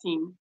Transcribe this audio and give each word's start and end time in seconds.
Sim. 0.00 0.36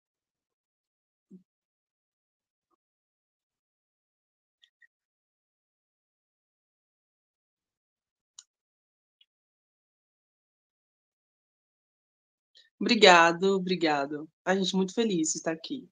Obrigado, 12.81 13.55
obrigado. 13.57 14.29
A 14.45 14.55
gente 14.55 14.75
muito 14.77 14.95
feliz 14.95 15.33
de 15.33 15.39
estar 15.39 15.53
aqui. 15.53 15.89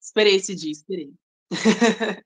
Esperei 0.00 0.36
esse 0.36 0.54
dia, 0.54 0.72
esperei. 0.72 1.14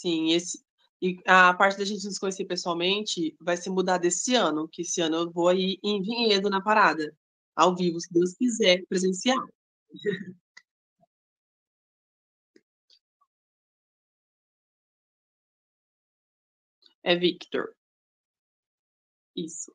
Sim, 0.00 0.30
esse 0.32 0.60
e 1.02 1.16
a 1.26 1.52
parte 1.54 1.76
da 1.78 1.84
gente 1.84 2.04
nos 2.04 2.18
conhecer 2.18 2.44
pessoalmente 2.44 3.36
vai 3.40 3.56
ser 3.56 3.70
mudada 3.70 4.06
esse 4.06 4.34
ano, 4.34 4.68
que 4.68 4.82
esse 4.82 5.00
ano 5.00 5.16
eu 5.16 5.30
vou 5.30 5.48
aí 5.48 5.76
em 5.82 6.00
Vinhedo, 6.02 6.48
na 6.50 6.60
Parada, 6.62 7.12
ao 7.56 7.74
vivo, 7.76 8.00
se 8.00 8.12
Deus 8.12 8.34
quiser, 8.34 8.84
presencial. 8.88 9.38
É 17.02 17.16
Victor. 17.16 17.74
Isso. 19.36 19.72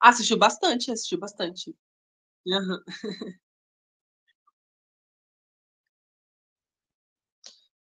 Assistiu 0.00 0.38
bastante, 0.38 0.90
assistiu 0.90 1.18
bastante. 1.18 1.74
Aham. 2.48 2.82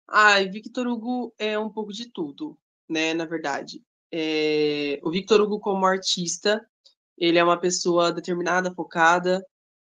Ai, 0.08 0.48
Victor 0.48 0.86
Hugo 0.86 1.34
é 1.38 1.58
um 1.58 1.68
pouco 1.70 1.92
de 1.92 2.10
tudo, 2.10 2.56
né, 2.88 3.12
na 3.14 3.24
verdade. 3.24 3.82
Eh, 4.12 5.00
o 5.02 5.10
Victor 5.10 5.40
Hugo 5.40 5.58
como 5.58 5.84
artista, 5.84 6.64
ele 7.18 7.38
é 7.38 7.44
uma 7.44 7.58
pessoa 7.60 8.12
determinada, 8.12 8.72
focada, 8.74 9.44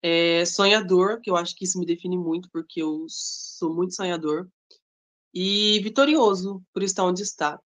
eh, 0.03 0.45
sonhador, 0.45 1.21
que 1.21 1.29
eu 1.31 1.37
acho 1.37 1.55
que 1.55 1.65
isso 1.65 1.79
me 1.79 1.85
define 1.85 2.17
muito, 2.17 2.49
porque 2.51 2.81
eu 2.83 3.05
sou 3.09 3.73
muito 3.75 3.95
sonhador, 3.95 4.47
e 5.33 5.79
vitorioso 5.81 6.63
por 6.73 6.83
estar 6.83 7.05
onde 7.05 7.23
está. 7.23 7.59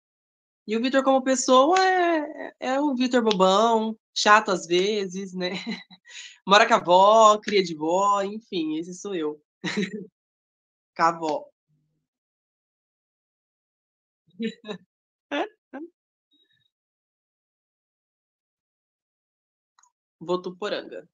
E 0.67 0.77
o 0.77 0.81
Victor 0.81 1.03
como 1.03 1.23
pessoa 1.23 1.77
é 1.79 2.53
é 2.59 2.79
o 2.79 2.93
Victor 2.95 3.23
bobão, 3.23 3.97
chato 4.15 4.51
às 4.51 4.67
vezes, 4.67 5.33
né, 5.33 5.49
mora 6.47 6.67
com 6.67 6.73
a 6.75 6.77
avó, 6.77 7.39
cria 7.39 7.63
de 7.63 7.75
vó, 7.75 8.21
enfim, 8.23 8.77
esse 8.77 8.93
sou 8.95 9.15
eu. 9.15 9.41
Com 10.97 11.03
a 11.03 11.09
avó. 11.09 11.45
Votuporanga. 20.19 21.07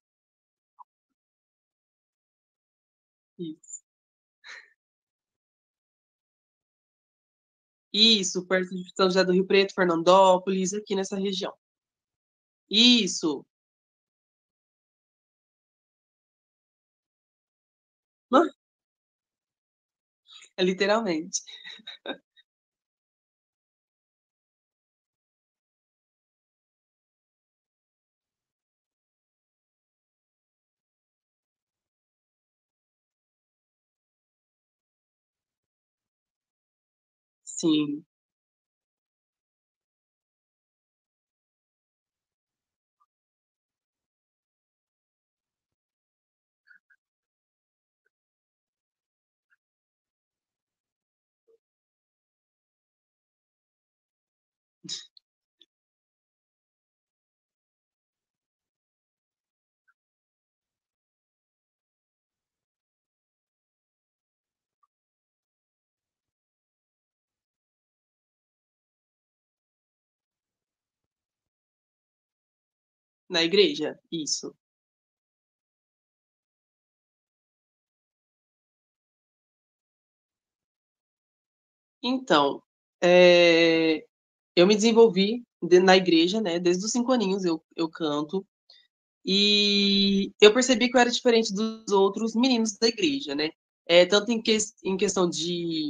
Isso, 7.98 8.46
perto 8.46 8.70
de 8.76 8.84
São 8.96 9.08
José 9.08 9.24
do 9.26 9.34
Rio 9.34 9.46
Preto, 9.48 9.74
Fernandópolis, 9.74 10.74
aqui 10.74 10.96
nessa 10.96 11.18
região. 11.18 11.54
Isso. 12.70 13.46
É 20.58 20.64
literalmente. 20.64 21.42
Sim. 37.58 38.07
Na 73.30 73.44
igreja? 73.44 74.00
Isso. 74.12 74.54
Então, 82.04 82.62
eh, 83.02 84.06
eu 84.56 84.68
me 84.68 84.76
desenvolvi 84.76 85.44
de 85.64 85.80
na 85.80 85.98
igreja, 85.98 86.42
né, 86.42 86.60
desde 86.60 86.86
os 86.86 86.92
5 86.92 87.12
aninhos 87.14 87.46
eu 87.46 87.64
eu 87.76 87.90
canto, 87.90 88.46
e 89.26 90.32
eu 90.42 90.54
percebi 90.54 90.90
que 90.90 90.98
eu 90.98 91.02
era 91.02 91.12
diferente 91.12 91.54
dos 91.54 91.92
outros 91.92 92.36
meninos 92.36 92.78
da 92.80 92.88
igreja, 92.88 93.36
né, 93.36 93.50
eh, 93.88 94.06
tanto 94.06 94.32
em 94.32 94.42
ques 94.42 94.74
em 94.84 94.98
questão 94.98 95.30
de 95.30 95.90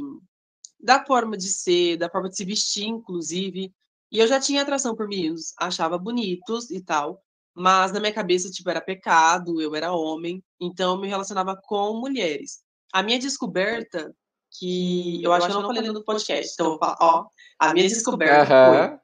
da 0.80 1.04
forma 1.06 1.36
de 1.38 1.48
ser, 1.48 1.96
da 1.98 2.10
forma 2.10 2.28
de 2.30 2.36
se 2.36 2.44
vestir 2.44 2.86
inclusive, 2.86 3.72
e 4.12 4.18
eu 4.20 4.26
já 4.28 4.40
tinha 4.40 4.62
atração 4.62 4.96
por 4.96 5.08
meninos, 5.08 5.54
achava 5.58 5.98
bonitos 5.98 6.70
e 6.70 6.80
tal, 6.82 7.22
mas 7.58 7.92
na 7.92 8.00
minha 8.00 8.12
cabeça, 8.12 8.50
tipo, 8.50 8.68
era 8.70 8.80
pecado, 8.80 9.60
eu 9.60 9.74
era 9.74 9.92
homem, 9.92 10.42
então 10.60 10.94
eu 10.94 11.00
me 11.00 11.08
relacionava 11.08 11.58
com 11.62 12.00
mulheres. 12.00 12.60
A 12.92 13.02
minha 13.02 13.18
descoberta, 13.18 14.14
que 14.58 15.22
eu 15.22 15.32
acho 15.32 15.46
que 15.46 15.52
eu 15.52 15.60
não 15.60 15.66
falei 15.66 15.90
no 15.90 16.04
podcast, 16.04 16.52
então, 16.54 16.78
ó, 16.80 17.26
a 17.58 17.74
minha 17.74 17.88
descoberta 17.88 18.46
foi 18.46 18.98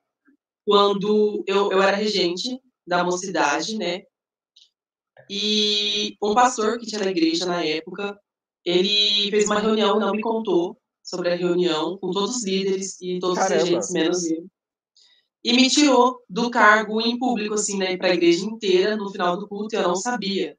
quando 0.66 1.44
eu 1.46 1.70
eu 1.70 1.82
era 1.82 1.96
regente, 1.96 2.58
da 2.86 3.02
mocidade, 3.02 3.76
né? 3.76 4.02
E 5.28 6.16
um 6.22 6.34
pastor 6.34 6.78
que 6.78 6.86
tinha 6.86 7.02
na 7.02 7.10
igreja 7.10 7.46
na 7.46 7.64
época, 7.64 8.18
ele 8.64 9.30
fez 9.30 9.46
uma 9.46 9.58
reunião, 9.58 9.98
não 9.98 10.12
me 10.12 10.20
contou 10.20 10.78
sobre 11.02 11.32
a 11.32 11.36
reunião, 11.36 11.96
com 11.98 12.10
todos 12.10 12.36
os 12.36 12.44
líderes 12.44 13.00
e 13.00 13.18
todos 13.18 13.38
Caramba. 13.38 13.56
os 13.56 13.68
agentes, 13.68 13.90
menos 13.90 14.30
eu. 14.30 14.46
E 15.44 15.52
me 15.52 15.68
tirou 15.68 16.22
do 16.28 16.50
cargo 16.50 17.00
em 17.02 17.18
público, 17.18 17.54
assim, 17.54 17.76
né, 17.76 17.96
para 17.98 18.08
a 18.08 18.14
igreja 18.14 18.44
inteira, 18.44 18.96
no 18.96 19.10
final 19.10 19.36
do 19.36 19.46
culto, 19.46 19.74
e 19.74 19.78
eu 19.78 19.82
não 19.82 19.94
sabia 19.94 20.56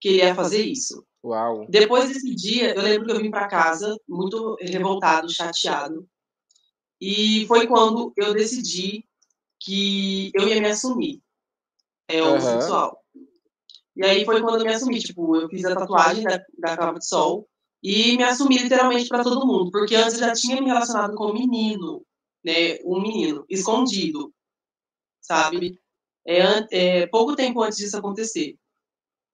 que 0.00 0.08
ele 0.08 0.18
ia 0.18 0.34
fazer 0.34 0.62
isso. 0.62 1.04
Uau. 1.24 1.66
Depois 1.68 2.08
desse 2.08 2.34
dia, 2.34 2.74
eu 2.74 2.82
lembro 2.82 3.06
que 3.06 3.12
eu 3.12 3.20
vim 3.20 3.30
para 3.30 3.48
casa 3.48 3.96
muito 4.08 4.56
revoltado, 4.60 5.32
chateado. 5.32 6.06
E 7.00 7.46
foi 7.46 7.66
quando 7.66 8.12
eu 8.16 8.32
decidi 8.32 9.04
que 9.60 10.30
eu 10.34 10.48
ia 10.48 10.60
me 10.60 10.68
assumir 10.68 11.20
é, 12.08 12.22
homossexual. 12.22 13.00
Uhum. 13.14 13.26
E 13.96 14.04
aí 14.04 14.24
foi 14.24 14.40
quando 14.40 14.60
eu 14.60 14.64
me 14.64 14.72
assumi, 14.72 14.98
tipo, 14.98 15.36
eu 15.36 15.48
fiz 15.48 15.64
a 15.64 15.74
tatuagem 15.74 16.24
da, 16.24 16.40
da 16.58 16.76
capa 16.76 16.98
de 16.98 17.06
sol 17.06 17.48
e 17.82 18.16
me 18.16 18.22
assumi 18.22 18.58
literalmente 18.58 19.08
para 19.08 19.24
todo 19.24 19.46
mundo, 19.46 19.70
porque 19.70 19.94
antes 19.94 20.14
eu 20.14 20.20
já 20.20 20.32
tinha 20.32 20.60
me 20.60 20.68
relacionado 20.68 21.14
com 21.14 21.26
um 21.26 21.34
menino, 21.34 22.04
né, 22.44 22.78
um 22.84 23.00
menino, 23.00 23.44
escondido, 23.48 24.32
sabe? 25.20 25.78
É, 26.26 27.02
é, 27.02 27.06
pouco 27.06 27.36
tempo 27.36 27.62
antes 27.62 27.78
disso 27.78 27.96
acontecer. 27.96 28.56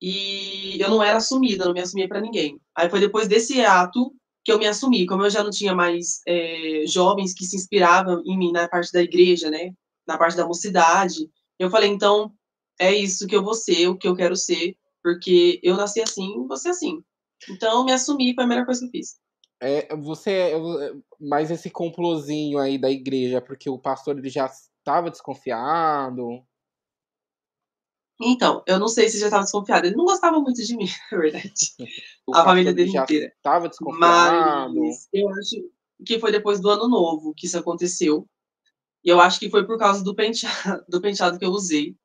E 0.01 0.81
eu 0.81 0.91
não 0.91 1.03
era 1.03 1.19
assumida, 1.19 1.65
não 1.65 1.73
me 1.73 1.81
assumia 1.81 2.09
para 2.09 2.21
ninguém. 2.21 2.61
Aí 2.77 2.89
foi 2.89 3.01
depois 3.01 3.27
desse 3.27 3.61
ato 3.63 4.15
que 4.45 4.53
eu 4.53 4.59
me 4.59 4.67
assumi, 4.67 5.07
como 5.07 5.25
eu 5.25 5.31
já 5.31 5.43
não 5.43 5.51
tinha 5.51 5.75
mais 5.75 6.21
é, 6.27 6.85
jovens 6.87 7.35
que 7.35 7.45
se 7.45 7.57
inspiravam 7.57 8.23
em 8.25 8.39
mim 8.39 8.53
na 8.53 8.69
parte 8.69 8.93
da 8.93 9.03
igreja, 9.03 9.51
né, 9.51 9.73
na 10.07 10.17
parte 10.17 10.37
da 10.37 10.47
mocidade, 10.47 11.29
eu 11.59 11.69
falei, 11.71 11.91
então, 11.91 12.33
é 12.79 12.95
isso 12.95 13.27
que 13.27 13.37
eu 13.37 13.43
vou 13.43 13.55
ser, 13.55 13.89
o 13.89 13.97
que 13.97 14.07
eu 14.09 14.15
quero 14.15 14.37
ser, 14.37 14.77
porque 15.03 15.61
eu 15.63 15.77
nasci 15.77 16.01
assim, 16.01 16.47
você 16.47 16.69
assim. 16.71 17.03
Então, 17.51 17.85
me 17.85 17.93
assumi 17.93 18.35
foi 18.35 18.45
a 18.45 18.47
melhor 18.47 18.65
coisa 18.65 18.81
que 18.81 18.87
eu 18.87 18.91
fiz. 18.91 19.17
É, 19.61 19.95
você, 19.97 20.31
é, 20.31 20.53
é, 20.53 20.95
mas 21.21 21.51
esse 21.51 21.69
complozinho 21.69 22.59
aí 22.59 22.79
da 22.79 22.91
igreja, 22.91 23.41
porque 23.41 23.69
o 23.69 23.79
pastor 23.79 24.17
ele 24.17 24.29
já 24.29 24.47
estava 24.47 25.11
desconfiado. 25.11 26.45
Então, 28.21 28.63
eu 28.67 28.79
não 28.79 28.89
sei 28.89 29.09
se 29.09 29.19
já 29.19 29.27
estava 29.27 29.45
desconfiado. 29.45 29.87
Ele 29.87 29.97
não 29.97 30.05
gostava 30.05 30.41
muito 30.41 30.63
de 30.63 30.77
mim, 30.77 30.87
na 31.11 31.19
verdade. 31.19 31.75
O 32.27 32.37
a 32.37 32.45
família 32.45 32.75
dele 32.75 32.91
já 32.91 33.05
inteira. 33.05 33.33
Estava 33.35 33.71
desconfiado. 33.71 34.75
Mas 34.75 35.09
eu 35.15 35.31
acho 35.31 35.71
que 36.05 36.19
foi 36.19 36.31
depois 36.31 36.61
do 36.61 36.69
ano 36.69 36.87
novo 36.87 37.33
que 37.35 37.47
isso 37.47 37.59
aconteceu. 37.59 38.29
E 39.03 39.09
eu 39.09 39.19
acho 39.19 39.41
que 39.41 39.49
foi 39.49 39.67
por 39.67 39.79
causa 39.79 40.05
do 40.05 40.15
penteado, 40.15 40.85
do 40.87 41.01
penteado 41.01 41.39
que 41.39 41.45
eu 41.45 41.51
usei. 41.51 41.97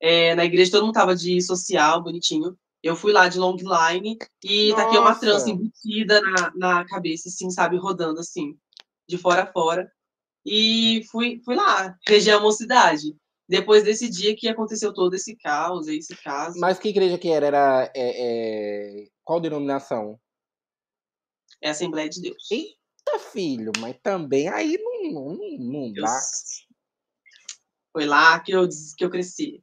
É, 0.00 0.34
na 0.34 0.44
igreja 0.44 0.72
todo 0.72 0.84
mundo 0.84 0.94
tava 0.94 1.14
de 1.14 1.40
social, 1.40 2.02
bonitinho. 2.02 2.58
Eu 2.82 2.94
fui 2.94 3.12
lá 3.12 3.28
de 3.28 3.38
long 3.38 3.56
line 3.56 4.16
e 4.44 4.70
Nossa. 4.70 4.82
taquei 4.82 4.98
uma 4.98 5.14
trança 5.14 5.50
embutida 5.50 6.20
na, 6.20 6.52
na 6.54 6.84
cabeça, 6.84 7.28
assim, 7.28 7.50
sabe, 7.50 7.76
rodando 7.76 8.20
assim, 8.20 8.56
de 9.08 9.18
fora 9.18 9.42
a 9.42 9.52
fora. 9.52 9.90
E 10.46 11.04
fui, 11.10 11.40
fui 11.44 11.56
lá, 11.56 11.96
reger 12.06 12.36
a 12.36 12.40
mocidade. 12.40 13.16
Depois 13.48 13.82
desse 13.82 14.08
dia 14.08 14.36
que 14.36 14.46
aconteceu 14.46 14.92
todo 14.92 15.14
esse 15.14 15.34
caos, 15.36 15.88
esse 15.88 16.14
caso. 16.16 16.60
Mas 16.60 16.78
que 16.78 16.88
igreja 16.88 17.18
que 17.18 17.28
era? 17.28 17.46
Era 17.46 17.92
é, 17.94 19.02
é... 19.04 19.08
qual 19.24 19.40
denominação? 19.40 20.20
É 21.60 21.68
a 21.68 21.70
Assembleia 21.72 22.08
de 22.08 22.20
Deus. 22.20 22.50
Eita, 22.50 23.18
filho, 23.32 23.72
mas 23.78 23.96
também 24.02 24.48
aí 24.48 24.78
não, 24.78 25.12
não, 25.12 25.58
não 25.58 25.92
dá. 25.92 26.20
Foi 27.92 28.06
lá 28.06 28.38
que 28.38 28.52
eu, 28.52 28.68
que 28.96 29.04
eu 29.04 29.10
cresci. 29.10 29.62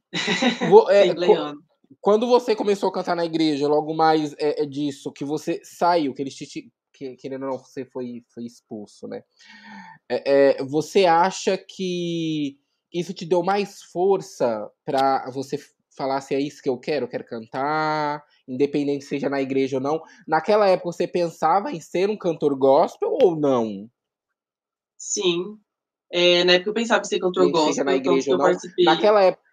Vou, 0.68 0.90
é, 0.90 1.06
quando 2.06 2.24
você 2.28 2.54
começou 2.54 2.88
a 2.88 2.92
cantar 2.92 3.16
na 3.16 3.24
igreja, 3.24 3.66
logo 3.66 3.92
mais 3.92 4.32
é, 4.34 4.62
é 4.62 4.64
disso, 4.64 5.10
que 5.10 5.24
você 5.24 5.60
saiu, 5.64 6.14
que 6.14 6.22
eles 6.22 6.36
te. 6.36 6.70
Que, 6.94 7.16
querendo 7.16 7.46
ou 7.46 7.50
não, 7.50 7.58
você 7.58 7.84
foi, 7.84 8.22
foi 8.32 8.44
expulso, 8.44 9.08
né? 9.08 9.24
É, 10.08 10.60
é, 10.60 10.64
você 10.64 11.04
acha 11.04 11.58
que 11.58 12.60
isso 12.94 13.12
te 13.12 13.24
deu 13.24 13.42
mais 13.42 13.82
força 13.82 14.70
para 14.84 15.28
você 15.32 15.58
falar 15.96 16.20
se 16.20 16.32
assim, 16.32 16.44
é 16.44 16.46
isso 16.46 16.62
que 16.62 16.68
eu 16.68 16.78
quero, 16.78 17.06
eu 17.06 17.10
quero 17.10 17.26
cantar, 17.26 18.24
independente 18.46 19.04
seja 19.04 19.28
na 19.28 19.42
igreja 19.42 19.78
ou 19.78 19.82
não. 19.82 20.00
Naquela 20.28 20.68
época 20.68 20.92
você 20.92 21.08
pensava 21.08 21.72
em 21.72 21.80
ser 21.80 22.08
um 22.08 22.16
cantor 22.16 22.56
gospel 22.56 23.18
ou 23.20 23.34
não? 23.34 23.90
Sim. 24.96 25.58
É, 26.08 26.44
na 26.44 26.52
época 26.52 26.70
eu 26.70 26.74
pensava 26.74 27.00
em 27.00 27.08
ser 27.08 27.18
cantor 27.18 27.50
gospel, 27.50 27.72
seja 27.72 27.82
na 27.82 27.96
igreja 27.96 28.30
ou 28.30 28.38
não. 28.38 28.52
Naquela 28.84 29.24
época 29.24 29.45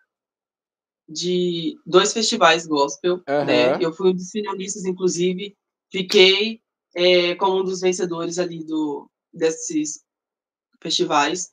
de 1.07 1.75
dois 1.85 2.13
festivais 2.13 2.65
gospel, 2.65 3.15
uhum. 3.27 3.45
né? 3.45 3.83
Eu 3.83 3.93
fui 3.93 4.09
um 4.09 4.13
dos 4.13 4.29
finalistas, 4.29 4.85
inclusive, 4.85 5.55
fiquei 5.91 6.61
é, 6.95 7.35
como 7.35 7.59
um 7.59 7.63
dos 7.63 7.81
vencedores 7.81 8.39
ali 8.39 8.63
do 8.65 9.09
desses 9.33 10.03
festivais. 10.81 11.51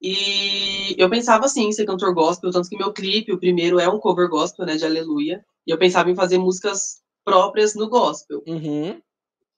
E 0.00 0.94
eu 0.98 1.08
pensava 1.08 1.46
assim, 1.46 1.72
ser 1.72 1.86
cantor 1.86 2.14
gospel, 2.14 2.50
tanto 2.50 2.68
que 2.68 2.76
meu 2.76 2.92
clipe, 2.92 3.32
o 3.32 3.38
primeiro 3.38 3.80
é 3.80 3.88
um 3.88 3.98
cover 3.98 4.28
gospel, 4.28 4.66
né, 4.66 4.76
de 4.76 4.84
Aleluia. 4.84 5.44
E 5.66 5.70
eu 5.70 5.78
pensava 5.78 6.10
em 6.10 6.14
fazer 6.14 6.38
músicas 6.38 7.02
próprias 7.24 7.74
no 7.74 7.88
gospel. 7.88 8.42
Uhum. 8.46 9.00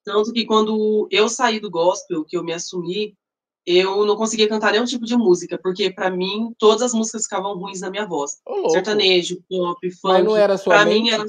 Tanto 0.05 0.33
que 0.33 0.47
quando 0.47 1.06
eu 1.11 1.29
saí 1.29 1.61
do 1.61 1.71
gospel, 1.71 2.25
que 2.25 2.37
eu 2.37 2.45
me 2.45 2.53
assumi, 2.53 3.15
eu 3.76 4.06
não 4.06 4.17
conseguia 4.17 4.49
cantar 4.49 4.73
nenhum 4.73 4.85
tipo 4.85 5.05
de 5.05 5.17
música, 5.17 5.59
porque 5.62 5.91
para 5.91 6.11
mim 6.11 6.55
todas 6.59 6.82
as 6.82 6.94
músicas 6.94 7.25
ficavam 7.25 7.56
ruins 7.59 7.81
na 7.81 7.91
minha 7.91 8.06
voz. 8.06 8.38
Oh, 8.47 8.70
Sertanejo, 8.70 9.43
pop, 9.49 9.91
funk. 9.91 10.15
Mas 10.15 10.25
não 10.25 10.37
era 10.37 10.56
sua 10.56 10.75
pra 10.75 10.85
mente? 10.87 11.03
mim 11.03 11.11
era 11.11 11.25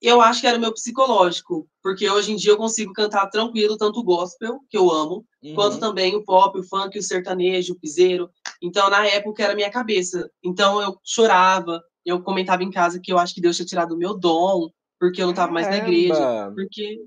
eu 0.00 0.20
acho 0.20 0.40
que 0.40 0.46
era 0.46 0.58
o 0.58 0.60
meu 0.60 0.72
psicológico, 0.74 1.66
porque 1.82 2.08
hoje 2.08 2.32
em 2.32 2.36
dia 2.36 2.52
eu 2.52 2.56
consigo 2.56 2.92
cantar 2.92 3.26
tranquilo 3.28 3.78
tanto 3.78 4.00
o 4.00 4.04
gospel, 4.04 4.60
que 4.68 4.76
eu 4.76 4.90
amo, 4.90 5.24
uhum. 5.42 5.54
quanto 5.54 5.78
também 5.78 6.14
o 6.14 6.22
pop, 6.22 6.58
o 6.58 6.62
funk, 6.62 6.98
o 6.98 7.02
sertanejo, 7.02 7.72
o 7.72 7.78
piseiro. 7.78 8.28
Então, 8.62 8.90
na 8.90 9.06
época, 9.06 9.42
era 9.42 9.54
a 9.54 9.56
minha 9.56 9.70
cabeça. 9.70 10.30
Então, 10.44 10.82
eu 10.82 10.98
chorava, 11.02 11.82
eu 12.04 12.22
comentava 12.22 12.62
em 12.62 12.70
casa 12.70 13.00
que 13.00 13.10
eu 13.10 13.18
acho 13.18 13.34
que 13.34 13.40
Deus 13.40 13.56
tinha 13.56 13.66
tirado 13.66 13.92
o 13.94 13.98
meu 13.98 14.18
dom, 14.18 14.68
porque 14.98 15.22
eu 15.22 15.26
não 15.26 15.32
estava 15.32 15.50
mais 15.50 15.66
na 15.66 15.78
igreja, 15.78 16.52
porque 16.54 16.98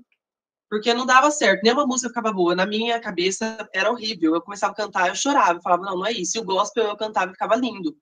porque 0.68 0.92
não 0.94 1.06
dava 1.06 1.30
certo, 1.30 1.62
nenhuma 1.62 1.86
música 1.86 2.08
ficava 2.08 2.32
boa. 2.32 2.54
Na 2.54 2.66
minha 2.66 2.98
cabeça 3.00 3.68
era 3.72 3.90
horrível. 3.90 4.34
Eu 4.34 4.42
começava 4.42 4.72
a 4.72 4.76
cantar, 4.76 5.08
eu 5.08 5.14
chorava, 5.14 5.58
eu 5.58 5.62
falava, 5.62 5.84
não, 5.84 5.98
não 5.98 6.06
é 6.06 6.12
isso. 6.12 6.36
E 6.36 6.40
o 6.40 6.44
gospel 6.44 6.84
eu 6.86 6.96
cantava 6.96 7.30
e 7.30 7.34
ficava 7.34 7.56
lindo. 7.56 7.96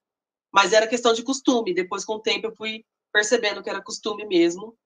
Mas 0.53 0.73
era 0.73 0.87
questão 0.87 1.13
de 1.13 1.23
costume. 1.23 1.75
Depois, 1.75 2.05
com 2.05 2.15
o 2.15 2.21
tempo, 2.21 2.47
eu 2.47 2.55
fui 2.55 2.85
percebendo 3.13 3.63
que 3.63 3.71
era 3.71 3.83
costume 3.83 4.27
mesmo. 4.27 4.77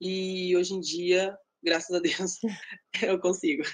E 0.00 0.56
hoje 0.56 0.74
em 0.74 0.80
dia, 0.80 1.36
graças 1.62 1.94
a 1.94 1.98
Deus, 1.98 2.38
eu 3.02 3.20
consigo. 3.20 3.64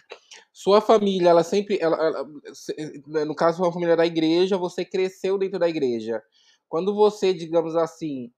Sua 0.53 0.81
família, 0.81 1.29
ela 1.29 1.45
sempre. 1.45 1.79
Ela, 1.81 1.97
ela, 1.97 3.25
no 3.25 3.35
caso, 3.35 3.59
sua 3.59 3.73
família 3.73 3.97
da 3.97 4.07
igreja, 4.07 4.57
você 4.57 4.85
cresceu 4.85 5.39
dentro 5.39 5.59
da 5.59 5.69
igreja. 5.69 6.23
Quando 6.69 6.95
você, 6.95 7.33
digamos 7.33 7.77
assim. 7.77 8.33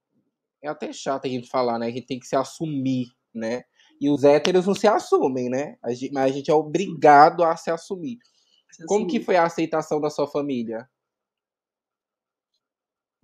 É 0.63 0.69
até 0.69 0.93
chato 0.93 1.27
a 1.27 1.29
gente 1.29 1.49
falar, 1.49 1.79
né? 1.79 1.87
A 1.87 1.91
gente 1.91 2.07
tem 2.07 2.19
que 2.19 2.27
se 2.27 2.35
assumir, 2.35 3.09
né? 3.33 3.63
E 4.01 4.11
os 4.11 4.25
héteros 4.25 4.67
não 4.67 4.75
se 4.75 4.87
assumem, 4.87 5.49
né? 5.49 5.77
A 5.83 5.93
gente, 5.93 6.13
mas 6.13 6.31
a 6.31 6.35
gente 6.35 6.51
é 6.51 6.55
obrigado 6.55 7.43
a 7.43 7.57
se 7.57 7.71
assumir. 7.71 8.19
Se 8.71 8.85
Como 8.87 9.05
assumir. 9.05 9.19
que 9.19 9.25
foi 9.25 9.37
a 9.37 9.45
aceitação 9.45 10.01
da 10.01 10.11
sua 10.11 10.27
família? 10.27 10.89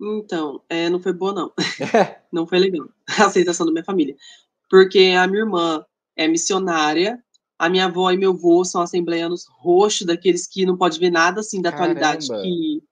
Então, 0.01 0.61
é, 0.67 0.89
não 0.89 0.99
foi 0.99 1.13
boa, 1.13 1.33
não. 1.33 1.53
não 2.31 2.47
foi 2.47 2.59
legal 2.59 2.87
a 3.19 3.25
aceitação 3.25 3.65
da 3.65 3.71
minha 3.71 3.85
família. 3.85 4.15
Porque 4.69 5.13
a 5.17 5.27
minha 5.27 5.43
irmã 5.43 5.85
é 6.15 6.27
missionária, 6.27 7.23
a 7.57 7.69
minha 7.69 7.85
avó 7.85 8.11
e 8.11 8.17
meu 8.17 8.31
avô 8.31 8.65
são 8.65 8.81
assembleianos 8.81 9.45
roxos, 9.47 10.07
daqueles 10.07 10.47
que 10.47 10.65
não 10.65 10.77
pode 10.77 10.99
ver 10.99 11.11
nada 11.11 11.41
assim 11.41 11.61
da 11.61 11.71
Caramba. 11.71 11.99
atualidade, 11.99 12.27
que 12.27 12.83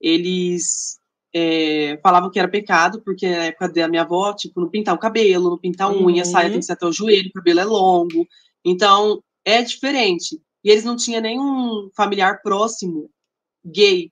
eles 0.00 0.98
é, 1.38 1.98
falavam 2.02 2.30
que 2.30 2.38
era 2.38 2.48
pecado, 2.48 3.02
porque 3.02 3.28
na 3.28 3.44
época 3.44 3.68
da 3.68 3.88
minha 3.88 4.00
avó, 4.00 4.32
tipo, 4.32 4.58
não 4.58 4.70
pintar 4.70 4.94
o 4.94 4.98
cabelo, 4.98 5.50
não 5.50 5.58
pintar 5.58 5.88
a 5.88 5.92
unha, 5.92 6.24
uhum. 6.24 6.30
saia 6.30 6.48
tem 6.48 6.58
que 6.58 6.64
ser 6.64 6.72
até 6.72 6.86
o 6.86 6.92
joelho, 6.92 7.28
o 7.28 7.32
cabelo 7.32 7.60
é 7.60 7.64
longo. 7.64 8.26
Então, 8.64 9.22
é 9.44 9.60
diferente. 9.60 10.40
E 10.64 10.70
eles 10.70 10.82
não 10.82 10.96
tinham 10.96 11.20
nenhum 11.20 11.90
familiar 11.94 12.40
próximo 12.42 13.10
gay. 13.62 14.10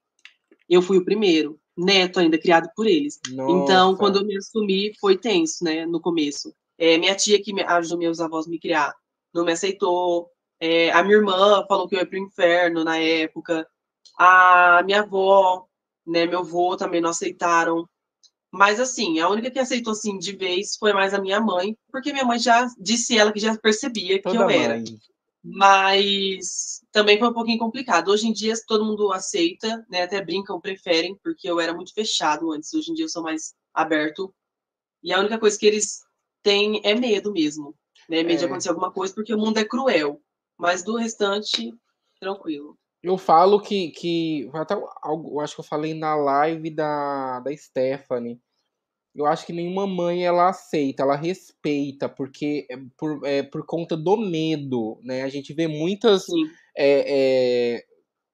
Eu 0.69 0.83
fui 0.83 0.99
o 0.99 1.05
primeiro, 1.05 1.59
neto 1.75 2.21
ainda, 2.21 2.37
criado 2.37 2.69
por 2.77 2.87
eles. 2.87 3.19
Nossa. 3.31 3.53
Então, 3.53 3.97
quando 3.97 4.19
eu 4.19 4.27
me 4.27 4.37
assumi, 4.37 4.93
foi 5.01 5.17
tenso, 5.17 5.65
né, 5.65 5.87
no 5.87 6.03
começo. 6.03 6.55
É, 6.77 6.99
minha 6.99 7.15
tia, 7.15 7.43
que 7.43 7.55
me 7.55 7.63
ajudou 7.63 7.99
meus 7.99 8.21
avós 8.21 8.47
a 8.47 8.51
me 8.51 8.61
criar, 8.61 8.93
não 9.33 9.47
me 9.47 9.53
aceitou. 9.53 10.29
É, 10.61 10.91
a 10.93 11.03
minha 11.03 11.17
irmã 11.17 11.65
falou 11.67 11.89
que 11.89 11.95
eu 11.95 12.01
ia 12.01 12.07
pro 12.07 12.19
inferno 12.19 12.85
na 12.85 12.99
época. 12.99 13.67
A 14.19 14.83
minha 14.85 15.01
avó 15.01 15.67
né? 16.07 16.27
Meu 16.27 16.41
avô 16.41 16.77
também 16.77 17.01
não 17.01 17.11
aceitaram. 17.11 17.89
Mas 18.53 18.79
assim, 18.79 19.19
a 19.19 19.29
única 19.29 19.51
que 19.51 19.59
aceitou 19.59 19.93
assim 19.93 20.17
de 20.17 20.37
vez 20.37 20.77
foi 20.77 20.93
mais 20.93 21.13
a 21.13 21.21
minha 21.21 21.41
mãe, 21.41 21.77
porque 21.91 22.13
minha 22.13 22.25
mãe 22.25 22.39
já 22.39 22.69
disse 22.79 23.19
ela 23.19 23.33
que 23.33 23.41
já 23.41 23.57
percebia 23.59 24.23
Toda 24.23 24.37
que 24.37 24.43
eu 24.43 24.51
era. 24.51 24.75
Mãe. 24.75 24.85
Mas 25.43 26.81
também 26.91 27.19
foi 27.19 27.29
um 27.29 27.35
pouquinho 27.35 27.59
complicado. 27.59 28.09
Hoje 28.09 28.29
em 28.29 28.33
dia 28.33 28.55
todo 28.67 28.85
mundo 28.85 29.13
aceita, 29.13 29.85
né? 29.91 30.03
Até 30.03 30.25
brincam, 30.25 30.61
preferem, 30.61 31.19
porque 31.23 31.51
eu 31.51 31.61
era 31.61 31.75
muito 31.75 31.93
fechado 31.93 32.53
antes. 32.53 32.73
Hoje 32.73 32.93
em 32.93 32.95
dia 32.95 33.05
eu 33.05 33.09
sou 33.11 33.23
mais 33.23 33.55
aberto. 33.75 34.33
E 35.03 35.13
a 35.13 35.19
única 35.19 35.39
coisa 35.39 35.59
que 35.59 35.67
eles 35.67 36.03
têm 36.43 36.81
é 36.85 36.95
medo 36.95 37.33
mesmo, 37.33 37.75
né? 38.09 38.23
Medo 38.23 38.33
é. 38.33 38.37
de 38.37 38.45
acontecer 38.45 38.69
alguma 38.71 38.91
coisa, 38.91 39.13
porque 39.13 39.35
o 39.35 39.39
mundo 39.39 39.59
é 39.59 39.65
cruel. 39.65 40.21
Mas 40.57 40.83
do 40.83 40.97
restante, 40.97 41.75
tranquilo. 42.21 42.79
Eu 43.05 43.19
falo 43.19 43.61
que, 43.61 43.91
que 43.91 44.49
até 44.55 44.73
eu 44.73 45.39
acho 45.39 45.55
que 45.55 45.61
eu 45.61 45.65
falei 45.65 45.93
na 45.93 46.17
live 46.17 46.71
da, 46.71 47.39
da 47.41 47.55
Stephanie. 47.55 48.41
Eu 49.15 49.27
acho 49.27 49.45
que 49.45 49.53
nenhuma 49.53 49.87
mãe 49.87 50.25
ela 50.25 50.49
aceita, 50.49 51.03
ela 51.03 51.15
respeita, 51.15 52.09
porque 52.09 52.67
é 52.71 52.79
por, 52.97 53.21
é, 53.27 53.43
por 53.43 53.67
conta 53.67 53.95
do 53.95 54.17
medo, 54.17 54.99
né? 55.03 55.23
A 55.23 55.29
gente 55.29 55.53
vê 55.53 55.69
muitas 55.69 56.25
é, 56.75 57.75
é, 57.77 57.85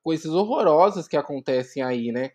coisas 0.05 0.33
horrorosas 0.33 1.09
que 1.09 1.17
acontecem 1.17 1.83
aí, 1.83 2.13
né? 2.13 2.31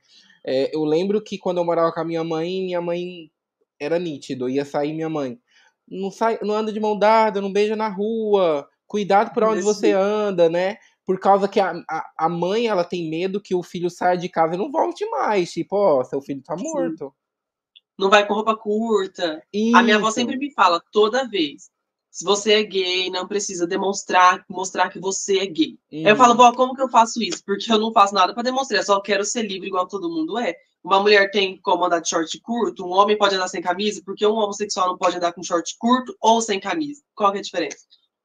É, 0.46 0.76
eu 0.76 0.84
lembro 0.84 1.24
que 1.24 1.38
quando 1.38 1.60
eu 1.60 1.66
morava 1.66 1.94
com 1.94 2.02
a 2.02 2.06
minha 2.06 2.24
mãe, 2.24 2.66
minha 2.66 2.82
mãe 2.82 3.32
era 3.80 3.98
nítido, 3.98 4.50
ia 4.50 4.66
sair 4.66 4.94
minha 4.94 5.10
mãe. 5.10 5.40
Não, 5.88 6.12
sai, 6.12 6.38
não 6.42 6.54
anda 6.54 6.74
de 6.74 6.82
mão 6.82 7.00
dada, 7.00 7.40
não 7.40 7.54
beija 7.54 7.78
na 7.78 7.88
rua, 7.88 8.68
cuidado 8.86 9.34
por 9.34 9.44
onde 9.44 9.62
você 9.62 9.94
anda, 9.94 10.50
né? 10.50 10.78
Por 11.06 11.20
causa 11.20 11.48
que 11.48 11.60
a, 11.60 11.72
a, 11.90 12.12
a, 12.18 12.30
mãe 12.30 12.68
ela 12.68 12.84
tem 12.84 13.10
medo 13.10 13.42
que 13.42 13.54
o 13.54 13.62
filho 13.62 13.90
saia 13.90 14.18
de 14.18 14.28
casa 14.28 14.56
e 14.56 14.58
não 14.58 14.72
volte 14.72 15.06
mais. 15.10 15.52
Tipo, 15.52 15.76
ó, 15.76 16.04
seu 16.04 16.22
filho 16.22 16.42
tá 16.42 16.56
morto. 16.58 17.14
Não 17.98 18.10
vai 18.10 18.28
com 18.28 18.34
roupa 18.34 18.58
curta. 18.58 19.44
Isso. 19.54 19.78
A 19.78 19.84
minha 19.84 19.98
avó 19.98 20.10
sempre 20.10 20.36
me 20.36 20.52
fala, 20.52 20.82
toda 20.92 21.28
vez. 21.28 21.70
Se 22.10 22.24
você 22.24 22.54
é 22.54 22.64
gay, 22.64 23.10
não 23.10 23.28
precisa 23.28 23.68
demonstrar, 23.68 24.46
mostrar 24.50 24.90
que 24.90 25.00
você 25.00 25.40
é 25.40 25.46
gay. 25.46 25.78
Eu 25.92 26.16
falo, 26.16 26.34
vó, 26.34 26.52
como 26.54 26.74
que 26.74 26.82
eu 26.82 26.90
faço 26.90 27.22
isso? 27.22 27.44
Porque 27.46 27.70
eu 27.72 27.78
não 27.78 27.92
faço 27.92 28.14
nada 28.14 28.34
para 28.34 28.42
demonstrar, 28.42 28.80
eu 28.80 28.86
só 28.86 29.02
quero 29.02 29.26
ser 29.26 29.44
livre 29.44 29.68
igual 29.68 29.86
todo 29.86 30.10
mundo 30.10 30.38
é. 30.38 30.56
Uma 30.82 31.02
mulher 31.02 31.30
tem 31.32 31.60
como 31.62 31.84
andar 31.84 32.00
de 32.00 32.08
short 32.08 32.40
curto, 32.40 32.86
um 32.86 32.92
homem 32.92 33.18
pode 33.18 33.36
andar 33.36 33.50
sem 33.50 33.62
camisa, 33.62 34.02
porque 34.06 34.26
um 34.26 34.36
homossexual 34.36 34.88
não 34.88 34.98
pode 34.98 35.18
andar 35.18 35.34
com 35.34 35.44
short 35.44 35.76
curto 35.78 36.16
ou 36.22 36.40
sem 36.42 36.58
camisa. 36.58 37.02
Qual 37.14 37.32
que 37.32 37.38
é 37.38 37.42
a 37.42 37.44
diferença? 37.44 37.80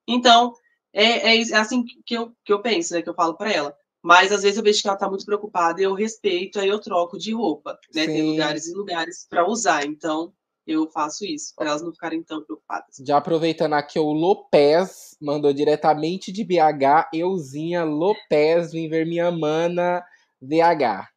Então, 0.06 0.54
é, 0.92 1.36
é, 1.36 1.40
é 1.40 1.56
assim 1.56 1.84
que 2.04 2.14
eu, 2.14 2.32
que 2.44 2.52
eu 2.52 2.60
penso, 2.60 2.94
né? 2.94 3.02
Que 3.02 3.08
eu 3.08 3.14
falo 3.14 3.34
para 3.34 3.52
ela. 3.52 3.76
Mas 4.02 4.32
às 4.32 4.42
vezes 4.42 4.56
eu 4.56 4.64
vejo 4.64 4.80
que 4.80 4.88
ela 4.88 4.96
tá 4.96 5.08
muito 5.08 5.26
preocupada 5.26 5.80
e 5.80 5.84
eu 5.84 5.94
respeito, 5.94 6.58
aí 6.58 6.68
eu 6.68 6.80
troco 6.80 7.18
de 7.18 7.32
roupa, 7.32 7.78
né? 7.94 8.06
Sim. 8.06 8.12
Tem 8.12 8.30
lugares 8.30 8.66
e 8.66 8.74
lugares 8.74 9.26
para 9.28 9.46
usar, 9.46 9.84
então 9.84 10.32
eu 10.66 10.88
faço 10.88 11.24
isso, 11.24 11.52
para 11.54 11.68
elas 11.68 11.82
não 11.82 11.92
ficarem 11.92 12.22
tão 12.22 12.42
preocupadas. 12.42 12.96
Já 13.04 13.18
aproveitando 13.18 13.74
aqui, 13.74 13.98
o 13.98 14.12
Lopes 14.12 15.16
mandou 15.20 15.52
diretamente 15.52 16.32
de 16.32 16.44
BH, 16.44 17.10
euzinha 17.12 17.84
Lopes, 17.84 18.72
vim 18.72 18.88
ver 18.88 19.06
minha 19.06 19.30
mana 19.30 20.02
BH. 20.40 21.10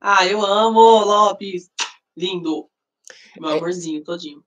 Ah, 0.00 0.26
eu 0.26 0.44
amo, 0.44 0.80
Lopes. 0.80 1.70
Lindo. 2.16 2.68
Meu 3.40 3.50
é, 3.50 3.56
amorzinho 3.56 4.02
todinho. 4.02 4.44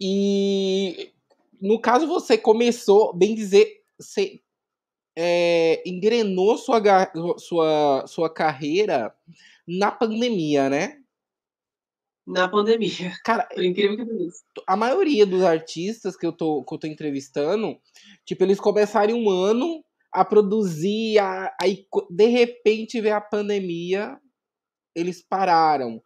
E 0.00 1.12
no 1.60 1.80
caso, 1.80 2.06
você 2.06 2.36
começou, 2.38 3.14
bem 3.14 3.34
dizer, 3.34 3.82
você 3.98 4.40
é, 5.16 5.82
engrenou 5.88 6.56
sua, 6.56 6.80
sua, 7.38 8.06
sua 8.06 8.32
carreira 8.32 9.14
na 9.66 9.90
pandemia, 9.90 10.70
né? 10.70 10.98
Na 12.26 12.46
pandemia. 12.46 13.12
Cara, 13.24 13.44
por 13.44 13.64
incrível 13.64 13.96
que 13.96 14.04
pareça. 14.04 14.44
A 14.66 14.76
maioria 14.76 15.24
dos 15.24 15.42
artistas 15.42 16.16
que 16.16 16.26
eu, 16.26 16.32
tô, 16.32 16.62
que 16.62 16.74
eu 16.74 16.78
tô 16.78 16.86
entrevistando, 16.86 17.78
tipo, 18.24 18.44
eles 18.44 18.60
começaram 18.60 19.18
um 19.18 19.30
ano 19.30 19.82
a 20.12 20.24
produzir, 20.24 21.18
aí 21.60 21.86
de 22.10 22.26
repente 22.26 23.00
veio 23.00 23.16
a 23.16 23.20
pandemia, 23.20 24.18
eles 24.94 25.22
pararam. 25.22 26.02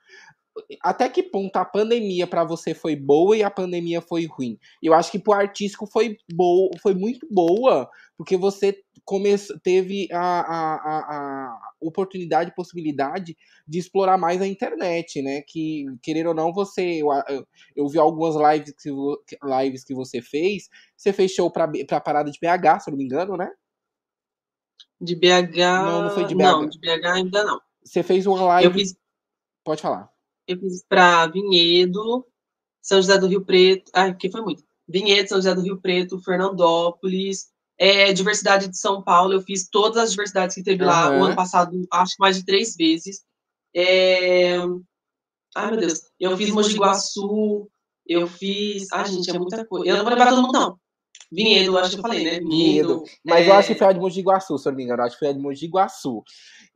Até 0.82 1.08
que 1.08 1.22
ponto 1.22 1.56
a 1.56 1.64
pandemia 1.64 2.26
para 2.26 2.44
você 2.44 2.74
foi 2.74 2.94
boa 2.94 3.36
e 3.36 3.42
a 3.42 3.50
pandemia 3.50 4.00
foi 4.00 4.26
ruim? 4.26 4.58
Eu 4.82 4.92
acho 4.92 5.10
que 5.10 5.18
pro 5.18 5.32
artístico 5.32 5.86
foi 5.86 6.16
boa, 6.30 6.70
foi 6.82 6.94
muito 6.94 7.26
boa, 7.30 7.88
porque 8.16 8.36
você 8.36 8.78
começou, 9.04 9.58
teve 9.60 10.08
a, 10.12 10.18
a, 10.18 10.74
a, 10.76 11.58
oportunidade, 11.80 12.54
possibilidade 12.54 13.36
de 13.66 13.78
explorar 13.78 14.18
mais 14.18 14.42
a 14.42 14.46
internet, 14.46 15.22
né? 15.22 15.42
Que, 15.42 15.86
querer 16.02 16.26
ou 16.26 16.34
não, 16.34 16.52
você. 16.52 17.00
Eu, 17.00 17.46
eu 17.74 17.88
vi 17.88 17.98
algumas 17.98 18.34
lives 18.36 18.74
que, 18.78 18.90
lives 19.42 19.84
que 19.84 19.94
você 19.94 20.20
fez. 20.20 20.68
Você 20.96 21.12
fez 21.12 21.32
show 21.32 21.50
pra, 21.50 21.66
pra 21.86 22.00
parada 22.00 22.30
de 22.30 22.38
BH, 22.38 22.80
se 22.80 22.90
eu 22.90 22.92
não 22.92 22.98
me 22.98 23.04
engano, 23.04 23.36
né? 23.36 23.50
De 25.00 25.16
BH. 25.16 25.56
Não, 25.56 26.02
não 26.02 26.10
foi 26.10 26.26
de 26.26 26.34
BH. 26.34 26.42
Não, 26.42 26.68
de 26.68 26.78
BH 26.78 27.06
ainda 27.06 27.44
não. 27.44 27.60
Você 27.82 28.02
fez 28.02 28.26
uma 28.26 28.42
live. 28.42 28.66
Eu 28.66 28.72
fiz... 28.72 28.94
Pode 29.64 29.80
falar. 29.80 30.11
Eu 30.46 30.58
fiz 30.58 30.84
para 30.88 31.26
Vinhedo, 31.28 32.26
São 32.80 33.00
José 33.00 33.18
do 33.18 33.26
Rio 33.26 33.44
Preto. 33.44 33.90
Ah, 33.94 34.12
que 34.12 34.30
foi 34.30 34.40
muito. 34.40 34.64
Vinhedo, 34.88 35.28
São 35.28 35.38
José 35.38 35.54
do 35.54 35.62
Rio 35.62 35.80
Preto, 35.80 36.20
Fernandópolis, 36.20 37.48
é, 37.78 38.12
Diversidade 38.12 38.68
de 38.68 38.78
São 38.78 39.02
Paulo. 39.02 39.32
Eu 39.32 39.40
fiz 39.40 39.68
todas 39.68 39.98
as 39.98 40.10
diversidades 40.10 40.54
que 40.54 40.62
teve 40.62 40.82
uhum. 40.82 40.88
lá 40.88 41.10
o 41.10 41.24
ano 41.24 41.36
passado, 41.36 41.86
acho 41.90 42.14
mais 42.18 42.36
de 42.36 42.44
três 42.44 42.76
vezes. 42.76 43.22
É... 43.74 44.58
Ai, 45.54 45.70
meu 45.70 45.80
Deus. 45.80 46.02
Eu 46.18 46.36
fiz 46.36 46.50
Mogi 46.50 46.76
Guaçu, 46.76 47.68
eu 48.06 48.26
fiz. 48.26 48.88
Ai, 48.92 49.06
gente, 49.06 49.30
é 49.30 49.38
muita 49.38 49.64
coisa. 49.64 49.86
Eu 49.86 49.96
não 49.96 50.02
vou 50.02 50.12
lembrar 50.12 50.30
todo 50.30 50.42
mundo, 50.42 50.52
não. 50.52 50.78
Vinhedo, 51.30 51.78
acho 51.78 51.92
que 51.92 51.96
eu 51.96 52.02
falei, 52.02 52.24
né? 52.24 52.40
Vinhedo. 52.40 53.04
Mas 53.24 53.46
é... 53.46 53.48
eu 53.48 53.54
acho 53.54 53.68
que 53.68 53.74
foi 53.78 53.86
a 53.86 53.92
de 53.92 54.00
Mogi 54.00 54.20
Guaçu, 54.20 54.58
se 54.58 54.68
eu 54.68 54.72
não 54.72 54.76
me 54.76 54.84
engano. 54.84 55.02
Eu 55.02 55.06
acho 55.06 55.16
que 55.16 55.20
foi 55.20 55.28
a 55.28 55.32
de 55.32 55.38
Mogi 55.38 55.66
Guaçu. 55.66 56.22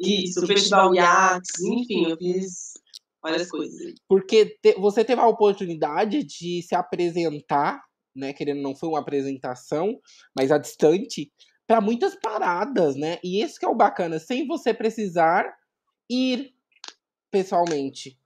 Isso, 0.01 0.43
o 0.43 0.47
Festival 0.47 0.95
Yates, 0.95 1.61
enfim, 1.61 2.11
eu 2.11 2.17
fiz 2.17 2.73
várias 3.31 3.51
coisas. 3.51 3.95
Porque 4.09 4.57
te, 4.63 4.75
você 4.75 5.05
teve 5.05 5.21
a 5.21 5.27
oportunidade 5.27 6.23
de 6.23 6.63
se 6.63 6.75
apresentar, 6.75 7.83
né? 8.15 8.33
Querendo 8.33 8.63
não 8.63 8.75
foi 8.75 8.89
uma 8.89 9.01
apresentação, 9.01 9.99
mas 10.37 10.51
a 10.53 10.59
distante, 10.59 11.31
para 11.67 11.81
muitas 11.81 12.15
paradas, 12.15 12.97
né? 12.97 13.19
E 13.23 13.43
esse 13.43 13.59
que 13.59 13.67
é 13.67 13.69
o 13.69 13.75
bacana, 13.75 14.19
sem 14.19 14.47
você 14.47 14.73
precisar 14.73 15.53
ir 16.09 16.53
pessoalmente. 17.31 18.19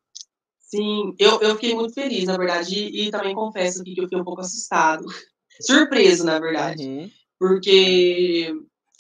Sim, 0.59 1.15
eu, 1.19 1.41
eu 1.41 1.55
fiquei 1.55 1.75
muito 1.75 1.95
feliz, 1.95 2.25
na 2.27 2.37
verdade, 2.37 2.75
e, 2.79 3.09
e 3.09 3.11
também 3.11 3.35
confesso 3.35 3.83
que 3.83 3.99
eu 3.99 4.05
fiquei 4.05 4.21
um 4.21 4.25
pouco 4.25 4.41
assustado. 4.41 5.05
Surpreso, 5.61 6.25
na 6.25 6.39
verdade. 6.39 6.87
Uhum. 6.87 7.11
Porque 7.39 8.55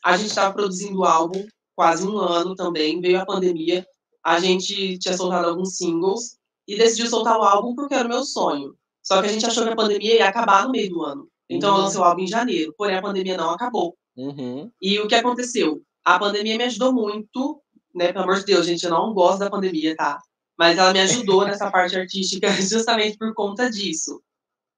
a 0.04 0.16
gente 0.16 0.30
estava 0.30 0.52
produzindo 0.52 0.98
o 0.98 1.04
álbum 1.04 1.46
quase 1.76 2.06
um 2.06 2.18
ano 2.18 2.54
também, 2.54 3.00
veio 3.00 3.20
a 3.20 3.26
pandemia, 3.26 3.86
a 4.24 4.38
gente 4.38 4.98
tinha 4.98 5.16
soltado 5.16 5.48
alguns 5.48 5.76
singles 5.76 6.38
e 6.66 6.76
decidiu 6.76 7.06
soltar 7.06 7.38
o 7.38 7.42
álbum 7.42 7.74
porque 7.74 7.94
era 7.94 8.06
o 8.06 8.10
meu 8.10 8.22
sonho. 8.22 8.74
Só 9.02 9.20
que 9.20 9.28
a 9.28 9.32
gente 9.32 9.46
achou 9.46 9.64
que 9.64 9.70
a 9.70 9.76
pandemia 9.76 10.16
ia 10.16 10.28
acabar 10.28 10.64
no 10.64 10.70
meio 10.70 10.90
do 10.90 11.02
ano. 11.02 11.28
Então 11.48 11.70
uhum. 11.70 11.78
eu 11.78 11.82
lancei 11.84 12.00
o 12.00 12.04
álbum 12.04 12.22
em 12.22 12.26
janeiro, 12.26 12.74
porém 12.76 12.96
a 12.96 13.02
pandemia 13.02 13.36
não 13.36 13.50
acabou. 13.50 13.96
Uhum. 14.16 14.70
E 14.80 15.00
o 15.00 15.08
que 15.08 15.14
aconteceu? 15.14 15.82
A 16.04 16.18
pandemia 16.18 16.56
me 16.56 16.64
ajudou 16.64 16.92
muito, 16.92 17.60
né? 17.94 18.12
Pelo 18.12 18.24
amor 18.24 18.38
de 18.38 18.44
Deus, 18.44 18.66
gente, 18.66 18.84
eu 18.84 18.90
não 18.90 19.12
gosto 19.12 19.40
da 19.40 19.50
pandemia, 19.50 19.96
tá? 19.96 20.20
Mas 20.58 20.78
ela 20.78 20.92
me 20.92 21.00
ajudou 21.00 21.44
nessa 21.44 21.70
parte 21.72 21.96
artística 21.96 22.48
justamente 22.60 23.16
por 23.16 23.34
conta 23.34 23.70
disso. 23.70 24.22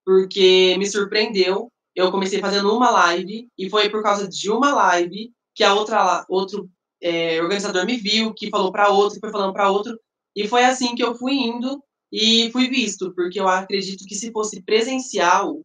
Porque 0.04 0.76
me 0.78 0.87
surpreendeu. 0.87 1.68
Eu 1.94 2.11
comecei 2.11 2.40
fazendo 2.40 2.75
uma 2.75 2.90
live 2.90 3.49
e 3.58 3.68
foi 3.68 3.90
por 3.90 4.02
causa 4.02 4.26
de 4.26 4.50
uma 4.50 4.72
live 4.72 5.30
que 5.54 5.62
a 5.62 5.75
outra 5.75 6.25
outro 6.28 6.70
é, 7.02 7.42
organizador 7.42 7.85
me 7.85 7.97
viu, 7.97 8.32
que 8.32 8.49
falou 8.49 8.71
para 8.71 8.90
outro, 8.90 9.14
que 9.14 9.21
foi 9.21 9.32
falando 9.32 9.52
para 9.52 9.71
outro, 9.71 9.99
e 10.35 10.47
foi 10.47 10.64
assim 10.64 10.94
que 10.94 11.02
eu 11.02 11.14
fui 11.14 11.35
indo 11.35 11.82
e 12.11 12.50
fui 12.52 12.68
visto, 12.68 13.12
porque 13.14 13.40
eu 13.40 13.49
acredito 13.49 14.04
que 14.06 14.14
se 14.14 14.30
fosse 14.30 14.62
presencial, 14.62 15.61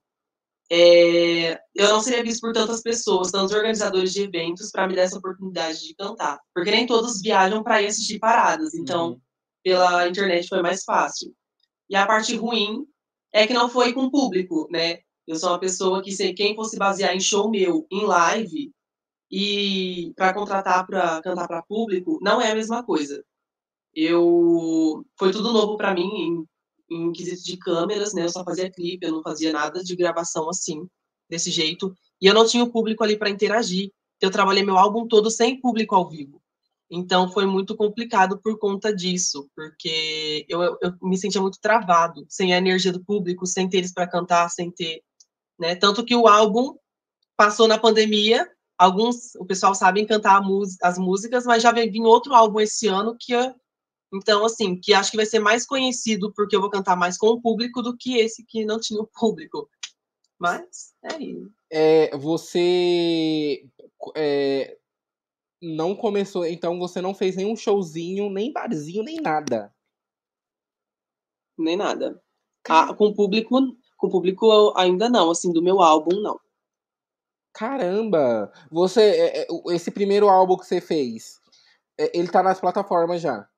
é, 0.70 1.60
eu 1.76 1.90
não 1.90 2.02
seria 2.02 2.24
visto 2.24 2.42
por 2.42 2.54
tantas 2.54 2.82
pessoas, 2.82 3.32
tantos 3.32 3.54
organizadores 3.54 4.12
de 4.12 4.24
eventos, 4.24 4.72
para 4.72 4.88
me 4.88 4.96
dar 4.96 5.04
essa 5.04 5.18
oportunidade 5.18 5.86
de 5.86 5.96
cantar, 5.96 6.40
porque 6.54 6.72
nem 6.72 6.86
todos 6.86 7.22
viajam 7.22 7.64
para 7.64 7.82
ir 7.82 7.88
assistir 7.88 8.20
paradas, 8.20 8.74
então 8.74 9.12
uhum. 9.12 9.22
pela 9.64 10.08
internet 10.08 10.48
foi 10.48 10.62
mais 10.62 10.84
fácil. 10.84 11.34
E 11.90 11.96
a 11.96 12.06
parte 12.06 12.36
ruim 12.36 12.86
é 13.34 13.46
que 13.46 13.54
não 13.54 13.70
foi 13.70 13.94
com 13.94 14.10
público, 14.10 14.68
né? 14.72 15.00
Eu 15.26 15.36
sou 15.36 15.50
uma 15.50 15.60
pessoa 15.60 16.02
que, 16.02 16.12
se 16.12 16.34
quem 16.34 16.56
fosse 16.56 16.78
basear 16.78 17.16
em 17.16 17.20
show 17.20 17.50
meu, 17.50 17.86
em 17.92 18.06
live, 18.06 18.72
e 19.30 20.14
para 20.16 20.34
contratar 20.34 20.86
para 20.86 21.22
cantar 21.22 21.48
para 21.48 21.62
público 21.64 22.20
não 22.22 22.42
é 22.42 22.52
a 22.52 22.56
mesma 22.56 22.84
coisa. 22.84 23.24
Eu 23.94 25.06
foi 25.18 25.32
tudo 25.32 25.52
novo 25.52 25.76
para 25.76 25.94
mim 25.94 26.46
em, 26.90 26.98
em 27.08 27.12
quesito 27.12 27.44
de 27.44 27.58
câmeras, 27.58 28.14
né? 28.14 28.24
Eu 28.24 28.30
só 28.30 28.44
fazia 28.44 28.72
clipe, 28.72 29.06
eu 29.06 29.12
não 29.12 29.24
fazia 29.24 29.52
nada 29.52 29.84
de 29.84 29.96
gravação 29.96 30.50
assim, 30.50 30.88
desse 31.30 31.52
jeito. 31.52 31.94
E 32.22 32.28
eu 32.28 32.34
não 32.34 32.46
tinha 32.46 32.64
o 32.64 32.72
público 32.72 33.04
ali 33.04 33.18
para 33.18 33.30
interagir. 33.30 33.92
Eu 34.22 34.32
trabalhei 34.32 34.64
meu 34.64 34.78
álbum 34.78 35.08
todo 35.08 35.30
sem 35.30 35.60
público 35.60 35.96
ao 35.96 36.10
vivo. 36.10 36.42
Então 36.90 37.30
foi 37.30 37.46
muito 37.46 37.76
complicado 37.76 38.40
por 38.42 38.58
conta 38.58 38.96
disso, 38.96 39.50
porque 39.54 40.46
eu, 40.48 40.62
eu, 40.64 40.94
me 41.02 41.18
sentia 41.18 41.42
muito 41.42 41.60
travado, 41.60 42.26
sem 42.30 42.54
a 42.54 42.58
energia 42.58 42.94
do 42.94 43.04
público, 43.04 43.46
sem 43.46 43.68
ter 43.68 43.80
eles 43.80 43.94
para 43.94 44.08
cantar, 44.08 44.50
sem 44.50 44.72
ter, 44.72 45.02
né? 45.60 45.76
Tanto 45.76 46.06
que 46.06 46.16
o 46.16 46.28
álbum 46.28 46.78
passou 47.36 47.68
na 47.68 47.78
pandemia 47.78 48.50
alguns, 48.78 49.36
o 49.36 49.46
pessoal 49.46 49.74
sabe 49.74 50.06
cantar 50.06 50.42
as 50.82 50.98
músicas, 50.98 51.46
mas 51.46 51.64
já 51.64 51.72
vem 51.72 51.90
vir 51.90 52.02
outro 52.02 52.34
álbum 52.34 52.60
esse 52.60 52.88
ano 52.88 53.16
que 53.20 53.34
então, 54.14 54.46
assim, 54.46 54.80
que 54.80 54.94
acho 54.94 55.12
que 55.12 55.18
vai 55.18 55.26
ser 55.26 55.40
mais 55.40 55.66
conhecido 55.66 56.32
porque 56.34 56.56
eu 56.56 56.62
vou 56.62 56.70
cantar 56.70 56.96
mais 56.96 57.18
com 57.18 57.28
o 57.28 57.42
público 57.42 57.82
do 57.82 57.96
que 57.96 58.18
esse 58.18 58.44
que 58.46 58.66
não 58.66 58.80
tinha 58.80 59.02
o 59.02 59.08
público. 59.08 59.70
Mas 60.40 60.94
é 61.04 61.18
isso. 61.22 61.52
É, 61.70 62.18
você 62.18 63.68
é, 64.16 64.78
não 65.62 65.96
começou, 65.96 66.46
então 66.46 66.80
você 66.80 67.02
não 67.02 67.14
fez 67.14 67.36
nenhum 67.36 67.56
showzinho, 67.56 68.30
nem 68.30 68.54
barzinho, 68.54 69.04
nem 69.04 69.20
nada. 69.20 69.74
Nem 71.58 71.76
nada. 71.76 72.22
Ah, 72.70 72.94
com 72.94 73.08
o 73.08 73.16
público, 73.16 73.60
com 73.98 74.08
o 74.08 74.12
público 74.12 74.74
ainda 74.78 75.10
não, 75.10 75.32
assim, 75.32 75.52
do 75.52 75.62
meu 75.62 75.82
álbum 75.82 76.22
não. 76.22 76.40
Caramba! 77.58 78.54
Você, 78.70 79.02
é, 79.02 79.42
é, 79.42 79.48
esse 79.72 79.90
primeiro 79.90 80.30
álbum 80.30 80.56
que 80.56 80.66
você 80.68 80.80
fez, 80.80 81.42
ele 82.14 82.28
tá 82.28 82.44
nas 82.44 82.60
plataformas 82.60 83.20
já? 83.20 83.50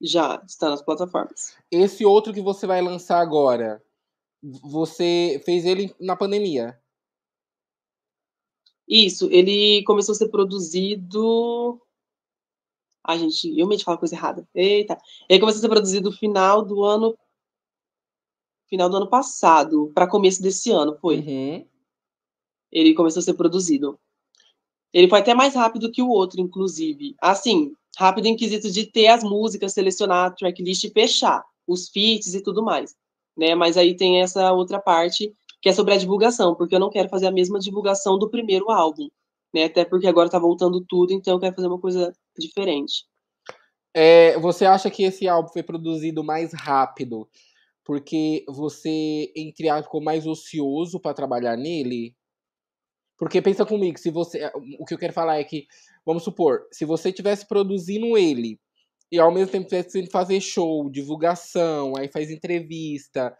Já, 0.00 0.42
está 0.46 0.70
nas 0.70 0.80
plataformas. 0.80 1.54
Esse 1.70 2.06
outro 2.06 2.32
que 2.32 2.40
você 2.40 2.66
vai 2.66 2.80
lançar 2.80 3.20
agora, 3.20 3.84
você 4.42 5.42
fez 5.44 5.66
ele 5.66 5.94
na 6.00 6.16
pandemia? 6.16 6.80
Isso, 8.88 9.28
ele 9.30 9.84
começou 9.84 10.14
a 10.14 10.16
ser 10.16 10.30
produzido. 10.30 11.78
Ai, 13.06 13.18
gente, 13.18 13.60
eu 13.60 13.66
me 13.66 13.78
falo 13.82 13.98
coisa 13.98 14.14
errada. 14.14 14.48
Eita. 14.54 14.96
Ele 15.28 15.38
começou 15.38 15.58
a 15.58 15.60
ser 15.60 15.68
produzido 15.68 16.08
no 16.08 16.16
final 16.16 16.64
do 16.64 16.82
ano. 16.82 17.14
Final 18.70 18.88
do 18.88 18.96
ano 18.96 19.10
passado, 19.10 19.92
para 19.94 20.08
começo 20.08 20.40
desse 20.42 20.70
ano, 20.70 20.96
foi. 20.98 21.18
Uhum. 21.18 21.73
Ele 22.74 22.92
começou 22.92 23.20
a 23.20 23.22
ser 23.22 23.34
produzido. 23.34 23.98
Ele 24.92 25.08
foi 25.08 25.20
até 25.20 25.32
mais 25.32 25.54
rápido 25.54 25.90
que 25.90 26.02
o 26.02 26.08
outro, 26.08 26.40
inclusive. 26.40 27.14
Assim, 27.22 27.72
rápido 27.96 28.26
em 28.26 28.36
quesito 28.36 28.70
de 28.70 28.86
ter 28.86 29.06
as 29.06 29.22
músicas, 29.24 29.72
selecionar 29.72 30.26
a 30.26 30.30
tracklist 30.30 30.84
e 30.84 30.90
fechar 30.90 31.42
os 31.66 31.88
feats 31.88 32.34
e 32.34 32.42
tudo 32.42 32.62
mais, 32.62 32.94
né? 33.36 33.54
Mas 33.54 33.76
aí 33.76 33.96
tem 33.96 34.20
essa 34.20 34.52
outra 34.52 34.80
parte 34.80 35.32
que 35.62 35.68
é 35.70 35.72
sobre 35.72 35.94
a 35.94 35.96
divulgação, 35.96 36.54
porque 36.54 36.74
eu 36.74 36.80
não 36.80 36.90
quero 36.90 37.08
fazer 37.08 37.26
a 37.26 37.32
mesma 37.32 37.58
divulgação 37.58 38.18
do 38.18 38.28
primeiro 38.28 38.70
álbum, 38.70 39.08
né? 39.54 39.64
Até 39.64 39.84
porque 39.84 40.06
agora 40.06 40.28
tá 40.28 40.38
voltando 40.38 40.84
tudo, 40.86 41.12
então 41.12 41.34
eu 41.34 41.40
quero 41.40 41.54
fazer 41.54 41.68
uma 41.68 41.80
coisa 41.80 42.12
diferente. 42.38 43.06
É, 43.94 44.38
você 44.40 44.66
acha 44.66 44.90
que 44.90 45.04
esse 45.04 45.26
álbum 45.26 45.48
foi 45.48 45.62
produzido 45.62 46.22
mais 46.22 46.52
rápido 46.52 47.28
porque 47.84 48.44
você, 48.48 49.30
entre 49.36 49.68
aspas, 49.68 49.84
ficou 49.84 50.02
mais 50.02 50.26
ocioso 50.26 50.98
para 50.98 51.14
trabalhar 51.14 51.56
nele? 51.56 52.16
Porque 53.24 53.42
pensa 53.42 53.64
comigo, 53.64 53.98
se 53.98 54.10
você. 54.10 54.50
O 54.78 54.84
que 54.84 54.94
eu 54.94 54.98
quero 54.98 55.12
falar 55.12 55.38
é 55.38 55.44
que 55.44 55.66
Vamos 56.04 56.22
supor, 56.22 56.66
se 56.70 56.84
você 56.84 57.10
tivesse 57.10 57.46
produzindo 57.46 58.16
ele 58.16 58.60
e 59.10 59.18
ao 59.18 59.32
mesmo 59.32 59.50
tempo 59.50 59.68
tivesse 59.68 60.06
fazer 60.08 60.40
show, 60.40 60.90
divulgação, 60.90 61.96
aí 61.96 62.08
faz 62.08 62.30
entrevista, 62.30 63.34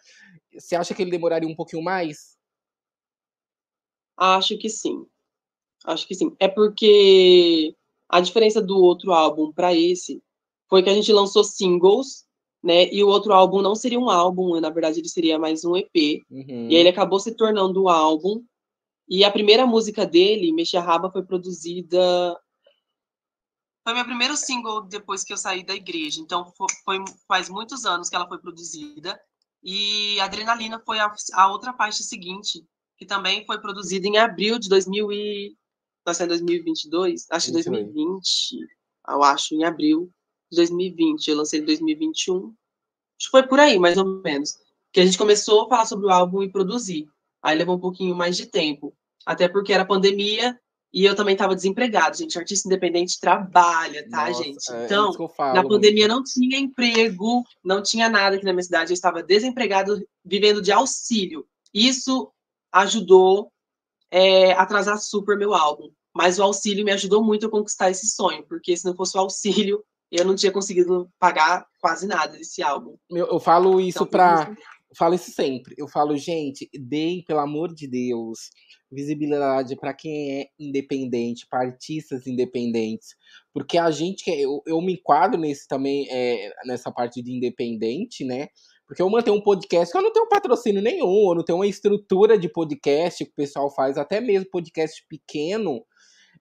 você 0.52 0.74
acha 0.74 0.94
que 0.94 1.02
ele 1.02 1.10
demoraria 1.10 1.48
um 1.48 1.54
pouquinho 1.54 1.82
mais? 1.82 2.38
Acho 4.16 4.56
que 4.56 4.70
sim. 4.70 5.04
Acho 5.84 6.06
que 6.06 6.14
sim. 6.14 6.34
É 6.38 6.48
porque 6.48 7.74
a 8.08 8.20
diferença 8.20 8.62
do 8.62 8.78
outro 8.78 9.12
álbum 9.12 9.52
para 9.52 9.74
esse 9.74 10.22
foi 10.70 10.82
que 10.82 10.88
a 10.88 10.94
gente 10.94 11.12
lançou 11.12 11.44
singles, 11.44 12.24
né? 12.62 12.90
E 12.90 13.04
o 13.04 13.08
outro 13.08 13.34
álbum 13.34 13.60
não 13.60 13.74
seria 13.74 14.00
um 14.00 14.08
álbum, 14.08 14.58
na 14.58 14.70
verdade 14.70 15.00
ele 15.00 15.08
seria 15.08 15.38
mais 15.38 15.64
um 15.64 15.76
EP. 15.76 16.22
Uhum. 16.30 16.70
E 16.70 16.74
ele 16.74 16.88
acabou 16.88 17.20
se 17.20 17.34
tornando 17.34 17.82
um 17.82 17.88
álbum. 17.90 18.42
E 19.08 19.24
a 19.24 19.30
primeira 19.30 19.66
música 19.66 20.06
dele, 20.06 20.52
Mexer 20.52 20.78
a 20.78 20.80
Raba, 20.80 21.10
foi 21.10 21.22
produzida 21.22 22.38
foi 23.84 23.92
meu 23.92 24.04
primeiro 24.06 24.34
single 24.34 24.80
depois 24.80 25.22
que 25.22 25.32
eu 25.32 25.36
saí 25.36 25.62
da 25.62 25.74
igreja. 25.74 26.18
Então, 26.18 26.50
foi, 26.56 27.04
faz 27.28 27.50
muitos 27.50 27.84
anos 27.84 28.08
que 28.08 28.16
ela 28.16 28.26
foi 28.26 28.38
produzida. 28.38 29.20
E 29.62 30.18
Adrenalina 30.20 30.82
foi 30.84 30.98
a, 30.98 31.14
a 31.34 31.48
outra 31.50 31.70
parte 31.70 32.02
seguinte, 32.02 32.66
que 32.96 33.04
também 33.04 33.44
foi 33.44 33.60
produzida 33.60 34.08
em 34.08 34.16
abril 34.16 34.58
de 34.58 34.68
2000 34.68 35.12
e... 35.12 35.56
Nós 36.06 36.20
em 36.20 36.26
2022? 36.26 37.26
Acho 37.30 37.46
que 37.46 37.52
2020. 37.52 38.58
Eu 39.08 39.22
acho, 39.22 39.54
em 39.54 39.64
abril 39.64 40.10
de 40.50 40.56
2020. 40.56 41.28
Eu 41.28 41.36
lancei 41.38 41.60
em 41.60 41.64
2021. 41.64 42.46
Acho 42.46 42.54
que 43.18 43.30
foi 43.30 43.46
por 43.46 43.58
aí, 43.58 43.78
mais 43.78 43.96
ou 43.96 44.04
menos. 44.22 44.58
Que 44.92 45.00
a 45.00 45.06
gente 45.06 45.16
começou 45.16 45.62
a 45.62 45.68
falar 45.68 45.86
sobre 45.86 46.06
o 46.06 46.10
álbum 46.10 46.42
e 46.42 46.52
produzir. 46.52 47.08
Aí 47.42 47.56
levou 47.56 47.76
um 47.76 47.80
pouquinho 47.80 48.14
mais 48.14 48.36
de 48.36 48.46
tempo. 48.46 48.94
Até 49.26 49.48
porque 49.48 49.72
era 49.72 49.84
pandemia 49.84 50.58
e 50.94 51.04
eu 51.04 51.16
também 51.16 51.34
estava 51.34 51.56
desempregado, 51.56 52.16
gente. 52.16 52.38
Artista 52.38 52.68
independente 52.68 53.18
trabalha, 53.18 54.08
tá, 54.08 54.28
Nossa, 54.28 54.44
gente? 54.44 54.72
É, 54.72 54.82
é 54.82 54.84
então, 54.84 55.12
é 55.12 55.52
na 55.52 55.66
pandemia 55.66 56.06
não 56.06 56.22
tinha 56.22 56.56
emprego, 56.56 57.42
não 57.64 57.82
tinha 57.82 58.08
nada 58.08 58.36
aqui 58.36 58.44
na 58.44 58.52
minha 58.52 58.62
cidade. 58.62 58.92
Eu 58.92 58.94
estava 58.94 59.20
desempregado, 59.20 60.00
vivendo 60.24 60.62
de 60.62 60.70
auxílio. 60.70 61.44
Isso 61.72 62.30
ajudou 62.72 63.50
é, 64.08 64.52
a 64.52 64.62
atrasar 64.62 64.96
super 64.98 65.36
meu 65.36 65.52
álbum. 65.52 65.90
Mas 66.14 66.38
o 66.38 66.44
auxílio 66.44 66.84
me 66.84 66.92
ajudou 66.92 67.24
muito 67.24 67.46
a 67.46 67.50
conquistar 67.50 67.90
esse 67.90 68.06
sonho, 68.06 68.44
porque 68.48 68.76
se 68.76 68.84
não 68.84 68.94
fosse 68.94 69.16
o 69.16 69.20
auxílio, 69.20 69.84
eu 70.12 70.24
não 70.24 70.36
tinha 70.36 70.52
conseguido 70.52 71.10
pagar 71.18 71.66
quase 71.80 72.06
nada 72.06 72.38
desse 72.38 72.62
álbum. 72.62 72.96
Eu, 73.10 73.26
eu 73.26 73.40
falo 73.40 73.80
isso 73.80 73.98
então, 73.98 74.06
para 74.06 74.56
falo 74.96 75.14
isso 75.14 75.30
sempre. 75.30 75.74
Eu 75.78 75.88
falo, 75.88 76.16
gente, 76.16 76.68
deem, 76.72 77.24
pelo 77.24 77.40
amor 77.40 77.72
de 77.72 77.86
Deus, 77.86 78.50
visibilidade 78.90 79.76
para 79.76 79.94
quem 79.94 80.40
é 80.40 80.46
independente, 80.58 81.46
para 81.48 81.66
artistas 81.66 82.26
independentes. 82.26 83.14
Porque 83.52 83.78
a 83.78 83.90
gente, 83.90 84.28
eu, 84.28 84.62
eu 84.66 84.80
me 84.80 84.94
enquadro 84.94 85.40
nesse 85.40 85.66
também, 85.66 86.06
é, 86.10 86.52
nessa 86.66 86.92
parte 86.92 87.22
de 87.22 87.32
independente, 87.32 88.24
né? 88.24 88.48
Porque 88.86 89.00
eu 89.00 89.08
mantenho 89.08 89.36
um 89.36 89.42
podcast 89.42 89.94
eu 89.94 90.02
não 90.02 90.12
tenho 90.12 90.28
patrocínio 90.28 90.82
nenhum, 90.82 91.30
eu 91.30 91.34
não 91.36 91.44
tenho 91.44 91.58
uma 91.58 91.66
estrutura 91.66 92.38
de 92.38 92.48
podcast 92.48 93.24
que 93.24 93.30
o 93.30 93.34
pessoal 93.34 93.70
faz, 93.74 93.96
até 93.96 94.20
mesmo 94.20 94.50
podcast 94.50 95.04
pequeno, 95.08 95.84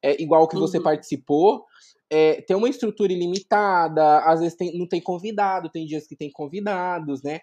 é, 0.01 0.21
igual 0.21 0.47
que 0.47 0.55
você 0.55 0.77
uhum. 0.77 0.83
participou. 0.83 1.65
É, 2.09 2.41
tem 2.41 2.55
uma 2.55 2.69
estrutura 2.69 3.11
ilimitada, 3.11 4.19
às 4.19 4.41
vezes 4.41 4.55
tem, 4.55 4.77
não 4.77 4.87
tem 4.87 5.01
convidado, 5.01 5.71
tem 5.71 5.85
dias 5.85 6.05
que 6.05 6.15
tem 6.15 6.29
convidados, 6.31 7.23
né? 7.23 7.39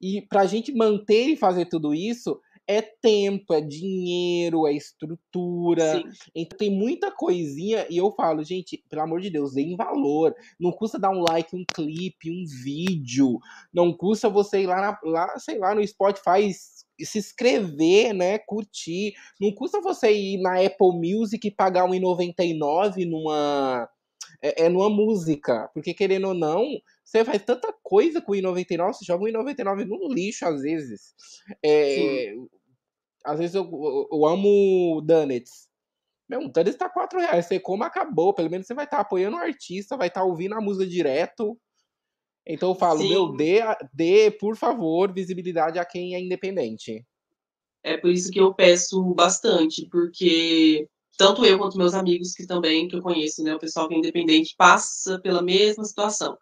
E 0.00 0.22
para 0.22 0.42
a 0.42 0.46
gente 0.46 0.72
manter 0.72 1.28
e 1.28 1.36
fazer 1.36 1.66
tudo 1.66 1.94
isso, 1.94 2.40
é 2.68 2.82
tempo, 2.82 3.54
é 3.54 3.62
dinheiro, 3.62 4.66
é 4.66 4.74
estrutura. 4.74 6.02
Sim. 6.02 6.04
Então 6.34 6.58
tem 6.58 6.70
muita 6.70 7.10
coisinha 7.10 7.86
e 7.88 7.96
eu 7.96 8.12
falo, 8.12 8.44
gente, 8.44 8.84
pelo 8.90 9.02
amor 9.02 9.22
de 9.22 9.30
Deus, 9.30 9.54
deem 9.54 9.74
valor. 9.74 10.34
Não 10.60 10.70
custa 10.70 10.98
dar 10.98 11.08
um 11.08 11.24
like, 11.26 11.56
um 11.56 11.64
clipe, 11.74 12.30
um 12.30 12.44
vídeo. 12.62 13.38
Não 13.72 13.90
custa 13.90 14.28
você 14.28 14.62
ir 14.62 14.66
lá, 14.66 14.80
na, 14.82 14.98
lá 15.02 15.38
sei 15.38 15.58
lá, 15.58 15.74
no 15.74 15.86
Spotify 15.86 16.52
se 16.52 17.18
inscrever, 17.18 18.12
né, 18.12 18.38
curtir. 18.38 19.14
Não 19.40 19.50
custa 19.52 19.80
você 19.80 20.12
ir 20.12 20.42
na 20.42 20.60
Apple 20.60 20.92
Music 20.92 21.46
e 21.46 21.50
pagar 21.50 21.88
R$1,99 21.88 23.06
numa 23.06 23.88
é, 24.42 24.64
é 24.64 24.68
numa 24.68 24.90
música, 24.90 25.70
porque 25.72 25.94
querendo 25.94 26.28
ou 26.28 26.34
não, 26.34 26.64
você 27.08 27.24
faz 27.24 27.42
tanta 27.42 27.72
coisa 27.82 28.20
com 28.20 28.32
o 28.32 28.34
I99, 28.34 28.92
você 28.92 29.04
joga 29.04 29.24
o 29.24 29.26
I99 29.26 29.86
no 29.86 30.12
lixo 30.12 30.44
às 30.44 30.60
vezes. 30.60 31.14
É, 31.64 32.34
às 33.24 33.38
vezes 33.38 33.54
eu, 33.54 33.64
eu, 33.64 34.08
eu 34.12 34.26
amo 34.26 35.00
Donuts. 35.00 35.68
Meu, 36.28 36.40
o 36.40 36.48
Donuts 36.48 36.76
tá 36.76 36.86
4 36.86 37.18
reais. 37.18 37.46
Você 37.46 37.58
como 37.58 37.82
acabou. 37.82 38.34
Pelo 38.34 38.50
menos 38.50 38.66
você 38.66 38.74
vai 38.74 38.84
estar 38.84 38.98
tá 38.98 39.02
apoiando 39.02 39.38
o 39.38 39.40
artista, 39.40 39.96
vai 39.96 40.08
estar 40.08 40.20
tá 40.20 40.26
ouvindo 40.26 40.54
a 40.54 40.60
música 40.60 40.86
direto. 40.86 41.58
Então 42.46 42.70
eu 42.70 42.74
falo, 42.74 43.00
Sim. 43.00 43.08
meu, 43.08 43.32
dê, 43.32 43.60
dê, 43.90 44.30
por 44.30 44.54
favor, 44.54 45.10
visibilidade 45.10 45.78
a 45.78 45.86
quem 45.86 46.14
é 46.14 46.20
independente. 46.20 47.02
É 47.82 47.96
por 47.96 48.10
isso 48.10 48.30
que 48.30 48.40
eu 48.40 48.52
peço 48.52 49.02
bastante, 49.14 49.88
porque 49.90 50.86
tanto 51.16 51.44
eu 51.46 51.58
quanto 51.58 51.78
meus 51.78 51.94
amigos 51.94 52.34
que 52.34 52.46
também 52.46 52.86
que 52.86 52.96
eu 52.96 53.02
conheço, 53.02 53.42
né, 53.42 53.54
o 53.54 53.58
pessoal 53.58 53.88
que 53.88 53.94
é 53.94 53.98
independente 53.98 54.54
passa 54.58 55.18
pela 55.20 55.42
mesma 55.42 55.84
situação. 55.84 56.36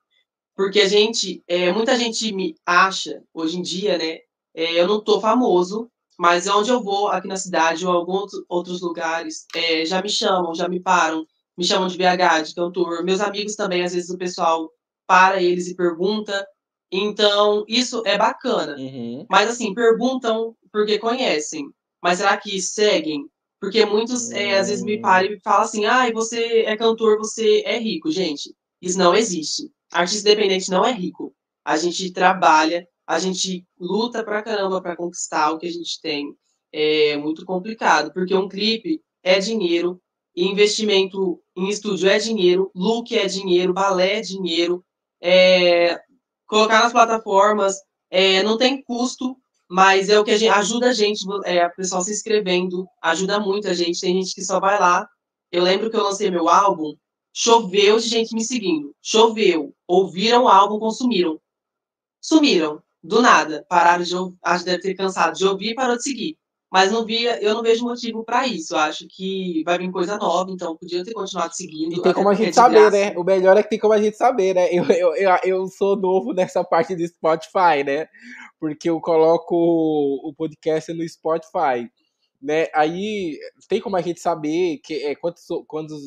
Porque 0.56 0.80
a 0.80 0.88
gente, 0.88 1.44
é, 1.46 1.70
muita 1.70 1.96
gente 1.96 2.32
me 2.32 2.56
acha 2.64 3.22
hoje 3.34 3.58
em 3.58 3.62
dia, 3.62 3.98
né, 3.98 4.18
é, 4.54 4.80
eu 4.80 4.88
não 4.88 5.04
tô 5.04 5.20
famoso, 5.20 5.90
mas 6.18 6.46
onde 6.48 6.70
eu 6.70 6.82
vou, 6.82 7.08
aqui 7.08 7.28
na 7.28 7.36
cidade 7.36 7.86
ou 7.86 7.92
em 7.92 7.96
alguns 7.96 8.32
outros 8.48 8.80
lugares, 8.80 9.44
é, 9.54 9.84
já 9.84 10.00
me 10.00 10.08
chamam, 10.08 10.54
já 10.54 10.66
me 10.66 10.80
param, 10.80 11.26
me 11.56 11.64
chamam 11.64 11.88
de 11.88 11.98
BH, 11.98 12.42
de 12.46 12.54
cantor. 12.54 13.04
Meus 13.04 13.20
amigos 13.20 13.54
também, 13.54 13.82
às 13.82 13.92
vezes 13.92 14.08
o 14.08 14.16
pessoal 14.16 14.70
para 15.06 15.42
eles 15.42 15.68
e 15.68 15.76
pergunta. 15.76 16.46
Então, 16.90 17.64
isso 17.68 18.02
é 18.06 18.16
bacana. 18.16 18.76
Uhum. 18.76 19.26
Mas, 19.28 19.50
assim, 19.50 19.74
perguntam 19.74 20.56
porque 20.72 20.98
conhecem. 20.98 21.66
Mas 22.02 22.18
será 22.18 22.36
que 22.36 22.60
seguem? 22.60 23.26
Porque 23.60 23.84
muitos, 23.84 24.28
uhum. 24.28 24.36
é, 24.36 24.58
às 24.58 24.68
vezes, 24.68 24.84
me 24.84 25.00
param 25.00 25.32
e 25.32 25.40
falam 25.40 25.62
assim: 25.62 25.84
ah, 25.84 26.10
você 26.12 26.62
é 26.62 26.76
cantor, 26.76 27.18
você 27.18 27.62
é 27.66 27.78
rico. 27.78 28.10
Gente, 28.10 28.54
isso 28.80 28.98
não 28.98 29.14
existe. 29.14 29.70
Artista 29.92 30.28
independente 30.28 30.70
não 30.70 30.84
é 30.84 30.92
rico. 30.92 31.34
A 31.64 31.76
gente 31.76 32.12
trabalha, 32.12 32.86
a 33.06 33.18
gente 33.18 33.66
luta 33.78 34.24
pra 34.24 34.42
caramba 34.42 34.80
para 34.80 34.96
conquistar 34.96 35.50
o 35.50 35.58
que 35.58 35.66
a 35.66 35.72
gente 35.72 36.00
tem. 36.00 36.34
É 36.72 37.16
muito 37.16 37.44
complicado, 37.44 38.12
porque 38.12 38.34
um 38.34 38.48
clipe 38.48 39.00
é 39.22 39.38
dinheiro, 39.38 40.00
investimento 40.34 41.40
em 41.56 41.68
estúdio 41.68 42.08
é 42.08 42.18
dinheiro, 42.18 42.70
look 42.74 43.16
é 43.16 43.26
dinheiro, 43.26 43.72
balé 43.72 44.18
é 44.18 44.20
dinheiro, 44.20 44.84
é, 45.22 45.98
colocar 46.46 46.82
nas 46.82 46.92
plataformas 46.92 47.76
é, 48.10 48.42
não 48.42 48.56
tem 48.56 48.82
custo, 48.82 49.36
mas 49.68 50.08
é 50.08 50.18
o 50.18 50.24
que 50.24 50.30
a 50.30 50.38
gente, 50.38 50.50
ajuda 50.50 50.90
a 50.90 50.92
gente, 50.92 51.24
é, 51.44 51.68
pessoal 51.70 52.02
se 52.02 52.12
inscrevendo, 52.12 52.86
ajuda 53.02 53.40
muito 53.40 53.68
a 53.68 53.74
gente. 53.74 54.00
Tem 54.00 54.14
gente 54.14 54.34
que 54.34 54.44
só 54.44 54.60
vai 54.60 54.78
lá. 54.78 55.08
Eu 55.50 55.62
lembro 55.62 55.90
que 55.90 55.96
eu 55.96 56.02
lancei 56.02 56.30
meu 56.30 56.48
álbum, 56.48 56.94
choveu 57.38 57.98
de 57.98 58.08
gente 58.08 58.34
me 58.34 58.42
seguindo, 58.42 58.94
choveu, 59.02 59.74
ouviram 59.86 60.44
o 60.44 60.48
álbum, 60.48 60.78
consumiram, 60.78 61.38
sumiram, 62.18 62.82
do 63.02 63.20
nada, 63.20 63.66
pararam 63.68 64.02
de 64.02 64.16
ouvir, 64.16 64.38
acho 64.42 64.64
que 64.64 64.70
deve 64.70 64.82
ter 64.82 64.94
cansado 64.94 65.36
de 65.36 65.44
ouvir 65.44 65.72
e 65.72 65.74
parou 65.74 65.96
de 65.96 66.02
seguir. 66.02 66.38
Mas 66.72 66.90
não 66.90 67.04
via, 67.04 67.40
eu 67.42 67.54
não 67.54 67.62
vejo 67.62 67.84
motivo 67.84 68.24
para 68.24 68.46
isso. 68.46 68.74
Eu 68.74 68.78
acho 68.80 69.06
que 69.08 69.62
vai 69.64 69.78
vir 69.78 69.92
coisa 69.92 70.16
nova, 70.16 70.50
então 70.50 70.76
podia 70.76 71.04
ter 71.04 71.12
continuado 71.12 71.54
seguindo. 71.54 71.94
E 71.94 72.02
tem 72.02 72.12
como 72.12 72.28
a 72.28 72.34
gente 72.34 72.48
é 72.48 72.52
saber, 72.52 72.90
né? 72.90 73.14
O 73.16 73.22
melhor 73.22 73.56
é 73.56 73.62
que 73.62 73.70
tem 73.70 73.78
como 73.78 73.92
a 73.92 74.02
gente 74.02 74.16
saber, 74.16 74.54
né? 74.54 74.68
Eu, 74.72 74.84
eu, 74.86 75.14
eu, 75.14 75.30
eu 75.44 75.66
sou 75.68 75.94
novo 75.94 76.32
nessa 76.32 76.64
parte 76.64 76.96
do 76.96 77.06
Spotify, 77.06 77.84
né? 77.84 78.08
Porque 78.58 78.90
eu 78.90 79.00
coloco 79.00 79.54
o 79.54 80.34
podcast 80.36 80.92
no 80.92 81.08
Spotify. 81.08 81.88
Né? 82.42 82.66
Aí 82.74 83.38
tem 83.68 83.80
como 83.80 83.96
a 83.96 84.02
gente 84.02 84.20
saber 84.20 84.78
que, 84.78 85.04
é, 85.04 85.14
quantos, 85.14 85.44
quantos, 85.68 86.02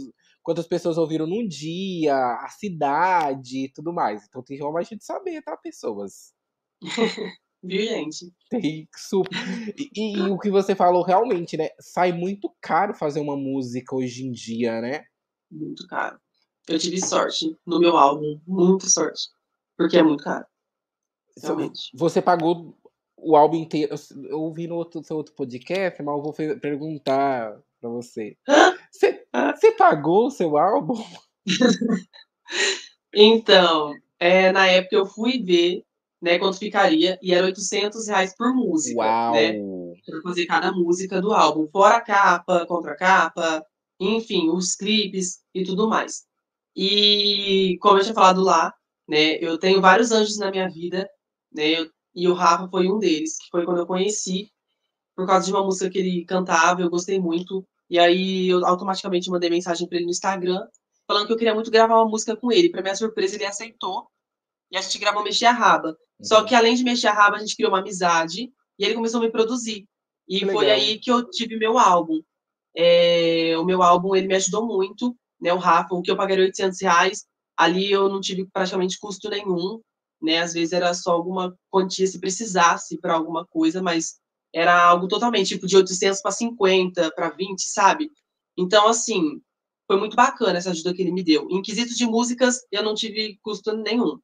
quantas 0.49 0.65
pessoas 0.65 0.97
ouviram 0.97 1.27
num 1.27 1.47
dia, 1.47 2.15
a 2.15 2.49
cidade 2.49 3.65
e 3.65 3.71
tudo 3.71 3.93
mais. 3.93 4.25
Então 4.25 4.41
tem 4.41 4.57
a 4.59 4.81
gente 4.81 5.05
saber, 5.05 5.43
tá, 5.43 5.55
pessoas? 5.55 6.33
Viu, 7.61 7.83
gente? 7.83 8.33
Tem 8.49 8.89
super. 8.95 9.37
E, 9.77 10.17
e, 10.17 10.21
o 10.21 10.39
que 10.39 10.49
você 10.49 10.73
falou 10.73 11.03
realmente, 11.03 11.55
né? 11.55 11.69
Sai 11.79 12.11
muito 12.11 12.51
caro 12.59 12.95
fazer 12.95 13.19
uma 13.19 13.37
música 13.37 13.95
hoje 13.95 14.25
em 14.25 14.31
dia, 14.31 14.81
né? 14.81 15.03
Muito 15.51 15.85
caro. 15.87 16.19
Eu 16.67 16.79
tive 16.79 16.99
sorte 16.99 17.55
no 17.63 17.79
meu 17.79 17.95
álbum, 17.95 18.41
muita 18.47 18.87
sorte. 18.87 19.29
Porque 19.77 19.99
é 19.99 20.03
muito 20.03 20.23
caro. 20.23 20.47
Realmente. 21.43 21.91
Você 21.93 22.23
pagou 22.23 22.75
o 23.15 23.35
álbum 23.35 23.57
inteiro. 23.57 23.93
Eu 24.27 24.39
ouvi 24.41 24.65
no 24.65 24.77
outro, 24.77 25.03
seu 25.03 25.15
outro 25.15 25.35
podcast, 25.35 26.01
mas 26.01 26.15
eu 26.15 26.23
vou 26.23 26.33
perguntar 26.33 27.55
pra 27.79 27.89
você. 27.91 28.35
Você, 28.47 28.78
você 28.91 29.71
pagou 29.77 30.27
o 30.27 30.31
seu 30.31 30.57
álbum? 30.57 31.03
então, 33.13 33.93
é, 34.19 34.51
na 34.51 34.67
época 34.67 34.95
eu 34.95 35.05
fui 35.05 35.41
ver 35.41 35.83
né, 36.21 36.37
quanto 36.37 36.57
ficaria, 36.57 37.17
e 37.21 37.33
era 37.33 37.45
800 37.45 38.07
reais 38.07 38.35
por 38.35 38.53
música, 38.53 38.99
Uau. 38.99 39.33
né, 39.33 39.53
para 40.05 40.21
fazer 40.21 40.45
cada 40.45 40.71
música 40.71 41.21
do 41.21 41.33
álbum, 41.33 41.67
fora 41.71 41.97
a 41.97 42.01
capa, 42.01 42.65
contra 42.65 42.95
capa, 42.95 43.65
enfim, 43.99 44.49
os 44.49 44.75
clipes 44.75 45.41
e 45.53 45.63
tudo 45.63 45.87
mais. 45.87 46.25
E 46.75 47.77
como 47.81 47.97
eu 47.97 48.03
tinha 48.03 48.13
falado 48.13 48.41
lá, 48.41 48.73
né, 49.07 49.37
eu 49.37 49.57
tenho 49.57 49.81
vários 49.81 50.11
anjos 50.11 50.37
na 50.37 50.51
minha 50.51 50.69
vida, 50.69 51.09
né, 51.53 51.79
eu, 51.79 51.89
e 52.13 52.27
o 52.27 52.33
Rafa 52.33 52.67
foi 52.69 52.87
um 52.87 52.99
deles, 52.99 53.37
que 53.37 53.49
foi 53.49 53.63
quando 53.65 53.79
eu 53.79 53.87
conheci, 53.87 54.51
por 55.15 55.25
causa 55.25 55.45
de 55.45 55.53
uma 55.53 55.63
música 55.63 55.89
que 55.89 55.99
ele 55.99 56.25
cantava, 56.25 56.81
eu 56.81 56.89
gostei 56.89 57.19
muito, 57.19 57.65
e 57.89 57.97
aí 57.99 58.49
eu 58.49 58.65
automaticamente 58.65 59.29
mandei 59.29 59.49
mensagem 59.49 59.87
para 59.87 59.97
ele 59.97 60.05
no 60.05 60.11
Instagram, 60.11 60.65
falando 61.07 61.27
que 61.27 61.33
eu 61.33 61.37
queria 61.37 61.55
muito 61.55 61.71
gravar 61.71 61.95
uma 61.95 62.09
música 62.09 62.35
com 62.35 62.51
ele. 62.51 62.69
Para 62.69 62.81
minha 62.81 62.95
surpresa, 62.95 63.35
ele 63.35 63.45
aceitou, 63.45 64.07
e 64.71 64.77
a 64.77 64.81
gente 64.81 64.99
gravou 64.99 65.23
Mexer 65.23 65.45
a 65.45 65.51
Raba. 65.51 65.97
Só 66.21 66.39
uhum. 66.39 66.45
que 66.45 66.55
além 66.55 66.75
de 66.75 66.83
mexer 66.83 67.07
a 67.07 67.13
raba, 67.13 67.37
a 67.37 67.39
gente 67.39 67.55
criou 67.55 67.71
uma 67.71 67.79
amizade 67.79 68.51
e 68.77 68.85
ele 68.85 68.93
começou 68.93 69.19
a 69.19 69.23
me 69.23 69.31
produzir. 69.31 69.87
E 70.27 70.39
que 70.39 70.45
foi 70.45 70.65
legal. 70.65 70.75
aí 70.75 70.99
que 70.99 71.09
eu 71.09 71.27
tive 71.29 71.57
meu 71.57 71.77
álbum. 71.77 72.21
É, 72.75 73.55
o 73.57 73.65
meu 73.65 73.81
álbum, 73.81 74.15
ele 74.15 74.27
me 74.27 74.35
ajudou 74.35 74.65
muito, 74.65 75.15
né? 75.41 75.53
O 75.53 75.57
Rafa, 75.57 75.95
o 75.95 76.01
que 76.01 76.11
eu 76.11 76.17
pagaria 76.17 76.45
800 76.45 76.81
reais, 76.81 77.25
ali 77.57 77.91
eu 77.91 78.09
não 78.09 78.21
tive 78.21 78.45
praticamente 78.45 78.99
custo 78.99 79.29
nenhum, 79.29 79.81
né? 80.21 80.39
Às 80.39 80.53
vezes 80.53 80.73
era 80.73 80.93
só 80.93 81.11
alguma 81.11 81.57
quantia 81.69 82.05
se 82.05 82.19
precisasse 82.19 82.99
para 82.99 83.15
alguma 83.15 83.45
coisa, 83.47 83.81
mas 83.81 84.19
era 84.53 84.81
algo 84.83 85.07
totalmente, 85.07 85.49
tipo, 85.49 85.67
de 85.67 85.75
800 85.75 86.21
para 86.21 86.31
50, 86.31 87.11
para 87.11 87.29
20, 87.29 87.61
sabe? 87.61 88.11
Então, 88.57 88.87
assim, 88.87 89.41
foi 89.87 89.97
muito 89.97 90.15
bacana 90.15 90.57
essa 90.57 90.71
ajuda 90.71 90.93
que 90.93 91.01
ele 91.01 91.11
me 91.11 91.23
deu. 91.23 91.47
Em 91.49 91.61
quesito 91.61 91.95
de 91.95 92.05
músicas, 92.05 92.65
eu 92.71 92.83
não 92.83 92.93
tive 92.93 93.39
custo 93.41 93.75
nenhum 93.75 94.19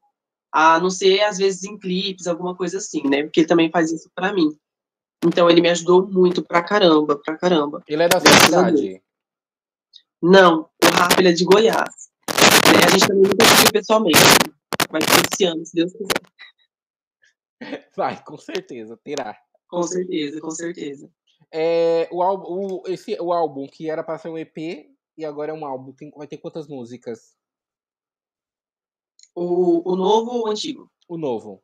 a 0.52 0.80
não 0.80 0.88
ser 0.88 1.20
às 1.22 1.36
vezes 1.36 1.64
em 1.64 1.78
clipes, 1.78 2.26
alguma 2.26 2.56
coisa 2.56 2.78
assim, 2.78 3.02
né? 3.06 3.24
Porque 3.24 3.40
ele 3.40 3.46
também 3.46 3.70
faz 3.70 3.92
isso 3.92 4.10
para 4.14 4.32
mim. 4.32 4.58
Então 5.22 5.50
ele 5.50 5.60
me 5.60 5.68
ajudou 5.68 6.06
muito 6.06 6.42
pra 6.42 6.62
caramba, 6.62 7.20
pra 7.22 7.36
caramba. 7.36 7.82
Ele 7.86 8.02
é 8.02 8.08
da 8.08 8.18
sua 8.18 8.32
cidade? 8.32 9.02
Não, 10.22 10.70
o 10.82 10.86
Rafa 10.86 11.20
ele 11.20 11.28
é 11.28 11.32
de 11.32 11.44
Goiás. 11.44 12.08
Né? 12.28 12.86
A 12.86 12.90
gente 12.90 13.06
também 13.06 13.24
nunca 13.24 13.44
viu 13.44 13.72
pessoalmente. 13.72 14.18
Vai 14.90 15.02
ser 15.02 15.28
esse 15.30 15.44
ano, 15.44 15.66
se 15.66 15.74
Deus 15.74 15.92
quiser. 15.92 16.22
Vai, 17.96 18.22
com 18.24 18.38
certeza, 18.38 18.98
terá. 19.04 19.36
Com 19.68 19.82
certeza, 19.82 20.40
com 20.40 20.50
certeza. 20.50 21.10
É, 21.52 22.08
o, 22.12 22.22
álbum, 22.22 22.44
o, 22.48 22.82
esse, 22.86 23.16
o 23.20 23.32
álbum 23.32 23.66
que 23.66 23.88
era 23.88 24.02
para 24.02 24.18
ser 24.18 24.28
um 24.28 24.38
EP 24.38 24.56
e 25.16 25.24
agora 25.24 25.52
é 25.52 25.54
um 25.54 25.64
álbum, 25.64 25.92
tem, 25.92 26.10
vai 26.10 26.26
ter 26.26 26.38
quantas 26.38 26.68
músicas? 26.68 27.36
O, 29.34 29.92
o 29.92 29.96
novo 29.96 30.30
ou 30.32 30.46
o 30.46 30.50
antigo? 30.50 30.90
O 31.08 31.16
novo. 31.16 31.62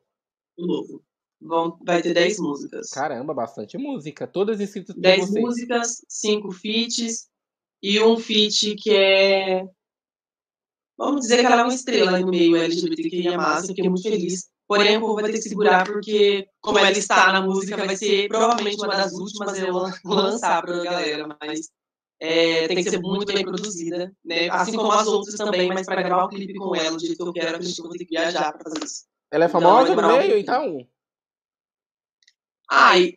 O 0.57 0.65
novo. 0.65 1.03
Vão, 1.41 1.77
vai 1.83 2.01
ter 2.01 2.13
10 2.13 2.39
músicas. 2.39 2.89
Caramba, 2.89 3.33
bastante 3.33 3.77
música. 3.77 4.25
Todas 4.25 4.59
escritas 4.59 4.95
por 4.95 5.01
10 5.01 5.31
músicas, 5.31 6.05
5 6.07 6.51
feats 6.51 7.29
e 7.81 7.99
um 8.01 8.17
feat 8.17 8.75
que 8.75 8.95
é. 8.95 9.67
Vamos 10.97 11.21
dizer 11.21 11.39
que 11.39 11.45
ela 11.45 11.61
é 11.61 11.63
uma 11.65 11.73
estrela 11.73 12.19
no 12.19 12.27
meio 12.27 12.55
LGBTQIA, 12.55 13.33
eu 13.33 13.67
fiquei 13.67 13.89
muito 13.89 14.03
feliz. 14.03 14.49
Porém, 14.67 14.97
o 14.97 15.01
povo 15.01 15.15
vai 15.15 15.25
ter 15.25 15.33
que 15.33 15.41
segurar, 15.41 15.85
porque, 15.85 16.47
como 16.61 16.79
ela 16.79 16.91
está 16.91 17.31
na 17.33 17.41
música, 17.41 17.77
vai 17.77 17.95
ser 17.95 18.27
provavelmente 18.27 18.77
uma 18.77 18.95
das 18.95 19.11
últimas 19.13 19.57
eu 19.59 19.73
vou 20.03 20.15
lançar 20.15 20.61
para 20.61 20.79
a 20.79 20.83
galera, 20.83 21.37
mas 21.41 21.69
é, 22.19 22.67
tem 22.67 22.77
que 22.77 22.89
ser 22.89 23.01
muito 23.01 23.33
bem 23.33 23.43
produzida, 23.43 24.11
né? 24.23 24.49
Assim 24.49 24.75
como 24.75 24.91
as 24.91 25.07
outras 25.07 25.35
também, 25.35 25.67
mas 25.67 25.85
para 25.85 26.01
gravar 26.01 26.25
o 26.25 26.29
clipe 26.29 26.53
com 26.53 26.75
ela, 26.75 26.97
do 26.97 27.05
jeito 27.05 27.17
que 27.17 27.29
eu 27.29 27.33
quero, 27.33 27.59
que 27.59 27.65
eu 27.65 27.83
vou 27.83 27.91
ter 27.91 28.05
que 28.05 28.15
viajar 28.15 28.53
para 28.53 28.63
fazer 28.63 28.85
isso. 28.85 29.03
Ela 29.29 29.45
é 29.45 29.47
então, 29.47 29.61
famosa 29.61 29.91
então, 29.91 30.09
no 30.09 30.17
meio, 30.17 30.37
então? 30.37 30.87
Ai, 32.71 33.13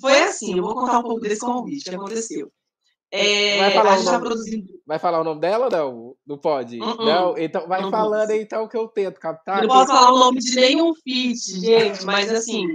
foi 0.00 0.22
assim, 0.22 0.56
eu 0.56 0.62
vou 0.62 0.74
contar 0.74 0.98
um 1.00 1.02
pouco 1.02 1.20
desse 1.20 1.40
convite 1.40 1.84
que 1.84 1.94
aconteceu. 1.94 2.50
É, 3.10 3.58
vai, 3.58 3.72
falar 3.72 4.04
tá 4.04 4.20
produzindo... 4.20 4.66
vai 4.86 4.98
falar 4.98 5.20
o 5.20 5.24
nome 5.24 5.40
dela 5.40 5.70
não? 5.70 6.14
Não 6.26 6.36
pode? 6.36 6.78
Uh 6.78 6.84
-uh. 6.84 7.04
Não? 7.06 7.38
Então 7.38 7.66
vai 7.66 7.80
não 7.80 7.90
falando 7.90 8.32
então 8.32 8.68
que 8.68 8.76
eu 8.76 8.86
tento 8.86 9.18
captar. 9.18 9.62
Não 9.62 9.68
posso 9.68 9.86
falar 9.86 10.12
o 10.12 10.18
nome 10.18 10.40
de 10.40 10.54
nenhum 10.54 10.94
feat, 10.94 11.58
gente, 11.58 12.04
mas 12.04 12.30
assim, 12.30 12.66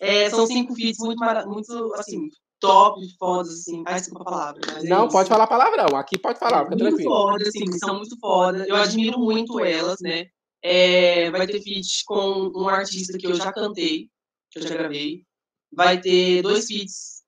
é, 0.00 0.30
são 0.30 0.46
cinco 0.46 0.74
feats 0.74 0.98
muito, 0.98 1.20
muito 1.46 1.94
assim, 1.94 2.30
top, 2.58 3.00
fodas, 3.18 3.52
assim. 3.52 3.82
Ai, 3.86 4.00
desculpa 4.00 4.22
a 4.22 4.24
palavra. 4.24 4.60
não, 4.84 5.06
é 5.06 5.10
pode 5.10 5.28
falar 5.28 5.46
palavrão. 5.46 5.96
Aqui 5.96 6.16
pode 6.16 6.38
falar, 6.38 6.60
é, 6.60 6.64
fica 6.64 6.70
muito 6.70 6.84
tranquilo. 6.84 7.10
Foda, 7.10 7.48
assim, 7.48 7.78
são 7.78 7.96
muito 7.96 8.18
fodas. 8.18 8.68
Eu 8.68 8.76
admiro 8.76 9.18
muito 9.18 9.60
elas, 9.60 9.98
né? 10.00 10.26
É, 10.62 11.30
vai 11.32 11.46
ter 11.46 11.60
feat 11.60 12.04
com 12.06 12.50
um 12.54 12.68
artista 12.68 13.18
que 13.18 13.26
eu 13.26 13.34
já 13.34 13.52
cantei, 13.52 14.08
que 14.50 14.60
eu 14.60 14.62
já 14.62 14.70
gravei. 14.70 15.24
Vai 15.72 16.00
ter 16.00 16.40
dois 16.40 16.66
feats, 16.66 17.22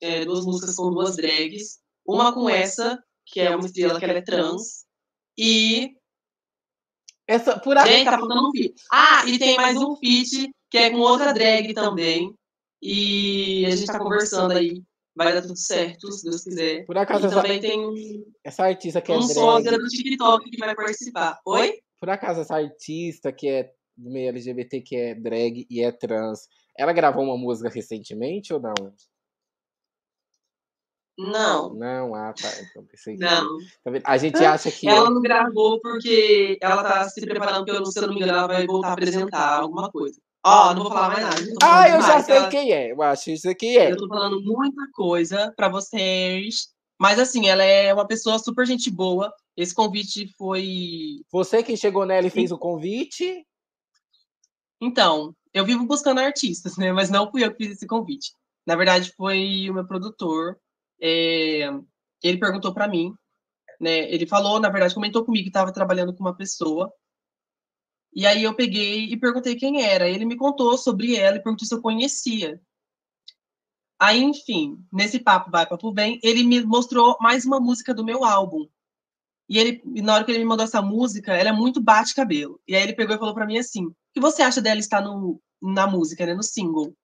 é, 0.00 0.24
duas 0.24 0.44
músicas 0.44 0.74
com 0.74 0.90
duas 0.90 1.16
drags. 1.16 1.78
Uma 2.06 2.32
com 2.32 2.48
essa, 2.48 3.02
que 3.26 3.40
é 3.40 3.54
uma 3.54 3.66
estrela 3.66 3.98
que 3.98 4.04
ela 4.04 4.14
é 4.14 4.22
trans. 4.22 4.84
E. 5.38 5.96
Essa, 7.26 7.58
por 7.58 7.78
Gente, 7.86 8.04
tá 8.04 8.18
faltando 8.18 8.48
um 8.48 8.50
feat. 8.50 8.74
Ah, 8.92 9.24
e 9.26 9.38
tem 9.38 9.56
mais 9.56 9.78
um 9.78 9.96
feat 9.96 10.50
que 10.70 10.78
é 10.78 10.90
com 10.90 10.98
outra 10.98 11.32
drag 11.32 11.72
também. 11.72 12.34
E 12.82 13.64
a 13.66 13.70
gente 13.70 13.84
está 13.84 13.98
conversando 13.98 14.52
aí. 14.52 14.82
Vai 15.16 15.32
dar 15.32 15.42
tudo 15.42 15.56
certo, 15.56 16.10
se 16.10 16.24
Deus 16.24 16.42
quiser. 16.42 16.84
Por 16.84 16.98
acaso, 16.98 17.24
e 17.24 17.26
essa, 17.28 17.40
também 17.40 17.60
tem 17.60 18.26
essa 18.42 18.64
artista 18.64 19.00
que 19.00 19.12
é 19.12 19.14
um 19.14 19.20
drag. 19.20 19.32
sogra 19.32 19.78
do 19.78 19.86
TikTok 19.86 20.50
que 20.50 20.58
vai 20.58 20.74
participar. 20.74 21.40
Oi? 21.46 21.78
Por 22.00 22.10
acaso, 22.10 22.40
essa 22.40 22.56
artista 22.56 23.32
que 23.32 23.48
é 23.48 23.72
do 23.96 24.10
meio 24.10 24.28
LGBT, 24.28 24.80
que 24.80 24.96
é 24.96 25.14
drag 25.14 25.66
e 25.70 25.82
é 25.82 25.92
trans, 25.92 26.48
ela 26.76 26.92
gravou 26.92 27.24
uma 27.24 27.38
música 27.38 27.68
recentemente 27.68 28.52
ou 28.52 28.60
não? 28.60 28.74
Não. 31.16 31.74
Não, 31.74 32.14
ah, 32.14 32.32
tá. 32.32 32.48
Então 32.60 32.84
pensei 32.86 33.16
que... 33.16 33.22
Não. 33.22 33.58
Tá 33.84 33.92
a 34.04 34.16
gente 34.16 34.44
acha 34.44 34.70
que. 34.70 34.88
Ela 34.88 35.10
não 35.10 35.20
gravou 35.20 35.80
porque 35.80 36.58
ela 36.60 36.82
tá 36.82 37.08
se 37.08 37.20
preparando, 37.20 37.64
pelo, 37.64 37.86
se 37.86 37.98
eu 37.98 38.08
não 38.08 38.14
me 38.14 38.16
engano, 38.16 38.32
ela 38.32 38.46
vai 38.48 38.66
voltar 38.66 38.88
a 38.88 38.92
apresentar 38.92 39.60
alguma 39.60 39.90
coisa. 39.90 40.20
Ó, 40.46 40.70
oh, 40.70 40.74
não 40.74 40.82
vou 40.82 40.92
falar 40.92 41.08
mais 41.08 41.24
nada. 41.24 41.52
Ah, 41.62 41.88
eu 41.88 42.02
já 42.02 42.22
sei 42.22 42.36
ela... 42.36 42.48
quem 42.48 42.72
é. 42.72 42.92
Eu 42.92 43.00
acho 43.00 43.30
isso 43.30 43.48
aqui 43.48 43.78
é. 43.78 43.92
Eu 43.92 43.96
tô 43.96 44.08
falando 44.08 44.42
muita 44.42 44.82
coisa 44.92 45.52
pra 45.56 45.68
vocês. 45.68 46.68
Mas 47.00 47.18
assim, 47.18 47.48
ela 47.48 47.62
é 47.62 47.92
uma 47.94 48.06
pessoa 48.06 48.38
super 48.38 48.66
gente 48.66 48.90
boa. 48.90 49.32
Esse 49.56 49.74
convite 49.74 50.28
foi. 50.36 51.22
Você 51.30 51.62
que 51.62 51.76
chegou 51.76 52.04
nela 52.04 52.26
e 52.26 52.30
fez 52.30 52.52
o 52.52 52.58
convite? 52.58 53.46
Então, 54.80 55.34
eu 55.52 55.64
vivo 55.64 55.86
buscando 55.86 56.20
artistas, 56.20 56.76
né? 56.76 56.92
Mas 56.92 57.08
não 57.08 57.30
fui 57.30 57.44
eu 57.44 57.50
que 57.50 57.64
fiz 57.64 57.76
esse 57.76 57.86
convite. 57.86 58.32
Na 58.66 58.76
verdade, 58.76 59.12
foi 59.16 59.68
o 59.70 59.74
meu 59.74 59.86
produtor. 59.86 60.58
É... 61.00 61.68
ele 62.22 62.38
perguntou 62.38 62.72
para 62.72 62.88
mim, 62.88 63.14
né? 63.80 64.10
Ele 64.12 64.26
falou, 64.26 64.60
na 64.60 64.68
verdade, 64.68 64.94
comentou 64.94 65.24
comigo 65.24 65.44
que 65.44 65.50
estava 65.50 65.72
trabalhando 65.72 66.14
com 66.14 66.20
uma 66.22 66.36
pessoa. 66.36 66.92
E 68.14 68.26
aí 68.26 68.44
eu 68.44 68.54
peguei 68.54 69.06
e 69.06 69.16
perguntei 69.18 69.56
quem 69.56 69.82
era. 69.82 70.08
Ele 70.08 70.24
me 70.24 70.36
contou 70.36 70.76
sobre 70.78 71.16
ela 71.16 71.36
e 71.36 71.42
perguntou 71.42 71.66
se 71.66 71.74
eu 71.74 71.82
conhecia. 71.82 72.60
Aí, 73.98 74.22
enfim, 74.22 74.78
nesse 74.92 75.18
papo 75.18 75.50
vai 75.50 75.66
papo 75.66 75.92
vem, 75.92 76.18
ele 76.22 76.44
me 76.44 76.62
mostrou 76.64 77.16
mais 77.20 77.44
uma 77.44 77.60
música 77.60 77.94
do 77.94 78.04
meu 78.04 78.24
álbum. 78.24 78.68
E 79.48 79.58
ele, 79.58 79.82
na 80.02 80.14
hora 80.14 80.24
que 80.24 80.30
ele 80.30 80.40
me 80.40 80.44
mandou 80.44 80.64
essa 80.64 80.82
música, 80.82 81.34
ela 81.34 81.50
é 81.50 81.52
muito 81.52 81.80
bate-cabelo. 81.80 82.60
E 82.66 82.74
aí 82.74 82.82
ele 82.82 82.94
pegou 82.94 83.14
e 83.14 83.18
falou 83.18 83.34
para 83.34 83.46
mim 83.46 83.58
assim: 83.58 83.86
"O 83.86 83.94
que 84.12 84.20
você 84.20 84.42
acha 84.42 84.60
dela 84.60 84.80
estar 84.80 85.00
no, 85.00 85.40
na 85.62 85.86
música, 85.86 86.26
né, 86.26 86.34
no 86.34 86.42
single?" 86.42 86.94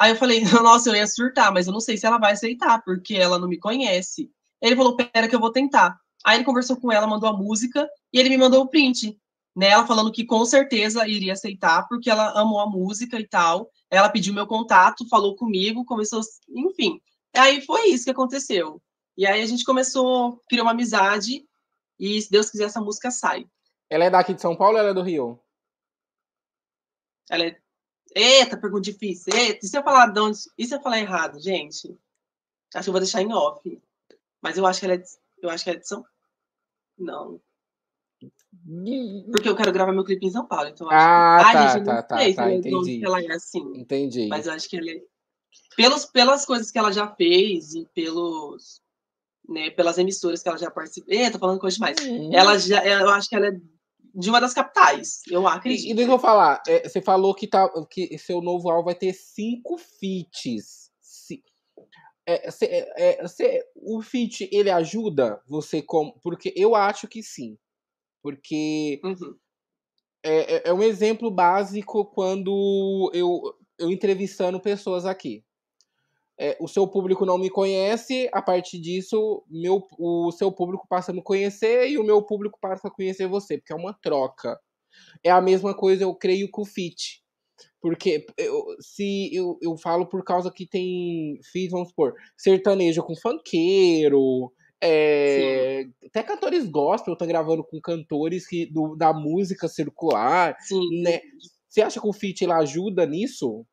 Aí 0.00 0.12
eu 0.12 0.16
falei: 0.16 0.42
"Nossa, 0.62 0.88
eu 0.88 0.96
ia 0.96 1.06
surtar, 1.06 1.52
mas 1.52 1.66
eu 1.66 1.72
não 1.72 1.80
sei 1.80 1.96
se 1.96 2.06
ela 2.06 2.18
vai 2.18 2.32
aceitar, 2.32 2.82
porque 2.82 3.14
ela 3.14 3.38
não 3.38 3.48
me 3.48 3.58
conhece." 3.58 4.30
Ele 4.62 4.76
falou: 4.76 4.96
"Pera 4.96 5.28
que 5.28 5.34
eu 5.34 5.40
vou 5.40 5.52
tentar." 5.52 5.96
Aí 6.24 6.36
ele 6.36 6.44
conversou 6.44 6.76
com 6.76 6.90
ela, 6.90 7.06
mandou 7.06 7.28
a 7.28 7.36
música 7.36 7.88
e 8.12 8.18
ele 8.18 8.30
me 8.30 8.38
mandou 8.38 8.62
o 8.62 8.68
print, 8.68 9.18
né? 9.56 9.68
Ela 9.68 9.86
falando 9.86 10.12
que 10.12 10.24
com 10.24 10.44
certeza 10.44 11.06
iria 11.06 11.32
aceitar, 11.34 11.86
porque 11.88 12.10
ela 12.10 12.38
amou 12.40 12.60
a 12.60 12.66
música 12.66 13.18
e 13.18 13.26
tal. 13.26 13.70
Ela 13.90 14.08
pediu 14.08 14.34
meu 14.34 14.46
contato, 14.46 15.08
falou 15.08 15.36
comigo, 15.36 15.84
começou, 15.84 16.20
enfim. 16.48 17.00
Aí 17.34 17.60
foi 17.62 17.88
isso 17.88 18.04
que 18.04 18.10
aconteceu. 18.10 18.82
E 19.16 19.26
aí 19.26 19.42
a 19.42 19.46
gente 19.46 19.64
começou, 19.64 20.42
criou 20.48 20.64
uma 20.64 20.72
amizade 20.72 21.44
e 21.98 22.20
se 22.20 22.30
Deus 22.30 22.50
quiser, 22.50 22.64
essa 22.64 22.80
música 22.80 23.10
sai. 23.10 23.46
Ela 23.90 24.04
é 24.04 24.10
daqui 24.10 24.32
de 24.32 24.40
São 24.40 24.56
Paulo 24.56 24.74
ou 24.74 24.80
ela 24.80 24.90
é 24.90 24.94
do 24.94 25.02
Rio? 25.02 25.38
Ela 27.28 27.44
é. 27.44 27.60
Eita, 28.14 28.56
pergunta 28.56 28.82
difícil. 28.82 29.32
Eita, 29.34 29.64
e 29.64 29.68
se 29.68 29.76
eu 29.76 29.82
falar 29.82 30.06
de 30.06 30.20
onde. 30.20 30.38
E 30.58 30.66
se 30.66 30.74
eu 30.74 30.80
falar 30.80 30.98
errado, 30.98 31.40
gente? 31.40 31.96
Acho 32.74 32.84
que 32.84 32.88
eu 32.88 32.92
vou 32.92 33.00
deixar 33.00 33.22
em 33.22 33.32
off. 33.32 33.82
Mas 34.40 34.56
eu 34.56 34.66
acho 34.66 34.80
que 34.80 34.86
ela 34.86 34.94
é 34.94 34.98
de... 34.98 35.08
Eu 35.42 35.50
acho 35.50 35.64
que 35.64 35.70
ela 35.70 35.76
é 35.78 35.80
de 35.80 35.88
São. 35.88 36.04
Não. 36.98 37.40
Porque 39.30 39.48
eu 39.48 39.56
quero 39.56 39.72
gravar 39.72 39.92
meu 39.92 40.04
clipe 40.04 40.26
em 40.26 40.30
São 40.30 40.46
Paulo. 40.46 40.68
Então 40.68 40.88
ah, 40.90 41.36
acho 41.36 41.46
que... 41.46 41.52
tá, 41.52 41.68
gente, 41.68 41.84
tá, 41.84 42.02
tá, 42.02 42.18
sei 42.18 42.34
tá, 42.34 42.52
entendi. 42.52 43.04
ela 43.04 43.20
é 43.22 43.32
assim. 43.32 43.72
Entendi. 43.76 44.28
Mas 44.28 44.46
eu 44.46 44.52
acho 44.52 44.68
que 44.68 44.76
ela 44.76 44.90
é. 44.90 45.02
Pelos, 45.76 46.04
pelas 46.04 46.44
coisas 46.44 46.70
que 46.70 46.78
ela 46.78 46.92
já 46.92 47.08
fez 47.14 47.74
e 47.74 47.86
pelos 47.94 48.82
né, 49.48 49.70
pelas 49.70 49.98
emissoras 49.98 50.42
que 50.42 50.48
ela 50.48 50.58
já 50.58 50.70
participou. 50.70 51.12
É, 51.12 51.30
tô 51.30 51.38
falando 51.38 51.58
coisa 51.58 51.74
demais. 51.74 51.96
Ela 52.32 52.58
já, 52.58 52.84
eu 52.86 53.10
acho 53.10 53.28
que 53.28 53.34
ela 53.34 53.48
é 53.48 53.60
de 54.14 54.30
uma 54.30 54.40
das 54.40 54.54
capitais, 54.54 55.22
eu 55.30 55.46
acredito. 55.46 55.86
E, 55.86 55.90
e 55.90 55.94
deixa 55.94 56.10
eu 56.10 56.18
falar, 56.18 56.62
é, 56.66 56.88
você 56.88 57.00
falou 57.00 57.34
que, 57.34 57.46
tá, 57.46 57.68
que 57.90 58.16
seu 58.18 58.40
novo 58.40 58.70
álbum 58.70 58.86
vai 58.86 58.94
ter 58.94 59.12
cinco 59.12 59.78
feats. 59.78 60.90
É, 62.26 62.50
cê, 62.50 62.66
é, 62.96 63.26
cê, 63.26 63.64
o 63.74 64.00
feat, 64.02 64.48
ele 64.52 64.70
ajuda 64.70 65.42
você 65.48 65.82
como... 65.82 66.18
Porque 66.22 66.52
eu 66.54 66.76
acho 66.76 67.08
que 67.08 67.22
sim. 67.22 67.58
Porque 68.22 69.00
uhum. 69.02 69.36
é, 70.22 70.56
é, 70.56 70.62
é 70.68 70.72
um 70.72 70.82
exemplo 70.82 71.30
básico 71.30 72.04
quando 72.04 73.10
eu, 73.12 73.40
eu 73.78 73.90
entrevistando 73.90 74.60
pessoas 74.60 75.06
aqui 75.06 75.44
é, 76.40 76.56
o 76.58 76.66
seu 76.66 76.88
público 76.88 77.26
não 77.26 77.36
me 77.36 77.50
conhece, 77.50 78.26
a 78.32 78.40
partir 78.40 78.78
disso, 78.80 79.44
meu, 79.46 79.86
o 79.98 80.32
seu 80.32 80.50
público 80.50 80.86
passa 80.88 81.12
a 81.12 81.14
me 81.14 81.22
conhecer 81.22 81.90
e 81.90 81.98
o 81.98 82.02
meu 82.02 82.22
público 82.22 82.58
passa 82.58 82.88
a 82.88 82.90
conhecer 82.90 83.28
você, 83.28 83.58
porque 83.58 83.74
é 83.74 83.76
uma 83.76 83.92
troca. 83.92 84.58
É 85.22 85.30
a 85.30 85.40
mesma 85.42 85.74
coisa, 85.74 86.02
eu 86.04 86.14
creio, 86.14 86.50
com 86.50 86.62
o 86.62 86.64
fit. 86.64 87.22
Porque 87.78 88.24
eu, 88.38 88.64
se 88.80 89.34
eu, 89.34 89.58
eu 89.60 89.76
falo 89.76 90.06
por 90.06 90.24
causa 90.24 90.50
que 90.50 90.66
tem 90.66 91.38
fit, 91.52 91.70
vamos 91.70 91.90
supor, 91.90 92.14
sertanejo 92.38 93.02
com 93.02 93.14
funkeiro, 93.14 94.50
é, 94.82 95.84
até 96.06 96.22
cantores 96.22 96.66
gospel 96.66 97.12
estão 97.12 97.28
gravando 97.28 97.62
com 97.62 97.78
cantores 97.82 98.46
que, 98.46 98.64
do, 98.64 98.96
da 98.96 99.12
música 99.12 99.68
circular, 99.68 100.56
Sim. 100.60 101.02
né? 101.02 101.20
Você 101.68 101.82
acha 101.82 102.00
que 102.00 102.08
o 102.08 102.14
fit 102.14 102.42
ele 102.42 102.52
ajuda 102.52 103.04
nisso? 103.04 103.66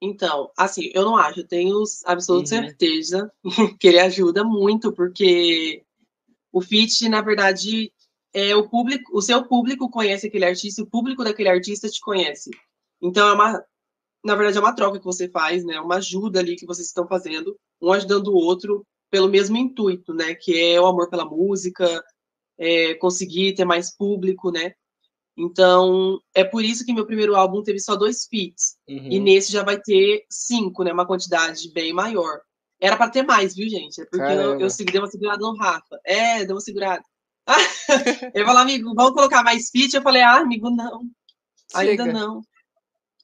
Então, 0.00 0.50
assim, 0.56 0.90
eu 0.94 1.04
não 1.04 1.16
acho, 1.16 1.40
eu 1.40 1.46
tenho 1.46 1.82
absoluta 2.04 2.54
uhum. 2.54 2.62
certeza 2.62 3.32
que 3.80 3.88
ele 3.88 3.98
ajuda 3.98 4.44
muito, 4.44 4.92
porque 4.92 5.82
o 6.52 6.60
fit, 6.60 7.08
na 7.08 7.22
verdade, 7.22 7.92
é 8.32 8.54
o 8.54 8.68
público, 8.68 9.16
o 9.16 9.22
seu 9.22 9.44
público 9.46 9.90
conhece 9.90 10.26
aquele 10.26 10.44
artista, 10.44 10.82
o 10.82 10.86
público 10.86 11.24
daquele 11.24 11.48
artista 11.48 11.88
te 11.88 12.00
conhece. 12.00 12.50
Então 13.00 13.28
é 13.28 13.32
uma, 13.32 13.64
na 14.24 14.34
verdade, 14.34 14.58
é 14.58 14.60
uma 14.60 14.74
troca 14.74 14.98
que 14.98 15.04
você 15.04 15.28
faz, 15.28 15.64
né? 15.64 15.80
Uma 15.80 15.96
ajuda 15.96 16.40
ali 16.40 16.56
que 16.56 16.66
vocês 16.66 16.86
estão 16.86 17.06
fazendo, 17.06 17.56
um 17.80 17.92
ajudando 17.92 18.28
o 18.28 18.36
outro 18.36 18.86
pelo 19.10 19.28
mesmo 19.28 19.56
intuito, 19.56 20.12
né? 20.12 20.34
Que 20.34 20.58
é 20.72 20.80
o 20.80 20.86
amor 20.86 21.08
pela 21.08 21.24
música, 21.24 22.04
é 22.58 22.94
conseguir 22.94 23.54
ter 23.54 23.64
mais 23.64 23.96
público, 23.96 24.50
né? 24.50 24.74
Então, 25.36 26.18
é 26.34 26.42
por 26.42 26.64
isso 26.64 26.84
que 26.84 26.94
meu 26.94 27.04
primeiro 27.04 27.36
álbum 27.36 27.62
teve 27.62 27.78
só 27.78 27.94
dois 27.94 28.26
feats. 28.26 28.76
Uhum. 28.88 29.08
E 29.10 29.20
nesse 29.20 29.52
já 29.52 29.62
vai 29.62 29.78
ter 29.78 30.24
cinco, 30.30 30.82
né? 30.82 30.92
Uma 30.92 31.06
quantidade 31.06 31.70
bem 31.72 31.92
maior. 31.92 32.40
Era 32.80 32.96
para 32.96 33.10
ter 33.10 33.22
mais, 33.22 33.54
viu, 33.54 33.68
gente? 33.68 34.00
É 34.00 34.04
porque 34.06 34.32
eu, 34.32 34.60
eu 34.60 34.68
dei 34.68 35.00
uma 35.00 35.10
segurada 35.10 35.38
no 35.38 35.56
Rafa. 35.56 36.00
É, 36.04 36.44
deu 36.44 36.54
uma 36.56 36.60
segurada. 36.60 37.02
ele 38.34 38.44
falou, 38.44 38.62
amigo, 38.62 38.94
vamos 38.94 39.12
colocar 39.12 39.42
mais 39.42 39.70
feat? 39.70 39.94
Eu 39.94 40.02
falei, 40.02 40.22
ah, 40.22 40.38
amigo, 40.38 40.70
não. 40.70 41.02
Ainda 41.74 42.04
Chega. 42.04 42.12
não. 42.12 42.42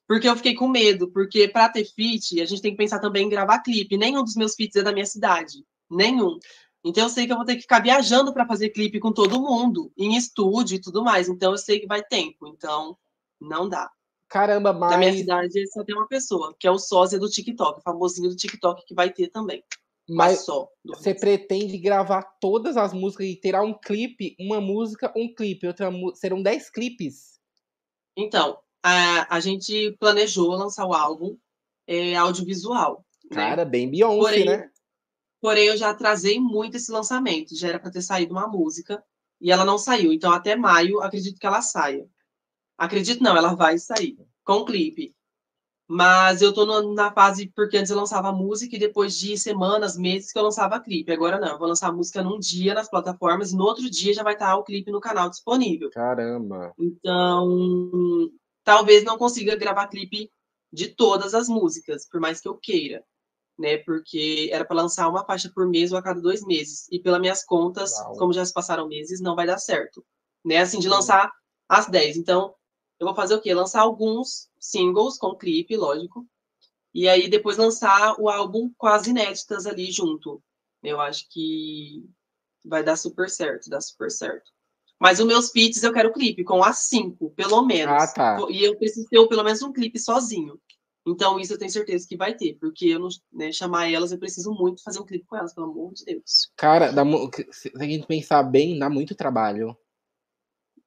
Porque 0.07 0.29
eu 0.29 0.37
fiquei 0.37 0.55
com 0.55 0.68
medo, 0.68 1.11
porque 1.11 1.48
para 1.48 1.70
ter 1.70 1.85
feat, 1.85 2.40
a 2.40 2.44
gente 2.44 2.61
tem 2.61 2.72
que 2.72 2.77
pensar 2.77 2.98
também 2.98 3.27
em 3.27 3.31
gravar 3.31 3.61
clipe. 3.61 3.96
Nenhum 3.96 4.22
dos 4.22 4.37
meus 4.37 4.55
feats 4.55 4.77
é 4.77 4.83
da 4.83 4.92
minha 4.92 5.07
cidade. 5.07 5.64
Nenhum. 5.90 6.38
Então 6.84 7.04
eu 7.04 7.08
sei 7.08 7.26
que 7.26 7.32
eu 7.32 7.36
vou 7.36 7.46
ter 7.46 7.56
que 7.56 7.62
ficar 7.62 7.80
viajando 7.80 8.32
para 8.32 8.46
fazer 8.46 8.70
clipe 8.70 8.98
com 8.98 9.12
todo 9.12 9.40
mundo, 9.40 9.92
em 9.96 10.16
estúdio 10.16 10.76
e 10.76 10.80
tudo 10.80 11.04
mais. 11.04 11.28
Então 11.28 11.52
eu 11.52 11.58
sei 11.58 11.78
que 11.78 11.86
vai 11.86 12.02
tempo. 12.02 12.46
Então 12.46 12.96
não 13.40 13.68
dá. 13.68 13.90
Caramba, 14.28 14.72
mas. 14.72 14.90
Na 14.90 14.98
minha 14.98 15.12
cidade 15.12 15.70
só 15.72 15.84
tem 15.84 15.94
uma 15.94 16.08
pessoa, 16.08 16.54
que 16.58 16.66
é 16.66 16.70
o 16.70 16.78
sósia 16.78 17.18
do 17.18 17.28
TikTok, 17.28 17.78
o 17.78 17.82
famosinho 17.82 18.30
do 18.30 18.36
TikTok 18.36 18.84
que 18.86 18.94
vai 18.94 19.10
ter 19.10 19.28
também. 19.28 19.62
Mas, 20.08 20.32
mas 20.32 20.44
só. 20.44 20.68
Você 20.84 21.14
pretende 21.14 21.78
gravar 21.78 22.22
todas 22.40 22.76
as 22.76 22.92
músicas 22.92 23.26
e 23.26 23.36
terá 23.36 23.62
um 23.62 23.74
clipe, 23.74 24.34
uma 24.40 24.60
música, 24.60 25.12
um 25.14 25.32
clipe, 25.32 25.66
outra 25.66 25.90
serão 26.14 26.42
10 26.42 26.70
clipes? 26.70 27.38
Então, 28.16 28.58
a, 28.82 29.36
a 29.36 29.40
gente 29.40 29.96
planejou 30.00 30.50
lançar 30.50 30.86
o 30.86 30.94
álbum 30.94 31.36
é, 31.86 32.16
audiovisual. 32.16 33.04
Né? 33.30 33.36
Cara, 33.36 33.64
né? 33.64 33.70
bem 33.70 33.90
Beyoncé, 33.90 34.18
Porém, 34.18 34.44
né? 34.44 34.70
Porém, 35.42 35.66
eu 35.66 35.76
já 35.76 35.90
atrasei 35.90 36.38
muito 36.38 36.76
esse 36.76 36.92
lançamento. 36.92 37.57
Já 37.57 37.70
era 37.70 37.81
para 37.81 37.90
ter 37.90 38.00
saído 38.00 38.33
uma 38.33 38.46
música 38.46 39.02
e 39.40 39.50
ela 39.50 39.64
não 39.64 39.76
saiu. 39.76 40.12
Então, 40.12 40.31
até 40.31 40.55
maio, 40.55 41.00
acredito 41.00 41.40
que 41.40 41.46
ela 41.46 41.61
saia. 41.61 42.07
Acredito 42.78 43.24
não, 43.24 43.37
ela 43.37 43.52
vai 43.57 43.76
sair 43.76 44.16
com 44.44 44.52
o 44.52 44.64
clipe. 44.64 45.12
Mas 45.88 46.42
eu 46.42 46.55
tô 46.55 46.64
na 46.94 47.12
fase 47.12 47.52
porque 47.57 47.76
antes 47.76 47.90
eu 47.90 47.96
lançava 47.96 48.31
música 48.33 48.76
e 48.76 48.78
depois 48.78 49.18
de 49.18 49.37
semanas, 49.37 49.98
meses 49.98 50.33
que 50.33 50.38
eu 50.38 50.44
lançava 50.44 50.78
clipe. 50.78 51.11
Agora 51.11 51.40
não, 51.40 51.48
eu 51.48 51.59
vou 51.59 51.66
lançar 51.66 51.88
a 51.88 51.92
música 51.92 52.22
num 52.22 52.38
dia 52.38 52.72
nas 52.72 52.88
plataformas 52.88 53.50
e 53.50 53.57
no 53.57 53.64
outro 53.64 53.90
dia 53.90 54.14
já 54.14 54.22
vai 54.22 54.35
estar 54.35 54.55
o 54.55 54.62
clipe 54.62 54.92
no 54.92 55.00
canal 55.00 55.28
disponível. 55.28 55.90
Caramba. 55.90 56.72
Então, 56.78 58.31
talvez 58.62 59.02
não 59.02 59.18
consiga 59.18 59.57
gravar 59.57 59.88
clipe 59.88 60.31
de 60.72 60.87
todas 60.87 61.35
as 61.35 61.48
músicas, 61.48 62.09
por 62.09 62.20
mais 62.20 62.40
que 62.40 62.46
eu 62.46 62.55
queira 62.55 63.05
né? 63.62 63.79
Porque 63.79 64.51
era 64.53 64.64
para 64.64 64.77
lançar 64.77 65.09
uma 65.09 65.25
faixa 65.25 65.51
por 65.55 65.66
mês 65.68 65.92
ou 65.92 65.98
a 65.98 66.03
cada 66.03 66.20
dois 66.20 66.44
meses. 66.44 66.87
E 66.90 66.98
pelas 66.98 67.20
minhas 67.20 67.44
contas, 67.44 67.92
Uau. 67.92 68.16
como 68.16 68.33
já 68.33 68.44
se 68.44 68.53
passaram 68.53 68.88
meses, 68.88 69.20
não 69.20 69.37
vai 69.37 69.46
dar 69.46 69.59
certo. 69.59 70.05
Né? 70.44 70.59
Assim, 70.59 70.81
de 70.81 70.88
lançar 70.88 71.31
as 71.68 71.87
10. 71.87 72.16
Então, 72.16 72.53
eu 72.98 73.07
vou 73.07 73.14
fazer 73.14 73.37
o 73.37 73.40
quê? 73.40 73.55
Lançar 73.55 73.83
alguns 73.83 74.48
singles 74.61 75.16
com 75.16 75.37
clipe, 75.37 75.77
lógico. 75.77 76.27
E 76.92 77.09
aí 77.09 77.31
depois 77.31 77.57
lançar 77.57 78.16
o 78.20 78.29
álbum 78.29 78.70
com 78.77 78.88
as 78.88 79.07
inéditas 79.07 79.64
ali 79.66 79.90
junto. 79.90 80.42
Eu 80.83 81.01
acho 81.01 81.27
que 81.31 82.05
vai 82.64 82.83
dar 82.83 82.96
super 82.96 83.31
certo, 83.31 83.70
dá 83.70 83.81
super 83.81 84.11
certo. 84.11 84.51
Mas 85.01 85.20
os 85.20 85.27
meus 85.27 85.51
feats 85.51 85.83
eu 85.83 85.92
quero 85.92 86.12
clipe 86.12 86.44
com 86.44 86.62
as 86.62 86.81
cinco, 86.81 87.31
pelo 87.31 87.62
menos. 87.62 88.03
Ah, 88.03 88.12
tá. 88.12 88.46
E 88.51 88.62
eu 88.62 88.77
preciso 88.77 89.09
ter 89.09 89.27
pelo 89.29 89.44
menos 89.44 89.62
um 89.62 89.72
clipe 89.72 89.98
sozinho. 89.98 90.61
Então, 91.06 91.38
isso 91.40 91.52
eu 91.52 91.58
tenho 91.58 91.70
certeza 91.70 92.06
que 92.06 92.16
vai 92.16 92.34
ter, 92.34 92.56
porque 92.60 92.86
eu 92.86 93.00
não 93.00 93.08
né, 93.32 93.50
chamar 93.50 93.90
elas, 93.90 94.12
eu 94.12 94.18
preciso 94.18 94.52
muito 94.52 94.82
fazer 94.82 95.00
um 95.00 95.04
clipe 95.04 95.26
com 95.26 95.36
elas, 95.36 95.52
pelo 95.52 95.70
amor 95.70 95.92
de 95.92 96.04
Deus. 96.04 96.50
Cara, 96.56 96.92
dá, 96.92 97.02
se 97.50 97.72
a 97.76 97.84
gente 97.84 98.06
pensar 98.06 98.42
bem, 98.44 98.78
dá 98.78 98.88
muito 98.88 99.14
trabalho. 99.14 99.76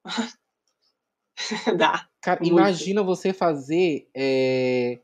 dá. 1.78 2.08
Cara, 2.22 2.40
muito. 2.40 2.52
imagina 2.52 3.02
você 3.02 3.32
fazer. 3.32 4.08
É, 4.14 5.00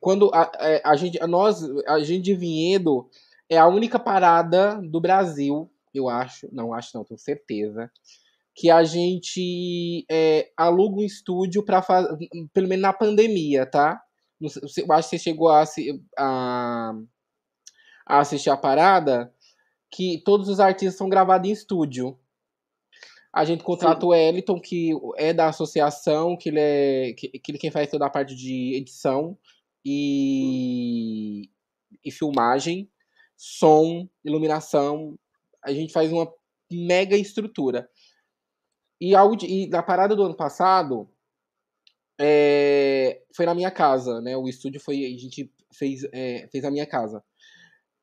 quando 0.00 0.30
a, 0.32 0.42
a, 0.42 0.68
é, 0.68 0.82
a, 0.84 0.96
gente, 0.96 1.20
a, 1.20 1.26
nós, 1.26 1.62
a 1.86 1.98
gente 2.00 2.22
de 2.22 2.34
Vinhedo 2.34 3.10
é 3.48 3.58
a 3.58 3.66
única 3.66 3.98
parada 3.98 4.80
do 4.80 5.00
Brasil, 5.00 5.70
eu 5.92 6.08
acho, 6.08 6.48
não 6.52 6.72
acho 6.72 6.96
não, 6.96 7.04
tenho 7.04 7.18
certeza, 7.18 7.90
que 8.54 8.70
a 8.70 8.84
gente 8.84 10.04
é, 10.10 10.50
aluga 10.56 11.00
um 11.00 11.04
estúdio 11.04 11.64
para 11.64 11.80
fazer, 11.82 12.28
pelo 12.52 12.68
menos 12.68 12.82
na 12.82 12.92
pandemia, 12.92 13.64
tá? 13.64 14.02
Eu 14.40 14.92
acho 14.92 15.08
que 15.08 15.16
você 15.16 15.18
chegou 15.18 15.48
a, 15.48 15.64
a, 16.18 16.92
a 18.06 18.18
assistir 18.20 18.50
a 18.50 18.56
parada, 18.56 19.32
que 19.90 20.22
todos 20.24 20.48
os 20.48 20.58
artistas 20.60 20.96
são 20.96 21.08
gravados 21.08 21.48
em 21.48 21.52
estúdio. 21.52 22.18
A 23.32 23.44
gente 23.44 23.64
contrata 23.64 24.00
Sim. 24.00 24.06
o 24.06 24.14
Eliton, 24.14 24.60
que 24.60 24.90
é 25.16 25.32
da 25.32 25.48
associação, 25.48 26.36
que 26.36 26.50
ele 26.50 26.60
é 26.60 27.12
que, 27.14 27.28
que 27.38 27.52
ele 27.52 27.58
quem 27.58 27.70
faz 27.70 27.88
toda 27.90 28.04
a 28.04 28.10
parte 28.10 28.34
de 28.34 28.74
edição 28.74 29.38
e, 29.84 31.48
e 32.04 32.10
filmagem, 32.10 32.90
som, 33.36 34.06
iluminação. 34.22 35.18
A 35.64 35.72
gente 35.72 35.92
faz 35.92 36.12
uma 36.12 36.30
mega 36.70 37.16
estrutura. 37.16 37.88
E, 39.02 39.16
a, 39.16 39.22
e 39.42 39.66
na 39.66 39.82
parada 39.82 40.14
do 40.14 40.22
ano 40.22 40.36
passado, 40.36 41.10
é, 42.20 43.20
foi 43.34 43.44
na 43.44 43.52
minha 43.52 43.70
casa, 43.72 44.20
né? 44.20 44.36
O 44.36 44.48
estúdio 44.48 44.80
foi. 44.80 45.04
A 45.04 45.18
gente 45.18 45.52
fez, 45.74 46.04
é, 46.12 46.46
fez 46.52 46.64
a 46.64 46.70
minha 46.70 46.86
casa. 46.86 47.20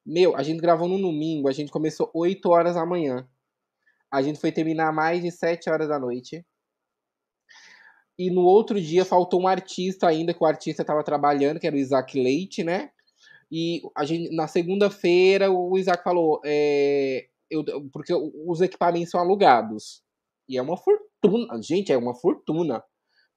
Meu, 0.06 0.36
a 0.36 0.44
gente 0.44 0.60
gravou 0.60 0.90
no 0.90 1.00
domingo, 1.00 1.48
a 1.48 1.54
gente 1.54 1.72
começou 1.72 2.12
8 2.14 2.50
horas 2.50 2.76
da 2.76 2.86
manhã. 2.86 3.26
A 4.12 4.22
gente 4.22 4.42
foi 4.42 4.52
terminar 4.52 4.92
mais 4.92 5.22
de 5.24 5.32
7 5.32 5.70
horas 5.70 5.88
da 5.88 5.98
noite. 5.98 6.46
E 8.18 8.30
no 8.30 8.42
outro 8.42 8.82
dia 8.82 9.06
faltou 9.06 9.42
um 9.42 9.48
artista 9.48 10.06
ainda, 10.06 10.34
que 10.34 10.44
o 10.44 10.48
artista 10.48 10.82
estava 10.82 11.02
trabalhando, 11.02 11.62
que 11.62 11.68
era 11.68 11.78
o 11.78 11.80
Isaac 11.80 12.22
Leite, 12.22 12.62
né? 12.62 12.92
E 13.50 13.82
a 13.96 14.04
gente, 14.04 14.36
na 14.36 14.50
segunda-feira 14.50 15.50
o 15.50 15.78
Isaac 15.78 16.04
falou, 16.04 16.42
é, 16.44 17.30
eu, 17.50 17.64
porque 17.94 18.14
os 18.14 18.60
equipamentos 18.60 19.12
são 19.12 19.22
alugados. 19.22 20.04
E 20.50 20.58
é 20.58 20.62
uma 20.62 20.76
fortuna, 20.76 21.62
gente, 21.62 21.94
é 21.94 21.98
uma 21.98 22.16
fortuna. 22.16 22.84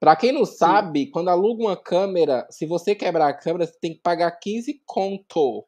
Para 0.01 0.17
quem 0.17 0.33
não 0.33 0.45
sabe, 0.45 1.05
Sim. 1.05 1.11
quando 1.11 1.29
aluga 1.29 1.63
uma 1.63 1.77
câmera, 1.77 2.47
se 2.51 2.67
você 2.67 2.95
quebrar 2.95 3.29
a 3.29 3.35
câmera, 3.35 3.67
você 3.67 3.79
tem 3.79 3.95
que 3.95 4.01
pagar 4.01 4.33
15 4.33 4.83
conto. 4.85 5.65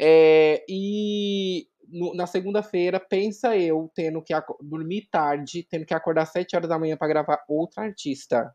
É, 0.00 0.64
e 0.68 1.68
no, 1.88 2.14
na 2.14 2.26
segunda-feira, 2.26 2.98
pensa 2.98 3.56
eu 3.56 3.90
tendo 3.94 4.22
que 4.22 4.34
dormir 4.62 5.08
tarde, 5.10 5.66
tendo 5.68 5.84
que 5.84 5.94
acordar 5.94 6.26
7 6.26 6.56
horas 6.56 6.68
da 6.68 6.78
manhã 6.78 6.96
para 6.96 7.06
gravar 7.06 7.44
outra 7.46 7.84
artista. 7.84 8.52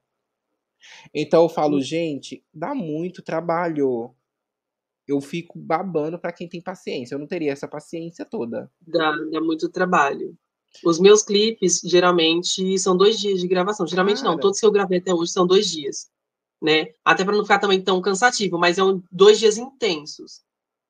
Então 1.13 1.43
eu 1.43 1.49
falo, 1.49 1.79
gente, 1.79 2.43
dá 2.53 2.73
muito 2.73 3.21
trabalho. 3.21 4.13
Eu 5.07 5.21
fico 5.21 5.57
babando 5.57 6.19
para 6.19 6.33
quem 6.33 6.49
tem 6.49 6.61
paciência. 6.61 7.15
Eu 7.15 7.19
não 7.19 7.27
teria 7.27 7.53
essa 7.53 7.67
paciência 7.67 8.25
toda. 8.25 8.69
Dá, 8.81 9.11
dá 9.31 9.39
muito 9.39 9.69
trabalho. 9.69 10.37
Os 10.83 10.99
meus 10.99 11.23
clipes, 11.23 11.81
geralmente, 11.83 12.77
são 12.79 12.95
dois 12.95 13.19
dias 13.19 13.39
de 13.39 13.47
gravação. 13.47 13.87
Geralmente 13.87 14.21
Cara. 14.21 14.31
não, 14.31 14.39
todos 14.39 14.59
que 14.59 14.65
eu 14.65 14.71
gravei 14.71 14.99
até 14.99 15.13
hoje 15.13 15.31
são 15.31 15.45
dois 15.45 15.69
dias. 15.69 16.09
Né? 16.61 16.87
Até 17.05 17.23
para 17.23 17.35
não 17.35 17.43
ficar 17.43 17.59
também 17.59 17.81
tão 17.81 18.01
cansativo, 18.01 18.57
mas 18.57 18.77
é 18.77 18.83
um, 18.83 19.01
dois 19.11 19.39
dias 19.39 19.57
intensos. 19.57 20.41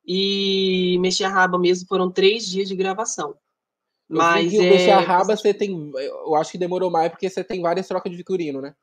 E 0.06 0.96
Mexer 1.00 1.24
a 1.24 1.28
Raba 1.28 1.58
mesmo 1.58 1.86
foram 1.86 2.10
três 2.10 2.46
dias 2.46 2.68
de 2.68 2.74
gravação. 2.74 3.34
Mas 4.08 4.54
eu 4.54 4.62
é... 4.62 4.70
Mexer 4.70 4.90
a 4.90 5.00
Raba 5.00 5.36
você 5.36 5.52
tem. 5.52 5.92
Eu 5.94 6.34
acho 6.34 6.52
que 6.52 6.58
demorou 6.58 6.90
mais 6.90 7.10
porque 7.10 7.28
você 7.28 7.44
tem 7.44 7.60
várias 7.60 7.86
trocas 7.86 8.10
de 8.10 8.16
figurino, 8.16 8.62
né? 8.62 8.74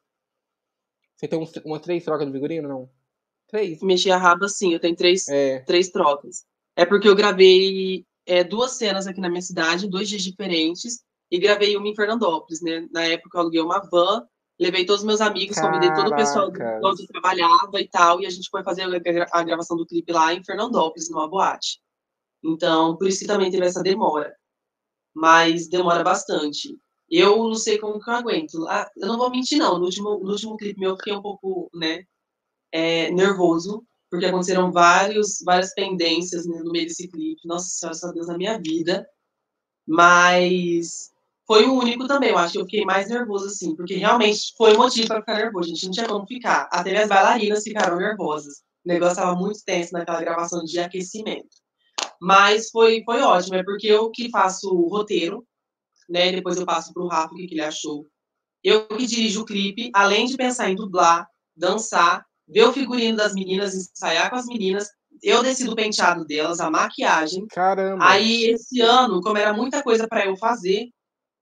Você 1.15 1.27
tem 1.27 1.39
uma 1.65 1.79
três 1.79 2.03
trocas 2.03 2.27
de 2.27 2.33
figurino, 2.33 2.67
não? 2.67 2.89
Três. 3.47 3.81
Mexer 3.81 4.11
a 4.11 4.17
Raba, 4.17 4.47
sim, 4.47 4.73
eu 4.73 4.79
tenho 4.79 4.95
três, 4.95 5.27
é. 5.27 5.59
três 5.59 5.89
trocas. 5.89 6.45
É 6.75 6.85
porque 6.85 7.07
eu 7.07 7.15
gravei 7.15 8.05
é, 8.25 8.43
duas 8.43 8.71
cenas 8.71 9.07
aqui 9.07 9.21
na 9.21 9.29
minha 9.29 9.41
cidade, 9.41 9.89
dois 9.89 10.09
dias 10.09 10.23
diferentes, 10.23 11.03
e 11.31 11.39
gravei 11.39 11.75
uma 11.75 11.87
em 11.87 11.95
Fernandópolis, 11.95 12.61
né? 12.61 12.87
Na 12.91 13.03
época 13.03 13.37
eu 13.37 13.41
aluguei 13.41 13.61
uma 13.61 13.79
van, 13.79 14.25
levei 14.59 14.85
todos 14.85 15.01
os 15.01 15.07
meus 15.07 15.21
amigos, 15.21 15.55
Caraca. 15.55 15.73
convidei 15.73 15.95
todo 15.95 16.11
o 16.11 16.15
pessoal 16.15 16.51
do 16.51 16.87
onde 16.87 17.03
eu 17.03 17.07
trabalhava 17.07 17.79
e 17.79 17.87
tal, 17.87 18.21
e 18.21 18.25
a 18.25 18.29
gente 18.29 18.49
foi 18.49 18.63
fazer 18.63 18.83
a, 19.31 19.43
gravação 19.43 19.75
do 19.77 19.85
clipe 19.85 20.11
lá 20.11 20.33
em 20.33 20.43
Fernandópolis, 20.43 21.09
numa 21.09 21.27
boate. 21.27 21.79
Então, 22.43 22.95
por 22.95 23.07
isso 23.07 23.19
que 23.19 23.27
também 23.27 23.51
teve 23.51 23.65
essa 23.65 23.81
demora. 23.81 24.35
Mas 25.13 25.67
demora 25.67 26.03
bastante. 26.03 26.77
Eu 27.09 27.37
não 27.37 27.55
sei 27.55 27.77
como 27.77 27.99
que 27.99 28.09
eu 28.09 28.13
aguento. 28.13 28.67
Ah, 28.67 28.89
eu 28.97 29.07
não 29.07 29.17
vou 29.17 29.29
mentir, 29.29 29.57
não. 29.57 29.79
No 29.79 29.85
último, 29.85 30.19
no 30.19 30.31
último 30.31 30.57
clipe 30.57 30.79
meu, 30.79 30.91
eu 30.91 30.97
fiquei 30.97 31.13
um 31.13 31.21
pouco, 31.21 31.69
né, 31.73 32.03
é, 32.71 33.09
nervoso, 33.11 33.85
porque 34.09 34.25
aconteceram 34.25 34.71
vários, 34.71 35.39
várias 35.43 35.73
pendências 35.73 36.45
né, 36.45 36.59
no 36.63 36.71
meio 36.71 36.87
desse 36.87 37.07
clipe. 37.07 37.41
Nossa 37.45 37.69
Senhora, 37.69 37.97
só 37.97 38.11
Deus 38.11 38.27
na 38.27 38.37
minha 38.37 38.59
vida. 38.59 39.07
Mas 39.87 41.11
foi 41.47 41.65
o 41.65 41.73
único 41.73 42.07
também. 42.07 42.29
Eu 42.29 42.37
acho 42.37 42.53
que 42.53 42.59
eu 42.59 42.65
fiquei 42.65 42.85
mais 42.85 43.09
nervoso, 43.09 43.47
assim, 43.47 43.75
porque 43.75 43.95
realmente 43.95 44.53
foi 44.57 44.73
motivo 44.75 45.07
para 45.07 45.19
ficar 45.19 45.35
nervoso. 45.35 45.69
A 45.69 45.73
gente 45.73 45.85
não 45.85 45.91
tinha 45.91 46.07
como 46.07 46.27
ficar. 46.27 46.67
Até 46.71 46.95
as 47.01 47.09
bailarinas 47.09 47.63
ficaram 47.63 47.97
nervosas. 47.97 48.63
O 48.85 48.87
negócio 48.87 49.13
estava 49.13 49.35
muito 49.35 49.63
tenso 49.65 49.93
naquela 49.93 50.21
gravação 50.21 50.63
de 50.63 50.79
aquecimento. 50.79 51.49
Mas 52.21 52.69
foi, 52.69 53.03
foi 53.03 53.21
ótimo, 53.21 53.55
é 53.55 53.63
porque 53.63 53.87
eu 53.87 54.09
que 54.11 54.29
faço 54.29 54.69
o 54.69 54.87
roteiro, 54.87 55.45
né? 56.09 56.31
Depois 56.31 56.57
eu 56.57 56.65
passo 56.65 56.93
para 56.93 57.03
o 57.03 57.07
Rafa 57.07 57.33
o 57.33 57.37
que, 57.37 57.47
que 57.47 57.55
ele 57.55 57.61
achou. 57.61 58.07
Eu 58.63 58.87
que 58.87 59.05
dirijo 59.05 59.41
o 59.41 59.45
clipe, 59.45 59.91
além 59.93 60.25
de 60.25 60.35
pensar 60.35 60.69
em 60.69 60.75
dublar, 60.75 61.27
dançar, 61.55 62.25
ver 62.47 62.63
o 62.63 62.73
figurino 62.73 63.17
das 63.17 63.33
meninas, 63.33 63.73
ensaiar 63.73 64.29
com 64.29 64.35
as 64.35 64.45
meninas. 64.45 64.89
Eu 65.23 65.41
decido 65.41 65.71
o 65.71 65.75
penteado 65.75 66.25
delas, 66.25 66.59
a 66.59 66.69
maquiagem. 66.69 67.47
Caramba! 67.47 68.05
Aí, 68.05 68.45
esse 68.45 68.81
ano, 68.81 69.21
como 69.21 69.37
era 69.37 69.53
muita 69.53 69.81
coisa 69.81 70.07
para 70.07 70.25
eu 70.25 70.35
fazer, 70.35 70.89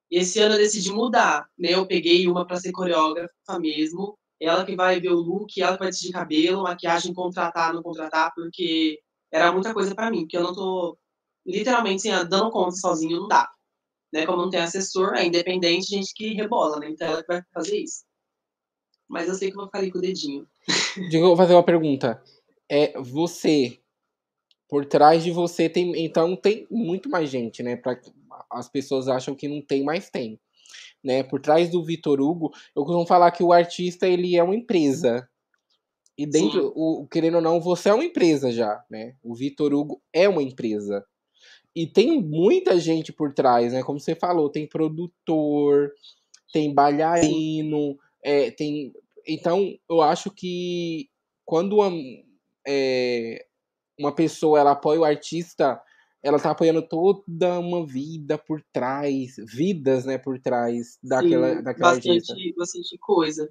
esse 0.10 0.40
ano 0.40 0.56
eu 0.56 0.60
decidi 0.60 0.92
mudar, 0.92 1.48
né? 1.58 1.74
Eu 1.74 1.88
peguei 1.88 2.28
uma 2.28 2.46
para 2.46 2.58
ser 2.58 2.72
coreógrafa 2.72 3.60
mesmo, 3.60 4.18
ela 4.40 4.66
que 4.66 4.76
vai 4.76 5.00
ver 5.00 5.10
o 5.10 5.20
look, 5.20 5.60
ela 5.60 5.74
que 5.74 5.80
vai 5.80 5.90
decidir 5.90 6.12
cabelo, 6.12 6.64
maquiagem, 6.64 7.14
contratar, 7.14 7.74
não 7.74 7.82
contratar, 7.82 8.32
porque 8.36 9.00
era 9.32 9.52
muita 9.52 9.74
coisa 9.74 9.96
para 9.96 10.12
mim, 10.12 10.22
porque 10.22 10.38
eu 10.38 10.44
não 10.44 10.54
tô 10.54 10.98
literalmente 11.46 12.10
assim, 12.10 12.30
dando 12.30 12.52
conta 12.52 12.76
sozinho, 12.76 13.22
não 13.22 13.28
dá. 13.28 13.50
Né? 14.14 14.26
Como 14.26 14.44
não 14.44 14.50
tem 14.50 14.62
assessor, 14.62 15.16
é 15.16 15.26
independente, 15.26 15.88
gente 15.88 16.14
que 16.14 16.34
rebola, 16.34 16.80
né? 16.80 16.90
Então 16.90 17.08
ela 17.08 17.22
que 17.22 17.28
vai 17.28 17.42
fazer 17.54 17.78
isso. 17.78 18.04
Mas 19.14 19.30
eu 19.30 19.36
sei 19.36 19.50
que 19.50 19.54
eu 19.54 19.60
vou 19.60 19.68
ficar 19.68 19.78
ali 19.78 19.92
com 19.92 20.00
o 20.00 20.02
dedinho. 20.02 20.48
Digo, 21.08 21.28
vou 21.28 21.38
fazer 21.38 21.54
uma 21.54 21.62
pergunta. 21.62 22.20
É, 22.68 23.00
você, 23.00 23.78
por 24.68 24.86
trás 24.86 25.24
de 25.24 25.30
você 25.30 25.70
tem, 25.70 26.04
então 26.04 26.36
tem 26.36 26.66
muito 26.72 27.08
mais 27.08 27.30
gente, 27.30 27.62
né? 27.62 27.76
Pra, 27.76 27.96
as 28.52 28.68
pessoas 28.68 29.08
acham 29.08 29.36
que 29.36 29.48
não 29.48 29.62
tem, 29.62 29.84
mas 29.84 30.10
tem. 30.10 30.40
Né? 31.04 31.22
Por 31.22 31.40
trás 31.40 31.70
do 31.70 31.84
Vitor 31.84 32.20
Hugo, 32.20 32.52
eu 32.76 32.84
costumo 32.84 33.06
falar 33.06 33.30
que 33.30 33.44
o 33.44 33.54
artista 33.54 34.08
ele 34.08 34.36
é 34.36 34.42
uma 34.42 34.56
empresa. 34.56 35.30
E 36.18 36.26
dentro, 36.26 36.74
o, 36.76 37.08
querendo 37.08 37.36
ou 37.36 37.42
não, 37.42 37.62
você 37.62 37.90
é 37.90 37.94
uma 37.94 38.06
empresa 38.06 38.52
já, 38.52 38.84
né? 38.90 39.16
O 39.22 39.36
Vitor 39.36 39.76
Hugo 39.76 40.02
é 40.12 40.28
uma 40.28 40.42
empresa. 40.42 41.06
E 41.76 41.86
tem 41.86 42.20
muita 42.20 42.80
gente 42.80 43.14
por 43.14 43.32
trás, 43.32 43.74
né? 43.74 43.84
Como 43.84 44.00
você 44.00 44.16
falou, 44.16 44.50
tem 44.50 44.68
produtor, 44.68 45.92
tem 46.52 46.74
bailarino, 46.74 47.96
é, 48.24 48.50
tem 48.50 48.94
então, 49.28 49.74
eu 49.90 50.02
acho 50.02 50.32
que 50.32 51.10
quando 51.46 51.78
uma, 51.78 51.92
é, 52.68 53.46
uma 54.00 54.14
pessoa 54.14 54.60
ela 54.60 54.72
apoia 54.72 55.00
o 55.00 55.06
artista, 55.06 55.82
ela 56.22 56.40
tá 56.40 56.52
apoiando 56.52 56.82
toda 56.82 57.60
uma 57.60 57.86
vida 57.86 58.38
por 58.38 58.64
trás, 58.72 59.36
vidas, 59.38 60.06
né, 60.06 60.18
por 60.18 60.40
trás 60.40 60.98
daquela, 61.04 61.56
Sim, 61.56 61.64
daquela 61.64 61.90
bastante, 61.92 62.32
artista. 62.32 62.36
Bastante 62.58 62.98
coisa. 62.98 63.50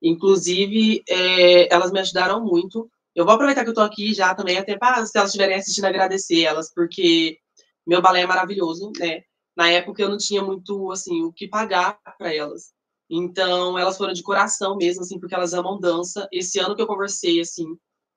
Inclusive, 0.00 1.02
é, 1.08 1.72
elas 1.72 1.92
me 1.92 2.00
ajudaram 2.00 2.44
muito. 2.44 2.90
Eu 3.14 3.24
vou 3.24 3.34
aproveitar 3.34 3.64
que 3.64 3.70
eu 3.70 3.74
tô 3.74 3.80
aqui 3.80 4.14
já 4.14 4.34
também, 4.34 4.56
até 4.56 4.76
para, 4.78 5.04
se 5.04 5.16
elas 5.16 5.30
estiverem 5.30 5.56
assistindo, 5.56 5.84
agradecer 5.84 6.42
elas, 6.42 6.72
porque 6.72 7.38
meu 7.86 8.00
balé 8.00 8.22
é 8.22 8.26
maravilhoso, 8.26 8.90
né? 8.98 9.22
Na 9.56 9.70
época 9.70 10.02
eu 10.02 10.08
não 10.08 10.16
tinha 10.16 10.42
muito, 10.42 10.90
assim, 10.90 11.22
o 11.22 11.32
que 11.32 11.46
pagar 11.46 11.98
para 12.16 12.34
elas. 12.34 12.72
Então, 13.10 13.78
elas 13.78 13.96
foram 13.96 14.12
de 14.12 14.22
coração 14.22 14.76
mesmo, 14.76 15.02
assim, 15.02 15.18
porque 15.18 15.34
elas 15.34 15.52
amam 15.52 15.78
dança. 15.78 16.28
Esse 16.32 16.58
ano 16.58 16.74
que 16.74 16.82
eu 16.82 16.86
conversei, 16.86 17.40
assim, 17.40 17.66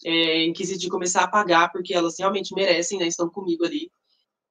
é, 0.04 0.44
em 0.44 0.54
quesito 0.54 0.80
de 0.80 0.90
começar 0.90 1.24
a 1.24 1.28
pagar, 1.28 1.72
porque 1.72 1.94
elas 1.94 2.16
realmente 2.18 2.54
merecem, 2.54 3.00
né? 3.00 3.08
Estão 3.08 3.30
comigo 3.30 3.66
ali. 3.66 3.92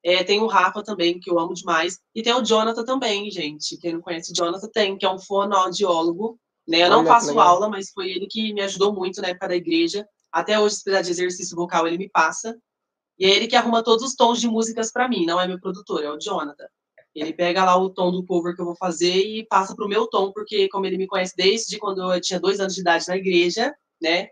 É, 0.05 0.23
tem 0.23 0.41
o 0.41 0.47
Rafa 0.47 0.83
também, 0.83 1.19
que 1.19 1.31
eu 1.31 1.39
amo 1.39 1.55
demais. 1.55 1.99
E 2.15 2.23
tem 2.23 2.35
o 2.35 2.43
Jonathan 2.43 2.85
também, 2.85 3.31
gente. 3.31 3.79
Quem 3.79 3.95
não 3.95 4.03
conhece 4.03 4.33
o 4.33 4.35
Jonathan 4.35 4.69
tem, 4.69 4.99
que 4.99 5.07
é 5.07 5.11
um 5.11 5.19
fonoaudiólogo. 5.19 6.39
Né? 6.69 6.83
Eu 6.83 6.91
não 6.91 7.01
Olha, 7.01 7.09
faço 7.09 7.39
aula, 7.41 7.69
mas 7.69 7.91
foi 7.91 8.11
ele 8.11 8.27
que 8.27 8.53
me 8.53 8.61
ajudou 8.63 8.93
muito 8.93 9.23
na 9.23 9.29
época 9.29 9.49
da 9.49 9.57
igreja. 9.57 10.07
Até 10.31 10.59
hoje, 10.59 10.77
se 10.77 10.85
precisar 10.85 11.03
de 11.03 11.11
exercício 11.11 11.57
vocal, 11.57 11.87
ele 11.87 11.97
me 11.97 12.11
passa. 12.11 12.55
E 13.19 13.25
é 13.25 13.31
ele 13.31 13.47
que 13.47 13.57
arruma 13.57 13.83
todos 13.83 14.05
os 14.05 14.15
tons 14.15 14.41
de 14.41 14.49
músicas 14.49 14.91
para 14.91 15.09
mim, 15.09 15.25
não 15.25 15.41
é 15.41 15.47
meu 15.47 15.61
produtor, 15.61 16.03
é 16.03 16.11
o 16.11 16.19
Jonathan. 16.19 16.67
Ele 17.15 17.33
pega 17.33 17.65
lá 17.65 17.77
o 17.77 17.91
tom 17.91 18.11
do 18.11 18.25
cover 18.25 18.55
que 18.55 18.61
eu 18.61 18.67
vou 18.67 18.77
fazer 18.77 19.15
e 19.15 19.47
passa 19.47 19.75
para 19.75 19.85
o 19.85 19.89
meu 19.89 20.09
tom, 20.09 20.33
porque 20.33 20.69
como 20.69 20.85
ele 20.87 20.99
me 20.99 21.07
conhece 21.07 21.35
desde 21.37 21.79
quando 21.79 22.13
eu 22.13 22.21
tinha 22.21 22.41
dois 22.41 22.59
anos 22.59 22.75
de 22.75 22.81
idade 22.81 23.07
na 23.07 23.17
igreja, 23.17 23.73
né? 24.03 24.29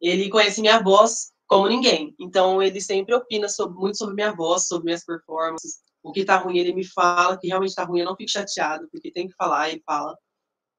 Ele 0.00 0.30
conhece 0.30 0.60
minha 0.60 0.82
voz 0.82 1.32
como 1.46 1.68
ninguém. 1.68 2.14
Então 2.18 2.62
ele 2.62 2.80
sempre 2.80 3.14
opina 3.14 3.48
sobre, 3.48 3.78
muito 3.78 3.98
sobre 3.98 4.14
minha 4.14 4.32
voz, 4.32 4.66
sobre 4.66 4.86
minhas 4.86 5.04
performances. 5.04 5.80
O 6.02 6.12
que 6.12 6.24
tá 6.24 6.36
ruim 6.38 6.58
ele 6.58 6.72
me 6.72 6.84
fala, 6.84 7.38
que 7.38 7.48
realmente 7.48 7.74
tá 7.74 7.84
ruim 7.84 8.00
eu 8.00 8.06
não 8.06 8.16
fico 8.16 8.30
chateado, 8.30 8.88
porque 8.90 9.10
tem 9.10 9.28
que 9.28 9.34
falar, 9.34 9.70
ele 9.70 9.82
fala. 9.84 10.16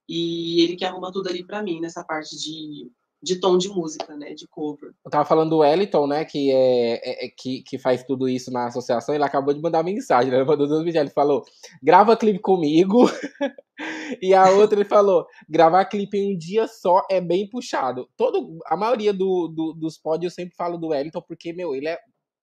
E 0.09 0.61
ele 0.63 0.75
que 0.75 0.85
arruma 0.85 1.11
tudo 1.11 1.29
ali 1.29 1.45
para 1.45 1.61
mim 1.61 1.81
nessa 1.81 2.03
parte 2.03 2.35
de, 2.37 2.89
de 3.27 3.39
tom 3.39 3.57
de 3.57 3.67
música, 3.67 4.15
né? 4.15 4.33
De 4.33 4.47
cover. 4.47 4.93
Eu 5.03 5.11
tava 5.11 5.25
falando 5.25 5.49
do 5.49 5.57
Wellington, 5.57 6.07
né? 6.07 6.23
Que, 6.23 6.51
é, 6.51 6.93
é, 6.93 7.25
é 7.25 7.29
que, 7.29 7.61
que 7.63 7.77
faz 7.77 8.03
tudo 8.03 8.29
isso 8.29 8.51
na 8.51 8.67
associação. 8.67 9.13
Ele 9.13 9.23
acabou 9.23 9.53
de 9.53 9.61
mandar 9.61 9.83
mensagem, 9.83 10.31
né? 10.31 10.37
Ele 10.37 10.45
mandou 10.45 10.67
duas 10.67 10.83
mensagens. 10.83 11.09
Ele 11.09 11.13
falou: 11.13 11.43
grava 11.83 12.15
clipe 12.15 12.39
comigo. 12.39 13.03
e 14.21 14.33
a 14.33 14.49
outra 14.51 14.79
ele 14.79 14.87
falou: 14.87 15.27
gravar 15.49 15.85
clipe 15.85 16.17
em 16.17 16.33
um 16.33 16.37
dia 16.37 16.67
só 16.67 17.05
é 17.11 17.19
bem 17.19 17.49
puxado. 17.49 18.09
Todo, 18.15 18.59
a 18.65 18.77
maioria 18.77 19.13
do, 19.13 19.47
do, 19.49 19.73
dos 19.73 19.97
pódios 19.97 20.31
eu 20.31 20.35
sempre 20.35 20.55
falo 20.55 20.77
do 20.77 20.87
Wellington, 20.87 21.21
porque, 21.27 21.51
meu, 21.51 21.75
ele 21.75 21.89
é 21.89 21.99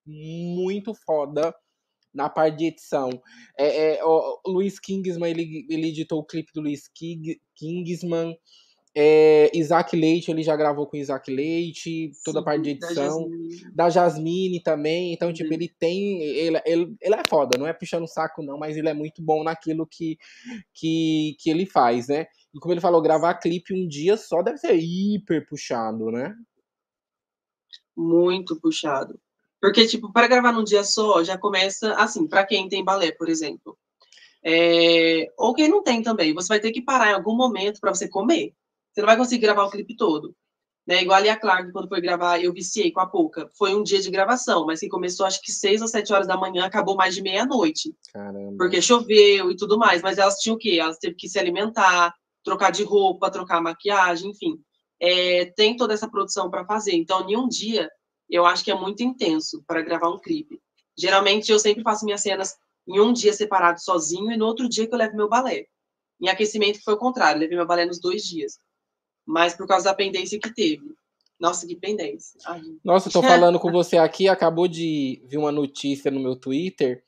muito 0.07 0.95
foda 0.95 1.55
na 2.15 2.29
parte 2.29 2.59
de 2.59 2.67
edição. 2.67 3.11
É, 3.59 3.97
é, 3.97 4.05
o 4.05 4.41
Luiz 4.47 4.79
Kingsman, 4.79 5.31
ele, 5.31 5.67
ele 5.69 5.89
editou 5.89 6.21
o 6.21 6.25
clipe 6.25 6.53
do 6.55 6.61
Luiz 6.61 6.87
King, 6.89 7.41
Kingsman. 7.57 8.37
É, 8.97 9.51
Isaac 9.53 9.97
Leite, 9.97 10.31
ele 10.31 10.45
já 10.45 10.55
gravou 10.55 10.87
com 10.87 10.97
Isaac 10.97 11.29
Leite, 11.29 12.13
toda 12.25 12.39
Sim, 12.39 12.43
a 12.43 12.45
parte 12.45 12.63
de 12.63 12.71
edição. 12.71 13.29
Da 13.73 13.91
Jasmine, 13.91 14.63
também. 14.63 15.13
Então, 15.13 15.33
tipo, 15.33 15.53
ele 15.53 15.69
tem. 15.69 16.23
Ele, 16.23 16.63
ele, 16.65 16.97
ele 17.01 17.15
é 17.15 17.23
foda, 17.29 17.59
não 17.59 17.67
é 17.67 17.73
puxando 17.73 18.05
o 18.05 18.09
saco, 18.09 18.43
não, 18.43 18.57
mas 18.57 18.77
ele 18.77 18.89
é 18.89 18.95
muito 18.95 19.21
bom 19.21 19.43
naquilo 19.43 19.85
que, 19.85 20.17
que, 20.73 21.37
que 21.41 21.51
ele 21.51 21.67
faz, 21.67 22.07
né? 22.07 22.27
E 22.55 22.61
como 22.61 22.73
ele 22.73 22.81
falou, 22.81 23.03
gravar 23.03 23.35
clipe 23.35 23.75
um 23.75 23.89
dia 23.89 24.17
só 24.17 24.43
deve 24.43 24.59
ser 24.59 24.77
hiper 24.77 25.45
puxado, 25.49 26.13
né? 26.13 26.33
Muito 27.97 28.61
puxado. 28.61 29.19
Porque, 29.61 29.87
tipo, 29.87 30.13
para 30.13 30.29
gravar 30.29 30.53
num 30.53 30.63
dia 30.63 30.85
só, 30.85 31.25
já 31.25 31.37
começa 31.37 31.95
assim, 31.95 32.29
para 32.29 32.45
quem 32.45 32.69
tem 32.69 32.85
balé, 32.85 33.11
por 33.11 33.29
exemplo. 33.29 33.77
É... 34.45 35.33
Ou 35.37 35.55
quem 35.55 35.69
não 35.69 35.83
tem 35.83 36.03
também, 36.03 36.33
você 36.33 36.49
vai 36.49 36.61
ter 36.61 36.71
que 36.71 36.83
parar 36.83 37.11
em 37.11 37.15
algum 37.15 37.35
momento 37.35 37.81
para 37.81 37.93
você 37.93 38.07
comer. 38.07 38.55
Você 38.95 39.01
não 39.01 39.07
vai 39.07 39.17
conseguir 39.17 39.43
gravar 39.43 39.65
o 39.65 39.71
clipe 39.71 39.97
todo. 39.97 40.35
Né? 40.87 41.03
Igual 41.03 41.21
a 41.21 41.37
Clark, 41.37 41.73
quando 41.73 41.89
foi 41.89 42.01
gravar, 42.01 42.41
eu 42.41 42.53
viciei 42.53 42.93
com 42.93 43.01
a 43.01 43.07
Pouca. 43.07 43.51
Foi 43.59 43.75
um 43.75 43.83
dia 43.83 44.01
de 44.01 44.09
gravação, 44.09 44.65
mas 44.67 44.79
que 44.79 44.89
começou 44.89 45.27
acho 45.27 45.43
que 45.43 45.51
seis 45.51 45.83
ou 45.83 45.89
sete 45.89 46.13
horas 46.13 46.29
da 46.29 46.37
manhã, 46.37 46.65
acabou 46.65 46.95
mais 46.95 47.15
de 47.15 47.23
meia-noite. 47.23 47.93
Porque 48.57 48.81
choveu 48.81 49.51
e 49.51 49.57
tudo 49.57 49.77
mais. 49.79 50.01
Mas 50.01 50.19
elas 50.19 50.37
tinham 50.37 50.55
o 50.55 50.59
quê? 50.59 50.79
Elas 50.81 50.99
teve 50.99 51.17
que 51.17 51.29
se 51.29 51.39
alimentar, 51.39 52.15
trocar 52.45 52.71
de 52.71 52.85
roupa, 52.85 53.31
trocar 53.31 53.61
maquiagem, 53.61 54.31
enfim. 54.31 54.61
É, 55.01 55.47
tem 55.57 55.77
toda 55.77 55.93
essa 55.93 56.09
produção 56.09 56.49
para 56.49 56.65
fazer. 56.65 56.95
Então, 56.95 57.29
em 57.29 57.37
um 57.37 57.49
dia, 57.49 57.91
eu 58.31 58.47
acho 58.47 58.63
que 58.63 58.71
é 58.71 58.79
muito 58.79 59.03
intenso 59.03 59.65
para 59.67 59.83
gravar 59.83 60.11
um 60.11 60.21
clipe. 60.21 60.61
Geralmente, 60.97 61.51
eu 61.51 61.59
sempre 61.59 61.83
faço 61.83 62.05
minhas 62.05 62.21
cenas 62.21 62.55
em 62.87 63.01
um 63.01 63.13
dia 63.13 63.33
separado 63.33 63.83
sozinho 63.83 64.31
e 64.31 64.37
no 64.37 64.47
outro 64.47 64.69
dia 64.69 64.87
que 64.87 64.95
eu 64.95 64.99
levo 64.99 65.17
meu 65.17 65.29
balé. 65.29 65.65
Em 66.21 66.29
aquecimento 66.29 66.81
foi 66.85 66.95
o 66.95 66.99
contrário, 66.99 67.41
levei 67.41 67.57
meu 67.57 67.67
balé 67.67 67.87
nos 67.87 68.01
dois 68.01 68.23
dias 68.23 68.61
mas 69.27 69.55
por 69.55 69.67
causa 69.67 69.87
da 69.87 69.95
pendência 69.95 70.39
que 70.39 70.53
teve. 70.53 70.95
Nossa, 71.39 71.67
que 71.67 71.77
pendência. 71.77 72.39
Ai. 72.47 72.63
Nossa, 72.85 73.09
eu 73.09 73.13
tô 73.13 73.23
falando 73.23 73.59
com 73.59 73.71
você 73.71 73.97
aqui, 73.97 74.29
acabou 74.29 74.69
de 74.69 75.23
vir 75.27 75.39
uma 75.39 75.53
notícia 75.53 76.11
no 76.11 76.21
meu 76.21 76.37
Twitter. 76.37 77.03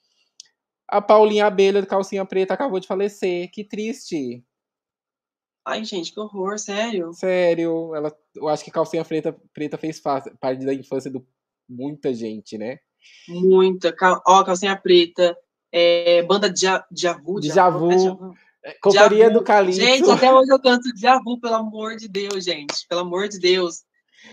A 0.88 1.00
Paulinha 1.00 1.46
Abelha 1.46 1.80
do 1.80 1.86
Calcinha 1.86 2.24
Preta 2.24 2.54
acabou 2.54 2.78
de 2.78 2.86
falecer. 2.86 3.50
Que 3.50 3.64
triste. 3.64 4.44
Ai, 5.64 5.84
gente, 5.84 6.12
que 6.12 6.20
horror, 6.20 6.58
sério. 6.58 7.12
Sério, 7.12 7.92
ela, 7.94 8.16
eu 8.36 8.48
acho 8.48 8.64
que 8.64 8.70
Calcinha 8.70 9.04
Preta, 9.04 9.36
Preta 9.52 9.76
fez 9.76 10.00
parte 10.00 10.64
da 10.64 10.72
infância 10.72 11.10
de 11.10 11.20
muita 11.68 12.14
gente, 12.14 12.56
né? 12.56 12.78
Muita. 13.28 13.94
Ó, 14.24 14.44
Calcinha 14.44 14.76
Preta, 14.76 15.36
é, 15.72 16.22
banda 16.22 16.48
Djavu. 16.48 16.84
Djavu. 16.92 17.40
Djavu. 17.40 17.92
É, 17.92 18.45
companhia 18.80 19.30
do 19.30 19.42
Calixto. 19.42 19.82
Gente, 19.82 20.10
até 20.10 20.32
hoje 20.32 20.52
eu 20.52 20.60
canto 20.60 20.92
Djavu, 20.94 21.40
pelo 21.40 21.54
amor 21.54 21.96
de 21.96 22.08
Deus, 22.08 22.44
gente. 22.44 22.86
Pelo 22.88 23.02
amor 23.02 23.28
de 23.28 23.38
Deus. 23.38 23.84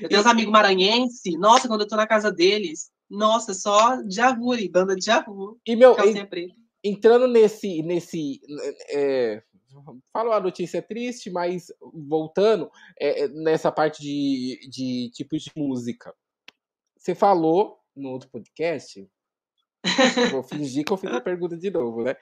Eu 0.01 0.09
tenho 0.09 0.21
uns 0.21 0.27
amigos 0.27 0.51
maranhenses, 0.51 1.37
nossa, 1.37 1.67
quando 1.67 1.81
eu 1.81 1.87
tô 1.87 1.95
na 1.95 2.07
casa 2.07 2.31
deles, 2.31 2.91
nossa, 3.09 3.53
só 3.53 4.01
Djavu, 4.03 4.51
banda 4.71 4.95
Djavu. 4.95 5.59
E, 5.65 5.75
meu, 5.75 5.95
entrando 6.83 7.27
nesse, 7.27 7.81
nesse 7.83 8.41
é, 8.89 9.41
falo 10.11 10.31
a 10.31 10.39
notícia 10.39 10.81
triste, 10.81 11.29
mas 11.29 11.67
voltando 11.93 12.69
é, 12.99 13.23
é, 13.23 13.27
nessa 13.29 13.71
parte 13.71 14.01
de, 14.01 14.59
de 14.69 15.11
tipos 15.13 15.43
de 15.43 15.51
música. 15.55 16.13
Você 16.97 17.15
falou 17.15 17.79
no 17.95 18.09
outro 18.09 18.29
podcast, 18.29 19.07
vou 20.31 20.43
fingir 20.43 20.83
que 20.83 20.91
eu 20.91 20.97
fiz 20.97 21.11
a 21.11 21.21
pergunta 21.21 21.57
de 21.57 21.69
novo, 21.69 22.03
né? 22.03 22.15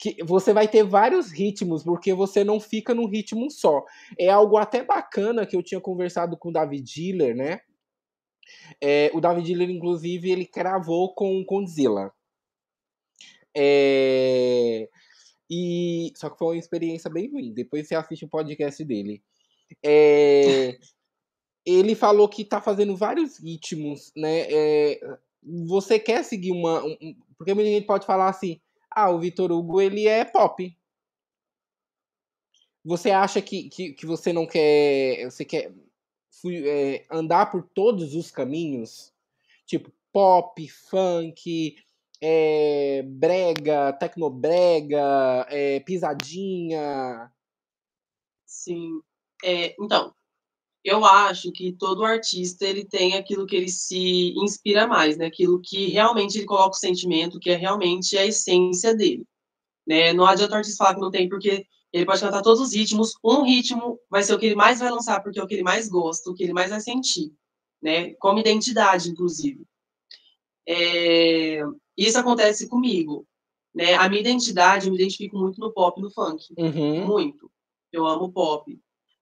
Que 0.00 0.16
você 0.24 0.54
vai 0.54 0.66
ter 0.66 0.82
vários 0.82 1.30
ritmos, 1.30 1.84
porque 1.84 2.14
você 2.14 2.42
não 2.42 2.58
fica 2.58 2.94
num 2.94 3.06
ritmo 3.06 3.50
só. 3.50 3.84
É 4.18 4.30
algo 4.30 4.56
até 4.56 4.82
bacana 4.82 5.46
que 5.46 5.54
eu 5.54 5.62
tinha 5.62 5.80
conversado 5.80 6.38
com 6.38 6.48
o 6.48 6.52
David 6.52 6.82
Diller, 6.82 7.36
né? 7.36 7.60
É, 8.80 9.10
o 9.12 9.20
David 9.20 9.46
Diller, 9.46 9.68
inclusive, 9.68 10.30
ele 10.30 10.46
cravou 10.46 11.14
com 11.14 11.44
Condzilla. 11.44 12.10
É, 13.54 14.88
e 15.50 16.10
só 16.16 16.30
que 16.30 16.38
foi 16.38 16.56
uma 16.56 16.58
experiência 16.58 17.10
bem 17.10 17.30
ruim. 17.30 17.52
Depois 17.52 17.86
você 17.86 17.94
assiste 17.94 18.24
o 18.24 18.30
podcast 18.30 18.82
dele. 18.82 19.22
É, 19.84 20.78
ele 21.66 21.94
falou 21.94 22.26
que 22.26 22.42
tá 22.42 22.58
fazendo 22.58 22.96
vários 22.96 23.38
ritmos, 23.38 24.10
né? 24.16 24.46
É, 24.48 25.00
você 25.68 25.98
quer 25.98 26.24
seguir 26.24 26.52
uma. 26.52 26.82
Um, 26.82 27.14
porque 27.36 27.52
muita 27.52 27.68
gente 27.68 27.86
pode 27.86 28.06
falar 28.06 28.30
assim 28.30 28.58
ah, 28.90 29.10
o 29.10 29.18
Vitor 29.18 29.50
Hugo, 29.52 29.80
ele 29.80 30.06
é 30.06 30.24
pop. 30.24 30.76
Você 32.84 33.10
acha 33.10 33.42
que, 33.42 33.68
que, 33.68 33.92
que 33.92 34.06
você 34.06 34.32
não 34.32 34.46
quer. 34.46 35.24
Você 35.30 35.44
quer 35.44 35.72
é, 36.46 37.06
andar 37.10 37.50
por 37.50 37.62
todos 37.62 38.14
os 38.14 38.30
caminhos? 38.30 39.12
Tipo, 39.66 39.92
pop, 40.12 40.68
funk, 40.68 41.76
é, 42.20 43.02
brega, 43.02 43.92
tecnobrega, 43.92 45.46
é, 45.48 45.80
pisadinha. 45.80 47.30
Sim. 48.46 49.00
É, 49.44 49.74
então, 49.80 50.14
eu 50.84 51.04
acho 51.04 51.52
que 51.52 51.72
todo 51.72 52.04
artista 52.04 52.66
ele 52.66 52.84
tem 52.84 53.14
aquilo 53.14 53.46
que 53.46 53.56
ele 53.56 53.68
se 53.68 54.32
inspira 54.36 54.86
mais, 54.86 55.16
né? 55.16 55.26
Aquilo 55.26 55.60
que 55.60 55.88
realmente 55.88 56.38
ele 56.38 56.46
coloca 56.46 56.76
o 56.76 56.80
sentimento, 56.80 57.38
que 57.38 57.50
é 57.50 57.56
realmente 57.56 58.16
a 58.16 58.24
essência 58.24 58.94
dele, 58.94 59.26
né? 59.86 60.12
Não 60.12 60.24
adianta 60.24 60.54
o 60.54 60.56
artista 60.56 60.78
falar 60.82 60.94
que 60.94 61.00
não 61.00 61.10
tem, 61.10 61.28
porque 61.28 61.66
ele 61.92 62.06
pode 62.06 62.20
cantar 62.20 62.42
todos 62.42 62.60
os 62.60 62.74
ritmos, 62.74 63.12
um 63.22 63.42
ritmo 63.42 63.98
vai 64.08 64.22
ser 64.22 64.34
o 64.34 64.38
que 64.38 64.46
ele 64.46 64.54
mais 64.54 64.78
vai 64.78 64.90
lançar, 64.90 65.20
porque 65.22 65.38
é 65.38 65.42
o 65.42 65.46
que 65.46 65.54
ele 65.54 65.62
mais 65.62 65.88
gosta, 65.88 66.30
o 66.30 66.34
que 66.34 66.44
ele 66.44 66.52
mais 66.52 66.70
vai 66.70 66.80
sentir, 66.80 67.32
né? 67.82 68.14
Como 68.14 68.38
identidade, 68.38 69.10
inclusive. 69.10 69.66
É... 70.66 71.60
Isso 71.96 72.18
acontece 72.18 72.68
comigo, 72.68 73.26
né? 73.74 73.94
A 73.94 74.08
minha 74.08 74.20
identidade, 74.20 74.86
eu 74.86 74.92
me 74.92 74.98
identifico 74.98 75.36
muito 75.36 75.60
no 75.60 75.72
pop 75.72 76.00
e 76.00 76.02
no 76.02 76.10
funk, 76.10 76.42
uhum. 76.56 77.06
muito. 77.06 77.50
Eu 77.92 78.06
amo 78.06 78.32
pop. 78.32 78.80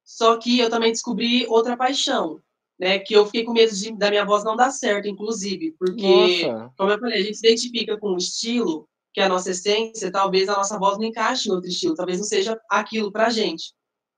Só 0.09 0.39
que 0.39 0.59
eu 0.59 0.71
também 0.71 0.91
descobri 0.91 1.47
outra 1.49 1.77
paixão, 1.77 2.41
né? 2.81 2.99
Que 2.99 3.13
eu 3.13 3.27
fiquei 3.27 3.45
com 3.45 3.53
medo 3.53 3.75
de, 3.75 3.95
da 3.95 4.09
minha 4.09 4.25
voz 4.25 4.43
não 4.43 4.57
dar 4.57 4.71
certo, 4.71 5.07
inclusive, 5.07 5.77
porque, 5.79 6.47
Nossa. 6.47 6.73
como 6.79 6.91
eu 6.91 6.99
falei, 6.99 7.21
a 7.21 7.23
gente 7.23 7.37
se 7.37 7.47
identifica 7.47 7.99
com 7.99 8.15
um 8.15 8.17
estilo, 8.17 8.89
que 9.13 9.21
é 9.21 9.25
a 9.25 9.29
nossa 9.29 9.51
essência, 9.51 10.11
talvez 10.11 10.49
a 10.49 10.57
nossa 10.57 10.79
voz 10.79 10.97
não 10.97 11.05
encaixe 11.05 11.51
em 11.51 11.53
outro 11.53 11.69
estilo, 11.69 11.95
talvez 11.95 12.17
não 12.17 12.25
seja 12.25 12.59
aquilo 12.71 13.13
pra 13.13 13.29
gente, 13.29 13.75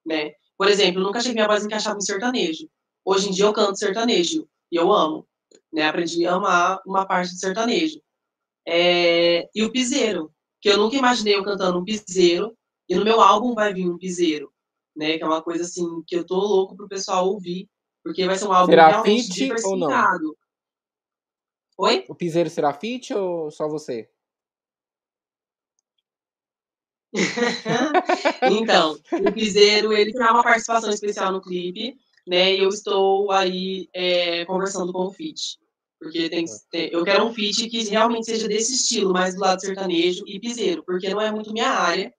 né? 0.06 0.30
Por 0.56 0.68
exemplo, 0.68 1.00
eu 1.00 1.04
nunca 1.04 1.18
achei 1.18 1.32
que 1.32 1.34
minha 1.34 1.48
voz 1.48 1.64
encaixava 1.64 1.98
em 1.98 2.02
sertanejo. 2.02 2.68
Hoje 3.04 3.28
em 3.28 3.32
dia 3.32 3.46
eu 3.46 3.52
canto 3.52 3.76
sertanejo, 3.76 4.48
e 4.70 4.76
eu 4.76 4.92
amo, 4.92 5.26
né? 5.72 5.88
Aprendi 5.88 6.24
a 6.24 6.34
amar 6.34 6.80
uma 6.86 7.04
parte 7.04 7.32
de 7.32 7.40
sertanejo. 7.40 8.00
É... 8.64 9.48
E 9.52 9.64
o 9.64 9.72
piseiro, 9.72 10.32
que 10.60 10.68
eu 10.68 10.78
nunca 10.78 10.94
imaginei 10.94 11.34
eu 11.34 11.42
cantando 11.42 11.80
um 11.80 11.84
piseiro, 11.84 12.56
e 12.88 12.94
no 12.94 13.04
meu 13.04 13.20
álbum 13.20 13.54
vai 13.54 13.74
vir 13.74 13.90
um 13.90 13.98
piseiro 13.98 14.52
né? 15.00 15.16
Que 15.16 15.24
é 15.24 15.26
uma 15.26 15.42
coisa 15.42 15.64
assim 15.64 16.02
que 16.06 16.14
eu 16.14 16.24
tô 16.24 16.36
louco 16.36 16.76
pro 16.76 16.86
pessoal 16.86 17.26
ouvir, 17.26 17.68
porque 18.04 18.26
vai 18.26 18.36
ser 18.36 18.46
um 18.46 18.52
álbum 18.52 18.70
será 18.70 18.88
realmente 18.88 19.30
diversificado. 19.30 20.26
Ou 20.26 20.28
não? 20.28 20.34
Oi? 21.78 22.04
O 22.06 22.14
piseiro 22.14 22.50
será 22.50 22.74
fit 22.74 23.14
ou 23.14 23.50
só 23.50 23.66
você? 23.66 24.10
então, 28.52 28.96
o 29.26 29.32
piseiro 29.32 29.92
ele 29.92 30.12
tem 30.12 30.20
uma 30.20 30.44
participação 30.44 30.90
especial 30.90 31.32
no 31.32 31.40
clipe, 31.40 31.96
né? 32.26 32.54
E 32.54 32.62
eu 32.62 32.68
estou 32.68 33.32
aí 33.32 33.88
é, 33.94 34.44
conversando 34.44 34.92
com 34.92 35.06
o 35.06 35.10
fit. 35.10 35.58
Porque 35.98 36.28
tem, 36.28 36.44
tem, 36.70 36.90
eu 36.92 37.04
quero 37.04 37.26
um 37.26 37.32
feat 37.32 37.68
que 37.68 37.82
realmente 37.84 38.26
seja 38.26 38.48
desse 38.48 38.74
estilo, 38.74 39.12
mais 39.12 39.34
do 39.34 39.40
lado 39.40 39.60
sertanejo 39.60 40.24
e 40.26 40.38
piseiro, 40.38 40.82
porque 40.84 41.10
não 41.10 41.20
é 41.20 41.30
muito 41.30 41.52
minha 41.52 41.70
área. 41.70 42.14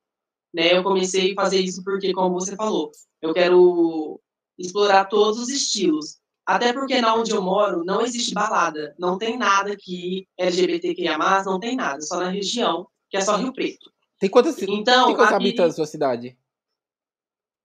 Né? 0.53 0.75
Eu 0.75 0.83
comecei 0.83 1.31
a 1.31 1.35
fazer 1.35 1.59
isso 1.59 1.83
porque, 1.83 2.13
como 2.13 2.39
você 2.39 2.55
falou, 2.55 2.91
eu 3.21 3.33
quero 3.33 4.19
explorar 4.57 5.05
todos 5.05 5.39
os 5.39 5.49
estilos. 5.49 6.19
Até 6.45 6.73
porque 6.73 6.99
na 6.99 7.13
onde 7.13 7.31
eu 7.31 7.41
moro 7.41 7.83
não 7.85 8.01
existe 8.01 8.33
balada, 8.33 8.95
não 8.97 9.17
tem 9.17 9.37
nada 9.37 9.75
que 9.77 10.27
LGBTQIA+, 10.37 11.17
não 11.45 11.59
tem 11.59 11.75
nada, 11.75 12.01
só 12.01 12.19
na 12.19 12.29
região, 12.29 12.87
que 13.09 13.17
é 13.17 13.21
só 13.21 13.37
Rio 13.37 13.53
Preto. 13.53 13.91
Tem 14.19 14.29
quantos, 14.29 14.61
então, 14.61 15.07
tem 15.07 15.15
quantos 15.15 15.33
habitantes 15.33 15.75
sua 15.75 15.85
cidade? 15.85 16.37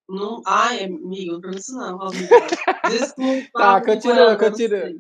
Não, 0.09 0.41
ai, 0.47 0.85
amigo, 0.85 1.33
não 1.33 1.41
pergunta 1.41 1.59
isso 1.59 1.77
não. 1.77 1.99
Desculpa. 2.91 3.59
tá, 3.59 3.85
continua, 3.85 4.37
continua. 4.37 4.95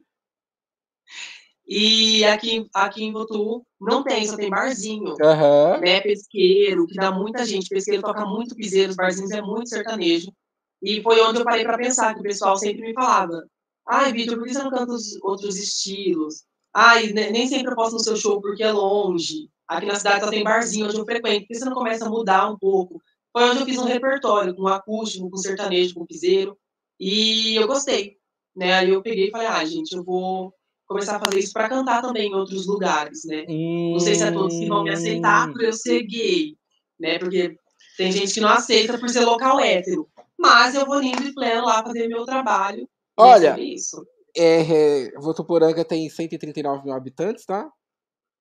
E 1.66 2.24
aqui, 2.24 2.68
aqui 2.72 3.04
em 3.04 3.12
Botu 3.12 3.66
não 3.80 4.04
tem, 4.04 4.24
só 4.26 4.36
tem 4.36 4.48
barzinho. 4.48 5.14
Uhum. 5.20 5.80
Né, 5.80 6.00
pesqueiro, 6.00 6.86
que 6.86 6.94
dá 6.94 7.10
muita 7.10 7.44
gente. 7.44 7.68
Pesqueiro 7.68 8.02
toca 8.02 8.24
muito 8.24 8.54
piseiro, 8.54 8.90
os 8.90 8.96
barzinhos 8.96 9.32
é 9.32 9.42
muito 9.42 9.68
sertanejo. 9.68 10.32
E 10.80 11.02
foi 11.02 11.20
onde 11.20 11.40
eu 11.40 11.44
parei 11.44 11.64
para 11.64 11.76
pensar, 11.76 12.14
que 12.14 12.20
o 12.20 12.22
pessoal 12.22 12.56
sempre 12.56 12.82
me 12.82 12.94
falava: 12.94 13.42
ai, 13.88 14.12
Vitor, 14.12 14.36
por 14.36 14.46
que 14.46 14.54
você 14.54 14.62
não 14.62 14.70
canta 14.70 14.92
os 14.92 15.20
outros 15.22 15.58
estilos? 15.58 16.44
Ai, 16.72 17.08
nem 17.12 17.48
sempre 17.48 17.72
eu 17.72 17.76
posso 17.76 17.94
no 17.94 18.00
seu 18.00 18.16
show 18.16 18.40
porque 18.40 18.62
é 18.62 18.70
longe. 18.70 19.48
Aqui 19.66 19.86
na 19.86 19.96
cidade 19.96 20.24
só 20.24 20.30
tem 20.30 20.44
barzinho 20.44 20.86
onde 20.86 20.96
eu 20.96 21.04
frequento. 21.04 21.40
Por 21.40 21.48
que 21.48 21.54
você 21.54 21.64
não 21.64 21.74
começa 21.74 22.06
a 22.06 22.10
mudar 22.10 22.48
um 22.48 22.56
pouco? 22.56 23.02
Foi 23.32 23.50
onde 23.50 23.60
eu 23.60 23.66
fiz 23.66 23.78
um 23.78 23.84
repertório 23.84 24.54
com 24.54 24.68
acústico, 24.68 25.28
com 25.28 25.36
sertanejo, 25.36 25.94
com 25.94 26.06
piseiro. 26.06 26.56
E 27.00 27.56
eu 27.56 27.66
gostei. 27.66 28.16
Né? 28.54 28.72
Aí 28.74 28.90
eu 28.90 29.02
peguei 29.02 29.28
e 29.28 29.30
falei, 29.30 29.46
ah, 29.46 29.64
gente, 29.64 29.96
eu 29.96 30.04
vou 30.04 30.54
começar 30.86 31.16
a 31.16 31.20
fazer 31.20 31.38
isso 31.40 31.52
para 31.52 31.68
cantar 31.68 32.02
também 32.02 32.28
em 32.28 32.34
outros 32.34 32.66
lugares, 32.66 33.24
né? 33.24 33.44
Hum... 33.48 33.92
Não 33.92 34.00
sei 34.00 34.14
se 34.14 34.22
é 34.22 34.30
todos 34.30 34.56
que 34.56 34.66
vão 34.66 34.84
me 34.84 34.90
aceitar 34.90 35.52
por 35.52 35.62
eu 35.62 35.72
ser 35.72 36.02
gay, 36.02 36.56
né? 36.98 37.18
Porque 37.18 37.56
tem 37.96 38.12
gente 38.12 38.32
que 38.32 38.40
não 38.40 38.48
aceita 38.48 38.98
por 38.98 39.08
ser 39.08 39.24
local 39.24 39.58
hétero. 39.60 40.08
Mas 40.38 40.74
eu 40.74 40.84
vou 40.84 41.02
indo 41.02 41.22
e 41.22 41.34
pleno 41.34 41.64
lá 41.64 41.82
fazer 41.82 42.08
meu 42.08 42.24
trabalho. 42.24 42.88
Olha, 43.16 43.58
isso. 43.58 44.06
É, 44.36 45.10
Votuporanga 45.18 45.82
tem 45.82 46.08
139 46.10 46.84
mil 46.84 46.94
habitantes, 46.94 47.46
tá? 47.46 47.70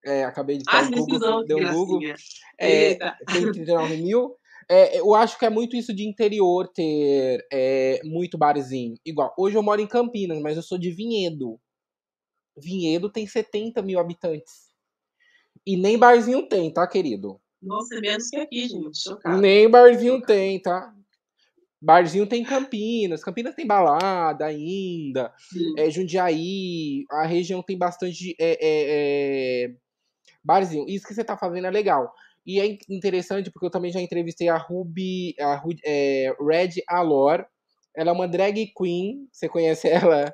É, 0.06 0.24
acabei 0.26 0.58
de 0.58 0.64
ah, 0.68 0.82
um 0.82 0.92
Google, 0.92 1.46
deu 1.46 1.58
um 1.58 1.74
Google. 1.74 2.02
É, 2.60 2.98
139 3.32 3.98
mil. 3.98 4.36
É, 4.70 5.00
eu 5.00 5.16
acho 5.16 5.40
que 5.40 5.46
é 5.46 5.50
muito 5.50 5.76
isso 5.76 5.94
de 5.94 6.08
interior 6.08 6.68
ter 6.68 7.46
é, 7.52 8.02
muito 8.04 8.38
barzinho. 8.38 8.96
Igual, 9.06 9.34
hoje 9.38 9.56
eu 9.56 9.64
moro 9.64 9.82
em 9.82 9.88
Campinas, 9.88 10.40
mas 10.42 10.58
eu 10.58 10.64
sou 10.64 10.78
de 10.78 10.92
Vinhedo. 10.92 11.60
Vinhedo 12.58 13.10
tem 13.10 13.28
70 13.28 13.82
mil 13.82 14.00
habitantes. 14.00 14.70
E 15.66 15.76
nem 15.76 15.98
barzinho 15.98 16.48
tem, 16.48 16.72
tá, 16.72 16.88
querido? 16.88 17.40
Nossa, 17.62 17.96
é 17.96 18.00
menos 18.00 18.30
que 18.30 18.38
aqui, 18.38 18.68
gente. 18.68 18.98
Chocado. 19.02 19.42
Nem 19.42 19.70
barzinho 19.70 20.22
tem, 20.22 20.62
tá? 20.62 20.94
Barzinho 21.82 22.28
tem 22.28 22.44
Campinas. 22.44 23.24
Campinas 23.24 23.56
tem 23.56 23.66
balada 23.66 24.46
ainda. 24.46 25.34
É, 25.78 25.90
Jundiaí. 25.90 27.06
A 27.12 27.26
região 27.26 27.62
tem 27.64 27.78
bastante 27.78 28.36
é, 28.40 28.52
é, 28.52 29.66
é, 29.66 29.76
barzinho. 30.44 30.86
Isso 30.88 31.08
que 31.08 31.14
você 31.14 31.24
tá 31.24 31.38
fazendo 31.38 31.68
é 31.68 31.72
legal. 31.72 32.14
E 32.46 32.60
é 32.60 32.78
interessante 32.90 33.50
porque 33.52 33.66
eu 33.66 33.72
também 33.72 33.92
já 33.92 34.00
entrevistei 34.00 34.48
a 34.50 34.58
Ruby, 34.58 35.36
a 35.40 35.64
é, 35.84 36.36
Red 36.40 36.82
Alor. 36.88 37.46
Ela 37.96 38.12
é 38.12 38.14
uma 38.14 38.28
drag 38.28 38.72
queen. 38.78 39.28
Você 39.32 39.50
conhece 39.50 39.88
ela? 39.90 40.34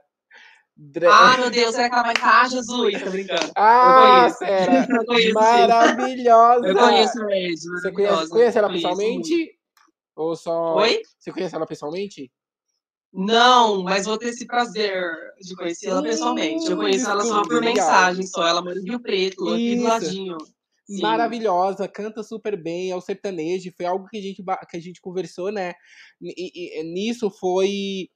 Dra... 0.75 1.09
Ah, 1.11 1.37
meu 1.39 1.49
Deus, 1.49 1.75
será 1.75 1.89
que 1.89 1.95
ela 1.95 2.03
vai 2.03 2.13
estar? 2.13 2.49
Jesus, 2.49 3.03
tô 3.03 3.09
brincando. 3.09 3.51
Ah, 3.55 4.27
era 4.41 4.87
maravilhosa. 5.33 6.67
Eu 6.67 6.75
conheço 6.75 7.21
a 7.21 7.25
Red. 7.27 7.55
Você 7.55 7.91
conhece, 7.91 8.29
conhece 8.29 8.57
ela 8.57 8.69
pessoalmente? 8.69 9.35
Muito. 9.35 9.51
Ou 10.15 10.35
só. 10.35 10.75
Oi? 10.77 11.01
Você 11.19 11.31
conhece 11.31 11.55
ela 11.55 11.65
pessoalmente? 11.65 12.31
Não, 13.13 13.83
mas 13.83 14.05
vou 14.05 14.17
ter 14.17 14.29
esse 14.29 14.45
prazer 14.45 15.13
de 15.41 15.55
conhecê-la 15.55 16.01
pessoalmente. 16.01 16.69
Eu 16.69 16.77
conheço 16.77 17.09
ela 17.09 17.23
só 17.23 17.41
por 17.43 17.61
mensagem, 17.61 18.25
só. 18.25 18.47
Ela 18.47 18.61
mora 18.61 18.79
em 18.79 18.83
Rio 18.83 19.01
Preto, 19.01 19.49
aqui 19.49 19.75
do 19.75 19.83
ladinho. 19.83 20.37
Sim. 20.85 21.01
maravilhosa, 21.01 21.87
canta 21.87 22.21
super 22.21 22.61
bem, 22.61 22.91
é 22.91 22.95
o 22.95 23.01
sertanejo, 23.01 23.71
foi 23.77 23.85
algo 23.85 24.07
que 24.09 24.17
a 24.17 24.21
gente, 24.21 24.43
que 24.69 24.77
a 24.77 24.79
gente 24.79 24.99
conversou, 24.99 25.49
né? 25.49 25.73
E, 26.19 26.79
e, 26.79 26.83
nisso 26.83 27.29
foi 27.29 28.09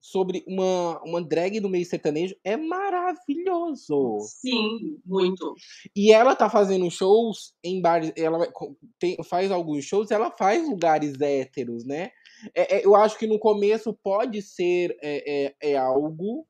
sobre 0.00 0.42
uma, 0.46 1.00
uma 1.04 1.22
drag 1.22 1.60
do 1.60 1.68
meio 1.68 1.84
sertanejo, 1.84 2.34
é 2.42 2.56
maravilhoso. 2.56 4.18
Sim, 4.20 4.98
muito. 5.04 5.54
E 5.94 6.12
ela 6.12 6.34
tá 6.34 6.48
fazendo 6.48 6.90
shows 6.90 7.52
em 7.62 7.80
bares, 7.82 8.12
ela 8.16 8.50
tem, 8.98 9.16
faz 9.24 9.50
alguns 9.50 9.84
shows, 9.84 10.10
ela 10.10 10.30
faz 10.30 10.66
lugares 10.66 11.20
héteros, 11.20 11.84
né? 11.84 12.10
É, 12.54 12.78
é, 12.78 12.86
eu 12.86 12.96
acho 12.96 13.18
que 13.18 13.26
no 13.26 13.38
começo 13.38 13.92
pode 14.02 14.40
ser 14.40 14.96
é, 15.02 15.54
é, 15.62 15.72
é 15.72 15.76
algo 15.76 16.46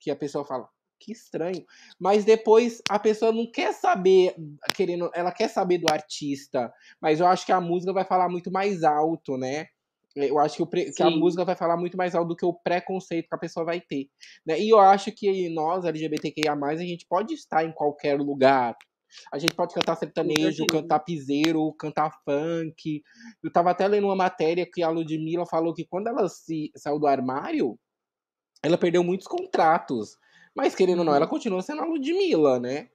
que 0.00 0.10
a 0.10 0.16
pessoa 0.16 0.44
fala, 0.44 0.68
que 0.98 1.12
estranho. 1.12 1.64
Mas 2.00 2.24
depois 2.24 2.80
a 2.88 2.98
pessoa 2.98 3.32
não 3.32 3.50
quer 3.50 3.74
saber, 3.74 4.34
querendo, 4.74 5.10
ela 5.14 5.30
quer 5.30 5.48
saber 5.48 5.78
do 5.78 5.92
artista, 5.92 6.72
mas 7.00 7.20
eu 7.20 7.26
acho 7.26 7.44
que 7.44 7.52
a 7.52 7.60
música 7.60 7.92
vai 7.92 8.04
falar 8.04 8.28
muito 8.28 8.50
mais 8.50 8.82
alto, 8.82 9.36
né? 9.36 9.66
Eu 10.14 10.38
acho 10.38 10.56
que, 10.56 10.62
o 10.62 10.66
pre... 10.66 10.92
que, 10.92 11.02
a 11.02 11.10
música 11.10 11.44
vai 11.44 11.56
falar 11.56 11.76
muito 11.76 11.96
mais 11.96 12.14
alto 12.14 12.28
do 12.28 12.36
que 12.36 12.44
o 12.44 12.54
preconceito 12.54 13.28
que 13.28 13.34
a 13.34 13.38
pessoa 13.38 13.66
vai 13.66 13.80
ter. 13.80 14.08
Né? 14.46 14.60
E 14.60 14.68
eu 14.68 14.78
acho 14.78 15.10
que 15.10 15.48
nós, 15.50 15.84
LGBTQIA, 15.84 16.52
a 16.52 16.76
gente 16.76 17.06
pode 17.08 17.34
estar 17.34 17.64
em 17.64 17.72
qualquer 17.72 18.20
lugar. 18.20 18.76
A 19.32 19.38
gente 19.38 19.54
pode 19.54 19.74
cantar 19.74 19.96
sertanejo, 19.96 20.66
cantar 20.66 21.00
piseiro, 21.00 21.72
cantar 21.74 22.12
funk. 22.24 23.02
Eu 23.42 23.52
tava 23.52 23.70
até 23.70 23.86
lendo 23.86 24.06
uma 24.06 24.16
matéria 24.16 24.68
que 24.70 24.82
a 24.82 24.88
Ludmilla 24.88 25.46
falou 25.46 25.74
que 25.74 25.84
quando 25.84 26.08
ela 26.08 26.28
se 26.28 26.70
saiu 26.76 26.98
do 26.98 27.06
armário, 27.06 27.78
ela 28.62 28.78
perdeu 28.78 29.04
muitos 29.04 29.26
contratos. 29.26 30.16
Mas, 30.54 30.74
querendo 30.74 31.00
ou 31.00 31.04
não, 31.04 31.14
ela 31.14 31.24
uhum. 31.24 31.30
continua 31.30 31.62
sendo 31.62 31.82
a 31.82 31.86
Ludmilla, 31.86 32.60
né? 32.60 32.88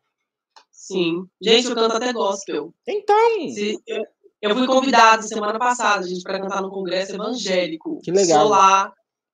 Sim. 0.71 1.27
Gente, 1.41 1.67
eu 1.67 1.75
canto 1.75 1.97
até 1.97 2.13
gospel. 2.13 2.73
Então. 2.87 3.49
Se, 3.49 3.77
eu, 3.85 4.05
eu 4.41 4.55
fui 4.55 4.67
convidada 4.67 5.21
semana 5.21 5.59
passada, 5.59 6.07
gente, 6.07 6.23
para 6.23 6.39
cantar 6.39 6.61
no 6.61 6.69
congresso 6.69 7.13
evangélico. 7.15 7.99
Que 8.01 8.11
legal. 8.11 8.47
Lá 8.47 8.93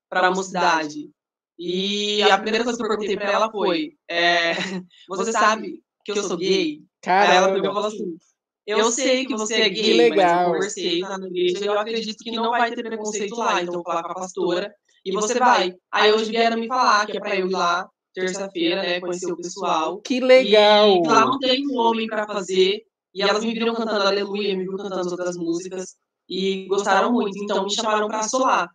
para 0.10 0.28
a 0.28 0.32
mocidade. 0.32 1.10
E 1.58 2.22
a 2.24 2.38
primeira 2.38 2.64
coisa 2.64 2.78
que 2.78 2.84
eu 2.84 2.89
perguntei 2.89 3.16
para 3.16 3.32
ela 3.32 3.51
foi: 3.51 3.93
é, 4.10 4.53
Você 5.10 5.32
sabe 5.32 5.82
que 6.03 6.12
eu 6.12 6.24
sou 6.24 6.38
gay? 6.38 6.82
Caramba. 7.01 7.32
Aí 7.32 7.38
ela 7.38 7.53
pegou 7.53 7.72
e 7.72 7.74
falou 7.74 7.88
assim: 7.88 8.18
Eu 8.66 8.91
sei 8.91 9.26
que 9.26 9.36
você 9.36 9.62
é 9.62 9.70
gay, 9.70 9.84
que 9.84 9.93
legal. 9.93 10.36
mas 10.36 10.47
eu 10.47 10.53
conversei 10.53 10.99
lá 11.01 11.18
na 11.18 11.28
igreja 11.28 11.64
e 11.64 11.68
eu 11.68 11.80
acredito 11.80 12.24
que 12.24 12.32
não 12.32 12.49
vai 12.49 12.72
ter 12.74 12.84
preconceito 12.84 13.36
lá. 13.36 13.62
Então 13.62 13.76
vou 13.76 13.84
falar 13.84 14.03
com 14.03 14.12
a 14.12 14.16
pastora 14.16 14.74
e 15.06 15.12
você 15.12 15.39
vai. 15.39 15.74
Aí 15.91 16.12
hoje 16.12 16.32
vieram 16.32 16.58
me 16.58 16.68
falar 16.68 17.06
que 17.06 17.18
é 17.18 17.20
para 17.20 17.36
eu 17.36 17.47
ir 17.47 17.51
lá 17.51 17.89
terça-feira, 18.14 18.82
né, 18.82 19.01
conhecer 19.01 19.32
o 19.32 19.36
pessoal. 19.36 20.01
Que 20.01 20.22
legal! 20.22 21.03
E 21.03 21.08
lá 21.08 21.26
não 21.26 21.38
tem 21.38 21.68
um 21.68 21.78
homem 21.78 22.08
para 22.08 22.26
fazer. 22.26 22.84
E 23.16 23.22
elas 23.22 23.43
me 23.45 23.53
viram 23.53 23.74
cantando 23.74 24.03
Aleluia, 24.03 24.55
me 24.57 24.66
viram 24.66 24.78
cantando 24.78 25.09
outras 25.09 25.38
músicas. 25.38 25.95
E 26.28 26.68
gostaram 26.68 27.13
muito, 27.13 27.41
então 27.41 27.63
me 27.63 27.74
chamaram 27.74 28.07
para 28.07 28.24
solar. 28.24 28.70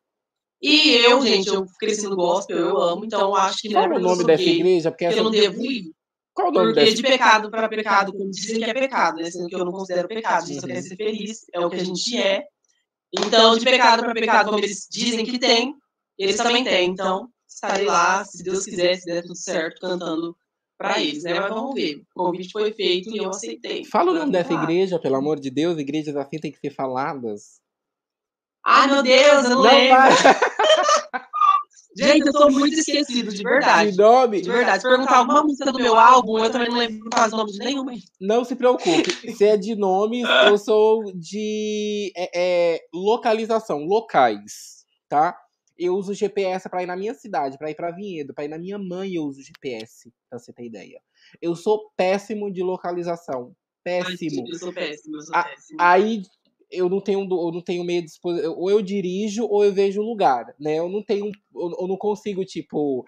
E 0.62 0.93
eu, 0.93 1.20
gente, 1.20 1.49
eu 1.49 1.66
cresci 1.78 2.07
no 2.07 2.16
gospel, 2.16 2.57
eu 2.57 2.78
amo, 2.78 3.05
então 3.05 3.34
acho 3.34 3.59
que 3.59 3.72
Qual 3.72 3.88
não 3.88 3.97
é 3.97 3.99
o 3.99 4.03
nome 4.03 4.24
dessa 4.24 4.43
gay, 4.43 4.57
igreja? 4.57 4.91
Porque 4.91 5.05
eu 5.05 5.24
não 5.24 5.30
devo 5.30 5.64
ir. 5.64 5.93
Qual 6.32 6.49
o 6.49 6.53
nome 6.53 6.66
Porque 6.68 6.80
dessa? 6.80 6.97
de 6.97 7.03
pecado 7.03 7.51
para 7.51 7.68
pecado, 7.68 8.12
como 8.12 8.30
dizem 8.30 8.59
que 8.59 8.70
é 8.70 8.74
pecado, 8.74 9.16
né? 9.16 9.30
Sendo 9.30 9.49
que 9.49 9.55
eu 9.55 9.64
não 9.64 9.72
considero 9.72 10.09
pecado, 10.09 10.45
a 10.45 10.47
gente 10.47 10.61
só 10.61 10.66
quer 10.66 10.82
ser 10.82 10.97
feliz, 10.97 11.45
é 11.53 11.61
o 11.61 11.68
que 11.68 11.76
a 11.76 11.84
gente 11.84 12.16
é. 12.16 12.45
Então, 13.12 13.59
de 13.59 13.64
pecado 13.64 14.03
para 14.03 14.14
pecado, 14.14 14.51
como 14.51 14.59
eles 14.59 14.86
dizem 14.91 15.24
que 15.24 15.38
tem, 15.38 15.74
eles 16.16 16.36
também 16.36 16.62
têm. 16.62 16.91
Então, 16.91 17.28
estarei 17.49 17.86
lá, 17.86 18.24
se 18.24 18.43
Deus 18.43 18.64
quiser, 18.64 18.97
se 18.97 19.07
der 19.07 19.22
tudo 19.22 19.36
certo, 19.36 19.80
cantando 19.80 20.36
para 20.81 20.99
eles, 20.99 21.24
né? 21.24 21.39
Mas 21.39 21.51
vamos 21.51 21.74
ver. 21.74 22.03
O 22.16 22.24
convite 22.24 22.51
foi 22.51 22.72
feito 22.72 23.11
e 23.11 23.18
eu 23.18 23.28
aceitei. 23.28 23.85
Fala 23.85 24.12
o 24.12 24.14
nome 24.14 24.33
dessa 24.33 24.55
igreja, 24.55 24.99
pelo 24.99 25.16
amor 25.16 25.39
de 25.39 25.51
Deus. 25.51 25.78
Igrejas 25.78 26.16
assim 26.16 26.39
têm 26.39 26.51
que 26.51 26.59
ser 26.59 26.70
faladas. 26.70 27.61
Ai, 28.64 28.87
meu 28.87 29.03
Deus, 29.03 29.45
eu 29.45 29.51
não, 29.51 29.57
não 29.57 29.61
lembro. 29.61 29.99
Gente, 31.95 32.26
eu 32.28 32.33
sou 32.33 32.51
muito 32.51 32.78
esquecido, 32.78 33.31
de 33.31 33.43
verdade. 33.43 33.91
De 33.91 33.99
nome? 33.99 34.41
De 34.41 34.51
verdade. 34.51 34.81
Se 34.81 34.89
perguntar 34.89 35.18
alguma 35.18 35.43
música 35.43 35.70
do 35.70 35.78
meu 35.78 35.99
álbum, 35.99 36.39
eu 36.39 36.51
também 36.51 36.70
não 36.70 36.78
lembro 36.78 37.11
quase 37.11 37.35
o 37.35 37.37
nome 37.37 37.53
de 37.53 37.59
nenhuma. 37.59 37.93
Não 38.18 38.43
se 38.43 38.57
preocupe. 38.57 39.11
Se 39.37 39.45
é 39.45 39.59
de 39.59 39.74
nomes, 39.74 40.26
eu 40.47 40.57
sou 40.57 41.12
de 41.12 42.11
é, 42.16 42.31
é, 42.35 42.81
localização, 42.95 43.81
locais, 43.81 44.87
tá? 45.11 45.37
Eu 45.81 45.95
uso 45.97 46.12
GPS 46.12 46.68
para 46.68 46.83
ir 46.83 46.87
na 46.87 46.95
minha 46.95 47.14
cidade, 47.14 47.57
para 47.57 47.70
ir 47.70 47.74
para 47.74 47.91
Vinhedo, 47.91 48.35
para 48.35 48.45
ir 48.45 48.49
na 48.49 48.59
minha 48.59 48.78
mãe 48.78 49.14
eu 49.14 49.24
uso 49.24 49.43
GPS, 49.43 50.12
pra 50.28 50.39
você 50.39 50.53
ter 50.53 50.66
ideia. 50.66 51.01
Eu 51.41 51.57
sou 51.57 51.91
péssimo 51.97 52.53
de 52.53 52.62
localização. 52.62 53.57
Péssimo. 53.83 54.45
Ai, 54.45 54.53
eu 54.53 54.59
sou 54.59 54.72
péssimo, 54.74 55.16
eu 55.16 55.22
sou 55.22 55.33
péssimo. 55.43 55.78
Aí 55.81 56.22
eu 56.71 56.89
não 56.89 57.01
tenho 57.01 57.21
eu 57.23 57.53
não 57.53 57.62
tenho 57.62 57.85
meio 57.85 58.03
de 58.05 58.11
ou 58.57 58.71
eu 58.71 58.81
dirijo 58.83 59.47
ou 59.47 59.64
eu 59.64 59.73
vejo 59.73 60.01
o 60.01 60.05
lugar, 60.05 60.55
né? 60.59 60.79
Eu 60.79 60.89
não 60.89 61.03
tenho 61.03 61.31
eu 61.55 61.87
não 61.89 61.97
consigo 61.97 62.45
tipo 62.45 63.05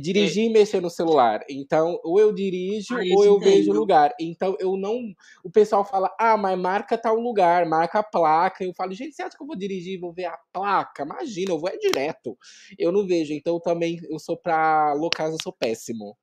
dirigir 0.00 0.44
é. 0.44 0.46
e 0.46 0.52
mexer 0.52 0.80
no 0.80 0.90
celular. 0.90 1.40
Então, 1.48 1.98
ou 2.04 2.20
eu 2.20 2.32
dirijo 2.32 2.96
Ai, 2.96 3.08
ou 3.08 3.24
eu 3.24 3.40
entendo. 3.40 3.40
vejo 3.40 3.72
o 3.72 3.74
lugar. 3.74 4.14
Então, 4.20 4.56
eu 4.60 4.76
não 4.76 5.00
o 5.44 5.50
pessoal 5.50 5.84
fala: 5.84 6.14
"Ah, 6.18 6.36
mas 6.36 6.58
marca 6.58 6.98
tal 6.98 7.16
lugar, 7.18 7.66
marca 7.66 8.00
a 8.00 8.02
placa". 8.02 8.64
Eu 8.64 8.74
falo: 8.74 8.92
"Gente, 8.92 9.14
você 9.14 9.22
acha 9.22 9.36
que 9.36 9.42
eu 9.42 9.46
vou 9.46 9.56
dirigir 9.56 9.94
e 9.94 10.00
vou 10.00 10.12
ver 10.12 10.26
a 10.26 10.38
placa? 10.52 11.02
Imagina, 11.04 11.52
eu 11.52 11.58
vou 11.58 11.68
é 11.70 11.76
direto". 11.76 12.36
Eu 12.78 12.92
não 12.92 13.06
vejo. 13.06 13.32
Então, 13.32 13.60
também 13.60 13.98
eu 14.10 14.18
sou 14.18 14.36
para 14.36 14.92
locais 14.94 15.32
eu 15.32 15.38
sou 15.42 15.52
péssimo. 15.52 16.16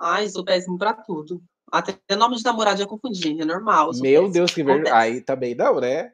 Ai, 0.00 0.28
sou 0.28 0.44
péssimo 0.44 0.76
para 0.76 0.92
tudo. 0.94 1.40
Até 1.70 2.16
nome 2.16 2.36
de 2.36 2.44
namorado 2.44 2.78
já 2.78 2.86
confundi, 2.86 3.40
é 3.40 3.44
normal. 3.44 3.90
Meu 4.00 4.28
Deus, 4.28 4.52
que 4.52 4.62
vergonha. 4.62 4.94
Aí 4.94 5.20
também 5.20 5.54
não, 5.54 5.80
né? 5.80 6.12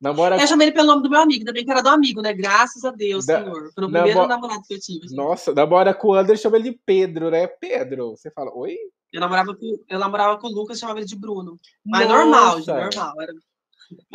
Namora... 0.00 0.36
Eu 0.36 0.46
chamei 0.48 0.66
ele 0.66 0.74
pelo 0.74 0.88
nome 0.88 1.02
do 1.04 1.10
meu 1.10 1.20
amigo, 1.20 1.40
ainda 1.40 1.52
bem 1.52 1.64
que 1.64 1.70
era 1.70 1.80
do 1.80 1.88
amigo, 1.88 2.20
né? 2.20 2.32
Graças 2.32 2.84
a 2.84 2.90
Deus, 2.90 3.24
da... 3.24 3.40
Senhor. 3.40 3.70
Foi 3.72 3.84
o 3.84 3.90
primeiro 3.90 4.18
Namo... 4.18 4.28
namorado 4.28 4.62
que 4.66 4.74
eu 4.74 4.80
tive. 4.80 5.14
Nossa, 5.14 5.54
namora 5.54 5.94
com 5.94 6.08
o 6.08 6.14
André, 6.14 6.36
chama 6.36 6.56
ele 6.56 6.70
de 6.70 6.80
Pedro, 6.84 7.30
né? 7.30 7.46
Pedro. 7.46 8.10
Você 8.10 8.28
fala, 8.30 8.50
oi? 8.52 8.76
Eu 9.12 9.20
namorava 9.20 9.54
com, 9.54 9.78
eu 9.88 9.98
namorava 9.98 10.38
com 10.38 10.48
o 10.48 10.50
Lucas, 10.50 10.78
chamava 10.78 10.98
ele 10.98 11.06
de 11.06 11.16
Bruno. 11.16 11.56
Mas 11.84 12.08
Nossa. 12.08 12.18
normal, 12.18 12.60
de 12.60 12.66
normal. 12.66 13.20
Era... 13.20 13.32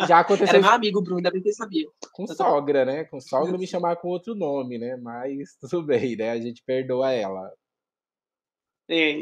Já 0.08 0.20
aconteceu. 0.20 0.56
Era 0.56 0.60
meu 0.60 0.72
amigo, 0.72 1.02
Bruno, 1.02 1.18
ainda 1.18 1.32
bem 1.32 1.42
que 1.42 1.50
ele 1.50 1.56
sabia. 1.56 1.88
Com 2.12 2.28
sogra, 2.28 2.84
né? 2.84 3.06
Com 3.06 3.22
sogra 3.22 3.58
me 3.58 3.68
chamar 3.68 3.96
com 3.98 4.10
outro 4.10 4.36
nome, 4.36 4.78
né? 4.78 4.98
Mas 4.98 5.56
tudo 5.62 5.84
bem, 5.84 6.18
né? 6.18 6.32
A 6.32 6.40
gente 6.40 6.64
perdoa 6.66 7.12
ela. 7.12 7.50
É. 8.90 9.22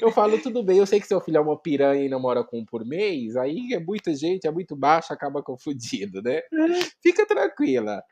Eu 0.00 0.10
falo, 0.10 0.40
tudo 0.42 0.62
bem, 0.62 0.78
eu 0.78 0.86
sei 0.86 1.00
que 1.00 1.06
seu 1.06 1.20
filho 1.20 1.36
é 1.36 1.40
uma 1.40 1.56
piranha 1.56 2.04
e 2.04 2.08
namora 2.08 2.42
com 2.42 2.58
um 2.58 2.64
por 2.64 2.84
mês, 2.84 3.36
aí 3.36 3.72
é 3.72 3.78
muita 3.78 4.12
gente, 4.14 4.46
é 4.46 4.50
muito 4.50 4.74
baixo, 4.74 5.12
acaba 5.12 5.42
confundindo, 5.42 6.20
né? 6.20 6.42
Fica 7.00 7.24
tranquila. 7.24 8.02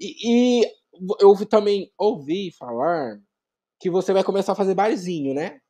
E, 0.00 0.62
e 0.62 0.72
eu 1.20 1.46
também 1.46 1.92
ouvi 1.98 2.50
falar 2.52 3.20
que 3.78 3.90
você 3.90 4.12
vai 4.12 4.24
começar 4.24 4.52
a 4.52 4.56
fazer 4.56 4.74
barzinho, 4.74 5.34
né? 5.34 5.60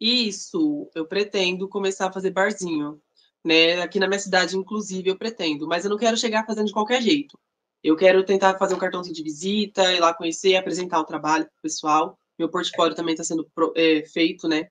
Isso, 0.00 0.90
eu 0.94 1.06
pretendo 1.06 1.68
começar 1.68 2.08
a 2.08 2.12
fazer 2.12 2.30
barzinho. 2.30 3.00
Né? 3.44 3.80
Aqui 3.80 4.00
na 4.00 4.08
minha 4.08 4.18
cidade, 4.18 4.56
inclusive, 4.56 5.08
eu 5.08 5.16
pretendo, 5.16 5.68
mas 5.68 5.84
eu 5.84 5.90
não 5.90 5.96
quero 5.96 6.16
chegar 6.16 6.44
fazendo 6.44 6.66
de 6.66 6.72
qualquer 6.72 7.00
jeito. 7.00 7.38
Eu 7.82 7.96
quero 7.96 8.24
tentar 8.24 8.58
fazer 8.58 8.74
um 8.74 8.78
cartãozinho 8.78 9.14
de 9.14 9.22
visita, 9.22 9.92
ir 9.92 10.00
lá 10.00 10.12
conhecer, 10.12 10.56
apresentar 10.56 10.98
o 11.00 11.04
trabalho 11.04 11.44
para 11.44 11.58
o 11.58 11.62
pessoal 11.62 12.18
meu 12.38 12.48
portfólio 12.48 12.94
também 12.94 13.14
está 13.14 13.24
sendo 13.24 13.48
é, 13.74 14.04
feito, 14.06 14.48
né? 14.48 14.68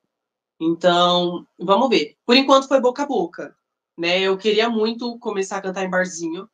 Então, 0.59 1.45
vamos 1.57 1.89
ver. 1.89 2.15
Por 2.25 2.35
enquanto 2.35 2.67
foi 2.67 2.79
boca 2.79 3.03
a 3.03 3.07
boca, 3.07 3.55
né? 3.97 4.21
Eu 4.21 4.37
queria 4.37 4.69
muito 4.69 5.17
começar 5.19 5.57
a 5.57 5.61
cantar 5.61 5.83
em 5.83 5.89
barzinho 5.89 6.49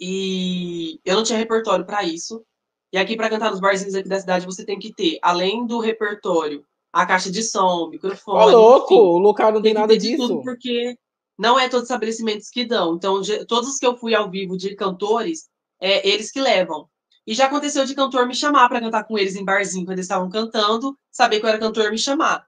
e 0.00 1.00
eu 1.04 1.16
não 1.16 1.22
tinha 1.22 1.38
repertório 1.38 1.84
para 1.84 2.02
isso. 2.04 2.44
E 2.92 2.98
aqui 2.98 3.16
para 3.16 3.30
cantar 3.30 3.50
nos 3.50 3.60
barzinhos 3.60 3.94
aqui 3.94 4.08
da 4.08 4.20
cidade 4.20 4.46
você 4.46 4.64
tem 4.64 4.78
que 4.78 4.94
ter, 4.94 5.18
além 5.22 5.66
do 5.66 5.78
repertório, 5.78 6.64
a 6.92 7.04
caixa 7.04 7.30
de 7.30 7.42
som, 7.42 7.88
microfone. 7.88 8.38
Ô, 8.38 8.50
louco, 8.50 8.94
enfim, 8.94 9.02
o 9.02 9.18
local 9.18 9.52
não 9.52 9.62
tem, 9.62 9.72
tem 9.72 9.80
nada 9.80 9.96
disso. 9.96 10.42
porque 10.42 10.96
não 11.38 11.58
é 11.58 11.68
todos 11.68 11.82
os 11.84 11.90
estabelecimentos 11.90 12.48
que 12.50 12.64
dão. 12.64 12.94
Então, 12.94 13.20
todos 13.46 13.68
os 13.68 13.78
que 13.78 13.86
eu 13.86 13.96
fui 13.96 14.14
ao 14.14 14.30
vivo 14.30 14.56
de 14.56 14.74
cantores, 14.74 15.48
é 15.80 16.08
eles 16.08 16.30
que 16.30 16.40
levam. 16.40 16.88
E 17.28 17.34
já 17.34 17.44
aconteceu 17.44 17.84
de 17.84 17.94
cantor 17.94 18.26
me 18.26 18.34
chamar 18.34 18.70
para 18.70 18.80
cantar 18.80 19.04
com 19.04 19.18
eles 19.18 19.36
em 19.36 19.44
barzinho, 19.44 19.84
quando 19.84 19.98
eles 19.98 20.06
estavam 20.06 20.30
cantando, 20.30 20.98
saber 21.10 21.40
que 21.40 21.44
eu 21.44 21.50
era 21.50 21.58
cantor 21.58 21.90
me 21.90 21.98
chamar. 21.98 22.46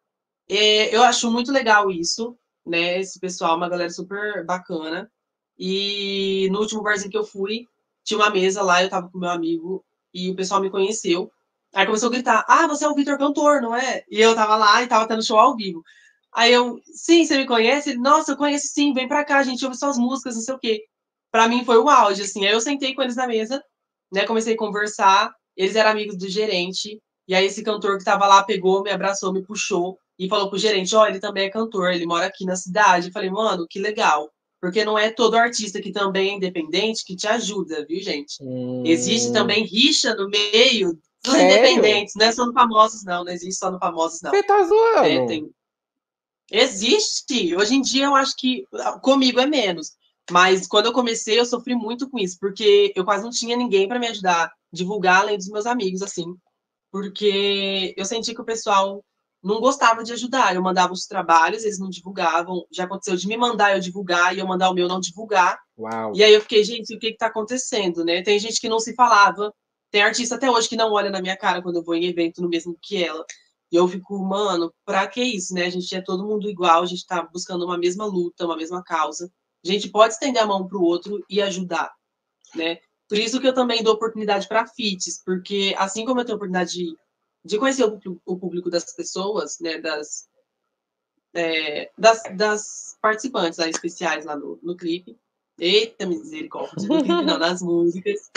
É, 0.49 0.97
eu 0.97 1.03
acho 1.03 1.31
muito 1.31 1.53
legal 1.53 1.91
isso, 1.91 2.35
né? 2.67 2.99
Esse 2.99 3.21
pessoal, 3.21 3.59
uma 3.59 3.69
galera 3.69 3.91
super 3.91 4.43
bacana. 4.47 5.11
E 5.59 6.49
no 6.51 6.61
último 6.61 6.83
barzinho 6.83 7.11
que 7.11 7.19
eu 7.19 7.25
fui, 7.25 7.67
tinha 8.03 8.19
uma 8.19 8.31
mesa 8.31 8.63
lá, 8.63 8.83
eu 8.83 8.89
tava 8.89 9.11
com 9.11 9.19
meu 9.19 9.29
amigo, 9.29 9.85
e 10.15 10.31
o 10.31 10.35
pessoal 10.35 10.63
me 10.63 10.71
conheceu. 10.71 11.31
Aí 11.75 11.85
começou 11.85 12.09
a 12.09 12.13
gritar: 12.13 12.47
Ah, 12.49 12.67
você 12.67 12.87
é 12.87 12.89
o 12.89 12.95
Vitor 12.95 13.19
Cantor, 13.19 13.61
não 13.61 13.77
é? 13.77 14.03
E 14.11 14.19
eu 14.19 14.35
tava 14.35 14.57
lá 14.57 14.83
e 14.83 14.87
tava 14.89 15.07
tendo 15.07 15.23
show 15.23 15.39
ao 15.39 15.57
vivo. 15.57 15.83
Aí 16.33 16.53
eu, 16.55 16.81
sim, 16.95 17.27
você 17.27 17.37
me 17.37 17.47
conhece? 17.47 17.91
Ele, 17.91 17.99
Nossa, 17.99 18.33
eu 18.33 18.37
conheço 18.39 18.69
sim, 18.69 18.95
vem 18.95 19.07
pra 19.09 19.27
cá, 19.27 19.39
a 19.41 19.43
gente 19.43 19.63
ouve 19.63 19.77
suas 19.77 19.99
músicas, 19.99 20.37
não 20.37 20.43
sei 20.43 20.55
o 20.55 20.59
quê. 20.59 20.85
Pra 21.31 21.49
mim 21.49 21.67
foi 21.67 21.77
o 21.79 21.89
auge, 21.91 22.23
assim. 22.23 22.47
Aí 22.47 22.53
eu 22.53 22.61
sentei 22.63 22.95
com 22.95 23.03
eles 23.03 23.17
na 23.17 23.27
mesa, 23.27 23.63
né? 24.13 24.27
Comecei 24.27 24.55
a 24.55 24.59
conversar, 24.59 25.33
eles 25.57 25.77
eram 25.77 25.91
amigos 25.91 26.17
do 26.17 26.29
gerente, 26.29 27.01
e 27.29 27.35
aí 27.35 27.47
esse 27.47 27.63
cantor 27.63 27.93
que 27.93 27.99
estava 27.99 28.27
lá 28.27 28.43
pegou, 28.43 28.83
me 28.83 28.91
abraçou, 28.91 29.33
me 29.33 29.43
puxou 29.43 29.99
e 30.19 30.29
falou 30.29 30.51
pro 30.51 30.59
gerente: 30.59 30.95
Ó, 30.95 31.03
oh, 31.03 31.07
ele 31.07 31.21
também 31.21 31.45
é 31.45 31.51
cantor, 31.51 31.93
ele 31.93 32.05
mora 32.05 32.27
aqui 32.27 32.45
na 32.45 32.57
cidade. 32.57 33.07
Eu 33.07 33.13
falei, 33.13 33.31
mano, 33.31 33.67
que 33.69 33.79
legal. 33.79 34.31
Porque 34.61 34.85
não 34.85 34.99
é 34.99 35.11
todo 35.11 35.37
artista 35.37 35.81
que 35.81 35.91
também 35.91 36.31
é 36.31 36.35
independente 36.35 37.05
que 37.05 37.17
te 37.17 37.27
ajuda, 37.27 37.87
viu, 37.87 38.03
gente? 38.03 38.37
Hum... 38.43 38.83
Existe 38.85 39.33
também 39.33 39.65
rixa 39.65 40.15
no 40.15 40.29
meio 40.29 40.99
dos 41.25 41.33
Sério? 41.33 41.57
independentes, 41.57 42.15
não 42.15 42.27
é 42.27 42.33
só 42.33 42.45
no 42.45 42.53
famosos, 42.53 43.05
não. 43.05 43.25
Não 43.25 43.33
existe 43.33 43.59
só 43.59 43.71
no 43.71 43.79
famosos, 43.79 44.21
não. 44.21 44.31
Você 44.31 44.43
tá 44.43 44.63
zoando? 44.63 45.07
É, 45.07 45.27
tem... 45.27 45.51
Existe. 46.51 47.57
Hoje 47.57 47.77
em 47.77 47.81
dia 47.81 48.07
eu 48.07 48.17
acho 48.17 48.37
que 48.37 48.65
comigo 49.01 49.41
é 49.41 49.47
menos. 49.47 49.93
Mas 50.31 50.67
quando 50.67 50.87
eu 50.87 50.93
comecei, 50.93 51.39
eu 51.39 51.45
sofri 51.45 51.75
muito 51.75 52.09
com 52.09 52.19
isso, 52.19 52.39
porque 52.41 52.93
eu 52.95 53.05
quase 53.05 53.25
não 53.25 53.31
tinha 53.31 53.57
ninguém 53.57 53.89
para 53.89 53.99
me 53.99 54.07
ajudar 54.09 54.47
a 54.47 54.53
divulgar, 54.73 55.23
além 55.23 55.37
dos 55.37 55.49
meus 55.49 55.67
amigos, 55.67 56.03
assim. 56.03 56.35
Porque 56.91 57.95
eu 57.97 58.05
senti 58.05 58.35
que 58.35 58.41
o 58.41 58.45
pessoal 58.45 59.05
não 59.43 59.61
gostava 59.61 60.03
de 60.03 60.13
ajudar. 60.13 60.55
Eu 60.55 60.63
mandava 60.63 60.93
os 60.93 61.07
trabalhos, 61.07 61.65
eles 61.65 61.79
não 61.79 61.89
divulgavam. 61.89 62.65
Já 62.71 62.85
aconteceu 62.85 63.17
de 63.17 63.27
me 63.27 63.37
mandar 63.37 63.75
eu 63.75 63.81
divulgar 63.81 64.35
e 64.35 64.41
eu 64.41 64.47
mandar 64.47 64.71
o 64.71 64.75
meu 64.75 64.89
não 64.89 65.01
divulgar. 65.01 65.59
Uau. 65.79 66.13
E 66.15 66.23
aí 66.23 66.33
eu 66.33 66.41
fiquei, 66.41 66.63
gente, 66.63 66.95
o 66.95 66.99
que 66.99 67.09
está 67.09 67.27
acontecendo, 67.27 68.05
né? 68.05 68.23
Tem 68.23 68.39
gente 68.39 68.61
que 68.61 68.69
não 68.69 68.79
se 68.79 68.95
falava. 68.95 69.53
Tem 69.91 70.03
artista 70.03 70.37
até 70.37 70.51
hoje 70.51 70.69
que 70.69 70.77
não 70.77 70.93
olha 70.93 71.11
na 71.11 71.21
minha 71.21 71.37
cara 71.37 71.63
quando 71.63 71.77
eu 71.77 71.83
vou 71.83 71.95
em 71.95 72.07
evento 72.07 72.43
no 72.43 72.49
mesmo 72.49 72.77
que 72.81 73.03
ela. 73.03 73.25
E 73.73 73.77
eu 73.77 73.87
fico, 73.89 74.19
mano, 74.19 74.73
pra 74.85 75.07
que 75.07 75.23
isso, 75.23 75.55
né? 75.55 75.67
A 75.67 75.71
gente 75.71 75.95
é 75.95 76.01
todo 76.01 76.27
mundo 76.27 76.49
igual, 76.51 76.83
a 76.83 76.87
gente 76.87 77.07
tá 77.07 77.23
buscando 77.23 77.65
uma 77.65 77.79
mesma 77.79 78.05
luta, 78.05 78.45
uma 78.45 78.57
mesma 78.57 78.83
causa 78.83 79.31
a 79.65 79.69
gente 79.69 79.89
pode 79.89 80.15
estender 80.15 80.43
a 80.43 80.47
mão 80.47 80.67
para 80.67 80.79
o 80.79 80.83
outro 80.83 81.25
e 81.29 81.41
ajudar, 81.43 81.93
né? 82.55 82.79
Por 83.09 83.19
isso 83.19 83.41
que 83.41 83.49
eu 83.49 83.55
também 83.55 83.83
dou 83.83 83.95
oportunidade 83.95 84.47
para 84.47 84.67
FITs, 84.67 85.21
porque 85.25 85.75
assim 85.77 86.05
como 86.05 86.21
eu 86.21 86.25
tenho 86.25 86.37
oportunidade 86.37 86.73
de, 86.73 86.97
de 87.45 87.59
conhecer 87.59 87.85
o, 87.85 87.99
o, 88.25 88.39
público 88.39 88.71
das 88.71 88.95
pessoas, 88.95 89.59
né, 89.61 89.79
das, 89.81 90.29
é, 91.35 91.91
das, 91.99 92.23
das, 92.37 92.97
participantes 93.03 93.59
lá, 93.59 93.69
especiais 93.69 94.25
lá 94.25 94.37
no, 94.37 94.61
no 94.63 94.77
clipe, 94.77 95.19
eita 95.59 96.07
misericórdia, 96.07 96.87
no 96.89 96.99
clipe 96.99 97.09
não, 97.09 97.37
nas 97.37 97.61
músicas, 97.61 98.31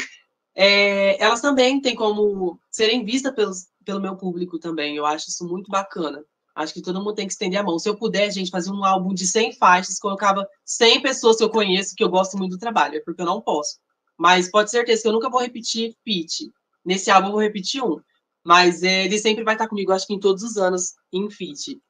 é, 0.55 1.23
elas 1.23 1.39
também 1.39 1.79
têm 1.79 1.95
como 1.95 2.59
serem 2.71 3.05
vistas 3.05 3.69
pelo 3.85 4.01
meu 4.01 4.15
público 4.15 4.57
também, 4.57 4.95
eu 4.95 5.05
acho 5.05 5.29
isso 5.29 5.47
muito 5.47 5.69
bacana. 5.69 6.25
Acho 6.55 6.73
que 6.73 6.81
todo 6.81 6.99
mundo 6.99 7.15
tem 7.15 7.25
que 7.25 7.33
estender 7.33 7.59
a 7.59 7.63
mão. 7.63 7.79
Se 7.79 7.89
eu 7.89 7.97
puder, 7.97 8.31
gente, 8.31 8.51
fazer 8.51 8.71
um 8.71 8.85
álbum 8.85 9.13
de 9.13 9.25
100 9.25 9.53
faixas, 9.53 9.97
colocava 9.97 10.47
100 10.63 11.01
pessoas 11.01 11.37
que 11.37 11.43
eu 11.43 11.49
conheço, 11.49 11.95
que 11.95 12.03
eu 12.03 12.09
gosto 12.09 12.37
muito 12.37 12.51
do 12.51 12.59
trabalho, 12.59 12.97
é 12.97 12.99
porque 12.99 13.21
eu 13.21 13.25
não 13.25 13.41
posso. 13.41 13.79
Mas 14.17 14.51
pode 14.51 14.69
ter 14.69 14.77
certeza 14.77 15.01
que 15.01 15.07
eu 15.07 15.13
nunca 15.13 15.29
vou 15.29 15.41
repetir 15.41 15.95
feat. 16.03 16.51
Nesse 16.85 17.09
álbum 17.09 17.27
eu 17.27 17.31
vou 17.33 17.41
repetir 17.41 17.83
um. 17.83 17.99
Mas 18.43 18.83
ele 18.83 19.17
sempre 19.17 19.43
vai 19.43 19.55
estar 19.55 19.67
comigo, 19.67 19.91
acho 19.91 20.05
que 20.05 20.13
em 20.13 20.19
todos 20.19 20.43
os 20.43 20.57
anos, 20.57 20.93
em 21.11 21.29
feat. 21.29 21.81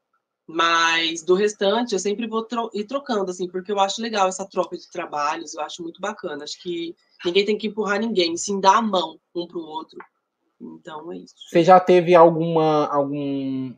Mas 0.48 1.24
do 1.24 1.36
restante, 1.36 1.94
eu 1.94 2.00
sempre 2.00 2.28
vou 2.28 2.44
tro 2.44 2.70
ir 2.74 2.86
trocando, 2.86 3.32
assim, 3.32 3.48
porque 3.48 3.72
eu 3.72 3.80
acho 3.80 4.02
legal 4.02 4.28
essa 4.28 4.46
troca 4.46 4.78
de 4.78 4.90
trabalhos, 4.90 5.54
eu 5.54 5.62
acho 5.62 5.82
muito 5.82 6.00
bacana. 6.00 6.44
Acho 6.44 6.62
que 6.62 6.96
ninguém 7.26 7.46
tem 7.46 7.58
que 7.58 7.68
empurrar 7.68 8.00
ninguém, 8.00 8.36
sim 8.38 8.60
dar 8.60 8.78
a 8.78 8.82
mão 8.82 9.20
um 9.34 9.48
para 9.48 9.58
o 9.58 9.66
outro. 9.66 9.98
Então 10.60 11.12
é 11.12 11.18
isso. 11.18 11.36
Você 11.50 11.64
já 11.64 11.80
teve 11.80 12.14
alguma 12.14 12.88
algum 12.88 13.74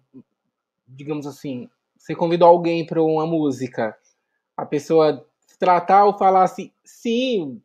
digamos 0.87 1.25
assim, 1.27 1.69
você 1.97 2.15
convidou 2.15 2.47
alguém 2.47 2.85
para 2.85 3.01
uma 3.01 3.25
música, 3.25 3.97
a 4.55 4.65
pessoa 4.65 5.25
tratar 5.57 6.05
ou 6.05 6.17
falar 6.17 6.43
assim, 6.43 6.71
sim, 6.83 7.61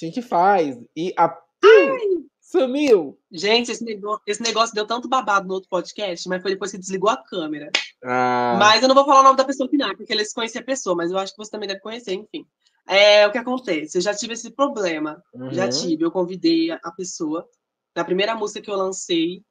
a 0.00 0.04
gente 0.04 0.22
faz, 0.22 0.78
e 0.96 1.12
a 1.16 1.26
Ai! 1.62 2.24
sumiu. 2.40 3.18
Gente, 3.30 3.70
esse 3.70 3.84
negócio, 3.84 4.22
esse 4.26 4.42
negócio 4.42 4.74
deu 4.74 4.86
tanto 4.86 5.08
babado 5.08 5.46
no 5.46 5.54
outro 5.54 5.68
podcast, 5.68 6.28
mas 6.28 6.42
foi 6.42 6.52
depois 6.52 6.70
que 6.72 6.78
desligou 6.78 7.10
a 7.10 7.16
câmera. 7.16 7.70
Ah. 8.02 8.56
Mas 8.58 8.82
eu 8.82 8.88
não 8.88 8.94
vou 8.94 9.04
falar 9.04 9.20
o 9.20 9.24
nome 9.24 9.36
da 9.36 9.44
pessoa 9.44 9.68
final, 9.68 9.94
porque 9.96 10.12
eles 10.12 10.32
conhecem 10.32 10.60
a 10.60 10.64
pessoa, 10.64 10.96
mas 10.96 11.10
eu 11.10 11.18
acho 11.18 11.32
que 11.32 11.38
você 11.38 11.50
também 11.50 11.68
deve 11.68 11.80
conhecer, 11.80 12.14
enfim. 12.14 12.44
É 12.88 13.24
o 13.26 13.30
que 13.30 13.38
acontece. 13.38 13.98
Eu 13.98 14.02
já 14.02 14.12
tive 14.12 14.32
esse 14.32 14.50
problema. 14.50 15.22
Uhum. 15.32 15.52
Já 15.52 15.68
tive. 15.68 16.04
Eu 16.04 16.10
convidei 16.10 16.72
a 16.72 16.90
pessoa. 16.90 17.48
Na 17.94 18.04
primeira 18.04 18.34
música 18.34 18.60
que 18.60 18.70
eu 18.70 18.76
lancei, 18.76 19.44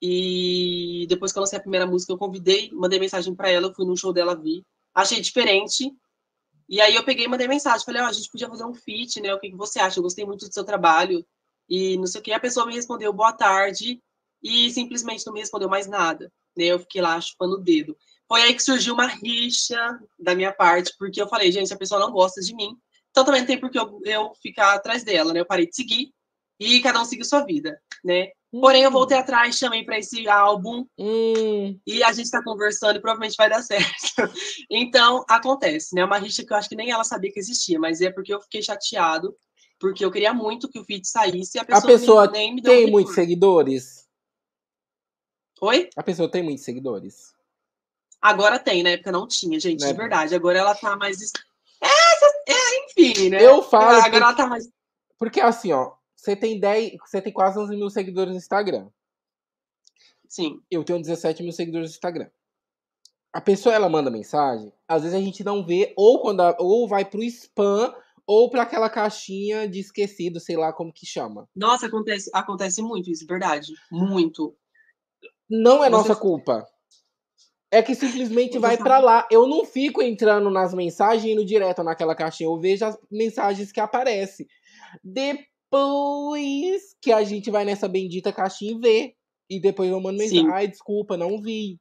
e 0.00 1.06
depois 1.08 1.32
que 1.32 1.38
eu 1.38 1.40
lancei 1.40 1.58
a 1.58 1.62
primeira 1.62 1.86
música, 1.86 2.12
eu 2.12 2.18
convidei, 2.18 2.70
mandei 2.72 2.98
mensagem 2.98 3.34
para 3.34 3.50
ela, 3.50 3.66
eu 3.68 3.74
fui 3.74 3.84
no 3.84 3.96
show 3.96 4.12
dela, 4.12 4.36
vi. 4.36 4.64
Achei 4.94 5.20
diferente. 5.20 5.92
E 6.68 6.80
aí 6.80 6.94
eu 6.94 7.04
peguei 7.04 7.24
e 7.24 7.28
mandei 7.28 7.48
mensagem. 7.48 7.84
Falei, 7.84 8.02
ó, 8.02 8.04
oh, 8.04 8.08
a 8.08 8.12
gente 8.12 8.30
podia 8.30 8.48
fazer 8.48 8.64
um 8.64 8.74
feat, 8.74 9.20
né? 9.20 9.34
O 9.34 9.40
que, 9.40 9.50
que 9.50 9.56
você 9.56 9.78
acha? 9.80 9.98
Eu 9.98 10.02
gostei 10.02 10.24
muito 10.24 10.46
do 10.46 10.52
seu 10.52 10.64
trabalho. 10.64 11.24
E 11.68 11.96
não 11.96 12.06
sei 12.06 12.20
o 12.20 12.24
que. 12.24 12.32
A 12.32 12.40
pessoa 12.40 12.66
me 12.66 12.74
respondeu 12.74 13.12
boa 13.12 13.32
tarde 13.32 14.00
e 14.42 14.70
simplesmente 14.70 15.26
não 15.26 15.32
me 15.32 15.40
respondeu 15.40 15.68
mais 15.68 15.86
nada. 15.86 16.32
Né? 16.56 16.66
Eu 16.66 16.78
fiquei 16.78 17.00
lá 17.00 17.20
chupando 17.20 17.54
o 17.54 17.60
dedo. 17.60 17.96
Foi 18.26 18.42
aí 18.42 18.54
que 18.54 18.62
surgiu 18.62 18.94
uma 18.94 19.06
rixa 19.06 19.98
da 20.18 20.34
minha 20.34 20.52
parte, 20.52 20.92
porque 20.98 21.20
eu 21.20 21.28
falei, 21.28 21.50
gente, 21.50 21.72
a 21.72 21.78
pessoa 21.78 22.00
não 22.00 22.12
gosta 22.12 22.40
de 22.40 22.54
mim. 22.54 22.76
Então 23.10 23.24
também 23.24 23.44
tem 23.44 23.58
porque 23.58 23.78
eu, 23.78 24.00
eu 24.04 24.34
ficar 24.42 24.74
atrás 24.74 25.02
dela, 25.02 25.32
né? 25.32 25.40
Eu 25.40 25.46
parei 25.46 25.66
de 25.66 25.74
seguir 25.74 26.12
e 26.60 26.80
cada 26.80 27.00
um 27.00 27.04
seguiu 27.04 27.24
sua 27.24 27.44
vida, 27.44 27.80
né? 28.04 28.28
Porém, 28.50 28.82
eu 28.82 28.90
voltei 28.90 29.16
hum. 29.16 29.20
atrás, 29.20 29.56
chamei 29.56 29.84
para 29.84 29.98
esse 29.98 30.26
álbum 30.26 30.86
hum. 30.98 31.78
e 31.86 32.02
a 32.02 32.12
gente 32.12 32.24
está 32.24 32.42
conversando 32.42 32.96
e 32.96 33.00
provavelmente 33.00 33.36
vai 33.36 33.50
dar 33.50 33.60
certo. 33.62 34.32
então, 34.70 35.24
acontece, 35.28 35.94
né? 35.94 36.04
Uma 36.04 36.18
rixa 36.18 36.44
que 36.44 36.52
eu 36.52 36.56
acho 36.56 36.68
que 36.68 36.76
nem 36.76 36.90
ela 36.90 37.04
sabia 37.04 37.30
que 37.30 37.38
existia, 37.38 37.78
mas 37.78 38.00
é 38.00 38.10
porque 38.10 38.32
eu 38.32 38.40
fiquei 38.40 38.62
chateado, 38.62 39.36
porque 39.78 40.04
eu 40.04 40.10
queria 40.10 40.32
muito 40.32 40.68
que 40.68 40.78
o 40.78 40.84
feat 40.84 41.06
saísse 41.06 41.58
e 41.58 41.60
a 41.60 41.64
pessoa, 41.64 41.82
a 41.82 41.86
pessoa 41.98 42.30
nem, 42.30 42.46
nem 42.46 42.54
me 42.54 42.60
deu 42.62 42.72
tem 42.72 42.86
um 42.86 42.90
muitos 42.90 43.14
seguidores? 43.14 44.08
Oi? 45.60 45.90
A 45.96 46.02
pessoa 46.02 46.30
tem 46.30 46.42
muitos 46.42 46.64
seguidores? 46.64 47.34
Agora 48.20 48.58
tem, 48.58 48.82
na 48.82 48.90
época 48.90 49.12
não 49.12 49.28
tinha, 49.28 49.60
gente, 49.60 49.84
de 49.84 49.92
verdade. 49.92 50.34
Agora 50.34 50.58
ela 50.58 50.74
tá 50.74 50.96
mais 50.96 51.18
é, 51.80 52.52
é, 52.52 52.84
enfim, 52.84 53.30
né? 53.30 53.44
Eu 53.44 53.62
falo. 53.62 53.84
Agora 53.84 54.02
porque, 54.02 54.16
ela 54.16 54.34
tá 54.34 54.46
mais. 54.46 54.68
Porque 55.18 55.40
assim, 55.40 55.72
ó, 55.72 55.92
você 56.18 56.34
tem 56.34 56.58
10. 56.58 56.96
Você 57.06 57.22
tem 57.22 57.32
quase 57.32 57.58
11 57.58 57.76
mil 57.76 57.88
seguidores 57.88 58.32
no 58.32 58.38
Instagram. 58.38 58.88
Sim. 60.28 60.60
Eu 60.70 60.82
tenho 60.82 61.00
17 61.00 61.42
mil 61.42 61.52
seguidores 61.52 61.90
no 61.90 61.94
Instagram. 61.94 62.28
A 63.32 63.40
pessoa 63.40 63.74
ela 63.74 63.88
manda 63.88 64.10
mensagem, 64.10 64.72
às 64.88 65.02
vezes 65.02 65.16
a 65.16 65.20
gente 65.20 65.44
não 65.44 65.64
vê, 65.64 65.92
ou 65.96 66.20
quando 66.20 66.40
a, 66.40 66.56
ou 66.58 66.88
vai 66.88 67.04
pro 67.04 67.22
spam, 67.22 67.94
ou 68.26 68.50
para 68.50 68.62
aquela 68.62 68.88
caixinha 68.88 69.68
de 69.68 69.78
esquecido, 69.78 70.40
sei 70.40 70.56
lá 70.56 70.72
como 70.72 70.92
que 70.92 71.06
chama. 71.06 71.48
Nossa, 71.54 71.86
acontece, 71.86 72.30
acontece 72.34 72.82
muito 72.82 73.10
isso, 73.10 73.26
verdade. 73.26 73.72
Muito. 73.92 74.56
Não 75.48 75.84
é 75.84 75.90
Você... 75.90 75.90
nossa 75.90 76.16
culpa. 76.16 76.66
É 77.70 77.82
que 77.82 77.94
simplesmente 77.94 78.58
vai 78.58 78.78
para 78.78 78.98
lá. 78.98 79.28
Eu 79.30 79.46
não 79.46 79.64
fico 79.64 80.02
entrando 80.02 80.50
nas 80.50 80.72
mensagens 80.72 81.24
e 81.24 81.32
indo 81.32 81.44
direto 81.44 81.82
naquela 81.82 82.14
caixinha. 82.14 82.48
Eu 82.48 82.58
vejo 82.58 82.84
as 82.86 82.98
mensagens 83.10 83.70
que 83.70 83.78
aparecem. 83.78 84.46
Depois 85.04 85.57
que 87.00 87.12
a 87.12 87.22
gente 87.24 87.50
vai 87.50 87.64
nessa 87.64 87.88
bendita 87.88 88.32
caixinha 88.32 88.72
e 88.72 88.78
vê. 88.78 89.14
E 89.50 89.60
depois 89.60 89.90
eu 89.90 90.00
mando 90.00 90.18
mensagem. 90.18 90.50
Ai, 90.50 90.68
desculpa, 90.68 91.16
não 91.16 91.40
vi. 91.40 91.78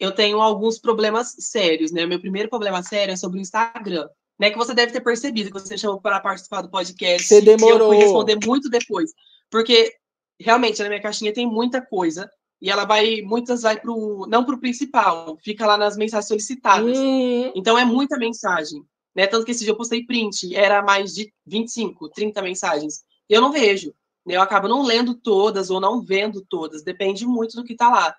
Eu 0.00 0.12
tenho 0.12 0.40
alguns 0.40 0.78
problemas 0.78 1.34
sérios, 1.38 1.90
né? 1.90 2.06
Meu 2.06 2.20
primeiro 2.20 2.48
problema 2.48 2.82
sério 2.82 3.12
é 3.12 3.16
sobre 3.16 3.38
o 3.38 3.42
Instagram. 3.42 4.08
Né, 4.38 4.52
que 4.52 4.56
você 4.56 4.72
deve 4.72 4.92
ter 4.92 5.00
percebido 5.00 5.50
que 5.50 5.60
você 5.60 5.76
chamou 5.76 6.00
para 6.00 6.20
participar 6.20 6.62
do 6.62 6.70
podcast. 6.70 7.26
Você 7.26 7.40
demorou. 7.40 7.78
eu 7.78 7.86
fui 7.88 7.96
responder 7.96 8.38
muito 8.46 8.70
depois. 8.70 9.10
Porque 9.50 9.92
realmente 10.40 10.80
na 10.80 10.88
minha 10.88 11.02
caixinha 11.02 11.32
tem 11.32 11.44
muita 11.44 11.80
coisa 11.84 12.30
e 12.60 12.70
ela 12.70 12.84
vai, 12.84 13.20
muitas 13.22 13.62
vai 13.62 13.80
pro, 13.80 14.26
não 14.28 14.44
pro 14.44 14.60
principal, 14.60 15.36
fica 15.42 15.66
lá 15.66 15.76
nas 15.76 15.96
mensagens 15.96 16.28
solicitadas. 16.28 16.96
Hum. 16.98 17.52
Então 17.54 17.78
é 17.78 17.84
muita 17.84 18.18
mensagem, 18.18 18.82
né? 19.18 19.26
Tanto 19.26 19.44
que 19.44 19.50
esse 19.50 19.64
dia 19.64 19.72
eu 19.72 19.76
postei 19.76 20.06
print, 20.06 20.54
era 20.54 20.80
mais 20.80 21.12
de 21.12 21.34
25, 21.44 22.08
30 22.10 22.40
mensagens. 22.40 23.02
Eu 23.28 23.40
não 23.40 23.50
vejo, 23.50 23.92
né? 24.24 24.36
Eu 24.36 24.40
acabo 24.40 24.68
não 24.68 24.84
lendo 24.84 25.12
todas 25.12 25.70
ou 25.70 25.80
não 25.80 26.00
vendo 26.00 26.40
todas, 26.48 26.84
depende 26.84 27.26
muito 27.26 27.56
do 27.56 27.64
que 27.64 27.74
tá 27.74 27.88
lá. 27.88 28.14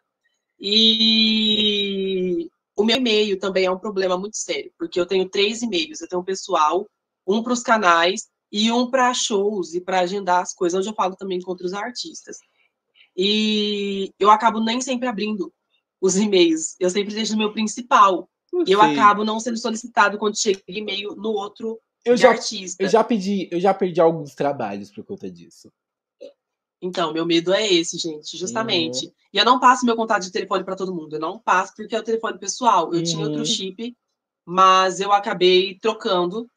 E 0.60 2.50
o 2.76 2.84
meu 2.84 2.98
e-mail 2.98 3.40
também 3.40 3.64
é 3.64 3.72
um 3.72 3.80
problema 3.80 4.18
muito 4.18 4.36
sério, 4.36 4.74
porque 4.78 5.00
eu 5.00 5.06
tenho 5.06 5.30
três 5.30 5.62
e-mails, 5.62 6.02
eu 6.02 6.10
tenho 6.10 6.22
um 6.22 6.26
pessoal, 6.26 6.86
um 7.26 7.42
para 7.42 7.54
os 7.54 7.64
canais 7.64 8.28
e 8.52 8.70
um 8.70 8.92
para 8.92 9.14
shows 9.14 9.74
e 9.76 9.80
para 9.80 10.02
agendar 10.02 10.42
as 10.42 10.54
coisas, 10.54 10.78
onde 10.78 10.90
eu 10.90 10.96
falo 10.96 11.16
também 11.16 11.40
com 11.40 11.52
outros 11.52 11.74
artistas. 11.74 12.40
E 13.16 14.12
eu 14.20 14.30
acabo 14.30 14.60
nem 14.60 14.82
sempre 14.82 15.08
abrindo 15.08 15.54
os 16.02 16.18
e-mails. 16.18 16.76
Eu 16.78 16.90
sempre 16.90 17.14
deixo 17.16 17.32
no 17.32 17.38
meu 17.38 17.54
principal. 17.54 18.30
Eu 18.68 18.82
acabo 18.82 19.24
não 19.24 19.40
sendo 19.40 19.58
solicitado 19.58 20.18
quando 20.18 20.40
chega 20.40 20.62
e-mail 20.68 21.16
no 21.16 21.30
outro 21.30 21.80
eu 22.04 22.18
já, 22.18 22.30
artista. 22.30 22.82
Eu 22.84 22.90
já 22.90 23.04
pedi, 23.04 23.48
eu 23.52 23.60
já 23.60 23.74
perdi 23.74 24.00
alguns 24.00 24.34
trabalhos 24.34 24.92
por 24.92 25.04
conta 25.04 25.30
disso. 25.30 25.72
Então, 26.82 27.12
meu 27.12 27.26
medo 27.26 27.54
é 27.54 27.68
esse, 27.68 27.98
gente, 27.98 28.38
justamente. 28.38 29.06
Uhum. 29.06 29.12
E 29.34 29.38
eu 29.38 29.46
não 29.46 29.60
passo 29.60 29.86
meu 29.86 29.96
contato 29.96 30.24
de 30.24 30.32
telefone 30.32 30.64
para 30.64 30.78
todo 30.78 30.96
mundo. 30.96 31.16
Eu 31.16 31.20
não 31.20 31.38
passo 31.38 31.74
porque 31.76 31.96
é 31.96 32.00
o 32.00 32.04
telefone 32.04 32.40
pessoal. 32.40 32.94
Eu 32.94 33.00
uhum. 33.00 33.04
tinha 33.04 33.26
outro 33.26 33.40
uhum. 33.40 33.46
chip, 33.46 33.96
mas 34.46 35.00
eu 35.00 35.12
acabei 35.12 35.78
trocando. 35.80 36.50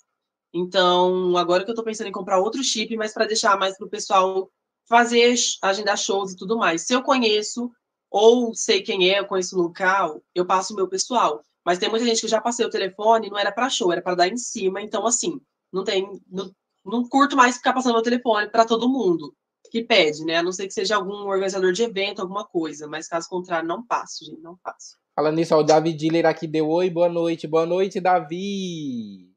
Então, 0.55 1.37
agora 1.37 1.65
que 1.65 1.71
eu 1.71 1.73
estou 1.73 1.85
pensando 1.85 2.07
em 2.07 2.13
comprar 2.13 2.39
outro 2.39 2.63
chip, 2.63 2.97
mas 2.97 3.13
para 3.13 3.27
deixar 3.27 3.59
mais 3.59 3.77
para 3.77 3.87
o 3.87 3.91
pessoal 3.91 4.49
fazer, 4.89 5.35
agendar 5.61 5.97
shows 5.97 6.33
e 6.33 6.37
tudo 6.37 6.57
mais. 6.57 6.83
Se 6.83 6.95
eu 6.95 7.03
conheço 7.03 7.71
ou 8.11 8.55
sei 8.55 8.83
quem 8.83 9.11
é, 9.11 9.19
eu 9.19 9.27
conheço 9.27 9.59
o 9.59 9.63
local, 9.63 10.23
eu 10.35 10.47
passo 10.47 10.73
o 10.73 10.77
meu 10.77 10.87
pessoal. 10.87 11.43
Mas 11.65 11.79
tem 11.79 11.89
muita 11.89 12.05
gente 12.05 12.21
que 12.21 12.29
já 12.29 12.41
passei 12.41 12.67
o 12.67 12.71
telefone, 12.71 13.31
não 13.31 13.39
era 13.39 13.53
para 13.53 13.71
show, 13.71 13.93
era 13.93 14.03
para 14.03 14.15
dar 14.17 14.29
em 14.29 14.37
cima. 14.37 14.83
Então, 14.83 15.07
assim, 15.07 15.41
não 15.73 15.85
tem. 15.85 16.09
Não, 16.31 16.51
não 16.85 17.09
curto 17.09 17.37
mais 17.37 17.57
ficar 17.57 17.73
passando 17.73 17.95
meu 17.95 18.03
telefone 18.03 18.49
para 18.51 18.65
todo 18.65 18.89
mundo 18.89 19.35
que 19.73 19.83
pede, 19.83 20.23
né? 20.27 20.37
A 20.37 20.43
não 20.43 20.53
ser 20.53 20.67
que 20.67 20.75
seja 20.75 20.97
algum 20.97 21.27
organizador 21.27 21.73
de 21.73 21.83
evento, 21.83 22.21
alguma 22.21 22.45
coisa. 22.47 22.87
Mas 22.87 23.09
caso 23.09 23.27
contrário, 23.27 23.67
não 23.67 23.85
passo, 23.85 24.23
gente, 24.23 24.43
não 24.43 24.55
passo. 24.63 24.99
Falando 25.17 25.37
nisso, 25.37 25.55
ó, 25.55 25.61
o 25.61 25.63
Davi 25.63 25.95
Diller 25.95 26.27
aqui 26.27 26.47
deu 26.47 26.69
oi, 26.69 26.91
boa 26.91 27.09
noite. 27.09 27.47
Boa 27.47 27.65
noite, 27.65 27.99
Davi. 27.99 29.31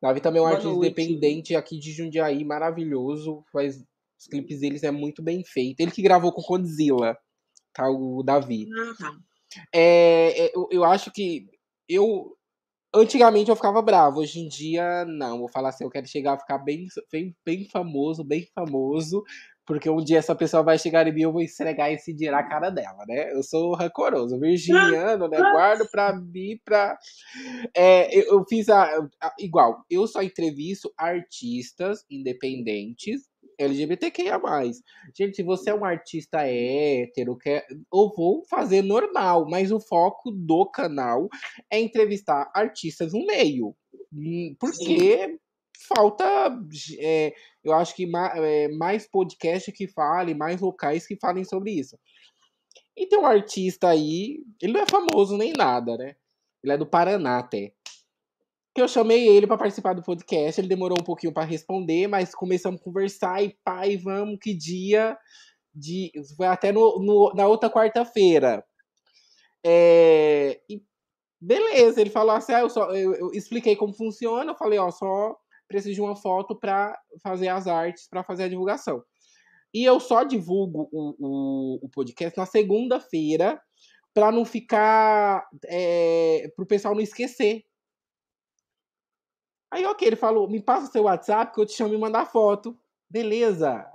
Davi 0.00 0.20
também 0.20 0.38
é 0.38 0.42
um 0.42 0.46
boa 0.46 0.56
artista 0.56 0.72
noite. 0.72 0.86
independente 0.86 1.56
aqui 1.56 1.80
de 1.80 1.92
Jundiaí, 1.92 2.44
maravilhoso. 2.44 3.44
Faz 3.52 3.82
os 4.18 4.26
clipes 4.28 4.60
deles 4.60 4.84
é 4.84 4.92
muito 4.92 5.20
bem 5.20 5.42
feito. 5.44 5.80
Ele 5.80 5.90
que 5.90 6.00
gravou 6.00 6.32
com 6.32 6.42
Godzilla, 6.42 7.18
tá? 7.72 7.90
O 7.90 8.22
Davi. 8.22 8.68
Uhum. 8.70 9.18
É, 9.74 10.56
eu, 10.56 10.68
eu 10.70 10.84
acho 10.84 11.10
que 11.10 11.48
eu 11.88 12.36
Antigamente 12.94 13.48
eu 13.48 13.56
ficava 13.56 13.80
bravo, 13.80 14.20
hoje 14.20 14.38
em 14.38 14.48
dia 14.48 15.04
não. 15.06 15.38
Vou 15.38 15.48
falar 15.48 15.70
assim, 15.70 15.82
eu 15.82 15.90
quero 15.90 16.06
chegar 16.06 16.34
a 16.34 16.38
ficar 16.38 16.58
bem, 16.58 16.86
bem, 17.10 17.34
bem 17.42 17.64
famoso, 17.64 18.22
bem 18.22 18.46
famoso, 18.54 19.24
porque 19.64 19.88
um 19.88 20.04
dia 20.04 20.18
essa 20.18 20.34
pessoa 20.34 20.62
vai 20.62 20.78
chegar 20.78 21.06
em 21.06 21.12
mim 21.12 21.20
e 21.20 21.22
eu 21.22 21.32
vou 21.32 21.40
esfregar 21.40 21.90
esse 21.90 22.12
dia 22.12 22.30
na 22.30 22.42
cara 22.42 22.68
dela, 22.68 23.02
né? 23.08 23.32
Eu 23.32 23.42
sou 23.42 23.74
rancoroso, 23.74 24.38
virginiano, 24.38 25.26
né? 25.26 25.38
Guardo 25.38 25.88
pra 25.90 26.12
mim, 26.12 26.60
pra. 26.62 26.98
É, 27.74 28.14
eu, 28.14 28.24
eu 28.24 28.44
fiz 28.46 28.68
a, 28.68 28.84
a, 29.18 29.34
Igual, 29.38 29.86
eu 29.88 30.06
só 30.06 30.22
entrevisto 30.22 30.92
artistas 30.98 32.04
independentes 32.10 33.31
LGBTQIA. 33.58 34.40
Gente, 35.16 35.36
se 35.36 35.42
você 35.42 35.70
é 35.70 35.74
um 35.74 35.84
artista 35.84 36.40
hétero, 36.46 37.36
quer, 37.36 37.66
eu 37.70 38.12
vou 38.16 38.44
fazer 38.48 38.82
normal, 38.82 39.46
mas 39.48 39.70
o 39.70 39.80
foco 39.80 40.30
do 40.30 40.66
canal 40.66 41.28
é 41.70 41.80
entrevistar 41.80 42.50
artistas 42.54 43.12
no 43.12 43.24
meio. 43.26 43.74
Hum, 44.12 44.54
porque 44.58 45.28
Sim. 45.28 45.38
falta. 45.88 46.24
É, 46.98 47.32
eu 47.64 47.72
acho 47.72 47.94
que 47.94 48.06
mais, 48.06 48.32
é, 48.36 48.68
mais 48.68 49.08
podcast 49.08 49.70
que 49.72 49.86
falem, 49.86 50.34
mais 50.34 50.60
locais 50.60 51.06
que 51.06 51.16
falem 51.16 51.44
sobre 51.44 51.72
isso. 51.72 51.98
E 52.96 53.06
tem 53.06 53.18
um 53.18 53.26
artista 53.26 53.88
aí, 53.88 54.40
ele 54.60 54.74
não 54.74 54.80
é 54.82 54.86
famoso 54.86 55.36
nem 55.36 55.52
nada, 55.52 55.96
né? 55.96 56.14
Ele 56.62 56.72
é 56.72 56.78
do 56.78 56.86
Paraná 56.86 57.38
até 57.38 57.72
que 58.74 58.80
eu 58.80 58.88
chamei 58.88 59.28
ele 59.28 59.46
para 59.46 59.58
participar 59.58 59.94
do 59.94 60.02
podcast. 60.02 60.60
Ele 60.60 60.68
demorou 60.68 60.98
um 61.00 61.04
pouquinho 61.04 61.32
para 61.32 61.44
responder, 61.44 62.06
mas 62.06 62.34
começamos 62.34 62.80
a 62.80 62.84
conversar 62.84 63.42
e 63.42 63.56
pai, 63.64 63.96
vamos, 63.96 64.38
que 64.40 64.54
dia 64.54 65.16
de 65.74 66.12
foi 66.36 66.46
até 66.46 66.70
no, 66.72 66.98
no 67.00 67.32
na 67.34 67.46
outra 67.46 67.70
quarta-feira. 67.70 68.64
É, 69.64 70.60
e 70.68 70.82
beleza, 71.40 72.00
ele 72.00 72.10
falou 72.10 72.34
assim, 72.34 72.52
ah, 72.52 72.60
eu, 72.60 72.70
só, 72.70 72.90
eu, 72.92 73.14
eu, 73.14 73.30
expliquei 73.32 73.76
como 73.76 73.94
funciona, 73.94 74.52
eu 74.52 74.56
falei, 74.56 74.78
ó, 74.78 74.90
só 74.90 75.36
preciso 75.68 75.94
de 75.94 76.00
uma 76.00 76.16
foto 76.16 76.58
para 76.58 76.98
fazer 77.22 77.48
as 77.48 77.66
artes, 77.66 78.08
para 78.08 78.22
fazer 78.22 78.44
a 78.44 78.48
divulgação. 78.48 79.02
E 79.72 79.84
eu 79.84 79.98
só 79.98 80.22
divulgo 80.22 80.88
o, 80.92 81.14
o, 81.18 81.86
o 81.86 81.88
podcast 81.88 82.38
na 82.38 82.44
segunda-feira 82.44 83.60
para 84.12 84.30
não 84.30 84.44
ficar, 84.44 85.46
é, 85.66 86.50
para 86.54 86.62
o 86.62 86.68
pessoal 86.68 86.94
não 86.94 87.00
esquecer 87.00 87.64
Aí, 89.72 89.86
ok, 89.86 90.06
ele 90.06 90.16
falou: 90.16 90.46
me 90.46 90.60
passa 90.60 90.92
seu 90.92 91.04
WhatsApp 91.04 91.54
que 91.54 91.58
eu 91.58 91.64
te 91.64 91.72
chamo 91.72 91.94
e 91.94 91.98
mandar 91.98 92.26
foto. 92.26 92.78
Beleza. 93.08 93.90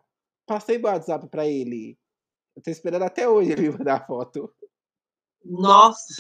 Passei 0.47 0.79
o 0.79 0.85
WhatsApp 0.85 1.27
pra 1.27 1.45
ele. 1.45 1.95
Eu 2.55 2.63
tô 2.63 2.71
esperando 2.71 3.03
até 3.03 3.29
hoje 3.29 3.51
ele 3.51 3.69
mandar 3.77 4.07
foto. 4.07 4.51
Nossa! 5.45 6.15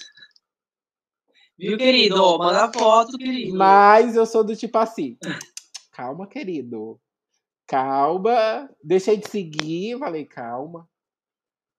Viu, 1.57 1.75
querido? 1.75 2.37
Manda 2.37 2.71
foto, 2.71 3.17
querido. 3.17 3.57
Mas 3.57 4.15
eu 4.15 4.27
sou 4.27 4.43
do 4.43 4.55
tipo 4.55 4.77
assim. 4.77 5.17
Calma, 5.91 6.27
querido. 6.27 7.01
Calma. 7.65 8.69
Deixei 8.83 9.17
de 9.17 9.27
seguir. 9.27 9.97
Falei, 9.97 10.23
calma. 10.23 10.87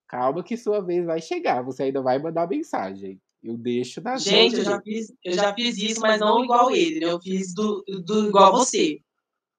Calma 0.05 0.43
que 0.43 0.57
sua 0.57 0.81
vez 0.81 1.05
vai 1.05 1.21
chegar. 1.21 1.63
Você 1.63 1.83
ainda 1.83 2.01
vai 2.01 2.19
mandar 2.19 2.49
mensagem. 2.49 3.21
Eu 3.41 3.57
deixo 3.57 4.01
na 4.01 4.17
Gente, 4.17 4.57
eu 4.57 4.65
já, 4.65 4.81
fiz, 4.81 5.13
eu 5.23 5.33
já 5.33 5.53
fiz 5.53 5.77
isso, 5.77 6.01
mas 6.01 6.19
não 6.19 6.43
igual 6.43 6.71
ele, 6.71 6.99
né? 6.99 7.11
Eu 7.11 7.21
fiz 7.21 7.53
do, 7.53 7.83
do 8.03 8.27
igual 8.27 8.51
você. 8.51 8.99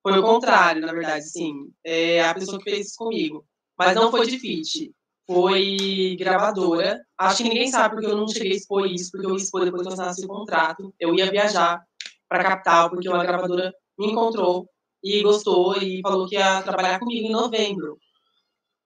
Foi 0.02 0.18
o 0.18 0.22
contrário, 0.22 0.82
na 0.82 0.92
verdade, 0.92 1.24
sim. 1.24 1.72
É 1.84 2.22
a 2.22 2.34
pessoa 2.34 2.58
que 2.58 2.70
fez 2.70 2.88
isso 2.88 2.96
comigo. 2.96 3.44
Mas 3.78 3.94
não 3.94 4.10
foi 4.10 4.26
de 4.26 4.38
fit. 4.38 4.92
Foi 5.26 6.16
gravadora. 6.18 7.00
Acho 7.16 7.38
que 7.38 7.48
ninguém 7.48 7.68
sabe 7.68 7.94
porque 7.94 8.10
eu 8.10 8.16
não 8.16 8.28
cheguei 8.28 8.52
a 8.52 8.56
expor 8.56 8.86
isso, 8.86 9.10
porque 9.10 9.26
eu 9.26 9.36
expor 9.36 9.64
depois 9.64 9.82
que 9.82 9.88
eu 9.88 9.92
assinasse 9.92 10.24
o 10.24 10.28
contrato. 10.28 10.92
Eu 10.98 11.14
ia 11.14 11.30
viajar 11.30 11.82
para 12.28 12.40
a 12.40 12.44
capital, 12.44 12.90
porque 12.90 13.08
uma 13.08 13.24
gravadora 13.24 13.72
me 13.98 14.08
encontrou 14.08 14.68
e 15.02 15.22
gostou 15.22 15.76
e 15.76 16.00
falou 16.02 16.28
que 16.28 16.34
ia 16.34 16.62
trabalhar 16.62 16.98
comigo 16.98 17.26
em 17.26 17.32
novembro. 17.32 17.98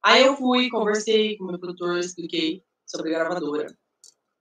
Aí 0.05 0.23
eu 0.23 0.37
fui, 0.37 0.69
conversei 0.69 1.37
com 1.37 1.45
o 1.45 1.47
meu 1.49 1.59
produtor, 1.59 1.99
expliquei 1.99 2.63
sobre 2.87 3.15
a 3.15 3.19
gravadora. 3.19 3.67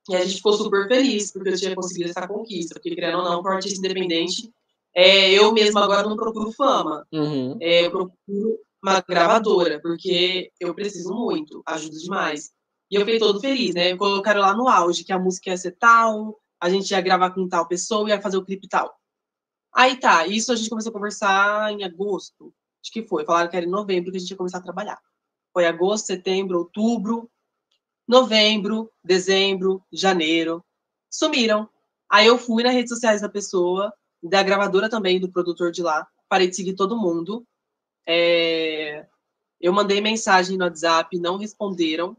E 0.09 0.15
a 0.15 0.23
gente 0.23 0.37
ficou 0.37 0.53
super 0.53 0.87
feliz 0.87 1.31
porque 1.31 1.49
eu 1.49 1.57
tinha 1.57 1.75
conseguido 1.75 2.09
essa 2.09 2.27
conquista, 2.27 2.75
porque 2.75 2.93
querendo 2.93 3.19
ou 3.19 3.23
não, 3.23 3.41
para 3.41 3.53
um 3.53 3.55
artista 3.55 3.79
independente, 3.79 4.51
é, 4.95 5.31
eu 5.31 5.51
mesma 5.53 5.83
agora 5.83 6.07
não 6.07 6.15
procuro 6.15 6.51
fama. 6.51 7.07
Uhum. 7.11 7.57
É, 7.61 7.85
eu 7.85 7.91
procuro 7.91 8.59
uma 8.83 9.01
gravadora, 9.07 9.79
porque 9.81 10.51
eu 10.59 10.75
preciso 10.75 11.13
muito, 11.13 11.63
ajuda 11.65 11.97
demais. 11.97 12.51
E 12.91 12.95
eu 12.95 13.01
fiquei 13.01 13.17
todo 13.17 13.39
feliz, 13.39 13.73
né? 13.73 13.95
Colocaram 13.95 14.41
lá 14.41 14.53
no 14.53 14.67
auge 14.67 15.03
que 15.03 15.13
a 15.13 15.17
música 15.17 15.49
ia 15.49 15.57
ser 15.57 15.71
tal, 15.77 16.37
a 16.59 16.69
gente 16.69 16.91
ia 16.91 17.01
gravar 17.01 17.31
com 17.31 17.47
tal 17.47 17.67
pessoa, 17.67 18.09
ia 18.09 18.21
fazer 18.21 18.37
o 18.37 18.45
clipe 18.45 18.67
tal. 18.67 18.93
Aí 19.73 19.97
tá, 19.97 20.27
isso 20.27 20.51
a 20.51 20.55
gente 20.55 20.69
começou 20.69 20.91
a 20.91 20.93
conversar 20.93 21.71
em 21.71 21.83
agosto. 21.83 22.53
Acho 22.83 22.91
que 22.91 23.01
foi. 23.03 23.25
Falaram 23.25 23.49
que 23.49 23.57
era 23.57 23.65
em 23.65 23.69
novembro 23.69 24.11
que 24.11 24.17
a 24.17 24.19
gente 24.19 24.29
ia 24.29 24.37
começar 24.37 24.59
a 24.59 24.61
trabalhar. 24.61 24.99
Foi 25.51 25.65
agosto, 25.65 26.07
setembro, 26.07 26.59
outubro, 26.59 27.29
novembro, 28.07 28.91
dezembro, 29.03 29.81
janeiro. 29.91 30.63
Sumiram. 31.09 31.69
Aí 32.09 32.27
eu 32.27 32.37
fui 32.37 32.63
nas 32.63 32.73
redes 32.73 32.89
sociais 32.89 33.21
da 33.21 33.29
pessoa, 33.29 33.93
da 34.21 34.43
gravadora 34.43 34.89
também, 34.89 35.19
do 35.19 35.31
produtor 35.31 35.71
de 35.71 35.81
lá. 35.81 36.07
Parei 36.29 36.47
de 36.47 36.55
seguir 36.55 36.73
todo 36.73 36.99
mundo. 36.99 37.45
É... 38.07 39.05
Eu 39.59 39.71
mandei 39.71 40.01
mensagem 40.01 40.57
no 40.57 40.65
WhatsApp, 40.65 41.17
não 41.19 41.37
responderam. 41.37 42.17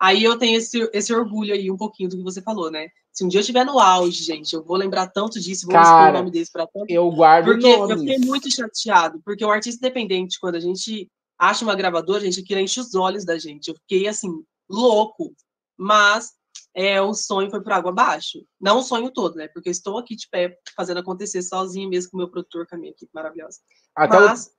Aí 0.00 0.22
eu 0.22 0.38
tenho 0.38 0.58
esse, 0.58 0.88
esse 0.92 1.12
orgulho 1.14 1.54
aí, 1.54 1.70
um 1.70 1.76
pouquinho 1.76 2.08
do 2.08 2.16
que 2.16 2.22
você 2.22 2.42
falou, 2.42 2.70
né? 2.70 2.88
Se 3.12 3.24
um 3.24 3.28
dia 3.28 3.38
eu 3.38 3.42
estiver 3.42 3.64
no 3.64 3.78
auge, 3.78 4.24
gente, 4.24 4.52
eu 4.54 4.62
vou 4.62 4.76
lembrar 4.76 5.06
tanto 5.06 5.40
disso, 5.40 5.66
vou 5.66 5.74
Cara, 5.74 6.10
o 6.10 6.18
nome 6.18 6.30
deles 6.32 6.50
para 6.50 6.66
tanto. 6.66 6.86
Eu 6.88 7.10
guardo 7.12 7.46
Porque 7.46 7.76
nomes. 7.76 7.90
eu 7.90 7.98
fiquei 7.98 8.18
muito 8.18 8.50
chateado, 8.50 9.20
porque 9.24 9.44
o 9.44 9.50
artista 9.50 9.78
independente, 9.86 10.38
quando 10.40 10.56
a 10.56 10.60
gente 10.60 11.08
acha 11.38 11.64
uma 11.64 11.76
gravadora, 11.76 12.20
gente, 12.20 12.40
aquilo 12.40 12.60
enche 12.60 12.80
os 12.80 12.94
olhos 12.94 13.24
da 13.24 13.38
gente. 13.38 13.68
Eu 13.68 13.74
fiquei 13.76 14.08
assim, 14.08 14.44
louco. 14.68 15.34
Mas 15.76 16.32
é, 16.74 17.00
o 17.00 17.14
sonho 17.14 17.50
foi 17.50 17.62
por 17.62 17.72
água 17.72 17.90
abaixo. 17.90 18.44
Não 18.60 18.78
o 18.78 18.82
sonho 18.82 19.10
todo, 19.10 19.36
né? 19.36 19.48
Porque 19.48 19.68
eu 19.68 19.72
estou 19.72 19.98
aqui 19.98 20.16
de 20.16 20.28
pé 20.28 20.58
fazendo 20.76 20.98
acontecer 20.98 21.42
sozinho, 21.42 21.88
mesmo 21.88 22.10
com 22.10 22.16
o 22.16 22.20
meu 22.20 22.30
produtor, 22.30 22.66
com 22.66 22.74
a 22.74 22.78
minha 22.78 22.90
equipe 22.90 23.10
maravilhosa. 23.14 23.60
Até 23.94 24.18
Mas 24.18 24.52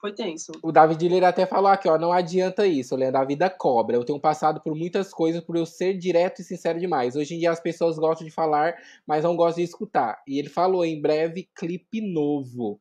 foi 0.00 0.14
tenso. 0.14 0.52
o, 0.62 0.68
o 0.68 0.72
David 0.72 1.08
Lira 1.08 1.28
até 1.28 1.44
falou 1.44 1.70
aqui, 1.70 1.88
ó, 1.88 1.98
não 1.98 2.12
adianta 2.12 2.66
isso, 2.66 2.96
Leandro, 2.96 3.20
a 3.20 3.24
vida 3.24 3.50
cobra. 3.50 3.96
Eu 3.96 4.04
tenho 4.04 4.18
passado 4.18 4.60
por 4.60 4.74
muitas 4.74 5.12
coisas 5.12 5.42
por 5.42 5.56
eu 5.56 5.66
ser 5.66 5.98
direto 5.98 6.40
e 6.40 6.44
sincero 6.44 6.80
demais. 6.80 7.16
Hoje 7.16 7.34
em 7.34 7.38
dia 7.38 7.50
as 7.50 7.60
pessoas 7.60 7.98
gostam 7.98 8.26
de 8.26 8.32
falar, 8.32 8.74
mas 9.06 9.24
não 9.24 9.36
gostam 9.36 9.62
de 9.62 9.68
escutar. 9.68 10.22
E 10.26 10.38
ele 10.38 10.48
falou, 10.48 10.84
em 10.84 11.00
breve, 11.00 11.50
clipe 11.54 12.00
novo. 12.00 12.80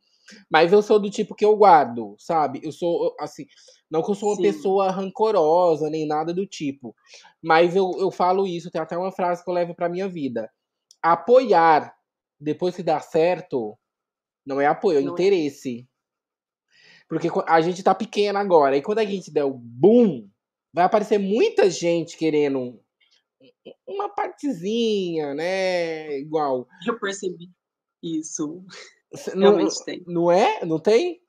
Mas 0.49 0.71
eu 0.73 0.81
sou 0.81 0.99
do 0.99 1.09
tipo 1.09 1.35
que 1.35 1.45
eu 1.45 1.55
guardo, 1.55 2.15
sabe? 2.17 2.59
Eu 2.63 2.71
sou, 2.71 3.15
assim, 3.19 3.45
não 3.89 4.01
que 4.03 4.11
eu 4.11 4.15
sou 4.15 4.29
uma 4.29 4.35
Sim. 4.35 4.41
pessoa 4.41 4.91
rancorosa, 4.91 5.89
nem 5.89 6.05
nada 6.07 6.33
do 6.33 6.45
tipo. 6.45 6.95
Mas 7.41 7.75
eu, 7.75 7.91
eu 7.99 8.11
falo 8.11 8.45
isso, 8.47 8.71
tem 8.71 8.81
até 8.81 8.97
uma 8.97 9.11
frase 9.11 9.43
que 9.43 9.49
eu 9.49 9.53
levo 9.53 9.75
pra 9.75 9.89
minha 9.89 10.07
vida. 10.07 10.49
Apoiar 11.01 11.95
depois 12.39 12.75
que 12.75 12.83
dá 12.83 12.99
certo, 12.99 13.77
não 14.45 14.59
é 14.61 14.65
apoio, 14.65 14.99
é 14.99 15.01
Não 15.01 15.09
é. 15.09 15.11
interesse. 15.13 15.87
Porque 17.07 17.29
co- 17.29 17.43
a 17.47 17.59
gente 17.61 17.81
tá 17.83 17.95
pequena 17.95 18.39
agora. 18.39 18.77
E 18.77 18.81
quando 18.81 18.99
a 18.99 19.05
gente 19.05 19.31
der 19.31 19.43
o 19.43 19.53
boom, 19.53 20.29
vai 20.73 20.85
aparecer 20.85 21.17
muita 21.17 21.69
gente 21.69 22.15
querendo 22.17 22.59
um- 22.59 22.79
uma 23.87 24.09
partezinha, 24.09 25.33
né? 25.33 26.19
Igual. 26.19 26.67
Eu 26.85 26.99
percebi 26.99 27.49
isso. 28.03 28.63
Não, 29.35 29.51
Realmente 29.51 29.85
tem. 29.85 30.03
não 30.05 30.31
é? 30.31 30.65
Não 30.65 30.79
tem? 30.79 31.19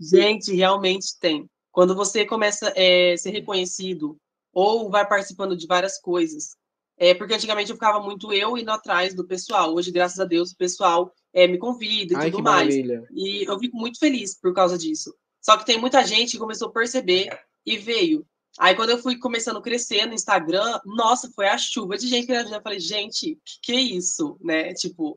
Gente, 0.00 0.54
realmente 0.54 1.18
tem. 1.20 1.48
Quando 1.70 1.94
você 1.94 2.24
começa 2.24 2.68
a 2.70 3.16
ser 3.16 3.30
reconhecido 3.30 4.16
ou 4.52 4.90
vai 4.90 5.06
participando 5.06 5.56
de 5.56 5.66
várias 5.66 6.00
coisas, 6.00 6.56
é 6.96 7.14
porque 7.14 7.34
antigamente 7.34 7.70
eu 7.70 7.76
ficava 7.76 8.00
muito 8.00 8.32
eu 8.32 8.58
indo 8.58 8.70
atrás 8.70 9.14
do 9.14 9.26
pessoal. 9.26 9.74
Hoje, 9.74 9.92
graças 9.92 10.18
a 10.18 10.24
Deus, 10.24 10.50
o 10.50 10.56
pessoal 10.56 11.12
é, 11.32 11.46
me 11.46 11.58
convida 11.58 12.14
e 12.14 12.16
Ai, 12.16 12.30
tudo 12.30 12.42
mais. 12.42 12.68
maravilha. 12.68 13.06
E 13.12 13.48
eu 13.48 13.58
fico 13.58 13.76
muito 13.76 13.98
feliz 13.98 14.38
por 14.38 14.52
causa 14.52 14.76
disso. 14.76 15.14
Só 15.40 15.56
que 15.56 15.64
tem 15.64 15.78
muita 15.78 16.04
gente 16.04 16.32
que 16.32 16.38
começou 16.38 16.68
a 16.68 16.72
perceber 16.72 17.28
e 17.64 17.76
veio. 17.76 18.26
Aí, 18.58 18.74
quando 18.74 18.90
eu 18.90 18.98
fui 18.98 19.16
começando 19.16 19.58
a 19.58 19.62
crescer 19.62 20.06
no 20.06 20.14
Instagram, 20.14 20.80
nossa, 20.84 21.30
foi 21.32 21.46
a 21.46 21.56
chuva 21.56 21.96
de 21.96 22.08
gente 22.08 22.26
que 22.26 22.32
eu 22.32 22.48
já 22.48 22.60
falei, 22.60 22.80
gente, 22.80 23.38
que 23.44 23.60
que 23.62 23.72
é 23.72 23.80
isso, 23.80 24.36
né? 24.40 24.74
Tipo, 24.74 25.16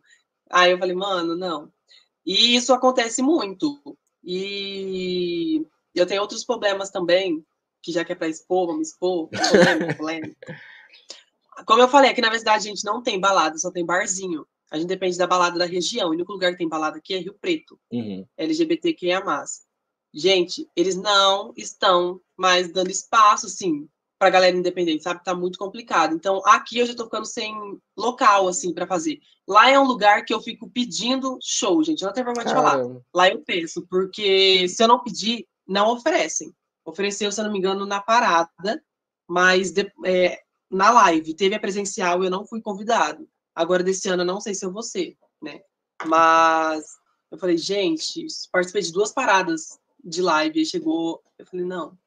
aí 0.52 0.72
eu 0.72 0.78
falei, 0.78 0.96
mano, 0.96 1.36
não. 1.36 1.72
E 2.26 2.56
isso 2.56 2.74
acontece 2.74 3.22
muito. 3.22 3.98
E 4.24 5.66
eu 5.96 6.06
tenho 6.06 6.22
outros 6.22 6.44
problemas 6.44 6.90
também, 6.90 7.44
que 7.82 7.92
já 7.92 8.06
que 8.06 8.12
é 8.12 8.16
para 8.16 8.28
expor, 8.28 8.68
vamos 8.68 8.90
expor, 8.90 9.30
polêmica, 9.30 9.96
polêmica. 9.98 10.62
Como 11.66 11.82
eu 11.82 11.88
falei, 11.88 12.12
aqui 12.12 12.22
na 12.22 12.38
cidade 12.38 12.68
a 12.68 12.72
gente 12.72 12.86
não 12.86 13.02
tem 13.02 13.20
balada, 13.20 13.58
só 13.58 13.72
tem 13.72 13.86
barzinho. 13.86 14.46
A 14.72 14.78
gente 14.78 14.88
depende 14.88 15.18
da 15.18 15.28
balada 15.28 15.60
da 15.60 15.66
região. 15.66 16.10
O 16.10 16.12
único 16.12 16.32
lugar 16.32 16.52
que 16.52 16.58
tem 16.58 16.68
balada 16.68 16.98
aqui 16.98 17.14
é 17.14 17.18
Rio 17.18 17.36
Preto. 17.40 17.80
Uhum. 17.92 18.26
LGBTQIA+. 18.38 19.22
Gente, 20.14 20.68
eles 20.76 20.96
não 20.96 21.54
estão 21.58 22.22
mais 22.38 22.72
dando 22.72 22.90
espaço, 22.90 23.48
assim, 23.48 23.88
pra 24.22 24.30
galera 24.30 24.56
independente, 24.56 25.02
sabe? 25.02 25.24
Tá 25.24 25.34
muito 25.34 25.58
complicado. 25.58 26.14
Então, 26.14 26.44
aqui 26.46 26.78
eu 26.78 26.86
já 26.86 26.94
tô 26.94 27.06
ficando 27.06 27.26
sem 27.26 27.52
local, 27.98 28.48
assim, 28.48 28.72
pra 28.72 28.86
fazer. 28.86 29.20
Lá 29.48 29.68
é 29.72 29.80
um 29.80 29.84
lugar 29.84 30.24
que 30.24 30.32
eu 30.32 30.40
fico 30.40 30.70
pedindo 30.70 31.40
show, 31.42 31.84
gente. 31.84 32.04
Eu 32.04 32.06
não 32.06 32.14
tenho 32.14 32.28
vergonha 32.28 32.46
de 32.46 32.54
falar. 32.54 32.78
Lá 33.12 33.28
eu 33.30 33.42
peço, 33.44 33.84
porque 33.90 34.68
se 34.70 34.84
eu 34.84 34.88
não 34.88 35.02
pedir, 35.04 35.48
não 35.68 35.92
oferecem. 35.92 36.54
Ofereceu, 36.86 37.32
se 37.32 37.42
eu 37.42 37.46
não 37.46 37.52
me 37.52 37.58
engano, 37.58 37.84
na 37.84 38.00
parada, 38.00 38.84
mas 39.28 39.72
de- 39.72 39.92
é, 40.06 40.40
na 40.70 40.92
live. 40.92 41.34
Teve 41.34 41.56
a 41.56 41.60
presencial, 41.60 42.24
eu 42.24 42.30
não 42.30 42.46
fui 42.46 42.62
convidado. 42.62 43.28
Agora, 43.56 43.82
desse 43.82 44.08
ano, 44.08 44.22
eu 44.22 44.28
não 44.28 44.40
sei 44.40 44.54
se 44.54 44.64
eu 44.64 44.72
vou 44.72 44.84
ser, 44.84 45.18
né? 45.42 45.62
Mas 46.06 46.86
eu 47.32 47.40
falei, 47.40 47.58
gente, 47.58 48.24
participei 48.52 48.84
de 48.84 48.92
duas 48.92 49.12
paradas 49.12 49.80
de 50.04 50.22
live, 50.22 50.60
aí 50.60 50.66
chegou, 50.66 51.24
eu 51.40 51.46
falei, 51.48 51.66
não. 51.66 51.98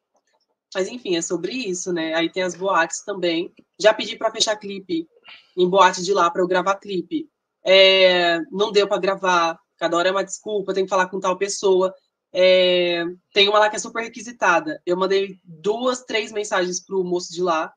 Mas 0.74 0.88
enfim, 0.88 1.16
é 1.16 1.22
sobre 1.22 1.52
isso, 1.52 1.92
né? 1.92 2.14
Aí 2.14 2.28
tem 2.28 2.42
as 2.42 2.54
boates 2.54 3.02
também. 3.02 3.52
Já 3.78 3.94
pedi 3.94 4.16
para 4.16 4.32
fechar 4.32 4.56
clipe 4.56 5.08
em 5.56 5.68
boate 5.68 6.02
de 6.02 6.12
lá 6.12 6.30
para 6.30 6.42
eu 6.42 6.48
gravar 6.48 6.76
clipe. 6.76 7.28
É, 7.64 8.40
não 8.50 8.72
deu 8.72 8.88
para 8.88 9.00
gravar. 9.00 9.58
Cada 9.78 9.96
hora 9.96 10.08
é 10.08 10.12
uma 10.12 10.24
desculpa, 10.24 10.74
tem 10.74 10.84
que 10.84 10.90
falar 10.90 11.06
com 11.08 11.20
tal 11.20 11.36
pessoa. 11.36 11.94
É, 12.32 13.04
tem 13.32 13.48
uma 13.48 13.60
lá 13.60 13.70
que 13.70 13.76
é 13.76 13.78
super 13.78 14.02
requisitada. 14.02 14.82
Eu 14.84 14.96
mandei 14.96 15.38
duas, 15.44 16.02
três 16.02 16.32
mensagens 16.32 16.80
pro 16.80 17.04
moço 17.04 17.32
de 17.32 17.42
lá, 17.42 17.72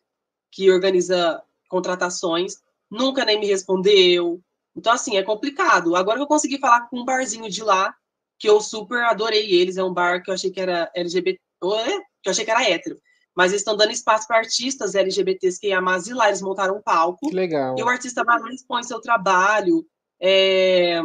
que 0.52 0.72
organiza 0.72 1.42
contratações. 1.70 2.56
Nunca 2.90 3.24
nem 3.24 3.40
me 3.40 3.46
respondeu. 3.46 4.42
Então, 4.76 4.94
assim, 4.94 5.18
é 5.18 5.24
complicado. 5.24 5.96
Agora 5.96 6.18
que 6.18 6.24
eu 6.24 6.28
consegui 6.28 6.58
falar 6.60 6.88
com 6.90 7.00
um 7.00 7.06
barzinho 7.06 7.50
de 7.50 7.64
lá, 7.64 7.94
que 8.40 8.50
eu 8.50 8.62
super 8.62 9.04
adorei 9.04 9.54
eles. 9.54 9.78
É 9.78 9.84
um 9.84 9.94
bar 9.94 10.24
que 10.24 10.30
eu 10.30 10.34
achei 10.34 10.52
que 10.52 10.60
era 10.60 10.92
LGBT, 10.96 11.40
que 12.28 12.30
eu 12.30 12.32
achei 12.32 12.46
que 12.46 12.52
era 12.52 12.70
hétero. 12.70 13.00
Mas 13.36 13.52
eles 13.52 13.62
estão 13.62 13.78
dando 13.78 13.92
espaço 13.92 14.28
para 14.28 14.38
artistas 14.38 14.96
LGBTs 14.96 15.60
que 15.60 15.72
amam 15.72 15.98
e 16.06 16.14
lá 16.14 16.28
eles 16.28 16.42
montaram 16.42 16.78
um 16.78 16.82
palco. 16.82 17.30
Que 17.30 17.36
legal. 17.36 17.76
E 17.78 17.84
o 17.84 17.88
artista 17.88 18.24
vai 18.24 18.40
lá, 18.40 18.50
expõe 18.52 18.84
seu 18.84 19.00
trabalho, 19.00 19.86
é, 20.20 21.00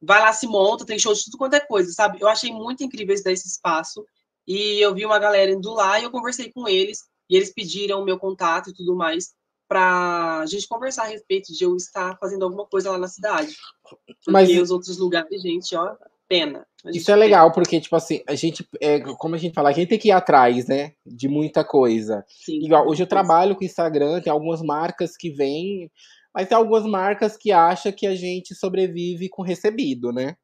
vai 0.00 0.20
lá, 0.20 0.32
se 0.32 0.46
monta, 0.46 0.84
tem 0.84 0.98
show 0.98 1.14
de 1.14 1.24
tudo 1.24 1.38
quanto 1.38 1.54
é 1.54 1.60
coisa, 1.60 1.90
sabe? 1.92 2.18
Eu 2.20 2.28
achei 2.28 2.52
muito 2.52 2.84
incrível 2.84 3.16
dar 3.24 3.32
esse 3.32 3.48
espaço. 3.48 4.04
E 4.46 4.78
eu 4.80 4.94
vi 4.94 5.04
uma 5.04 5.18
galera 5.18 5.50
indo 5.50 5.72
lá 5.72 5.98
e 5.98 6.04
eu 6.04 6.10
conversei 6.10 6.52
com 6.52 6.68
eles. 6.68 7.04
E 7.28 7.36
eles 7.36 7.52
pediram 7.52 8.00
o 8.02 8.04
meu 8.04 8.18
contato 8.18 8.70
e 8.70 8.74
tudo 8.74 8.94
mais 8.94 9.32
para 9.66 10.40
a 10.40 10.46
gente 10.46 10.66
conversar 10.66 11.02
a 11.04 11.08
respeito 11.08 11.52
de 11.52 11.62
eu 11.62 11.76
estar 11.76 12.16
fazendo 12.18 12.44
alguma 12.44 12.66
coisa 12.66 12.90
lá 12.90 12.98
na 12.98 13.08
cidade. 13.08 13.54
Porque 13.82 14.30
Mas- 14.30 14.50
os 14.58 14.70
outros 14.70 14.96
lugares, 14.96 15.42
gente, 15.42 15.76
ó, 15.76 15.94
pena. 16.28 16.66
Isso 16.86 17.10
é 17.10 17.16
legal, 17.16 17.50
porque, 17.52 17.80
tipo 17.80 17.96
assim, 17.96 18.22
a 18.28 18.34
gente, 18.34 18.66
é, 18.80 19.00
como 19.00 19.34
a 19.34 19.38
gente 19.38 19.54
fala, 19.54 19.70
a 19.70 19.72
gente 19.72 19.88
tem 19.88 19.98
que 19.98 20.08
ir 20.08 20.12
atrás, 20.12 20.66
né? 20.68 20.92
De 21.04 21.28
muita 21.28 21.64
coisa. 21.64 22.24
Sim. 22.28 22.64
Igual, 22.64 22.88
hoje 22.88 23.02
eu 23.02 23.06
trabalho 23.06 23.56
com 23.56 23.64
Instagram, 23.64 24.20
tem 24.20 24.32
algumas 24.32 24.62
marcas 24.62 25.16
que 25.16 25.30
vêm, 25.30 25.90
mas 26.34 26.48
tem 26.48 26.56
algumas 26.56 26.84
marcas 26.84 27.36
que 27.36 27.50
acham 27.50 27.90
que 27.90 28.06
a 28.06 28.14
gente 28.14 28.54
sobrevive 28.54 29.28
com 29.28 29.42
recebido, 29.42 30.12
né? 30.12 30.36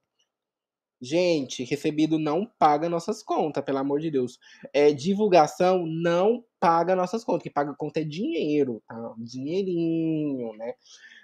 Gente, 1.00 1.64
recebido 1.64 2.18
não 2.18 2.50
paga 2.58 2.88
nossas 2.88 3.22
contas, 3.22 3.62
pelo 3.62 3.78
amor 3.78 4.00
de 4.00 4.10
Deus. 4.10 4.38
É, 4.72 4.90
divulgação 4.90 5.84
não 5.86 6.42
paga 6.58 6.96
nossas 6.96 7.22
contas. 7.22 7.42
Quem 7.42 7.52
paga 7.52 7.74
conta 7.76 8.00
é 8.00 8.04
dinheiro, 8.04 8.82
tá? 8.88 9.14
Dinheirinho, 9.18 10.54
né? 10.56 10.72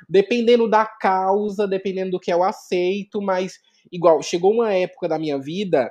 Dependendo 0.06 0.68
da 0.68 0.84
causa, 0.84 1.66
dependendo 1.66 2.10
do 2.10 2.20
que 2.20 2.30
eu 2.30 2.42
aceito, 2.42 3.22
mas 3.22 3.54
igual, 3.92 4.22
chegou 4.22 4.52
uma 4.52 4.72
época 4.72 5.08
da 5.08 5.18
minha 5.18 5.38
vida 5.38 5.90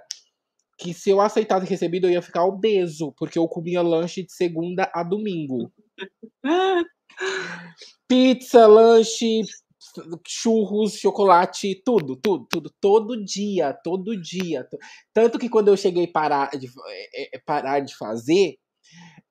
que 0.79 0.93
se 0.93 1.09
eu 1.09 1.19
aceitasse 1.19 1.67
recebido 1.67 2.07
eu 2.07 2.11
ia 2.11 2.21
ficar 2.21 2.45
obeso, 2.45 3.13
porque 3.17 3.37
eu 3.37 3.47
comia 3.47 3.81
lanche 3.81 4.23
de 4.23 4.31
segunda 4.31 4.89
a 4.93 5.03
domingo. 5.03 5.71
Pizza, 8.07 8.65
lanche, 8.65 9.41
churros, 10.25 10.93
chocolate, 10.93 11.81
tudo, 11.83 12.15
tudo, 12.15 12.47
tudo, 12.49 12.71
todo 12.79 13.23
dia, 13.23 13.73
todo 13.83 14.19
dia. 14.19 14.65
Tanto 15.13 15.37
que 15.37 15.49
quando 15.49 15.67
eu 15.67 15.77
cheguei 15.77 16.05
a 16.05 16.11
parar 16.11 16.49
de, 16.51 16.67
é, 17.13 17.35
é, 17.35 17.39
parar 17.45 17.81
de 17.81 17.95
fazer, 17.95 18.55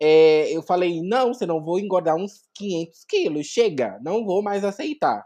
é, 0.00 0.54
eu 0.54 0.62
falei, 0.62 1.00
não, 1.02 1.32
você 1.32 1.46
não 1.46 1.64
vou 1.64 1.80
engordar 1.80 2.16
uns 2.16 2.42
500 2.54 3.04
quilos, 3.08 3.46
chega, 3.46 3.98
não 4.02 4.24
vou 4.24 4.42
mais 4.42 4.64
aceitar. 4.64 5.24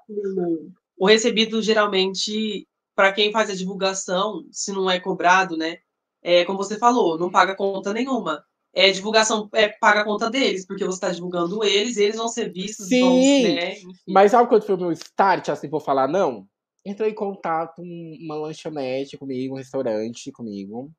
O 0.97 1.07
recebido, 1.07 1.61
geralmente, 1.61 2.66
para 2.95 3.12
quem 3.12 3.32
faz 3.32 3.51
a 3.51 3.55
divulgação, 3.55 4.45
se 4.51 4.72
não 4.72 4.90
é 4.90 5.01
cobrado, 5.01 5.57
né? 5.57 5.78
É, 6.22 6.45
como 6.45 6.59
você 6.59 6.78
falou, 6.78 7.18
não 7.18 7.30
paga 7.30 7.55
conta 7.55 7.93
nenhuma. 7.93 8.45
É 8.74 8.90
divulgação, 8.90 9.49
é, 9.53 9.68
paga 9.68 10.01
a 10.01 10.05
conta 10.05 10.30
deles, 10.30 10.66
porque 10.66 10.84
você 10.84 10.95
está 10.95 11.11
divulgando 11.11 11.62
eles, 11.62 11.97
eles 11.97 12.16
vão 12.16 12.28
ser 12.28 12.51
vistos, 12.53 12.88
Sim, 12.88 13.01
vão, 13.01 13.55
né? 13.55 13.72
Enfim. 13.78 13.93
Mas 14.09 14.30
sabe 14.30 14.49
quando 14.49 14.64
foi 14.64 14.74
o 14.74 14.78
meu 14.78 14.93
start, 14.93 15.49
assim, 15.49 15.68
por 15.68 15.82
falar 15.82 16.09
não? 16.09 16.49
entrou 16.84 17.09
em 17.09 17.14
contato 17.14 17.80
uma 17.80 18.34
lanchonete 18.34 19.16
comigo, 19.16 19.55
um 19.55 19.59
restaurante 19.59 20.32
comigo. 20.32 20.93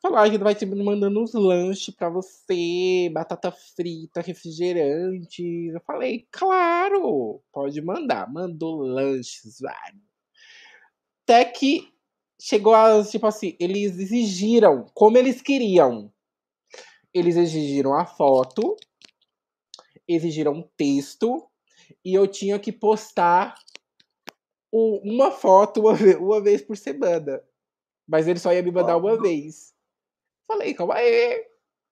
Falou, 0.00 0.18
a 0.18 0.26
gente 0.26 0.42
vai 0.42 0.54
te 0.54 0.64
mandando 0.64 1.20
uns 1.20 1.34
lanches 1.34 1.94
pra 1.94 2.08
você, 2.08 3.10
batata 3.12 3.52
frita, 3.52 4.22
refrigerante. 4.22 5.42
Eu 5.74 5.80
falei, 5.80 6.26
claro, 6.30 7.42
pode 7.52 7.82
mandar. 7.82 8.32
Mandou 8.32 8.80
lanches, 8.80 9.58
vários. 9.60 10.09
Até 11.30 11.44
que 11.44 11.94
chegou 12.42 12.74
a, 12.74 13.04
tipo 13.04 13.24
assim, 13.24 13.56
eles 13.60 14.00
exigiram 14.00 14.84
como 14.92 15.16
eles 15.16 15.40
queriam. 15.40 16.12
Eles 17.14 17.36
exigiram 17.36 17.94
a 17.94 18.04
foto, 18.04 18.74
exigiram 20.08 20.54
um 20.54 20.68
texto, 20.76 21.48
e 22.04 22.12
eu 22.12 22.26
tinha 22.26 22.58
que 22.58 22.72
postar 22.72 23.54
uma 24.72 25.30
foto 25.30 25.82
uma 25.82 25.94
vez, 25.94 26.16
uma 26.16 26.40
vez 26.40 26.62
por 26.62 26.76
semana. 26.76 27.40
Mas 28.08 28.26
ele 28.26 28.40
só 28.40 28.52
ia 28.52 28.60
me 28.60 28.72
mandar 28.72 28.96
uma 28.96 29.16
vez. 29.16 29.72
Falei, 30.48 30.74
calma 30.74 30.96
aí. 30.96 31.46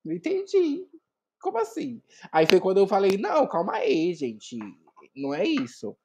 Não 0.05 0.15
entendi. 0.17 0.85
Como 1.41 1.59
assim? 1.59 2.03
Aí 2.33 2.45
foi 2.45 2.59
quando 2.59 2.79
eu 2.79 2.89
falei, 2.89 3.17
não, 3.17 3.47
calma 3.47 3.77
aí, 3.77 4.13
gente. 4.15 4.59
Não 5.15 5.33
é 5.33 5.45
isso. 5.47 5.97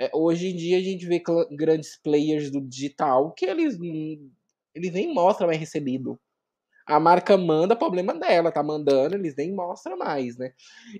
É, 0.00 0.10
hoje 0.14 0.48
em 0.48 0.56
dia 0.56 0.78
a 0.78 0.80
gente 0.80 1.04
vê 1.04 1.22
grandes 1.50 2.00
players 2.02 2.50
do 2.50 2.60
digital 2.60 3.32
que 3.32 3.44
eles, 3.44 3.78
eles 4.74 4.92
nem 4.92 5.12
mostram 5.12 5.48
mais 5.48 5.60
recebido. 5.60 6.18
A 6.86 6.98
marca 6.98 7.36
manda, 7.36 7.76
problema 7.76 8.14
dela, 8.14 8.50
tá 8.50 8.62
mandando, 8.62 9.14
eles 9.14 9.36
nem 9.36 9.54
mostram 9.54 9.98
mais, 9.98 10.38
né? 10.38 10.52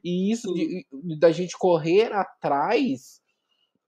E 0.05 0.31
isso 0.31 0.53
de, 0.53 0.87
da 1.19 1.33
gente 1.33 1.57
correr 1.59 2.13
atrás 2.13 3.21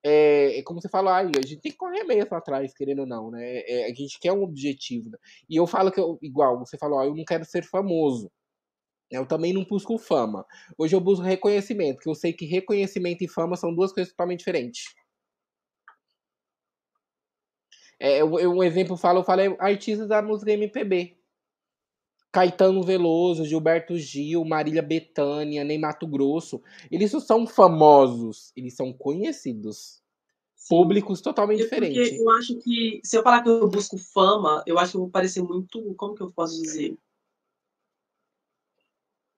é, 0.04 0.58
é, 0.58 0.62
como 0.64 0.80
você 0.80 0.88
falou, 0.88 1.12
a 1.12 1.22
gente 1.24 1.60
tem 1.60 1.70
que 1.70 1.78
correr 1.78 2.02
mesmo 2.04 2.34
atrás, 2.34 2.74
querendo 2.74 3.00
ou 3.00 3.06
não, 3.06 3.30
né? 3.30 3.60
É, 3.66 3.84
a 3.84 3.94
gente 3.94 4.18
quer 4.18 4.32
um 4.32 4.42
objetivo. 4.42 5.10
Né? 5.10 5.18
E 5.48 5.56
eu 5.56 5.66
falo 5.66 5.92
que, 5.92 6.00
eu, 6.00 6.18
igual, 6.20 6.58
você 6.58 6.76
falou, 6.76 6.98
ó, 6.98 7.04
eu 7.04 7.14
não 7.14 7.24
quero 7.24 7.44
ser 7.44 7.62
famoso. 7.64 8.30
Eu 9.10 9.26
também 9.26 9.52
não 9.52 9.64
busco 9.64 9.98
fama. 9.98 10.44
Hoje 10.76 10.96
eu 10.96 11.00
busco 11.00 11.24
reconhecimento, 11.24 12.00
que 12.00 12.08
eu 12.08 12.14
sei 12.14 12.32
que 12.32 12.46
reconhecimento 12.46 13.22
e 13.22 13.28
fama 13.28 13.56
são 13.56 13.74
duas 13.74 13.92
coisas 13.92 14.10
totalmente 14.12 14.38
diferentes. 14.38 14.84
É, 18.04 18.20
eu, 18.20 18.36
eu, 18.40 18.50
um 18.50 18.64
exemplo 18.64 18.96
falo, 18.96 19.20
eu 19.20 19.24
falei 19.24 19.54
artistas 19.60 20.08
da 20.08 20.20
música 20.20 20.50
MPB. 20.50 21.16
Caetano 22.32 22.82
Veloso, 22.82 23.44
Gilberto 23.44 23.96
Gil, 23.96 24.44
Marília 24.44 24.82
Bethânia, 24.82 25.62
Ney 25.62 25.78
Mato 25.78 26.04
Grosso. 26.04 26.60
Eles 26.90 27.12
não 27.12 27.20
são 27.20 27.46
famosos, 27.46 28.52
eles 28.56 28.74
são 28.74 28.92
conhecidos. 28.92 30.02
Sim. 30.56 30.68
Públicos 30.68 31.20
totalmente 31.20 31.60
eu, 31.60 31.66
diferentes. 31.66 32.18
eu 32.18 32.28
acho 32.30 32.56
que, 32.56 33.00
se 33.04 33.16
eu 33.16 33.22
falar 33.22 33.40
que 33.40 33.48
eu 33.48 33.68
busco 33.68 33.96
fama, 33.96 34.64
eu 34.66 34.80
acho 34.80 34.92
que 34.92 34.96
eu 34.96 35.02
vou 35.02 35.10
parecer 35.10 35.40
muito. 35.40 35.94
Como 35.94 36.16
que 36.16 36.24
eu 36.24 36.32
posso 36.32 36.60
dizer? 36.60 36.98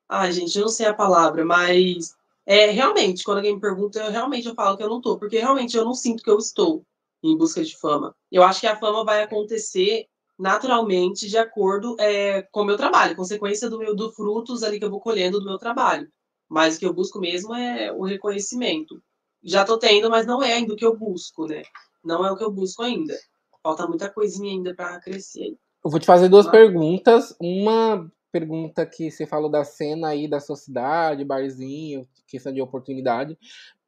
Ah, 0.09 0.31
gente, 0.31 0.57
eu 0.57 0.63
não 0.63 0.71
sei 0.71 0.87
a 0.87 0.95
palavra, 0.95 1.45
mas 1.45 2.17
é 2.47 2.71
realmente, 2.71 3.25
quando 3.25 3.39
alguém 3.39 3.57
me 3.57 3.61
pergunta, 3.61 3.99
eu 3.99 4.11
realmente 4.11 4.49
eu 4.49 4.55
falo 4.55 4.75
que 4.75 4.83
eu 4.83 4.89
não 4.89 5.03
tô, 5.03 5.19
porque 5.19 5.39
realmente 5.39 5.77
eu 5.77 5.85
não 5.85 5.93
sinto 5.93 6.23
que 6.23 6.31
eu 6.31 6.39
estou 6.39 6.83
em 7.25 7.37
busca 7.37 7.65
de 7.65 7.77
fama. 7.79 8.15
Eu 8.31 8.43
acho 8.43 8.61
que 8.61 8.67
a 8.67 8.77
fama 8.77 9.05
vai 9.05 9.23
acontecer 9.23 10.07
naturalmente 10.39 11.29
de 11.29 11.39
acordo 11.39 11.97
é, 11.99 12.43
com 12.51 12.63
o 12.63 12.65
meu 12.65 12.77
trabalho, 12.77 13.17
consequência 13.17 13.71
do 13.71 13.79
meu 13.79 13.95
do 13.95 14.13
frutos 14.13 14.63
ali 14.63 14.79
que 14.79 14.85
eu 14.85 14.91
vou 14.91 15.01
colhendo 15.01 15.39
do 15.39 15.47
meu 15.47 15.59
trabalho. 15.59 16.09
Mas 16.49 16.77
o 16.77 16.79
que 16.79 16.87
eu 16.87 16.93
busco 16.93 17.19
mesmo 17.19 17.55
é 17.55 17.93
o 17.93 18.03
reconhecimento. 18.03 19.03
Já 19.43 19.63
estou 19.63 19.79
tendo, 19.79 20.11
mas 20.11 20.27
não 20.27 20.43
é 20.43 20.53
ainda 20.53 20.75
o 20.75 20.77
que 20.77 20.85
eu 20.85 20.97
busco, 20.97 21.47
né? 21.47 21.63
Não 22.05 22.25
é 22.27 22.31
o 22.31 22.37
que 22.37 22.45
eu 22.45 22.51
busco 22.51 22.83
ainda. 22.83 23.15
Falta 23.63 23.87
muita 23.87 24.11
coisinha 24.11 24.53
ainda 24.53 24.75
para 24.75 25.01
crescer. 25.01 25.57
Eu 25.85 25.91
vou 25.91 25.99
te 25.99 26.07
fazer 26.07 26.29
duas 26.29 26.47
mas... 26.47 26.53
perguntas. 26.53 27.35
Uma 27.41 28.11
pergunta 28.31 28.85
que 28.85 29.11
você 29.11 29.27
falou 29.27 29.49
da 29.49 29.65
cena 29.65 30.09
aí 30.09 30.29
da 30.29 30.41
sociedade, 30.41 31.25
barzinho, 31.25 32.07
questão 32.27 32.53
de 32.53 32.61
oportunidade. 32.61 33.39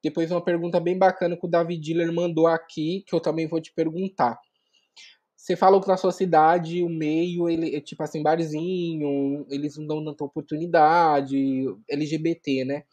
Depois 0.07 0.31
uma 0.31 0.41
pergunta 0.41 0.79
bem 0.79 0.97
bacana 0.97 1.37
que 1.37 1.45
o 1.45 1.51
David 1.51 1.83
Diller 1.83 2.13
mandou 2.13 2.47
aqui, 2.47 3.03
que 3.09 3.13
eu 3.13 3.19
também 3.19 3.49
vou 3.49 3.61
te 3.61 3.73
perguntar. 3.73 4.39
Você 5.37 5.57
falou 5.57 5.81
que 5.81 5.89
na 5.89 5.97
sua 5.97 6.13
cidade 6.13 6.81
o 6.81 6.89
meio, 6.89 7.49
ele 7.49 7.75
é 7.75 7.81
tipo 7.81 8.05
assim, 8.05 8.23
barzinho, 8.23 9.45
eles 9.51 9.77
não 9.77 9.85
dão 9.85 10.05
tanta 10.05 10.23
oportunidade, 10.23 11.37
LGBT, 11.91 12.65
né? 12.65 12.85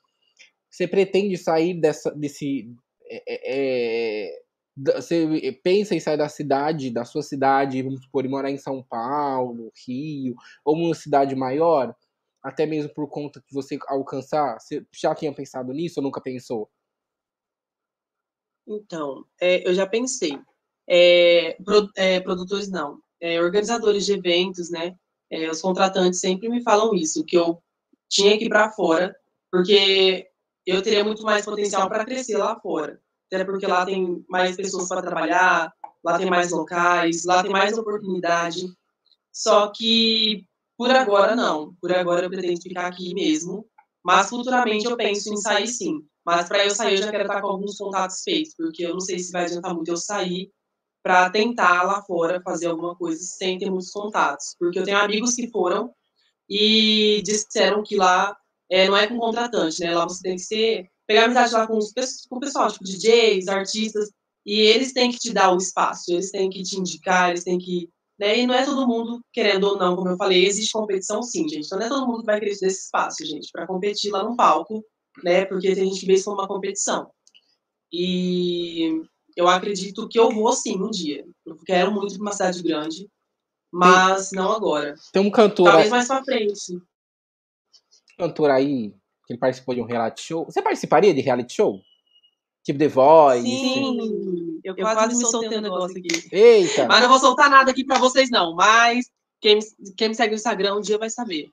Você 0.72 0.88
pretende 0.88 1.38
sair 1.38 1.80
dessa, 1.80 2.10
desse. 2.16 2.68
É, 3.06 3.24
é, 3.28 4.30
é 4.30 4.44
você 4.76 5.60
pensa 5.64 5.94
em 5.94 6.00
sair 6.00 6.18
da 6.18 6.28
cidade, 6.28 6.90
da 6.90 7.06
sua 7.06 7.22
cidade, 7.22 7.84
vamos 7.84 8.02
supor, 8.02 8.26
e 8.26 8.28
morar 8.28 8.50
em 8.50 8.58
São 8.58 8.82
Paulo, 8.82 9.72
Rio, 9.86 10.34
ou 10.66 10.76
uma 10.76 10.96
cidade 10.96 11.36
maior, 11.36 11.96
até 12.42 12.66
mesmo 12.66 12.92
por 12.92 13.08
conta 13.08 13.40
que 13.40 13.54
você 13.54 13.78
alcançar? 13.88 14.60
Você 14.60 14.84
já 14.92 15.14
tinha 15.14 15.32
pensado 15.32 15.72
nisso 15.72 16.00
ou 16.00 16.04
nunca 16.04 16.20
pensou? 16.20 16.72
Então, 18.68 19.26
é, 19.42 19.68
eu 19.68 19.74
já 19.74 19.86
pensei 19.86 20.40
é, 20.88 21.58
pro, 21.64 21.90
é, 21.96 22.20
produtores 22.20 22.70
não, 22.70 23.00
é, 23.22 23.42
organizadores 23.42 24.06
de 24.06 24.14
eventos, 24.14 24.70
né? 24.70 24.96
É, 25.32 25.50
os 25.50 25.62
contratantes 25.62 26.20
sempre 26.20 26.50
me 26.50 26.62
falam 26.62 26.94
isso, 26.94 27.24
que 27.26 27.38
eu 27.38 27.62
tinha 28.10 28.38
que 28.38 28.46
ir 28.46 28.50
para 28.50 28.72
fora, 28.72 29.16
porque 29.52 30.28
eu 30.66 30.82
teria 30.82 31.04
muito 31.04 31.24
mais 31.24 31.46
potencial 31.46 31.90
para 31.90 32.06
crescer 32.06 32.38
lá 32.38 32.60
fora. 32.60 33.02
Até 33.32 33.44
porque 33.44 33.66
lá 33.66 33.86
tem 33.86 34.24
mais 34.30 34.56
pessoas 34.56 34.88
para 34.88 35.02
trabalhar, 35.02 35.74
lá 36.04 36.18
tem 36.18 36.30
mais 36.30 36.52
locais, 36.52 37.26
lá 37.26 37.42
tem 37.42 37.52
mais 37.52 37.78
oportunidade. 37.78 38.68
Só 39.32 39.72
que 39.76 40.46
por 40.78 40.92
agora 40.92 41.36
não. 41.36 41.74
Por 41.82 41.92
agora 41.92 42.26
eu 42.26 42.30
pretendo 42.30 42.62
ficar 42.62 42.86
aqui 42.86 43.14
mesmo. 43.14 43.66
Mas 44.04 44.30
futuramente 44.30 44.86
eu 44.86 44.96
penso 44.98 45.34
em 45.34 45.38
sair 45.38 45.68
sim. 45.68 46.06
Mas 46.26 46.48
para 46.48 46.66
eu 46.66 46.72
sair 46.72 46.96
eu 46.96 47.04
já 47.04 47.12
quero 47.12 47.24
estar 47.24 47.42
com 47.42 47.48
alguns 47.48 47.78
contatos 47.78 48.22
feitos, 48.24 48.54
porque 48.56 48.86
eu 48.86 48.94
não 48.94 49.00
sei 49.00 49.20
se 49.20 49.32
vai 49.32 49.46
adiantar 49.46 49.74
muito 49.74 49.90
eu 49.90 49.98
sair 49.98 50.52
para 51.04 51.30
tentar 51.30 51.84
lá 51.84 52.02
fora 52.02 52.42
fazer 52.42 52.68
alguma 52.68 52.96
coisa 52.96 53.22
sem 53.22 53.58
ter 53.60 53.70
muitos 53.70 53.90
contatos. 53.90 54.56
Porque 54.58 54.80
eu 54.80 54.84
tenho 54.84 54.98
amigos 54.98 55.36
que 55.36 55.50
foram 55.50 55.94
e 56.50 57.22
disseram 57.24 57.84
que 57.84 57.96
lá 57.96 58.36
é, 58.70 58.88
não 58.88 58.96
é 58.96 59.08
com 59.08 59.18
contratante, 59.18 59.82
né? 59.82 59.94
Lá 59.94 60.06
você 60.06 60.22
tem 60.22 60.36
que 60.36 60.42
ser, 60.42 60.88
pegar 61.06 61.26
amizade 61.26 61.54
lá 61.54 61.68
com, 61.68 61.78
os, 61.78 61.92
com 62.30 62.38
o 62.38 62.40
pessoal, 62.40 62.72
tipo 62.72 62.86
DJs, 62.86 63.48
artistas, 63.48 64.10
e 64.46 64.60
eles 64.60 64.94
têm 64.94 65.12
que 65.12 65.20
te 65.20 65.34
dar 65.34 65.54
o 65.54 65.58
espaço, 65.58 66.12
eles 66.12 66.32
têm 66.32 66.50
que 66.50 66.64
te 66.64 66.78
indicar, 66.78 67.30
eles 67.30 67.44
têm 67.44 67.58
que. 67.58 67.90
Né? 68.20 68.40
E 68.40 68.48
não 68.48 68.54
é 68.54 68.66
todo 68.66 68.88
mundo, 68.88 69.22
querendo 69.32 69.66
ou 69.66 69.78
não, 69.78 69.96
como 69.96 70.10
eu 70.10 70.18
falei, 70.18 70.46
existe 70.46 70.72
competição 70.72 71.22
sim, 71.22 71.48
gente. 71.48 71.66
Então 71.66 71.80
não 71.80 71.86
é 71.86 71.90
todo 71.90 72.08
mundo 72.08 72.20
que 72.20 72.26
vai 72.26 72.40
querer 72.40 72.52
esse 72.52 72.66
espaço, 72.66 73.26
gente, 73.26 73.50
para 73.52 73.68
competir 73.68 74.12
lá 74.12 74.24
no 74.24 74.36
palco, 74.36 74.84
né? 75.24 75.46
Porque 75.46 75.76
tem 75.76 75.86
gente 75.86 76.00
que 76.00 76.06
vê 76.06 76.14
isso 76.14 76.26
como 76.26 76.38
uma 76.38 76.48
competição. 76.48 77.12
E 77.92 79.04
eu 79.36 79.48
acredito 79.48 80.08
que 80.08 80.18
eu 80.18 80.32
vou 80.32 80.52
sim 80.54 80.82
um 80.82 80.90
dia. 80.90 81.26
Eu 81.46 81.58
quero 81.58 81.92
muito 81.92 82.16
uma 82.20 82.32
cidade 82.32 82.64
grande, 82.64 83.10
mas 83.72 84.30
tem, 84.30 84.40
não 84.40 84.52
agora. 84.52 84.96
Tem 85.12 85.22
um 85.22 85.30
cantor. 85.30 85.70
Talvez 85.70 85.90
mais 85.90 86.08
pra 86.08 86.24
frente. 86.24 86.82
Cantor 88.18 88.50
aí 88.50 88.94
que 89.26 89.34
ele 89.34 89.40
participou 89.40 89.76
de 89.76 89.82
um 89.82 89.86
reality 89.86 90.22
show. 90.22 90.46
Você 90.46 90.62
participaria 90.62 91.14
de 91.14 91.22
reality 91.22 91.54
show? 91.54 91.82
Tipo 92.64 92.80
The 92.80 92.88
Voice? 92.88 93.44
Sim, 93.44 94.60
eu, 94.64 94.74
eu 94.76 94.86
quase, 94.86 95.18
me 95.18 95.26
soltei 95.26 95.58
um 95.58 95.62
negócio 95.62 95.98
aqui. 95.98 96.30
Eita! 96.32 96.88
Mas 96.88 97.02
não 97.02 97.10
vou 97.10 97.20
soltar 97.20 97.50
nada 97.50 97.72
aqui 97.72 97.84
pra 97.84 98.00
vocês, 98.00 98.30
não. 98.30 98.56
Mas 98.56 99.12
quem, 99.42 99.60
quem 99.98 100.10
me 100.10 100.16
segue 100.16 100.32
no 100.32 100.38
Instagram 100.38 100.76
um 100.76 100.82
dia 100.82 100.98
vai 100.98 101.10
saber. 101.10 101.52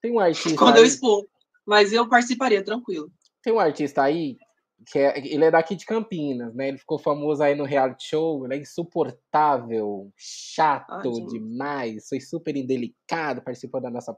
Tem 0.00 0.12
um 0.12 0.20
artista. 0.20 0.56
Quando 0.56 0.76
aí... 0.76 0.82
eu 0.82 0.86
expor. 0.86 1.26
Mas 1.66 1.92
eu 1.92 2.08
participaria, 2.08 2.64
tranquilo. 2.64 3.10
Tem 3.42 3.52
um 3.52 3.58
artista 3.58 4.02
aí 4.02 4.36
que 4.84 4.98
é, 4.98 5.18
ele 5.18 5.44
é 5.44 5.50
daqui 5.50 5.76
de 5.76 5.86
Campinas, 5.86 6.54
né? 6.54 6.68
Ele 6.68 6.78
ficou 6.78 6.98
famoso 6.98 7.42
aí 7.42 7.54
no 7.54 7.64
reality 7.64 8.08
show, 8.08 8.44
ele 8.44 8.54
é 8.54 8.58
insuportável, 8.58 10.12
chato 10.16 11.12
Ai, 11.14 11.26
demais, 11.26 12.08
foi 12.08 12.20
super 12.20 12.56
indelicado, 12.56 13.42
participou 13.42 13.80
da 13.80 13.90
nossa. 13.90 14.16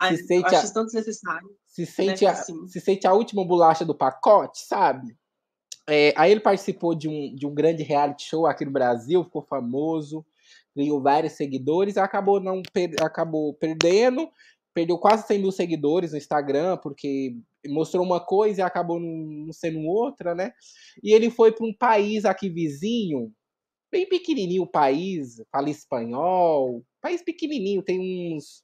Ai, 0.00 0.16
se 0.16 0.26
sente 0.26 0.54
acho 0.54 0.66
a... 0.66 0.72
tanto 0.72 0.86
desnecessário. 0.86 1.48
Se 1.66 1.84
sente, 1.84 2.24
né? 2.24 2.30
a, 2.30 2.32
assim. 2.32 2.66
se 2.68 2.80
sente 2.80 3.06
a 3.06 3.12
última 3.12 3.44
bolacha 3.44 3.84
do 3.84 3.94
pacote, 3.94 4.60
sabe? 4.60 5.16
É, 5.88 6.12
aí 6.16 6.32
ele 6.32 6.40
participou 6.40 6.94
de 6.94 7.08
um, 7.08 7.34
de 7.34 7.46
um 7.46 7.54
grande 7.54 7.82
reality 7.82 8.24
show 8.24 8.46
aqui 8.46 8.64
no 8.64 8.72
Brasil, 8.72 9.22
ficou 9.22 9.42
famoso, 9.42 10.26
ganhou 10.74 11.00
vários 11.00 11.34
seguidores, 11.34 11.96
acabou 11.96 12.40
não 12.40 12.60
per, 12.72 12.94
acabou 13.00 13.54
perdendo, 13.54 14.28
perdeu 14.76 14.98
quase 14.98 15.26
100 15.26 15.38
mil 15.38 15.50
seguidores 15.50 16.12
no 16.12 16.18
Instagram, 16.18 16.76
porque 16.76 17.34
mostrou 17.66 18.04
uma 18.04 18.20
coisa 18.20 18.60
e 18.60 18.62
acabou 18.62 19.00
não 19.00 19.50
sendo 19.50 19.80
outra, 19.80 20.34
né? 20.34 20.52
E 21.02 21.14
ele 21.14 21.30
foi 21.30 21.50
para 21.50 21.64
um 21.64 21.72
país 21.72 22.26
aqui 22.26 22.50
vizinho, 22.50 23.32
bem 23.90 24.06
pequenininho 24.06 24.64
o 24.64 24.70
país, 24.70 25.42
fala 25.50 25.70
espanhol, 25.70 26.84
país 27.00 27.22
pequenininho, 27.22 27.82
tem 27.82 28.36
uns 28.36 28.62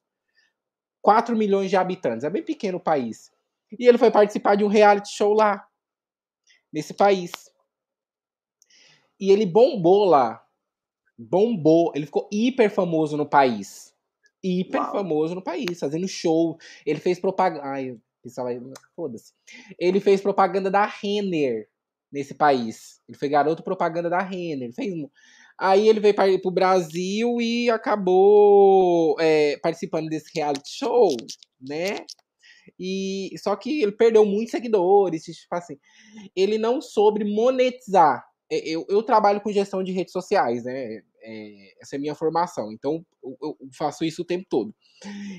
4 1.01 1.35
milhões 1.35 1.71
de 1.71 1.77
habitantes, 1.77 2.25
é 2.25 2.31
bem 2.31 2.45
pequeno 2.45 2.77
o 2.77 2.83
país. 2.83 3.31
E 3.79 3.89
ele 3.89 3.97
foi 3.97 4.11
participar 4.11 4.55
de 4.55 4.65
um 4.65 4.69
reality 4.69 5.17
show 5.17 5.33
lá, 5.33 5.67
nesse 6.71 6.93
país. 6.93 7.33
E 9.19 9.31
ele 9.31 9.47
bombou 9.47 10.05
lá. 10.05 10.45
Bombou. 11.17 11.91
Ele 11.95 12.05
ficou 12.05 12.29
hiper 12.31 12.71
famoso 12.71 13.17
no 13.17 13.25
país. 13.25 13.92
Hiper 14.43 14.81
Uau. 14.81 14.93
famoso 14.93 15.35
no 15.35 15.43
país, 15.43 15.79
fazendo 15.79 16.09
show. 16.09 16.59
Ele 16.85 16.99
fez 16.99 17.21
propaganda. 17.21 17.65
Ai, 17.65 17.97
pessoal, 18.23 18.49
foda-se. 18.97 19.33
Ele 19.79 20.01
fez 20.01 20.21
propaganda 20.21 20.71
da 20.71 20.85
Renner 20.85 21.69
nesse 22.11 22.35
país. 22.35 23.01
Ele 23.09 23.17
foi 23.17 23.29
garoto 23.29 23.63
propaganda 23.63 24.11
da 24.11 24.21
Renner. 24.21 24.65
Ele 24.65 24.73
fez. 24.73 24.95
Aí 25.59 25.89
ele 25.89 26.01
veio 26.01 26.15
para 26.15 26.29
o 26.45 26.51
Brasil 26.51 27.41
e 27.41 27.71
acabou 27.71 29.17
é, 29.21 29.57
participando 29.59 30.09
desse 30.09 30.31
reality 30.35 30.71
show, 30.71 31.15
né? 31.61 31.99
E 32.79 33.31
só 33.39 33.55
que 33.55 33.83
ele 33.83 33.93
perdeu 33.93 34.25
muitos 34.25 34.51
seguidores, 34.51 35.23
tipo 35.23 35.55
assim. 35.55 35.79
Ele 36.35 36.59
não 36.59 36.81
soube 36.81 37.25
monetizar. 37.25 38.25
É, 38.51 38.69
eu, 38.69 38.85
eu 38.89 39.03
trabalho 39.03 39.41
com 39.41 39.53
gestão 39.53 39.83
de 39.83 39.93
redes 39.93 40.13
sociais, 40.13 40.65
né? 40.65 41.03
É, 41.23 41.75
essa 41.81 41.97
é 41.97 41.99
a 41.99 42.01
minha 42.01 42.15
formação. 42.15 42.73
Então, 42.73 43.05
eu, 43.23 43.37
eu 43.41 43.57
faço 43.77 44.05
isso 44.05 44.23
o 44.23 44.25
tempo 44.25 44.47
todo. 44.49 44.75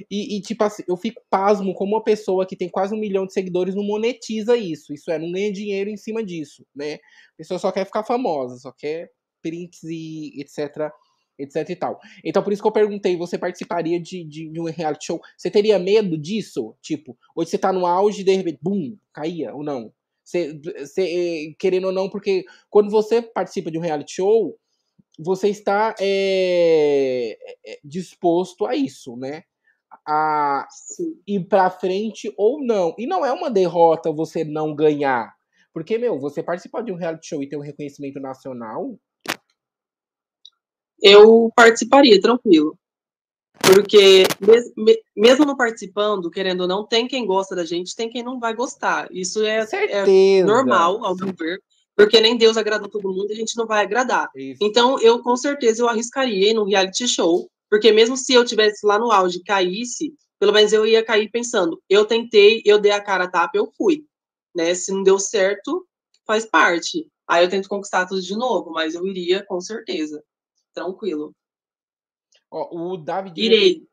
E, 0.09 0.37
e, 0.37 0.41
tipo 0.41 0.63
assim, 0.63 0.83
eu 0.87 0.97
fico 0.97 1.21
pasmo 1.29 1.73
como 1.73 1.95
uma 1.95 2.03
pessoa 2.03 2.45
que 2.45 2.55
tem 2.55 2.69
quase 2.69 2.93
um 2.93 2.99
milhão 2.99 3.25
de 3.25 3.33
seguidores 3.33 3.75
não 3.75 3.83
monetiza 3.83 4.55
isso. 4.55 4.93
Isso 4.93 5.11
é, 5.11 5.19
não 5.19 5.31
ganha 5.31 5.51
dinheiro 5.51 5.89
em 5.89 5.97
cima 5.97 6.23
disso, 6.23 6.65
né? 6.75 6.95
A 6.95 7.37
pessoa 7.37 7.59
só 7.59 7.71
quer 7.71 7.85
ficar 7.85 8.03
famosa, 8.03 8.57
só 8.57 8.71
quer 8.71 9.11
prints 9.41 9.83
e 9.83 10.39
etc 10.39 10.91
etc 11.37 11.69
e 11.69 11.75
tal. 11.75 11.99
Então, 12.23 12.43
por 12.43 12.53
isso 12.53 12.61
que 12.61 12.67
eu 12.67 12.71
perguntei, 12.71 13.17
você 13.17 13.37
participaria 13.37 13.99
de, 13.99 14.23
de, 14.23 14.49
de, 14.49 14.59
um 14.59 14.65
reality 14.65 15.07
show? 15.07 15.21
Você 15.37 15.49
teria 15.49 15.79
medo 15.79 16.17
disso? 16.17 16.75
Tipo, 16.81 17.17
hoje 17.35 17.49
você 17.49 17.57
tá 17.57 17.73
no 17.73 17.85
auge 17.85 18.21
e 18.21 18.23
de 18.23 18.35
repente, 18.35 18.59
bum, 18.61 18.95
caía 19.11 19.53
ou 19.53 19.63
não? 19.63 19.91
Você, 20.23 21.53
querendo 21.59 21.87
ou 21.87 21.91
não, 21.91 22.09
porque 22.09 22.45
quando 22.69 22.89
você 22.89 23.21
participa 23.21 23.69
de 23.69 23.77
um 23.77 23.81
reality 23.81 24.13
show, 24.13 24.57
você 25.19 25.49
está 25.49 25.95
é, 25.99 27.37
disposto 27.83 28.65
a 28.65 28.75
isso, 28.75 29.15
né? 29.15 29.43
A 30.07 30.67
Sim. 30.69 31.19
ir 31.27 31.47
pra 31.47 31.69
frente 31.69 32.33
ou 32.37 32.63
não. 32.63 32.95
E 32.97 33.05
não 33.05 33.25
é 33.25 33.31
uma 33.31 33.51
derrota 33.51 34.11
você 34.11 34.43
não 34.43 34.75
ganhar. 34.75 35.33
Porque, 35.73 35.97
meu, 35.97 36.19
você 36.19 36.43
participar 36.43 36.81
de 36.81 36.91
um 36.91 36.95
reality 36.95 37.27
show 37.27 37.41
e 37.41 37.49
ter 37.49 37.57
um 37.57 37.61
reconhecimento 37.61 38.19
nacional, 38.19 38.97
eu 41.01 41.51
participaria, 41.55 42.19
tranquilo. 42.21 42.77
Porque 43.59 44.23
mesmo 45.15 45.45
não 45.45 45.55
participando, 45.55 46.29
querendo 46.29 46.61
ou 46.61 46.67
não, 46.67 46.85
tem 46.85 47.07
quem 47.07 47.25
gosta 47.25 47.55
da 47.55 47.63
gente, 47.63 47.95
tem 47.95 48.09
quem 48.09 48.23
não 48.23 48.39
vai 48.39 48.53
gostar. 48.53 49.07
Isso 49.11 49.43
é, 49.43 49.65
é 49.71 50.43
normal, 50.43 51.03
ao 51.05 51.15
meu 51.15 51.33
ver, 51.33 51.61
porque 51.95 52.19
nem 52.19 52.37
Deus 52.37 52.57
agrada 52.57 52.89
todo 52.89 53.11
mundo 53.11 53.29
e 53.29 53.33
a 53.33 53.35
gente 53.35 53.55
não 53.55 53.65
vai 53.65 53.83
agradar. 53.83 54.29
Isso. 54.35 54.59
Então, 54.61 54.99
eu 54.99 55.21
com 55.21 55.35
certeza 55.35 55.81
eu 55.81 55.89
arriscaria 55.89 56.53
no 56.53 56.65
reality 56.65 57.07
show, 57.07 57.49
porque 57.69 57.91
mesmo 57.91 58.17
se 58.17 58.33
eu 58.33 58.45
tivesse 58.45 58.85
lá 58.85 58.97
no 58.99 59.11
auge 59.11 59.39
e 59.39 59.43
caísse, 59.43 60.13
pelo 60.39 60.53
menos 60.53 60.73
eu 60.73 60.85
ia 60.85 61.03
cair 61.03 61.29
pensando, 61.29 61.81
eu 61.89 62.05
tentei, 62.05 62.61
eu 62.65 62.79
dei 62.79 62.91
a 62.91 63.01
cara 63.01 63.25
a 63.25 63.29
tapa, 63.29 63.57
eu 63.57 63.71
fui. 63.77 64.05
Né? 64.55 64.73
Se 64.75 64.91
não 64.91 65.03
deu 65.03 65.17
certo, 65.17 65.87
faz 66.25 66.45
parte. 66.45 67.07
Aí 67.27 67.43
eu 67.43 67.49
tento 67.49 67.69
conquistar 67.69 68.05
tudo 68.05 68.21
de 68.21 68.35
novo, 68.35 68.71
mas 68.71 68.95
eu 68.95 69.05
iria 69.07 69.43
com 69.45 69.61
certeza 69.61 70.23
tranquilo. 70.73 71.33
Ó, 72.51 72.93
o 72.93 72.97
David 72.97 73.39
Irei. 73.39 73.87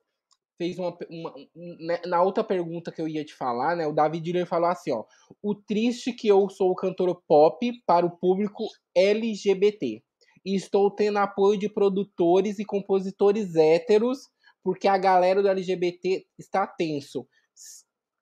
Fez 0.61 0.79
uma, 0.79 0.95
uma, 1.09 1.35
né, 1.81 2.03
na 2.05 2.23
outra 2.23 2.45
pergunta 2.45 2.93
que 2.93 3.01
eu 3.01 3.09
ia 3.09 3.25
te 3.25 3.33
falar, 3.33 3.75
né? 3.75 3.87
O 3.87 3.95
David 3.95 4.23
Diller 4.23 4.47
falou 4.47 4.69
assim, 4.69 4.93
ó: 4.93 5.07
"O 5.43 5.55
triste 5.55 6.13
que 6.13 6.29
eu 6.29 6.51
sou 6.51 6.75
cantor 6.75 7.23
pop 7.27 7.73
para 7.87 8.05
o 8.05 8.11
público 8.11 8.67
LGBT 8.95 10.03
e 10.45 10.55
estou 10.55 10.91
tendo 10.91 11.19
apoio 11.19 11.59
de 11.59 11.67
produtores 11.67 12.59
e 12.59 12.65
compositores 12.67 13.57
héteros 13.57 14.29
porque 14.63 14.87
a 14.87 14.99
galera 14.99 15.41
do 15.41 15.49
LGBT 15.49 16.27
está 16.39 16.67
tenso. 16.67 17.27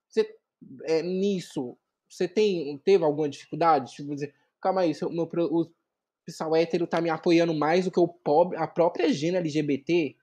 Você 0.08 0.32
é, 0.84 1.02
nisso, 1.02 1.76
você 2.08 2.28
tem 2.28 2.78
teve 2.84 3.02
alguma 3.02 3.28
dificuldade? 3.28 3.92
Tipo 3.92 4.14
dizer, 4.14 4.32
calma 4.60 4.82
aí, 4.82 4.94
seu, 4.94 5.10
meu, 5.10 5.28
o 5.32 5.68
pessoal 6.24 6.54
hétero 6.54 6.86
tá 6.86 7.00
me 7.00 7.10
apoiando 7.10 7.52
mais 7.52 7.86
do 7.86 7.90
que 7.90 7.98
o 7.98 8.06
pobre, 8.06 8.56
a 8.56 8.68
própria 8.68 9.12
gênero 9.12 9.38
LGBT? 9.38 10.16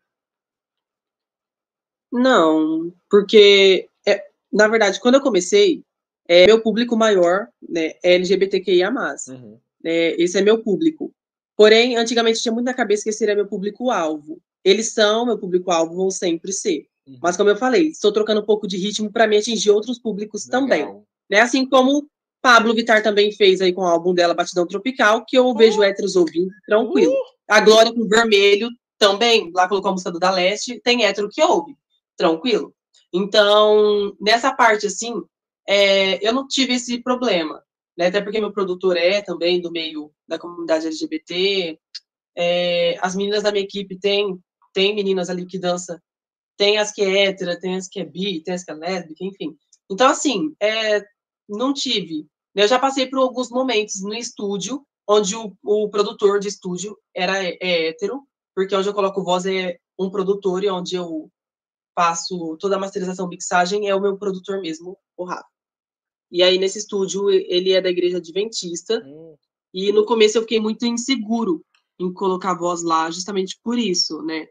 Não, 2.15 2.93
porque, 3.09 3.89
é, 4.07 4.23
na 4.51 4.67
verdade, 4.67 4.99
quando 4.99 5.15
eu 5.15 5.21
comecei, 5.21 5.83
é, 6.27 6.47
meu 6.47 6.61
público 6.61 6.95
maior 6.95 7.47
né, 7.67 7.93
é 8.03 8.15
LGBTQIA+. 8.15 8.91
Uhum. 9.29 9.59
É, 9.83 10.21
esse 10.21 10.37
é 10.37 10.41
meu 10.41 10.63
público. 10.63 11.13
Porém, 11.55 11.95
antigamente 11.95 12.41
tinha 12.41 12.51
muito 12.51 12.65
na 12.65 12.73
cabeça 12.73 13.03
que 13.03 13.09
esse 13.09 13.19
seria 13.19 13.35
meu 13.35 13.47
público-alvo. 13.47 14.39
Eles 14.63 14.93
são 14.93 15.25
meu 15.25 15.37
público-alvo, 15.37 15.95
vão 15.95 16.09
sempre 16.09 16.51
ser. 16.51 16.87
Uhum. 17.07 17.19
Mas, 17.21 17.37
como 17.37 17.49
eu 17.49 17.55
falei, 17.55 17.89
estou 17.89 18.11
trocando 18.11 18.41
um 18.41 18.45
pouco 18.45 18.67
de 18.67 18.77
ritmo 18.77 19.11
para 19.11 19.27
me 19.27 19.37
atingir 19.37 19.71
outros 19.71 19.99
públicos 19.99 20.45
Legal. 20.45 20.61
também. 20.61 21.03
Né? 21.29 21.39
Assim 21.39 21.67
como 21.67 22.09
Pablo 22.41 22.73
Vittar 22.73 23.03
também 23.03 23.31
fez 23.31 23.61
aí 23.61 23.73
com 23.73 23.81
o 23.81 23.87
álbum 23.87 24.13
dela, 24.13 24.33
Batidão 24.33 24.67
Tropical, 24.67 25.25
que 25.25 25.37
eu 25.37 25.47
uh, 25.47 25.55
vejo 25.55 25.83
héteros 25.83 26.15
ouvindo, 26.15 26.51
tranquilo. 26.65 27.11
Uh, 27.11 27.35
a 27.47 27.59
Glória 27.59 27.93
com 27.93 28.07
Vermelho 28.07 28.69
também, 28.97 29.51
lá 29.53 29.67
colocou 29.67 29.89
a 29.89 29.91
música 29.93 30.11
do 30.11 30.19
Da 30.19 30.31
Leste, 30.31 30.79
tem 30.83 31.05
hétero 31.05 31.29
que 31.29 31.41
ouve, 31.43 31.75
tranquilo. 32.17 32.73
Então, 33.13 34.15
nessa 34.19 34.53
parte, 34.53 34.87
assim, 34.87 35.21
é, 35.67 36.25
eu 36.25 36.33
não 36.33 36.47
tive 36.47 36.73
esse 36.73 37.01
problema, 37.01 37.63
né? 37.97 38.07
Até 38.07 38.21
porque 38.21 38.39
meu 38.39 38.51
produtor 38.51 38.97
é 38.97 39.21
também 39.21 39.61
do 39.61 39.71
meio 39.71 40.11
da 40.27 40.37
comunidade 40.39 40.87
LGBT. 40.87 41.79
É, 42.37 42.97
as 43.01 43.15
meninas 43.15 43.43
da 43.43 43.51
minha 43.51 43.63
equipe 43.63 43.97
têm, 43.97 44.39
tem 44.73 44.95
meninas 44.95 45.29
ali 45.29 45.45
que 45.45 45.57
dançam, 45.57 45.97
tem 46.57 46.77
as 46.77 46.91
que 46.91 47.01
é 47.01 47.25
hétera, 47.25 47.59
tem 47.59 47.75
as 47.75 47.87
que 47.87 47.99
é 47.99 48.05
bi, 48.05 48.41
tem 48.43 48.53
as 48.53 48.63
que 48.63 48.71
é 48.71 48.73
lésbica, 48.73 49.23
enfim. 49.23 49.57
Então, 49.89 50.09
assim, 50.09 50.55
é, 50.61 51.03
não 51.47 51.73
tive 51.73 52.27
eu 52.55 52.67
já 52.69 52.79
passei 52.79 53.05
por 53.05 53.19
alguns 53.19 53.49
momentos 53.49 54.01
no 54.01 54.13
estúdio, 54.13 54.81
onde 55.07 55.35
o, 55.35 55.53
o 55.61 55.89
produtor 55.89 56.39
de 56.39 56.47
estúdio 56.47 56.97
era 57.13 57.43
é 57.43 57.89
hétero, 57.89 58.23
porque 58.55 58.73
onde 58.73 58.87
eu 58.87 58.93
coloco 58.93 59.23
voz 59.23 59.45
é 59.45 59.77
um 59.99 60.09
produtor 60.09 60.63
e 60.63 60.69
onde 60.69 60.95
eu 60.95 61.29
faço 61.95 62.57
toda 62.57 62.75
a 62.75 62.79
masterização, 62.79 63.27
mixagem, 63.27 63.87
é 63.87 63.95
o 63.95 64.01
meu 64.01 64.17
produtor 64.17 64.59
mesmo, 64.61 64.97
o 65.15 65.23
Rafa. 65.23 65.47
E 66.29 66.43
aí, 66.43 66.57
nesse 66.57 66.79
estúdio, 66.79 67.29
ele 67.29 67.71
é 67.71 67.81
da 67.81 67.89
igreja 67.89 68.17
adventista, 68.17 69.01
hum. 69.05 69.35
e 69.73 69.91
no 69.91 70.05
começo 70.05 70.37
eu 70.37 70.41
fiquei 70.41 70.59
muito 70.59 70.85
inseguro 70.85 71.63
em 71.97 72.11
colocar 72.11 72.51
a 72.51 72.57
voz 72.57 72.83
lá, 72.83 73.09
justamente 73.09 73.57
por 73.63 73.79
isso, 73.79 74.21
né? 74.21 74.47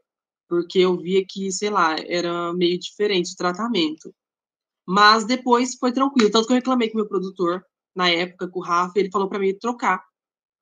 Porque 0.49 0.79
eu 0.79 0.97
via 0.97 1.25
que, 1.29 1.53
sei 1.53 1.69
lá, 1.69 1.97
era 2.07 2.53
meio 2.55 2.79
diferente 2.79 3.33
o 3.33 3.37
tratamento. 3.37 4.15
Mas 4.87 5.25
depois 5.25 5.75
foi 5.77 5.93
tranquilo, 5.93 6.31
tanto 6.31 6.47
que 6.47 6.53
eu 6.53 6.57
reclamei 6.57 6.89
com 6.89 6.95
o 6.95 7.01
meu 7.01 7.09
produtor, 7.09 7.65
na 7.95 8.11
época 8.11 8.49
com 8.49 8.61
o 8.61 8.63
Rafa, 8.63 8.99
ele 8.99 9.11
falou 9.11 9.29
para 9.29 9.39
mim 9.39 9.57
trocar. 9.59 10.03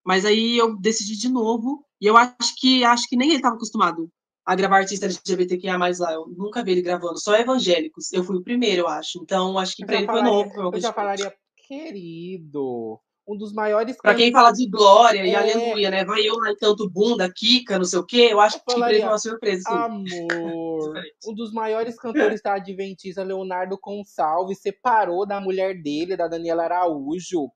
Mas 0.05 0.25
aí 0.25 0.59
eu 0.59 0.77
decidi 0.77 1.17
de 1.17 1.29
novo, 1.29 1.85
e 2.01 2.07
eu 2.07 2.17
acho 2.17 2.55
que 2.59 2.85
acho 2.85 3.09
que 3.09 3.17
nem 3.17 3.29
ele 3.29 3.37
estava 3.37 3.55
acostumado 3.55 4.11
a 4.45 4.55
gravar 4.55 4.79
artista 4.79 5.07
LGBTQIA 5.07 5.79
mais 5.79 5.99
lá. 5.99 6.13
Eu 6.13 6.27
nunca 6.27 6.63
vi 6.63 6.73
ele 6.73 6.83
gravando, 6.83 7.19
só 7.19 7.35
evangélicos. 7.35 8.13
Eu 8.13 8.25
fui 8.25 8.37
o 8.37 8.43
primeiro, 8.43 8.83
eu 8.83 8.89
acho. 8.89 9.19
Então, 9.23 9.59
acho 9.59 9.77
que 9.77 9.85
para 9.85 9.97
ele 9.97 10.07
falaria, 10.07 10.31
foi 10.31 10.63
novo. 10.63 10.77
eu 10.77 10.81
já 10.81 10.93
falaria, 10.93 11.35
querido, 11.69 13.01
um 13.27 13.37
dos 13.37 13.53
maiores. 13.53 13.97
Para 13.97 14.15
quem 14.15 14.33
fala 14.33 14.53
de 14.53 14.69
glória 14.69 15.21
é... 15.21 15.27
e 15.27 15.35
aleluia, 15.35 15.91
né? 15.91 16.05
Vai 16.05 16.23
eu 16.23 16.37
lá 16.37 16.55
canto 16.57 16.89
bunda, 16.91 17.31
Kika, 17.33 17.79
não 17.79 17.85
sei 17.85 17.99
o 17.99 18.07
quê. 18.07 18.29
Eu 18.31 18.41
acho 18.41 18.57
eu 18.57 18.61
que 18.61 18.73
falaria, 18.73 18.99
ele 18.99 19.07
uma 19.07 19.19
surpresa. 19.19 19.63
Assim. 19.69 19.79
Amor. 19.79 20.95
um 21.27 21.35
dos 21.35 21.53
maiores 21.53 21.97
cantores 21.97 22.43
da 22.43 22.55
Adventista, 22.55 23.23
Leonardo 23.23 23.79
Consalves, 23.79 24.61
separou 24.61 25.27
da 25.27 25.41
mulher 25.41 25.81
dele, 25.81 26.17
da 26.17 26.29
Daniela 26.29 26.65
Araújo. 26.65 27.51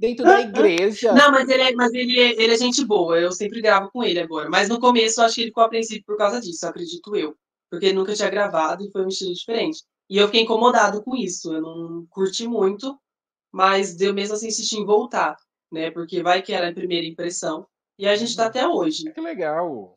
Dentro 0.00 0.24
da 0.24 0.40
igreja. 0.40 1.12
Não, 1.12 1.30
mas 1.30 1.48
ele 1.48 1.62
é, 1.62 1.74
mas 1.74 1.92
ele 1.92 2.18
é, 2.18 2.42
ele 2.42 2.54
é 2.54 2.56
gente 2.56 2.84
boa. 2.84 3.18
Eu 3.20 3.30
sempre 3.32 3.60
gravo 3.60 3.90
com 3.92 4.02
ele 4.02 4.18
agora. 4.18 4.48
Mas 4.48 4.68
no 4.68 4.80
começo 4.80 5.20
eu 5.20 5.24
acho 5.26 5.34
que 5.34 5.40
ele 5.42 5.50
ficou 5.50 5.62
apreensivo 5.62 6.02
por 6.06 6.16
causa 6.16 6.40
disso, 6.40 6.66
acredito 6.66 7.14
eu. 7.14 7.36
Porque 7.70 7.86
ele 7.86 7.94
nunca 7.94 8.14
tinha 8.14 8.30
gravado 8.30 8.84
e 8.84 8.90
foi 8.90 9.04
um 9.04 9.08
estilo 9.08 9.34
diferente. 9.34 9.84
E 10.08 10.16
eu 10.16 10.26
fiquei 10.26 10.40
incomodado 10.40 11.02
com 11.02 11.14
isso. 11.14 11.52
Eu 11.52 11.60
não 11.60 12.06
curti 12.10 12.48
muito 12.48 12.98
mas 13.52 13.94
deu 13.96 14.14
mesmo 14.14 14.34
assim 14.34 14.48
insistir 14.48 14.76
em 14.76 14.84
voltar, 14.84 15.36
né? 15.70 15.90
Porque 15.90 16.22
vai 16.22 16.42
que 16.42 16.52
era 16.52 16.68
a 16.68 16.74
primeira 16.74 17.06
impressão. 17.06 17.66
E 17.98 18.06
a 18.06 18.16
gente 18.16 18.34
tá 18.34 18.46
até 18.46 18.66
hoje. 18.66 19.12
Que 19.12 19.20
legal. 19.20 19.96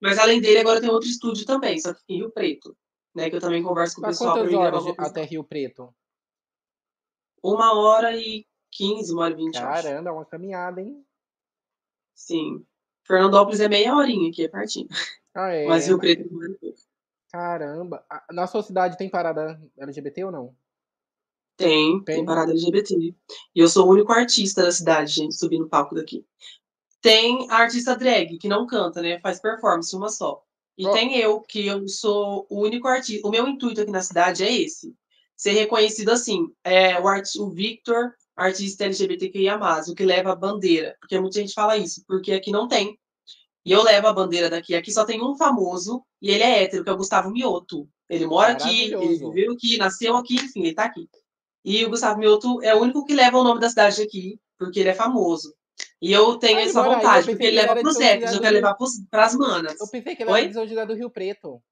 Mas 0.00 0.18
além 0.18 0.40
dele, 0.40 0.58
agora 0.58 0.80
tem 0.80 0.90
outro 0.90 1.08
estúdio 1.08 1.44
também, 1.44 1.78
só 1.78 1.92
que 1.92 2.00
em 2.08 2.18
Rio 2.18 2.30
Preto, 2.30 2.76
né? 3.14 3.28
Que 3.28 3.36
eu 3.36 3.40
também 3.40 3.62
converso 3.62 3.96
com 3.96 4.02
o 4.02 4.04
pessoal. 4.04 4.36
Quantas 4.36 4.54
horas 4.54 4.84
até 4.98 5.24
Rio 5.24 5.44
Preto? 5.44 5.94
Uma 7.42 7.74
hora 7.74 8.16
e 8.16 8.46
quinze, 8.74 9.12
uma 9.12 9.22
hora 9.22 9.32
e 9.32 9.36
vinte. 9.36 9.54
Caramba, 9.54 10.10
é 10.10 10.12
uma 10.12 10.26
caminhada, 10.26 10.82
hein? 10.82 11.02
Sim. 12.14 12.66
Fernandópolis 13.06 13.60
é 13.60 13.68
meia 13.68 13.94
horinha 13.94 14.28
aqui, 14.28 14.44
é 14.44 14.48
pertinho. 14.48 14.88
Ah, 15.34 15.48
é? 15.48 15.66
Mas 15.66 15.86
Rio 15.86 15.98
Preto 15.98 16.22
é 16.22 16.74
Caramba. 17.30 18.04
Na 18.30 18.46
sua 18.46 18.62
cidade 18.62 18.96
tem 18.96 19.10
parada 19.10 19.60
LGBT 19.76 20.24
ou 20.24 20.30
não? 20.30 20.56
Tem, 21.56 22.02
tem 22.04 22.24
parada 22.24 22.52
LGBT. 22.52 22.94
E 22.96 23.14
eu 23.54 23.68
sou 23.68 23.86
o 23.86 23.90
único 23.90 24.12
artista 24.12 24.62
da 24.62 24.72
cidade, 24.72 25.12
gente, 25.12 25.34
subir 25.34 25.58
no 25.58 25.68
palco 25.68 25.94
daqui. 25.94 26.24
Tem 27.00 27.46
a 27.50 27.56
artista 27.56 27.96
drag, 27.96 28.38
que 28.38 28.48
não 28.48 28.66
canta, 28.66 29.02
né? 29.02 29.20
Faz 29.20 29.40
performance, 29.40 29.94
uma 29.94 30.08
só. 30.08 30.42
E 30.78 30.86
oh. 30.86 30.92
tem 30.92 31.16
eu, 31.16 31.40
que 31.40 31.66
eu 31.66 31.86
sou 31.88 32.46
o 32.48 32.60
único 32.62 32.88
artista. 32.88 33.26
O 33.26 33.30
meu 33.30 33.46
intuito 33.46 33.80
aqui 33.80 33.90
na 33.90 34.02
cidade 34.02 34.42
é 34.42 34.52
esse. 34.52 34.94
Ser 35.36 35.52
reconhecido 35.52 36.10
assim. 36.10 36.52
É, 36.62 37.00
o, 37.00 37.06
art... 37.06 37.28
o 37.38 37.50
Victor, 37.50 38.14
artista 38.36 38.84
LGBTQIA+, 38.84 39.58
o 39.88 39.94
que 39.94 40.04
leva 40.04 40.32
a 40.32 40.36
bandeira. 40.36 40.96
Porque 41.00 41.18
muita 41.18 41.40
gente 41.40 41.52
fala 41.52 41.76
isso, 41.76 42.02
porque 42.06 42.32
aqui 42.32 42.50
não 42.50 42.68
tem. 42.68 42.98
E 43.64 43.72
eu 43.72 43.82
levo 43.82 44.06
a 44.08 44.12
bandeira 44.12 44.50
daqui. 44.50 44.74
Aqui 44.74 44.92
só 44.92 45.04
tem 45.04 45.22
um 45.22 45.36
famoso, 45.36 46.04
e 46.20 46.30
ele 46.30 46.42
é 46.42 46.62
hétero, 46.62 46.84
que 46.84 46.90
é 46.90 46.92
o 46.92 46.96
Gustavo 46.96 47.30
Mioto. 47.30 47.88
Ele 48.08 48.26
mora 48.26 48.52
aqui, 48.52 48.92
ele 48.92 49.16
viveu 49.16 49.52
aqui, 49.52 49.78
nasceu 49.78 50.16
aqui, 50.16 50.34
enfim, 50.34 50.64
ele 50.64 50.74
tá 50.74 50.84
aqui. 50.84 51.08
E 51.64 51.84
o 51.84 51.88
Gustavo 51.88 52.18
Mioto 52.18 52.62
é 52.62 52.74
o 52.74 52.82
único 52.82 53.04
que 53.06 53.14
leva 53.14 53.38
o 53.38 53.44
nome 53.44 53.60
da 53.60 53.70
cidade 53.70 54.02
aqui, 54.02 54.38
porque 54.58 54.80
ele 54.80 54.90
é 54.90 54.94
famoso. 54.94 55.54
E 56.00 56.12
eu 56.12 56.36
tenho 56.36 56.58
essa 56.58 56.82
vontade, 56.82 57.26
porque 57.26 57.46
ele 57.46 57.56
leva 57.56 57.76
pros 57.76 57.98
héteros, 57.98 58.34
eu 58.34 58.40
quero 58.40 58.54
levar 58.54 58.74
pros, 58.74 59.00
pras 59.10 59.34
manas. 59.34 59.80
Eu 59.80 59.88
pensei 59.88 60.14
que 60.14 60.22
ele 60.22 60.30
era 60.30 60.66
de 60.66 60.86
do 60.86 60.94
Rio 60.94 61.10
Preto. 61.10 61.62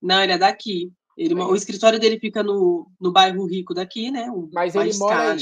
Não, 0.00 0.22
ele 0.22 0.32
é 0.32 0.38
daqui. 0.38 0.90
Ele, 1.24 1.34
o 1.34 1.54
escritório 1.54 1.98
dele 1.98 2.18
fica 2.18 2.42
no, 2.42 2.90
no 3.00 3.12
bairro 3.12 3.44
rico 3.46 3.74
daqui, 3.74 4.10
né? 4.10 4.30
Um 4.30 4.48
Mas 4.52 4.74
ele 4.74 4.96
mora 4.98 5.32
aí. 5.32 5.38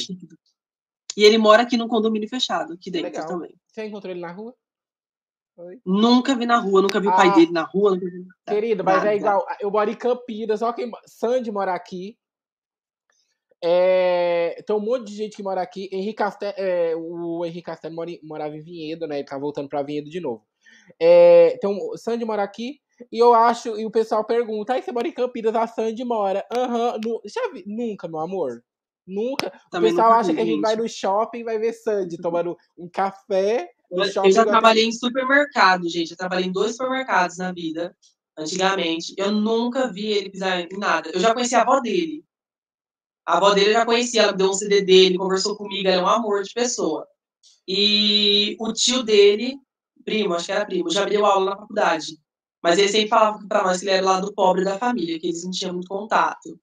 E 1.17 1.25
ele 1.25 1.39
mora 1.39 1.63
aqui 1.63 1.77
num 1.77 1.89
condomínio 1.89 2.29
fechado, 2.29 2.75
aqui 2.75 2.91
dentro 2.91 3.09
Legal. 3.09 3.27
também. 3.27 3.55
Você 3.67 3.85
encontrou 3.85 4.13
ele 4.13 4.21
na 4.21 4.33
rua? 4.33 4.55
Nunca 5.85 6.35
vi 6.35 6.47
na 6.47 6.59
rua, 6.59 6.81
nunca 6.81 7.01
vi 7.01 7.09
ah, 7.09 7.13
o 7.13 7.17
pai 7.17 7.29
ah. 7.29 7.35
dele 7.35 7.53
na 7.53 7.63
rua. 7.65 7.93
Nunca 7.93 8.07
vi... 8.07 8.27
Querido, 8.47 8.85
mas 8.85 9.05
é 9.05 9.17
igual. 9.17 9.47
Eu 9.61 9.71
moro 9.71 9.91
em 9.91 9.95
Campinas, 9.95 10.61
só 10.61 10.73
quem. 10.73 10.91
Sandy 11.07 11.51
mora 11.51 11.75
aqui. 11.75 12.17
É, 13.63 14.63
tem 14.67 14.75
um 14.75 14.81
monte 14.81 15.09
de 15.09 15.15
gente 15.15 15.37
que 15.37 15.43
mora 15.43 15.61
aqui. 15.61 15.89
Henrique 15.93 16.15
Castelo, 16.15 16.55
é, 16.57 16.97
o 16.97 17.45
Henrique 17.45 17.67
Castelo 17.67 17.95
mora, 17.95 18.11
morava 18.23 18.57
em 18.57 18.63
Vinhedo, 18.63 19.07
né? 19.07 19.19
Ele 19.19 19.29
tá 19.29 19.37
voltando 19.37 19.69
pra 19.69 19.83
Vinhedo 19.83 20.09
de 20.09 20.21
novo. 20.21 20.47
É, 20.99 21.59
um, 21.65 21.97
Sandy 21.97 22.25
mora 22.25 22.43
aqui. 22.43 22.81
E 23.11 23.19
eu 23.19 23.35
acho, 23.35 23.79
e 23.79 23.85
o 23.85 23.91
pessoal 23.91 24.25
pergunta, 24.25 24.73
aí 24.73 24.83
você 24.83 24.93
mora 24.93 25.09
em 25.09 25.13
Campinas, 25.13 25.55
a 25.55 25.67
Sandy 25.67 26.05
mora. 26.05 26.45
Aham, 26.53 27.01
uhum, 27.05 27.21
já 27.25 27.51
vi, 27.53 27.65
nunca, 27.67 28.09
meu 28.09 28.21
amor. 28.21 28.63
Nunca. 29.07 29.53
Também 29.71 29.93
o 29.93 29.97
pessoal 29.97 30.13
acha 30.13 30.29
vi, 30.29 30.35
que 30.35 30.41
a 30.41 30.45
gente 30.45 30.61
vai 30.61 30.77
no 30.77 30.89
shopping 30.89 31.39
e 31.39 31.45
vai 31.45 31.59
ver 31.59 31.73
Sandy 31.73 32.17
tomando 32.19 32.57
um 32.79 32.89
café. 32.89 33.71
Eu, 33.91 34.05
eu 34.05 34.31
já 34.31 34.45
trabalhei 34.45 34.85
em 34.85 34.93
supermercado, 34.93 35.89
gente. 35.89 36.13
Eu 36.13 36.17
trabalhei 36.17 36.47
em 36.47 36.53
dois 36.53 36.73
supermercados 36.73 37.39
na 37.39 37.53
vida, 37.53 37.97
antigamente. 38.39 39.15
Eu 39.17 39.33
nunca 39.33 39.93
vi 39.93 40.13
ele 40.13 40.31
pisar 40.31 40.61
em 40.61 40.79
nada. 40.79 41.11
Eu 41.13 41.19
já 41.19 41.35
conheci 41.35 41.55
a 41.57 41.63
avó 41.63 41.81
dele. 41.81 42.25
A 43.27 43.37
avó 43.37 43.53
dele 43.53 43.71
eu 43.71 43.75
já 43.75 43.85
conhecia, 43.85 44.23
ela 44.23 44.33
deu 44.33 44.51
um 44.51 44.55
CD 44.55 44.83
dele, 44.83 45.19
conversou 45.19 45.57
comigo, 45.57 45.89
ela 45.89 46.03
é 46.03 46.05
um 46.05 46.09
amor 46.09 46.43
de 46.43 46.53
pessoa. 46.53 47.07
E 47.67 48.57
o 48.59 48.73
tio 48.73 49.03
dele, 49.03 49.57
primo, 50.05 50.35
acho 50.35 50.47
que 50.47 50.53
era 50.53 50.67
primo, 50.67 50.91
já 50.91 51.05
deu 51.05 51.25
aula 51.27 51.51
na 51.51 51.57
faculdade. 51.57 52.19
Mas 52.63 52.79
ele 52.79 52.89
sempre 52.89 53.09
falava 53.09 53.47
para 53.49 53.63
nós 53.63 53.81
que 53.81 53.87
ele 53.87 53.97
era 53.97 54.05
lá 54.05 54.21
do 54.21 54.35
pobre 54.35 54.65
da 54.65 54.79
família, 54.79 55.19
que 55.19 55.27
eles 55.27 55.45
não 55.45 55.51
tinham 55.51 55.73
muito 55.73 55.89
contato. 55.89 56.59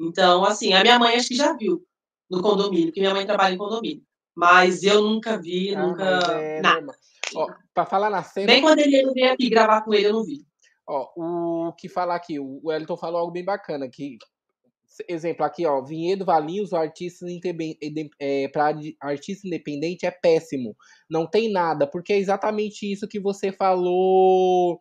Então, 0.00 0.44
assim, 0.44 0.72
a 0.72 0.82
minha 0.82 0.98
mãe 0.98 1.16
acho 1.16 1.28
que 1.28 1.36
já 1.36 1.52
viu 1.52 1.84
no 2.30 2.42
condomínio, 2.42 2.86
porque 2.86 3.00
minha 3.00 3.14
mãe 3.14 3.26
trabalha 3.26 3.54
em 3.54 3.58
condomínio. 3.58 4.02
Mas 4.34 4.82
eu 4.82 5.02
nunca 5.02 5.36
vi, 5.36 5.74
ah, 5.74 5.86
nunca. 5.86 6.04
É, 6.04 6.60
nada. 6.60 6.94
Ó, 7.34 7.46
pra 7.74 7.84
falar 7.84 8.10
na 8.10 8.22
cena. 8.22 8.46
Nem 8.46 8.62
quando 8.62 8.78
ele 8.80 9.10
veio 9.12 9.32
aqui 9.32 9.48
gravar 9.48 9.82
com 9.82 9.92
ele, 9.92 10.06
eu 10.06 10.12
não 10.12 10.24
vi. 10.24 10.44
Ó, 10.86 11.08
o 11.16 11.72
que 11.72 11.88
falar 11.88 12.14
aqui, 12.14 12.38
o 12.38 12.60
Wellington 12.64 12.96
falou 12.96 13.20
algo 13.20 13.32
bem 13.32 13.44
bacana, 13.44 13.88
que 13.88 14.16
exemplo 15.08 15.44
aqui, 15.44 15.66
ó, 15.66 15.82
Vinhedo 15.82 16.24
Valinhos, 16.24 16.72
o 16.72 16.76
artista 16.76 17.26
é, 18.18 18.48
para 18.48 18.74
artista 19.00 19.46
independente 19.46 20.06
é 20.06 20.10
péssimo. 20.10 20.76
Não 21.08 21.26
tem 21.26 21.52
nada, 21.52 21.86
porque 21.86 22.12
é 22.12 22.18
exatamente 22.18 22.90
isso 22.90 23.06
que 23.06 23.20
você 23.20 23.52
falou 23.52 24.80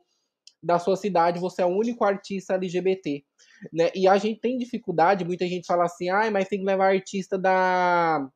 da 0.61 0.79
sua 0.79 0.95
cidade, 0.95 1.39
você 1.39 1.61
é 1.61 1.65
o 1.65 1.75
único 1.75 2.03
artista 2.03 2.55
LGBT. 2.55 3.23
Né? 3.71 3.91
E 3.95 4.07
a 4.07 4.17
gente 4.17 4.39
tem 4.39 4.57
dificuldade, 4.57 5.25
muita 5.25 5.47
gente 5.47 5.65
fala 5.65 5.85
assim, 5.85 6.09
ah, 6.09 6.29
mas 6.31 6.47
tem 6.47 6.59
que 6.59 6.65
levar 6.65 6.93
artista 6.93 7.37
da, 7.37 8.27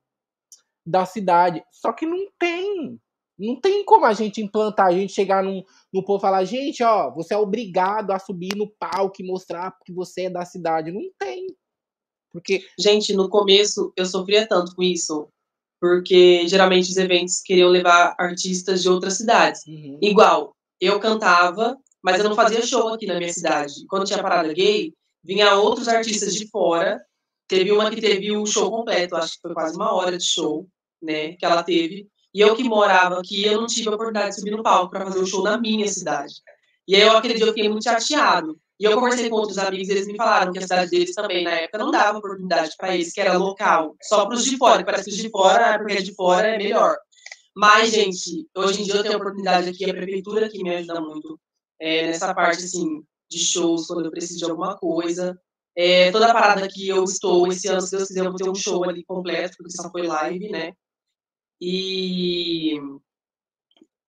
da 0.86 1.06
cidade. 1.06 1.64
Só 1.72 1.92
que 1.94 2.06
não 2.06 2.28
tem. 2.40 3.00
Não 3.38 3.60
tem 3.60 3.84
como 3.84 4.06
a 4.06 4.14
gente 4.14 4.40
implantar, 4.40 4.88
a 4.88 4.92
gente 4.92 5.14
chegar 5.14 5.44
num, 5.44 5.64
no 5.92 6.06
povo 6.06 6.20
e 6.20 6.22
falar, 6.22 6.44
gente, 6.44 6.84
ó, 6.84 7.12
você 7.12 7.34
é 7.34 7.38
obrigado 7.38 8.12
a 8.12 8.20
subir 8.20 8.56
no 8.56 8.70
palco 8.70 9.16
e 9.20 9.26
mostrar 9.26 9.76
que 9.84 9.92
você 9.92 10.26
é 10.26 10.30
da 10.30 10.46
cidade. 10.46 10.92
Não 10.92 11.02
tem. 11.18 11.48
Porque. 12.32 12.64
Gente, 12.80 13.14
no 13.14 13.30
começo 13.30 13.92
eu 13.98 14.06
sofria 14.06 14.48
tanto 14.48 14.76
com 14.76 14.84
isso. 14.84 15.28
Porque 15.80 16.48
geralmente 16.48 16.92
os 16.92 16.98
eventos 16.98 17.42
queriam 17.42 17.70
levar 17.70 18.16
artistas 18.20 18.84
de 18.84 18.90
outras 18.90 19.18
cidades. 19.18 19.66
Uhum. 19.66 19.98
Igual, 20.00 20.56
eu 20.80 21.00
cantava, 21.00 21.76
mas 22.04 22.18
eu 22.20 22.28
não 22.28 22.36
fazia 22.36 22.66
show 22.66 22.90
aqui 22.90 23.06
na 23.06 23.18
minha 23.18 23.32
cidade. 23.32 23.86
Quando 23.88 24.06
tinha 24.06 24.22
parada 24.22 24.52
gay, 24.54 24.94
vinha 25.24 25.56
outros 25.56 25.88
artistas 25.88 26.34
de 26.34 26.48
fora. 26.50 27.00
Teve 27.48 27.72
uma 27.72 27.90
que 27.90 28.00
teve 28.00 28.36
o 28.36 28.46
show 28.46 28.72
completo, 28.72 29.16
acho 29.16 29.34
que 29.34 29.42
foi 29.42 29.54
quase 29.54 29.76
uma 29.76 29.94
hora 29.94 30.18
de 30.18 30.24
show, 30.24 30.68
né? 31.02 31.34
Que 31.34 31.46
ela 31.46 31.64
teve. 31.64 32.08
E 32.34 32.40
eu 32.40 32.56
que 32.56 32.64
morava 32.64 33.20
aqui, 33.20 33.44
eu 33.46 33.60
não 33.60 33.68
tive 33.68 33.90
a 33.90 33.92
oportunidade 33.92 34.30
de 34.30 34.36
subir 34.36 34.52
no 34.52 34.64
palco 34.64 34.90
para 34.90 35.06
fazer 35.06 35.20
o 35.20 35.26
show 35.26 35.44
na 35.44 35.58
minha 35.58 35.88
cidade. 35.88 36.36
E 36.88 36.96
aí 36.96 37.02
eu 37.02 37.18
aquele 37.18 37.34
dia 37.34 37.44
eu 37.44 37.54
fiquei 37.54 37.70
muito 37.70 37.84
chateado. 37.84 38.58
E 38.80 38.86
eu 38.86 38.96
conversei 38.96 39.30
com 39.30 39.36
outros 39.36 39.60
amigos, 39.60 39.90
eles 39.90 40.08
me 40.08 40.16
falaram 40.16 40.52
que 40.52 40.58
a 40.58 40.62
cidade 40.64 40.90
deles 40.90 41.14
também, 41.14 41.44
na 41.44 41.52
época, 41.52 41.78
não 41.78 41.92
dava 41.92 42.18
oportunidade 42.18 42.72
para 42.78 42.96
eles, 42.96 43.14
que 43.14 43.22
era 43.22 43.38
local, 43.38 43.96
só 44.02 44.26
para 44.26 44.36
os 44.36 44.44
de 44.44 44.58
fora. 44.58 44.84
Parece 44.84 45.04
que 45.04 45.12
os 45.12 45.18
de 45.18 45.30
fora, 45.30 45.78
porque 45.78 45.94
é 45.94 46.02
de 46.02 46.16
fora 46.16 46.48
é 46.48 46.58
melhor. 46.58 46.98
Mas, 47.56 47.92
gente, 47.92 48.48
hoje 48.56 48.82
em 48.82 48.86
dia 48.86 48.96
eu 48.96 49.04
tenho 49.04 49.18
oportunidade 49.18 49.70
aqui, 49.70 49.88
a 49.88 49.94
prefeitura 49.94 50.50
que 50.50 50.64
me 50.64 50.74
ajuda 50.74 51.00
muito 51.00 51.40
é, 51.82 52.06
nessa 52.06 52.32
parte, 52.34 52.64
assim, 52.64 53.04
de 53.28 53.40
shows, 53.40 53.88
quando 53.88 54.06
eu 54.06 54.12
preciso 54.12 54.38
de 54.38 54.46
alguma 54.46 54.78
coisa. 54.78 55.36
É, 55.76 56.12
toda 56.12 56.30
a 56.30 56.34
parada 56.34 56.68
que 56.68 56.88
eu 56.88 57.04
estou, 57.04 57.48
esse 57.48 57.68
ano, 57.68 57.82
se 57.82 57.92
Deus 57.92 58.08
quiser, 58.08 58.24
eu 58.24 58.30
vou 58.30 58.36
ter 58.36 58.50
um 58.50 58.56
show 58.56 58.88
ali 58.88 59.04
completo, 59.04 59.58
porque 59.58 59.72
só 59.72 59.90
foi 59.90 60.04
live, 60.04 60.50
né? 60.50 60.74
E 61.60 62.80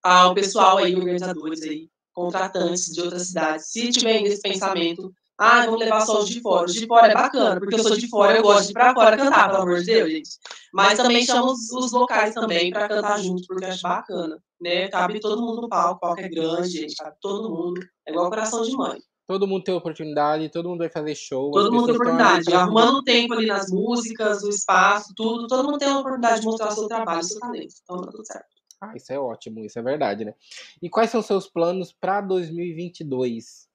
ao 0.03 0.31
ah, 0.31 0.35
pessoal 0.35 0.77
aí, 0.77 0.95
organizadores 0.95 1.63
aí, 1.63 1.89
contratantes 2.11 2.93
de 2.93 3.01
outras 3.01 3.27
cidades, 3.27 3.71
se 3.71 3.89
tiverem 3.89 4.25
esse 4.25 4.41
pensamento, 4.41 5.11
ah, 5.37 5.65
vamos 5.65 5.79
levar 5.79 6.01
só 6.01 6.19
os 6.19 6.29
de 6.29 6.39
fora. 6.41 6.65
Os 6.65 6.73
de 6.73 6.85
fora 6.85 7.07
é 7.07 7.13
bacana, 7.13 7.59
porque 7.59 7.75
eu 7.75 7.79
sou 7.79 7.97
de 7.97 8.07
fora, 8.07 8.37
eu 8.37 8.43
gosto 8.43 8.65
de 8.65 8.71
ir 8.71 8.73
pra 8.73 8.93
fora 8.93 9.17
cantar, 9.17 9.49
pelo 9.49 9.63
amor 9.63 9.79
de 9.79 9.85
Deus, 9.85 10.11
gente. 10.11 10.29
Mas 10.71 10.97
também 10.97 11.25
chamo 11.25 11.51
os, 11.51 11.71
os 11.71 11.91
locais 11.91 12.33
também 12.33 12.71
para 12.71 12.87
cantar 12.87 13.19
juntos, 13.19 13.45
porque 13.47 13.65
eu 13.65 13.69
acho 13.69 13.81
bacana, 13.81 14.41
né? 14.61 14.87
Cabe 14.89 15.19
todo 15.19 15.41
mundo 15.41 15.61
no 15.61 15.69
palco, 15.69 15.95
o 15.95 15.99
palco 15.99 16.21
é 16.21 16.29
grande, 16.29 16.69
gente, 16.69 16.95
cabe 16.95 17.15
todo 17.19 17.49
mundo. 17.49 17.81
É 18.07 18.11
igual 18.11 18.29
coração 18.29 18.61
de 18.61 18.71
mãe. 18.73 18.99
Todo 19.25 19.47
mundo 19.47 19.63
tem 19.63 19.73
oportunidade, 19.73 20.49
todo 20.49 20.69
mundo 20.69 20.79
vai 20.79 20.89
fazer 20.89 21.15
show. 21.15 21.49
Todo 21.51 21.71
mundo 21.71 21.85
tem 21.85 21.95
oportunidade. 21.95 22.53
Arrumando 22.53 22.97
o 22.97 23.03
tempo 23.03 23.33
ali 23.33 23.47
nas 23.47 23.71
músicas, 23.71 24.43
o 24.43 24.49
espaço, 24.49 25.13
tudo. 25.15 25.47
Todo 25.47 25.63
mundo 25.63 25.77
tem 25.77 25.87
a 25.87 25.97
oportunidade 25.97 26.41
de 26.41 26.45
mostrar 26.45 26.67
o 26.69 26.71
seu 26.75 26.87
trabalho, 26.87 27.21
o 27.21 27.23
seu 27.23 27.39
talento. 27.39 27.73
Então 27.83 28.01
tá 28.01 28.11
tudo 28.11 28.25
certo. 28.25 28.45
Ah, 28.81 28.91
isso 28.95 29.13
é 29.13 29.17
ótimo, 29.17 29.63
isso 29.63 29.79
é 29.79 29.81
verdade, 29.81 30.25
né? 30.25 30.33
E 30.81 30.89
quais 30.89 31.09
são 31.09 31.21
os 31.21 31.25
seus 31.25 31.47
planos 31.47 31.93
para 31.93 32.19
2022? 32.19 33.69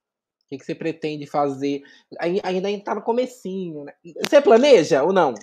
O 0.48 0.50
que, 0.50 0.58
que 0.58 0.64
você 0.64 0.74
pretende 0.74 1.26
fazer? 1.26 1.82
Ainda 2.18 2.70
está 2.70 2.94
no 2.94 3.02
comecinho, 3.02 3.84
né? 3.84 3.92
Você 4.24 4.40
planeja 4.40 5.02
ou 5.02 5.12
não? 5.12 5.34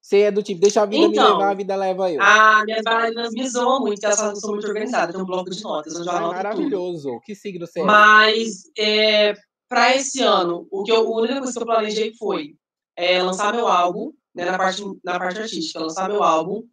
Você 0.00 0.22
é 0.22 0.30
do 0.32 0.42
tipo, 0.42 0.60
deixa 0.60 0.82
a 0.82 0.86
vida 0.86 1.04
então, 1.04 1.24
me 1.24 1.32
levar, 1.34 1.50
a 1.50 1.54
vida 1.54 1.76
leva 1.76 2.10
eu. 2.10 2.20
Ah, 2.20 2.62
minhas 2.64 2.82
bailarinas 2.82 3.32
me 3.32 3.48
zoam 3.48 3.80
muito, 3.80 4.04
elas 4.04 4.16
são 4.40 4.50
muito 4.50 4.66
organizadas, 4.66 5.14
tem 5.14 5.22
um 5.22 5.26
bloco 5.26 5.50
de 5.50 5.62
notas, 5.62 5.94
eu 5.94 6.02
já 6.02 6.16
anoto 6.16 6.34
Maravilhoso. 6.34 7.08
Tudo. 7.08 7.20
Que 7.20 7.36
signo 7.36 7.66
você 7.66 7.80
é? 7.80 7.84
Mas, 7.84 8.62
é, 8.76 9.34
para 9.68 9.94
esse 9.94 10.22
ano, 10.22 10.66
o 10.72 10.82
que 10.82 10.90
eu, 10.90 11.06
a 11.06 11.20
única 11.20 11.38
coisa 11.38 11.52
que 11.52 11.58
eu 11.58 11.66
planejei 11.66 12.14
foi 12.14 12.56
é, 12.96 13.22
lançar 13.22 13.54
meu 13.54 13.68
álbum, 13.68 14.12
né, 14.34 14.44
na, 14.44 14.58
parte, 14.58 14.82
na 15.04 15.18
parte 15.20 15.40
artística, 15.40 15.78
lançar 15.78 16.08
meu 16.08 16.22
álbum, 16.24 16.64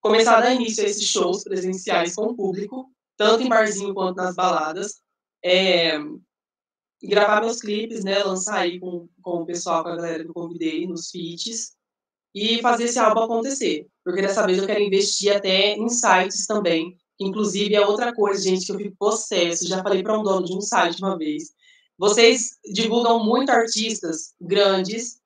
começar 0.00 0.38
a 0.38 0.40
dar 0.40 0.54
início 0.54 0.82
a 0.82 0.88
esses 0.88 1.06
shows 1.06 1.44
presenciais 1.44 2.16
com 2.16 2.22
o 2.22 2.34
público, 2.34 2.90
tanto 3.16 3.44
em 3.44 3.48
barzinho 3.48 3.94
quanto 3.94 4.16
nas 4.16 4.34
baladas. 4.34 5.02
É, 5.44 5.98
gravar 7.02 7.40
meus 7.40 7.60
clipes, 7.60 8.04
né? 8.04 8.22
Lançar 8.22 8.58
aí 8.58 8.78
com, 8.78 9.08
com 9.22 9.42
o 9.42 9.46
pessoal, 9.46 9.82
com 9.82 9.90
a 9.90 9.96
galera 9.96 10.22
que 10.22 10.30
eu 10.30 10.34
convidei 10.34 10.86
nos 10.86 11.10
feats. 11.10 11.72
E 12.34 12.60
fazer 12.62 12.84
esse 12.84 12.98
álbum 12.98 13.22
acontecer. 13.22 13.86
Porque 14.04 14.22
dessa 14.22 14.46
vez 14.46 14.58
eu 14.58 14.66
quero 14.66 14.80
investir 14.80 15.34
até 15.34 15.74
em 15.74 15.88
sites 15.88 16.46
também. 16.46 16.96
Inclusive, 17.18 17.74
é 17.74 17.84
outra 17.84 18.14
coisa, 18.14 18.40
gente, 18.40 18.64
que 18.64 18.72
eu 18.72 18.78
fico 18.78 18.96
possesso. 18.98 19.66
Já 19.66 19.82
falei 19.82 20.02
para 20.02 20.18
um 20.18 20.22
dono 20.22 20.46
de 20.46 20.56
um 20.56 20.60
site 20.60 21.02
uma 21.02 21.18
vez. 21.18 21.50
Vocês 21.98 22.56
divulgam 22.72 23.22
muito 23.22 23.50
artistas 23.50 24.32
grandes 24.40 25.20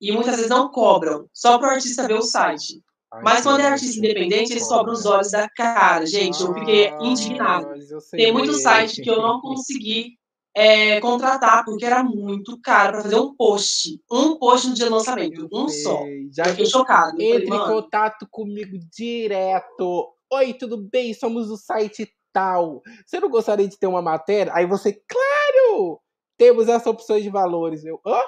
e 0.00 0.10
muitas 0.12 0.36
vezes 0.36 0.50
não 0.50 0.70
cobram, 0.70 1.28
só 1.32 1.58
para 1.58 1.68
o 1.68 1.70
artista 1.72 2.06
ver 2.06 2.14
o 2.14 2.22
site. 2.22 2.82
Mas 3.22 3.42
quando 3.42 3.60
é 3.60 3.66
artista 3.66 3.98
independente, 3.98 4.52
ele 4.52 4.60
sobra 4.60 4.92
os 4.92 5.04
olhos 5.06 5.30
da 5.30 5.48
cara. 5.48 6.04
Gente, 6.04 6.40
eu 6.40 6.52
fiquei 6.54 6.88
ah, 6.88 6.98
indignado. 7.00 7.68
Tem 8.10 8.32
muito 8.32 8.54
site 8.54 9.02
que 9.02 9.10
eu 9.10 9.20
não 9.20 9.40
consegui 9.40 10.18
é, 10.54 11.00
contratar, 11.00 11.64
porque 11.64 11.84
era 11.84 12.02
muito 12.02 12.60
caro 12.60 12.92
para 12.92 13.02
fazer 13.02 13.16
um 13.16 13.34
post. 13.34 14.00
Um 14.10 14.38
post 14.38 14.68
no 14.68 14.74
dia 14.74 14.86
do 14.86 14.92
lançamento, 14.92 15.48
um 15.52 15.68
só. 15.68 16.04
Já 16.30 16.44
fiquei 16.44 16.66
chocado. 16.66 17.20
Entre 17.20 17.46
em 17.46 17.66
contato 17.66 18.26
comigo 18.30 18.78
direto. 18.96 20.12
Oi, 20.32 20.54
tudo 20.54 20.76
bem? 20.76 21.12
Somos 21.12 21.48
do 21.48 21.56
site 21.56 22.08
tal. 22.32 22.82
Você 23.04 23.18
não 23.18 23.28
gostaria 23.28 23.66
de 23.66 23.78
ter 23.78 23.86
uma 23.86 24.02
matéria? 24.02 24.52
Aí 24.54 24.66
você, 24.66 24.92
claro! 25.08 26.00
Temos 26.36 26.68
essas 26.68 26.86
opções 26.86 27.22
de 27.22 27.30
valores. 27.30 27.84
Eu, 27.84 28.00
oh? 28.04 28.22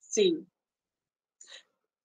Sim. 0.00 0.44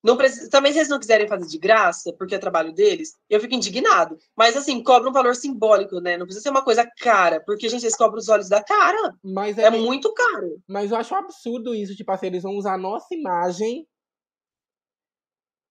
Não 0.04 0.18
precisa, 0.18 0.50
também 0.50 0.74
se 0.74 0.80
eles 0.80 0.90
não 0.90 1.00
quiserem 1.00 1.30
fazer 1.30 1.48
de 1.48 1.58
graça, 1.58 2.12
porque 2.14 2.36
é 2.36 2.38
trabalho 2.38 2.74
deles, 2.74 3.18
eu 3.30 3.40
fico 3.40 3.56
indignado. 3.56 4.18
Mas 4.36 4.58
assim, 4.58 4.84
cobra 4.84 5.10
um 5.10 5.14
valor 5.14 5.34
simbólico, 5.34 6.02
né? 6.02 6.18
Não 6.18 6.26
precisa 6.26 6.44
ser 6.44 6.50
uma 6.50 6.64
coisa 6.64 6.86
cara, 7.00 7.40
porque, 7.40 7.70
gente, 7.70 7.84
eles 7.84 7.96
cobram 7.96 8.20
os 8.20 8.28
olhos 8.28 8.50
da 8.50 8.62
cara. 8.62 9.16
Mas 9.24 9.58
é, 9.58 9.64
é 9.64 9.70
muito 9.70 10.14
caro. 10.14 10.62
Mas 10.68 10.92
eu 10.92 10.98
acho 10.98 11.14
um 11.16 11.18
absurdo 11.18 11.74
isso, 11.74 11.96
tipo 11.96 12.12
assim, 12.12 12.28
eles 12.28 12.44
vão 12.44 12.58
usar 12.58 12.74
a 12.74 12.78
nossa 12.78 13.16
imagem 13.16 13.88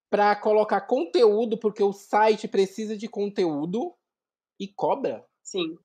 para 0.09 0.35
colocar 0.37 0.81
conteúdo, 0.83 1.59
porque 1.59 1.83
o 1.83 1.93
site 1.93 2.49
precisa 2.49 2.97
de 2.97 3.09
conteúdo 3.09 3.95
e 4.59 4.67
cobra. 4.67 5.25
Sim, 5.43 5.77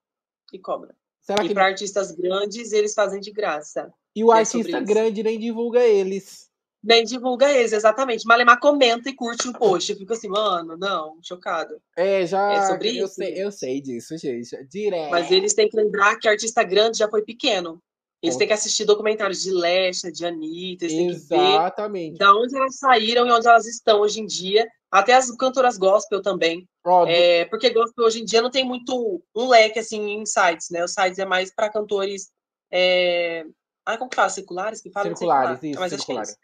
e 0.54 0.60
cobra. 0.60 0.96
Será 1.20 1.44
e 1.44 1.50
que... 1.50 1.54
para 1.54 1.66
artistas 1.66 2.12
grandes, 2.12 2.72
eles 2.72 2.94
fazem 2.94 3.20
de 3.20 3.32
graça. 3.32 3.94
E 4.16 4.24
o 4.24 4.34
é 4.34 4.40
artista 4.40 4.80
grande 4.80 5.22
nem 5.22 5.38
divulga 5.38 5.82
eles. 5.82 6.50
Nem 6.84 7.04
divulga 7.04 7.52
eles, 7.52 7.74
exatamente. 7.74 8.26
Malemar 8.26 8.60
comenta 8.60 9.10
e 9.10 9.14
curte 9.16 9.48
o 9.50 9.54
post. 9.54 9.92
Eu 9.92 9.98
fico 9.98 10.14
assim, 10.14 10.30
mano, 10.30 10.78
não, 10.78 11.18
chocado. 11.22 11.82
É, 11.96 12.26
já. 12.26 12.54
É 12.54 12.68
sobre 12.68 12.98
eu 12.98 13.06
isso. 13.06 13.16
Sei, 13.16 13.44
eu 13.44 13.52
sei 13.52 13.82
disso, 13.82 14.18
gente. 14.18 14.64
Direto. 14.66 15.12
Mas 15.12 15.32
eles 15.32 15.54
têm 15.54 15.68
que 15.68 15.76
lembrar 15.76 16.18
que 16.18 16.28
artista 16.28 16.64
grande 16.64 17.00
já 17.00 17.10
foi 17.10 17.24
pequeno. 17.24 17.82
Eles 18.22 18.36
têm 18.36 18.48
que 18.48 18.54
assistir 18.54 18.84
documentários 18.84 19.44
de 19.44 19.52
Lesha, 19.52 20.12
de 20.12 20.26
Anitta, 20.26 20.86
eles 20.86 21.28
Exatamente. 21.28 21.90
têm 21.90 22.12
que 22.14 22.18
ver 22.18 22.18
da 22.18 22.34
onde 22.34 22.58
elas 22.58 22.78
saíram 22.78 23.28
e 23.28 23.32
onde 23.32 23.48
elas 23.48 23.68
estão 23.68 24.00
hoje 24.02 24.20
em 24.20 24.26
dia. 24.26 24.68
Até 24.90 25.14
as 25.14 25.30
cantoras 25.36 25.78
gospel 25.78 26.22
também. 26.22 26.68
É, 27.08 27.46
porque 27.46 27.70
gospel 27.70 28.06
hoje 28.06 28.22
em 28.22 28.26
dia 28.26 28.42
não 28.42 28.50
tem 28.50 28.64
muito 28.64 29.22
um 29.36 29.48
leque 29.48 29.80
assim 29.80 30.12
em 30.12 30.26
sites, 30.26 30.70
né? 30.72 30.84
Os 30.84 30.94
sites 30.94 31.20
é 31.20 31.26
mais 31.26 31.54
para 31.54 31.70
cantores. 31.70 32.32
É... 32.72 33.46
Ah, 33.86 33.98
como 33.98 34.10
que 34.10 34.16
fala? 34.16 34.30
Seculares 34.30 34.82
que 34.82 34.90
falam? 34.90 35.16
Circulares, 35.16 35.60
isso, 35.62 35.80
Mas 35.80 35.92
circulares. 35.92 36.38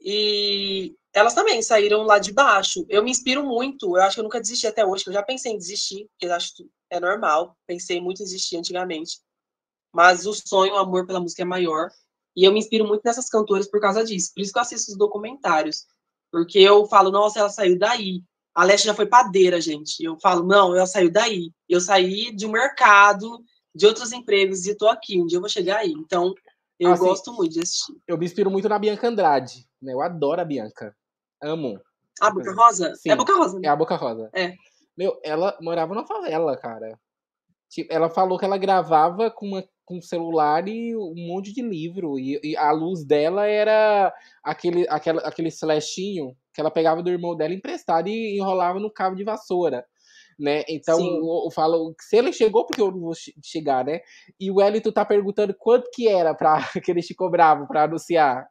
E 0.00 0.94
elas 1.12 1.34
também 1.34 1.60
saíram 1.62 2.02
lá 2.02 2.18
de 2.18 2.32
baixo. 2.32 2.84
Eu 2.88 3.02
me 3.02 3.10
inspiro 3.10 3.44
muito, 3.44 3.96
eu 3.96 4.02
acho 4.02 4.14
que 4.14 4.20
eu 4.20 4.24
nunca 4.24 4.40
desisti 4.40 4.66
até 4.66 4.84
hoje, 4.84 5.04
eu 5.06 5.12
já 5.12 5.22
pensei 5.22 5.52
em 5.52 5.58
desistir, 5.58 6.06
porque 6.10 6.26
eu 6.26 6.34
acho 6.34 6.54
que 6.54 6.66
é 6.90 7.00
normal, 7.00 7.56
pensei 7.66 8.00
muito 8.00 8.22
em 8.22 8.24
desistir 8.24 8.56
antigamente. 8.56 9.18
Mas 9.92 10.26
o 10.26 10.34
sonho, 10.34 10.74
o 10.74 10.78
amor 10.78 11.06
pela 11.06 11.20
música 11.20 11.42
é 11.42 11.44
maior. 11.44 11.88
E 12.36 12.44
eu 12.44 12.52
me 12.52 12.58
inspiro 12.58 12.86
muito 12.86 13.02
nessas 13.04 13.28
cantoras 13.28 13.68
por 13.68 13.80
causa 13.80 14.04
disso. 14.04 14.30
Por 14.34 14.42
isso 14.42 14.52
que 14.52 14.58
eu 14.58 14.62
assisto 14.62 14.92
os 14.92 14.98
documentários. 14.98 15.86
Porque 16.30 16.58
eu 16.58 16.86
falo, 16.86 17.10
nossa, 17.10 17.40
ela 17.40 17.48
saiu 17.48 17.78
daí. 17.78 18.22
A 18.54 18.64
Leste 18.64 18.86
já 18.86 18.94
foi 18.94 19.06
padeira, 19.06 19.60
gente. 19.60 20.02
Eu 20.02 20.18
falo, 20.20 20.46
não, 20.46 20.74
ela 20.76 20.86
saiu 20.86 21.10
daí. 21.10 21.50
Eu 21.68 21.80
saí 21.80 22.34
de 22.34 22.46
um 22.46 22.52
mercado, 22.52 23.42
de 23.74 23.86
outros 23.86 24.12
empregos, 24.12 24.66
e 24.66 24.70
estou 24.70 24.88
aqui. 24.88 25.20
Um 25.20 25.26
dia 25.26 25.38
eu 25.38 25.40
vou 25.40 25.50
chegar 25.50 25.78
aí. 25.78 25.92
Então, 25.92 26.34
eu 26.78 26.92
assim, 26.92 27.04
gosto 27.04 27.32
muito 27.32 27.52
de 27.52 27.60
assistir. 27.60 27.96
Eu 28.06 28.16
me 28.16 28.26
inspiro 28.26 28.50
muito 28.50 28.68
na 28.68 28.78
Bianca 28.78 29.08
Andrade. 29.08 29.66
Né? 29.80 29.92
Eu 29.92 30.00
adoro 30.00 30.40
a 30.40 30.44
Bianca. 30.44 30.96
Amo. 31.42 31.80
A 32.20 32.30
Boca 32.30 32.52
Rosa? 32.52 32.94
Sim, 32.96 33.10
é 33.10 33.12
a 33.12 33.16
Boca 33.16 33.34
Rosa. 33.34 33.58
Né? 33.58 33.68
É 33.68 33.70
a 33.70 33.76
Boca 33.76 33.96
Rosa. 33.96 34.30
É. 34.34 34.54
Meu, 34.96 35.18
ela 35.24 35.56
morava 35.60 35.94
na 35.94 36.04
favela, 36.04 36.56
cara. 36.56 36.98
Tipo, 37.68 37.92
ela 37.92 38.08
falou 38.08 38.38
que 38.38 38.44
ela 38.44 38.56
gravava 38.56 39.30
com, 39.30 39.46
uma, 39.46 39.64
com 39.84 39.98
um 39.98 40.02
celular 40.02 40.66
e 40.66 40.96
um 40.96 41.14
monte 41.14 41.52
de 41.52 41.62
livro. 41.62 42.18
E, 42.18 42.40
e, 42.42 42.56
a 42.56 42.72
luz 42.72 43.04
dela 43.04 43.46
era 43.46 44.12
aquele, 44.42 44.86
aquele, 44.88 45.18
aquele 45.20 45.48
slashinho 45.48 46.36
que 46.52 46.60
ela 46.60 46.70
pegava 46.70 47.02
do 47.02 47.10
irmão 47.10 47.36
dela 47.36 47.54
emprestado 47.54 48.08
e 48.08 48.36
enrolava 48.36 48.80
no 48.80 48.90
cabo 48.90 49.14
de 49.14 49.22
vassoura. 49.22 49.84
Né? 50.38 50.62
Então, 50.68 51.00
eu, 51.00 51.42
eu, 51.46 51.50
falo, 51.50 51.94
se 52.00 52.16
ele 52.16 52.32
chegou, 52.32 52.64
porque 52.64 52.80
eu 52.80 52.92
não 52.92 53.00
vou 53.00 53.12
chegar, 53.42 53.84
né? 53.84 54.00
E 54.38 54.50
o 54.52 54.60
Elito 54.62 54.92
tá 54.92 55.04
perguntando 55.04 55.52
quanto 55.52 55.90
que 55.92 56.06
era 56.06 56.32
para 56.32 56.60
que 56.84 56.90
eles 56.90 57.06
te 57.06 57.14
cobravam 57.14 57.66
para 57.66 57.84
anunciar. 57.84 58.46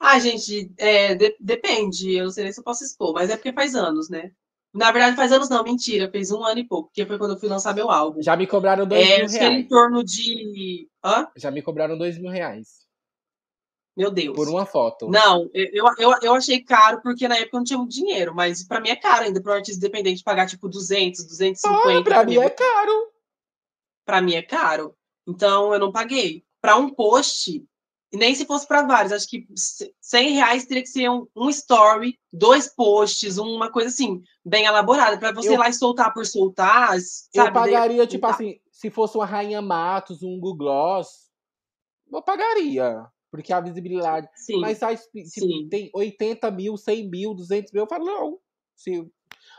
Ah, 0.00 0.18
gente, 0.20 0.72
é, 0.78 1.14
de, 1.14 1.36
depende. 1.40 2.14
Eu 2.14 2.24
não 2.24 2.30
sei 2.30 2.44
nem 2.44 2.52
se 2.52 2.60
eu 2.60 2.64
posso 2.64 2.84
expor, 2.84 3.12
mas 3.12 3.28
é 3.30 3.36
porque 3.36 3.52
faz 3.52 3.74
anos, 3.74 4.08
né? 4.08 4.30
Na 4.72 4.92
verdade, 4.92 5.16
faz 5.16 5.32
anos 5.32 5.48
não, 5.48 5.64
mentira. 5.64 6.10
Fez 6.10 6.30
um 6.30 6.44
ano 6.44 6.60
e 6.60 6.66
pouco, 6.66 6.88
porque 6.88 7.06
foi 7.06 7.18
quando 7.18 7.32
eu 7.32 7.38
fui 7.38 7.48
lançar 7.48 7.74
meu 7.74 7.90
álbum. 7.90 8.22
Já 8.22 8.36
me 8.36 8.46
cobraram 8.46 8.86
dois 8.86 9.08
é, 9.08 9.18
mil 9.18 9.28
reais. 9.28 9.58
em 9.58 9.68
torno 9.68 10.04
de. 10.04 10.88
Hã? 11.02 11.28
Já 11.36 11.50
me 11.50 11.62
cobraram 11.62 11.96
dois 11.96 12.18
mil 12.18 12.30
reais. 12.30 12.83
Meu 13.96 14.10
Deus. 14.10 14.34
Por 14.34 14.48
uma 14.48 14.66
foto. 14.66 15.08
Não, 15.08 15.48
eu, 15.54 15.84
eu, 15.98 16.14
eu 16.20 16.34
achei 16.34 16.60
caro 16.60 17.00
porque 17.00 17.28
na 17.28 17.36
época 17.36 17.56
eu 17.56 17.60
não 17.60 17.64
tinha 17.64 17.78
muito 17.78 17.92
dinheiro, 17.92 18.34
mas 18.34 18.66
para 18.66 18.80
mim 18.80 18.88
é 18.88 18.96
caro 18.96 19.24
ainda 19.24 19.40
para 19.40 19.52
um 19.52 19.56
artista 19.56 19.78
independente 19.78 20.24
pagar 20.24 20.48
tipo 20.48 20.68
200, 20.68 21.24
250. 21.24 21.98
Ah, 21.98 22.02
para 22.02 22.24
mim 22.24 22.38
é 22.38 22.50
caro. 22.50 23.12
Para 24.04 24.20
mim 24.20 24.34
é 24.34 24.42
caro. 24.42 24.96
Então 25.26 25.72
eu 25.72 25.78
não 25.78 25.92
paguei. 25.92 26.44
Para 26.60 26.76
um 26.76 26.90
post, 26.90 27.64
e 28.12 28.16
nem 28.16 28.34
se 28.34 28.46
fosse 28.46 28.66
para 28.66 28.82
vários, 28.82 29.12
acho 29.12 29.28
que 29.28 29.46
100 30.00 30.32
reais 30.32 30.64
teria 30.66 30.82
que 30.82 30.88
ser 30.88 31.08
um, 31.08 31.26
um 31.36 31.48
story, 31.50 32.18
dois 32.32 32.68
posts, 32.68 33.38
uma 33.38 33.70
coisa 33.70 33.88
assim, 33.88 34.22
bem 34.44 34.64
elaborada, 34.64 35.18
para 35.18 35.32
você 35.32 35.50
eu, 35.50 35.52
ir 35.54 35.58
lá 35.58 35.68
e 35.68 35.72
soltar 35.72 36.12
por 36.12 36.26
soltar. 36.26 36.98
Sabe? 37.00 37.48
Eu 37.48 37.52
pagaria, 37.52 38.06
tipo 38.06 38.26
assim, 38.26 38.58
se 38.72 38.90
fosse 38.90 39.16
uma 39.16 39.26
Rainha 39.26 39.62
Matos, 39.62 40.22
um 40.22 40.40
Google 40.40 40.56
Gloss, 40.56 41.30
eu 42.12 42.22
pagaria. 42.22 43.06
Porque 43.34 43.52
a 43.52 43.60
visibilidade. 43.60 44.28
Sim, 44.36 44.60
mas 44.60 44.78
tipo, 45.12 45.68
tem 45.68 45.90
80 45.92 46.52
mil, 46.52 46.76
100 46.76 47.10
mil, 47.10 47.34
200 47.34 47.72
mil. 47.72 47.82
Eu 47.82 47.88
falo, 47.88 48.04
não. 48.04 48.38
Se... 48.76 49.04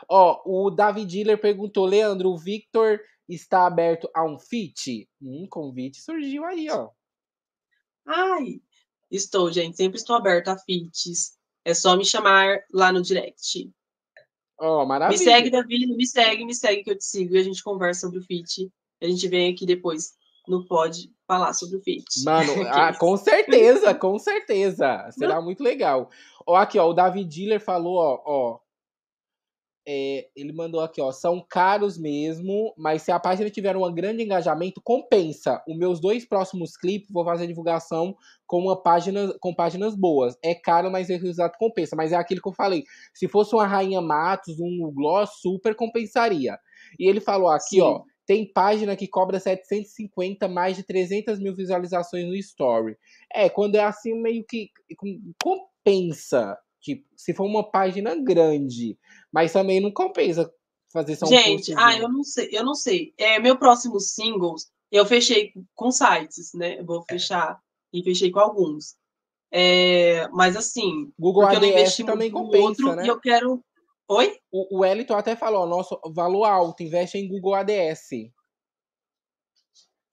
Ó, 0.08 0.42
o 0.46 0.72
David 0.72 1.10
Diller 1.10 1.38
perguntou, 1.38 1.86
Leandro, 1.86 2.30
o 2.30 2.38
Victor 2.38 3.02
está 3.28 3.68
aberto 3.68 4.10
a 4.16 4.24
um 4.24 4.40
fit? 4.40 5.10
Um 5.22 5.46
convite 5.50 6.00
surgiu 6.00 6.46
aí, 6.46 6.70
ó. 6.72 6.90
Ai, 8.08 8.62
estou, 9.12 9.52
gente. 9.52 9.76
Sempre 9.76 9.98
estou 9.98 10.16
aberta 10.16 10.54
a 10.54 10.58
fits. 10.58 11.38
É 11.66 11.74
só 11.74 11.98
me 11.98 12.06
chamar 12.06 12.64
lá 12.72 12.94
no 12.94 13.02
direct. 13.02 13.70
Oh, 14.58 14.86
maravilha. 14.86 15.20
Me 15.20 15.26
segue, 15.26 15.50
Davi, 15.50 15.86
me 15.86 16.08
segue, 16.08 16.46
me 16.46 16.56
segue 16.56 16.82
que 16.82 16.92
eu 16.92 16.98
te 16.98 17.04
sigo 17.04 17.36
e 17.36 17.40
a 17.40 17.44
gente 17.44 17.62
conversa 17.62 18.08
sobre 18.08 18.20
o 18.20 18.24
fit. 18.24 18.72
A 19.02 19.06
gente 19.06 19.28
vem 19.28 19.52
aqui 19.52 19.66
depois 19.66 20.14
no 20.48 20.66
Pod 20.66 21.14
falar 21.28 21.54
sobre 21.54 21.78
o 21.78 21.82
fit. 21.82 22.06
Mano, 22.24 22.52
ah, 22.70 22.94
com 22.98 23.18
certeza, 23.18 23.94
com 23.94 24.18
certeza. 24.20 25.10
Será 25.12 25.42
muito 25.42 25.64
legal. 25.64 26.10
Ó, 26.46 26.56
aqui, 26.56 26.78
ó, 26.78 26.90
o 26.90 26.94
David 26.94 27.28
Diller 27.28 27.60
falou, 27.60 27.98
ó, 27.98 28.22
ó, 28.26 28.60
é, 29.88 30.28
ele 30.36 30.52
mandou 30.52 30.82
aqui, 30.82 31.00
ó, 31.00 31.12
são 31.12 31.46
caros 31.48 31.96
mesmo, 31.96 32.74
mas 32.76 33.04
se 33.04 33.12
a 33.12 33.20
página 33.20 33.52
tiver 33.52 33.78
um 33.78 33.94
grande 33.94 34.24
engajamento, 34.24 34.82
compensa. 34.84 35.64
Os 35.68 35.78
meus 35.78 36.00
dois 36.00 36.26
próximos 36.26 36.76
clipes 36.76 37.12
vou 37.12 37.24
fazer 37.24 37.46
divulgação 37.46 38.18
com 38.48 38.62
uma 38.62 38.82
página 38.82 39.32
com 39.40 39.54
páginas 39.54 39.96
boas. 39.96 40.36
É 40.44 40.56
caro, 40.56 40.90
mas 40.90 41.10
o 41.10 41.14
resultado 41.14 41.56
compensa. 41.60 41.96
Mas 41.96 42.12
é 42.12 42.16
aquilo 42.16 42.42
que 42.42 42.50
eu 42.50 42.54
falei. 42.54 42.84
Se 43.14 43.28
fosse 43.28 43.54
uma 43.54 43.68
Rainha 43.68 44.02
Matos, 44.02 44.60
um 44.60 44.92
Gloss, 44.92 45.40
super 45.40 45.76
compensaria. 45.76 46.58
E 47.00 47.08
ele 47.08 47.22
falou 47.22 47.50
aqui, 47.50 47.76
Sim. 47.76 47.82
ó, 47.82 48.02
tem 48.26 48.52
página 48.52 48.96
que 48.96 49.08
cobra 49.08 49.40
750, 49.40 50.48
mais 50.48 50.76
de 50.76 50.84
300 50.84 51.40
mil 51.40 51.56
visualizações 51.56 52.26
no 52.26 52.36
Story. 52.36 52.98
É, 53.34 53.50
quando 53.50 53.76
é 53.76 53.84
assim, 53.84 54.14
meio 54.14 54.44
que 54.44 54.70
compensa. 55.42 56.58
Tipo, 56.82 57.08
se 57.16 57.34
for 57.34 57.46
uma 57.46 57.70
página 57.70 58.16
grande, 58.16 58.98
mas 59.32 59.54
também 59.54 59.80
não 59.80 59.92
compensa 59.92 60.52
fazer 60.92 61.16
só 61.16 61.26
um 61.26 61.30
Gente, 61.30 61.74
ah, 61.78 61.98
eu 61.98 62.08
não 62.08 62.24
sei, 62.24 62.50
eu 62.52 62.64
não 62.64 62.76
sei. 62.76 63.14
É, 63.18 63.40
meu 63.40 63.58
próximo 63.58 64.00
singles, 64.00 64.72
eu 64.92 65.06
fechei 65.06 65.52
com 65.74 65.92
sites, 65.92 66.54
né? 66.54 66.80
Eu 66.80 66.86
vou 66.86 67.04
é. 67.10 67.14
fechar 67.14 67.60
e 67.92 68.04
fechei 68.04 68.32
com 68.32 68.40
alguns. 68.40 68.96
É, 69.52 70.28
mas 70.30 70.56
assim, 70.56 71.12
Google 71.18 71.44
ADS 71.44 71.56
eu 71.56 71.62
não 71.62 71.68
investi 71.68 72.04
também 72.04 72.32
compensa, 72.32 72.64
outro, 72.64 72.96
né? 72.96 73.06
E 73.06 73.08
eu 73.08 73.20
quero. 73.20 73.64
Oi? 74.07 74.38
O, 74.52 74.80
o 74.80 74.84
até 75.15 75.36
falou, 75.36 75.65
nosso 75.65 75.99
valor 76.14 76.45
alto, 76.45 76.84
investe 76.84 77.18
em 77.18 77.27
Google 77.27 77.56
ADS. 77.56 78.10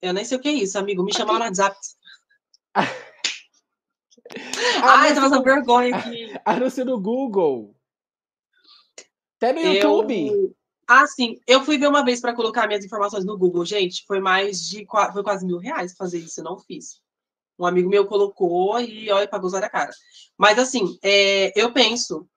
Eu 0.01 0.13
nem 0.13 0.25
sei 0.25 0.37
o 0.37 0.41
que 0.41 0.49
é 0.49 0.53
isso, 0.53 0.77
amigo. 0.77 1.03
Me 1.03 1.13
chamaram 1.13 1.39
no 1.39 1.45
WhatsApp. 1.45 1.77
Ai, 4.83 5.11
eu 5.11 5.15
tô 5.15 5.21
fazendo 5.21 5.43
vergonha 5.43 5.95
aqui. 5.95 6.33
Anúncio 6.43 6.83
no 6.83 6.99
Google. 6.99 7.75
Até 9.37 9.53
no 9.53 9.61
YouTube. 9.61 10.27
Eu... 10.27 10.55
Ah, 10.87 11.07
sim. 11.07 11.39
Eu 11.47 11.63
fui 11.63 11.77
ver 11.77 11.87
uma 11.87 12.03
vez 12.03 12.19
para 12.19 12.33
colocar 12.35 12.67
minhas 12.67 12.83
informações 12.83 13.23
no 13.23 13.37
Google, 13.37 13.65
gente. 13.65 14.03
Foi 14.05 14.19
mais 14.19 14.67
de 14.67 14.85
foi 15.13 15.23
quase 15.23 15.45
mil 15.45 15.57
reais 15.57 15.95
fazer 15.95 16.19
isso, 16.19 16.39
eu 16.39 16.43
não 16.43 16.59
fiz. 16.59 17.01
Um 17.57 17.65
amigo 17.65 17.89
meu 17.89 18.05
colocou 18.05 18.79
e 18.79 19.09
olha, 19.11 19.27
pagou 19.27 19.47
usar 19.47 19.63
a 19.63 19.69
cara. 19.69 19.91
Mas 20.37 20.57
assim, 20.57 20.97
é, 21.03 21.53
eu 21.55 21.71
penso 21.71 22.27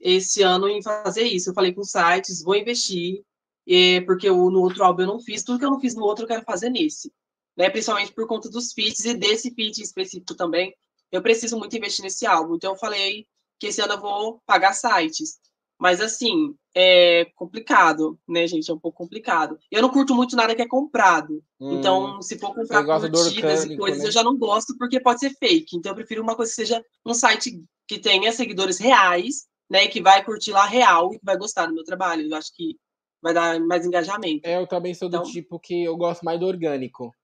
esse 0.00 0.42
ano 0.42 0.68
em 0.68 0.82
fazer 0.82 1.24
isso. 1.24 1.50
Eu 1.50 1.54
falei 1.54 1.72
com 1.72 1.84
sites, 1.84 2.42
vou 2.42 2.56
investir, 2.56 3.22
é, 3.68 4.00
porque 4.00 4.28
eu, 4.28 4.50
no 4.50 4.60
outro 4.60 4.82
álbum 4.82 5.02
eu 5.02 5.08
não 5.08 5.20
fiz. 5.20 5.44
Tudo 5.44 5.58
que 5.58 5.64
eu 5.64 5.70
não 5.70 5.80
fiz 5.80 5.94
no 5.94 6.02
outro 6.02 6.24
eu 6.24 6.28
quero 6.28 6.42
fazer 6.42 6.70
nesse. 6.70 7.12
Né? 7.56 7.68
Principalmente 7.68 8.12
por 8.12 8.26
conta 8.26 8.48
dos 8.48 8.72
feats 8.72 9.04
e 9.04 9.14
desse 9.14 9.50
feat 9.54 9.82
específico 9.82 10.34
também 10.34 10.74
eu 11.12 11.20
preciso 11.20 11.58
muito 11.58 11.76
investir 11.76 12.04
nesse 12.04 12.26
álbum. 12.26 12.54
Então 12.54 12.72
eu 12.72 12.78
falei 12.78 13.26
que 13.58 13.66
esse 13.66 13.80
ano 13.80 13.94
eu 13.94 14.00
vou 14.00 14.40
pagar 14.46 14.72
sites. 14.72 15.38
Mas 15.78 16.00
assim, 16.00 16.54
é 16.74 17.26
complicado, 17.34 18.18
né, 18.28 18.46
gente? 18.46 18.70
É 18.70 18.74
um 18.74 18.78
pouco 18.78 18.98
complicado. 18.98 19.58
Eu 19.70 19.80
não 19.80 19.88
curto 19.88 20.14
muito 20.14 20.36
nada 20.36 20.54
que 20.54 20.60
é 20.60 20.68
comprado. 20.68 21.42
Hum, 21.58 21.78
então, 21.78 22.20
se 22.20 22.38
for 22.38 22.54
comprar 22.54 22.84
curtidas 22.84 23.64
e 23.64 23.76
coisas, 23.78 24.02
né? 24.02 24.08
eu 24.08 24.12
já 24.12 24.22
não 24.22 24.36
gosto 24.36 24.76
porque 24.76 25.00
pode 25.00 25.20
ser 25.20 25.30
fake. 25.30 25.76
Então, 25.76 25.92
eu 25.92 25.96
prefiro 25.96 26.22
uma 26.22 26.36
coisa 26.36 26.50
que 26.50 26.56
seja 26.56 26.84
um 27.04 27.14
site 27.14 27.64
que 27.88 27.98
tenha 27.98 28.30
seguidores 28.30 28.78
reais, 28.78 29.46
né? 29.70 29.86
Que 29.86 30.02
vai 30.02 30.24
curtir 30.24 30.50
lá 30.50 30.66
real 30.66 31.14
e 31.14 31.18
que 31.18 31.24
vai 31.24 31.36
gostar 31.36 31.66
do 31.66 31.74
meu 31.74 31.84
trabalho. 31.84 32.28
Eu 32.28 32.36
acho 32.36 32.52
que 32.54 32.76
vai 33.22 33.32
dar 33.32 33.60
mais 33.60 33.86
engajamento. 33.86 34.46
É, 34.46 34.56
eu 34.56 34.66
também 34.66 34.92
sou 34.94 35.08
do 35.08 35.18
então, 35.18 35.30
tipo 35.30 35.58
que 35.60 35.84
eu 35.84 35.96
gosto 35.96 36.24
mais 36.24 36.40
do 36.40 36.46
orgânico. 36.46 37.14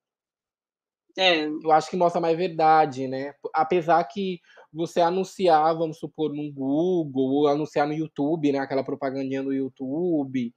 É. 1.19 1.47
Eu 1.47 1.73
acho 1.73 1.89
que 1.89 1.97
mostra 1.97 2.21
mais 2.21 2.37
verdade, 2.37 3.09
né? 3.09 3.35
Apesar 3.55 4.05
que 4.05 4.39
você 4.71 5.01
anunciar, 5.01 5.75
vamos 5.75 5.99
supor, 5.99 6.33
no 6.33 6.53
Google, 6.53 7.31
ou 7.33 7.49
anunciar 7.49 7.87
no 7.87 7.95
YouTube, 7.95 8.53
né? 8.53 8.59
Aquela 8.59 8.85
propagandinha 8.85 9.43
no 9.43 9.53
YouTube. 9.53 10.55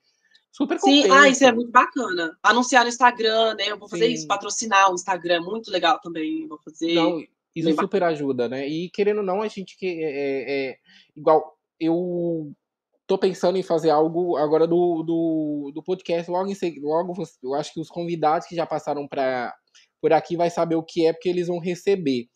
Super 0.52 0.80
Sim, 0.80 1.10
ah, 1.10 1.30
isso 1.30 1.45
é 1.45 1.52
muito 1.52 1.72
bacana. 1.72 2.38
Anunciar 2.44 2.84
no 2.84 2.90
Instagram, 2.90 3.53
né? 3.56 3.66
Eu 3.68 3.78
vou 3.78 3.88
fazer 3.88 4.07
Sim. 4.07 4.14
isso, 4.14 4.28
patrocinar 4.28 4.91
o 4.91 4.95
Instagram, 4.95 5.41
muito 5.41 5.72
legal 5.72 5.99
também. 6.02 6.45
Vou 6.48 6.60
fazer. 6.60 6.94
Não, 6.94 7.24
isso 7.56 7.70
super 7.70 8.02
bacana. 8.02 8.07
ajuda, 8.07 8.49
né? 8.49 8.68
E 8.68 8.90
querendo 8.90 9.20
ou 9.20 9.24
não, 9.24 9.41
a 9.41 9.48
gente 9.48 9.78
que 9.78 9.86
é, 9.86 10.02
é, 10.03 10.70
é, 10.72 10.78
igual 11.16 11.59
eu 11.80 12.51
tô 13.07 13.18
pensando 13.18 13.57
em 13.57 13.64
fazer 13.64 13.89
algo 13.89 14.38
agora 14.38 14.68
do, 14.68 15.03
do, 15.03 15.72
do 15.73 15.84
podcast 15.84 16.30
logo 16.30 16.49
em 16.49 16.80
logo 16.81 17.14
eu 17.43 17.56
acho 17.56 17.73
que 17.73 17.80
os 17.80 17.89
convidados 17.89 18.47
que 18.47 18.56
já 18.56 18.65
passaram 18.65 19.07
para 19.07 19.53
por 20.01 20.14
aqui 20.14 20.38
vai 20.38 20.49
saber 20.49 20.76
o 20.76 20.84
que 20.84 21.06
é 21.06 21.14
porque 21.14 21.30
eles 21.30 21.47
vão 21.47 21.60
receber 21.60 22.27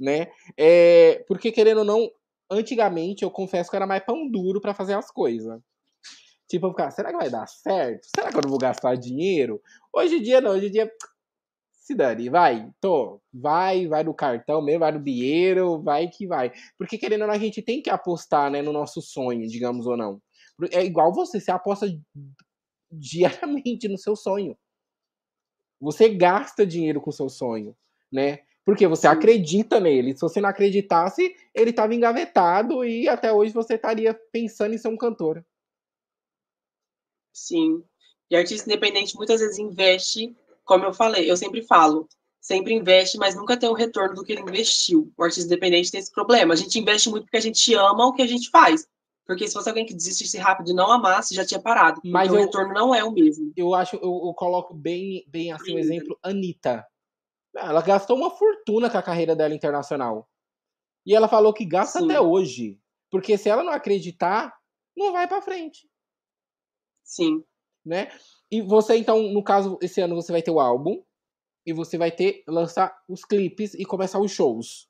né? 0.00 0.28
É, 0.56 1.22
porque, 1.28 1.52
querendo 1.52 1.78
ou 1.78 1.84
não, 1.84 2.10
antigamente 2.50 3.22
eu 3.22 3.30
confesso 3.30 3.68
que 3.68 3.76
era 3.76 3.86
mais 3.86 4.02
pão 4.02 4.28
duro 4.28 4.60
para 4.60 4.74
fazer 4.74 4.94
as 4.94 5.10
coisas. 5.10 5.60
Tipo, 6.48 6.66
eu 6.66 6.70
ficava, 6.70 6.90
será 6.90 7.10
que 7.10 7.18
vai 7.18 7.30
dar 7.30 7.46
certo? 7.46 8.06
Será 8.16 8.30
que 8.30 8.36
eu 8.38 8.42
não 8.42 8.50
vou 8.50 8.58
gastar 8.58 8.96
dinheiro? 8.96 9.60
Hoje 9.92 10.16
em 10.16 10.22
dia 10.22 10.40
não, 10.40 10.52
hoje 10.52 10.66
em 10.68 10.70
dia. 10.70 10.90
Se 11.90 11.94
dane, 11.96 12.30
vai, 12.30 12.72
tô, 12.80 13.20
vai, 13.34 13.88
vai 13.88 14.04
no 14.04 14.14
cartão 14.14 14.62
mesmo, 14.62 14.78
vai 14.78 14.92
no 14.92 15.02
dinheiro, 15.02 15.82
vai 15.82 16.06
que 16.06 16.24
vai. 16.24 16.52
Porque 16.78 16.96
querendo 16.96 17.22
ou 17.22 17.26
não, 17.26 17.34
a 17.34 17.38
gente 17.38 17.60
tem 17.60 17.82
que 17.82 17.90
apostar, 17.90 18.48
né, 18.48 18.62
no 18.62 18.72
nosso 18.72 19.02
sonho, 19.02 19.48
digamos 19.48 19.88
ou 19.88 19.96
não. 19.96 20.22
É 20.70 20.84
igual 20.84 21.12
você, 21.12 21.40
você 21.40 21.50
aposta 21.50 21.88
diariamente 22.92 23.88
no 23.88 23.98
seu 23.98 24.14
sonho. 24.14 24.56
Você 25.80 26.08
gasta 26.10 26.64
dinheiro 26.64 27.00
com 27.00 27.10
o 27.10 27.12
seu 27.12 27.28
sonho, 27.28 27.76
né? 28.12 28.38
Porque 28.64 28.86
você 28.86 29.08
acredita 29.08 29.80
nele. 29.80 30.14
Se 30.14 30.20
você 30.20 30.40
não 30.40 30.48
acreditasse, 30.48 31.34
ele 31.52 31.70
estava 31.70 31.92
engavetado 31.92 32.84
e 32.84 33.08
até 33.08 33.32
hoje 33.32 33.52
você 33.52 33.74
estaria 33.74 34.14
pensando 34.30 34.76
em 34.76 34.78
ser 34.78 34.86
um 34.86 34.96
cantor. 34.96 35.44
Sim. 37.32 37.82
E 38.30 38.36
artista 38.36 38.70
independente 38.70 39.16
muitas 39.16 39.40
vezes 39.40 39.58
investe, 39.58 40.36
como 40.70 40.84
eu 40.84 40.94
falei, 40.94 41.28
eu 41.28 41.36
sempre 41.36 41.62
falo, 41.62 42.08
sempre 42.40 42.72
investe, 42.72 43.18
mas 43.18 43.34
nunca 43.34 43.56
tem 43.56 43.68
o 43.68 43.74
retorno 43.74 44.14
do 44.14 44.22
que 44.24 44.30
ele 44.30 44.42
investiu. 44.42 45.12
O 45.18 45.24
artista 45.24 45.46
independente 45.46 45.90
tem 45.90 45.98
esse 45.98 46.12
problema. 46.12 46.54
A 46.54 46.56
gente 46.56 46.78
investe 46.78 47.10
muito 47.10 47.24
porque 47.24 47.38
a 47.38 47.40
gente 47.40 47.74
ama 47.74 48.06
o 48.06 48.12
que 48.12 48.22
a 48.22 48.26
gente 48.26 48.48
faz. 48.50 48.86
Porque 49.26 49.48
se 49.48 49.52
fosse 49.52 49.68
alguém 49.68 49.84
que 49.84 49.92
desistisse 49.92 50.38
rápido 50.38 50.70
e 50.70 50.72
não 50.72 50.92
amasse, 50.92 51.34
já 51.34 51.44
tinha 51.44 51.60
parado. 51.60 52.00
Mas 52.04 52.30
o 52.30 52.36
retorno 52.36 52.72
não 52.72 52.94
é 52.94 53.02
o 53.02 53.10
mesmo. 53.10 53.52
Eu 53.56 53.74
acho, 53.74 53.96
eu, 53.96 54.22
eu 54.26 54.32
coloco 54.34 54.72
bem, 54.72 55.24
bem 55.26 55.50
assim 55.50 55.72
o 55.72 55.74
um 55.74 55.78
exemplo, 55.80 56.16
Anitta. 56.22 56.86
Ela 57.56 57.82
gastou 57.82 58.16
uma 58.16 58.30
fortuna 58.30 58.88
com 58.88 58.98
a 58.98 59.02
carreira 59.02 59.34
dela 59.34 59.52
internacional. 59.52 60.28
E 61.04 61.16
ela 61.16 61.26
falou 61.26 61.52
que 61.52 61.64
gasta 61.64 61.98
Sim. 61.98 62.04
até 62.04 62.20
hoje. 62.20 62.78
Porque 63.10 63.36
se 63.36 63.48
ela 63.48 63.64
não 63.64 63.72
acreditar, 63.72 64.56
não 64.96 65.12
vai 65.12 65.26
para 65.26 65.42
frente. 65.42 65.90
Sim. 67.02 67.42
Né? 67.84 68.08
E 68.50 68.60
você, 68.60 68.96
então, 68.96 69.22
no 69.32 69.42
caso, 69.42 69.78
esse 69.80 70.00
ano 70.00 70.14
você 70.14 70.32
vai 70.32 70.42
ter 70.42 70.50
o 70.50 70.60
álbum. 70.60 71.02
E 71.64 71.72
você 71.72 71.98
vai 71.98 72.10
ter, 72.10 72.42
lançar 72.48 72.96
os 73.06 73.24
clipes 73.24 73.74
e 73.74 73.84
começar 73.84 74.18
os 74.18 74.32
shows. 74.32 74.88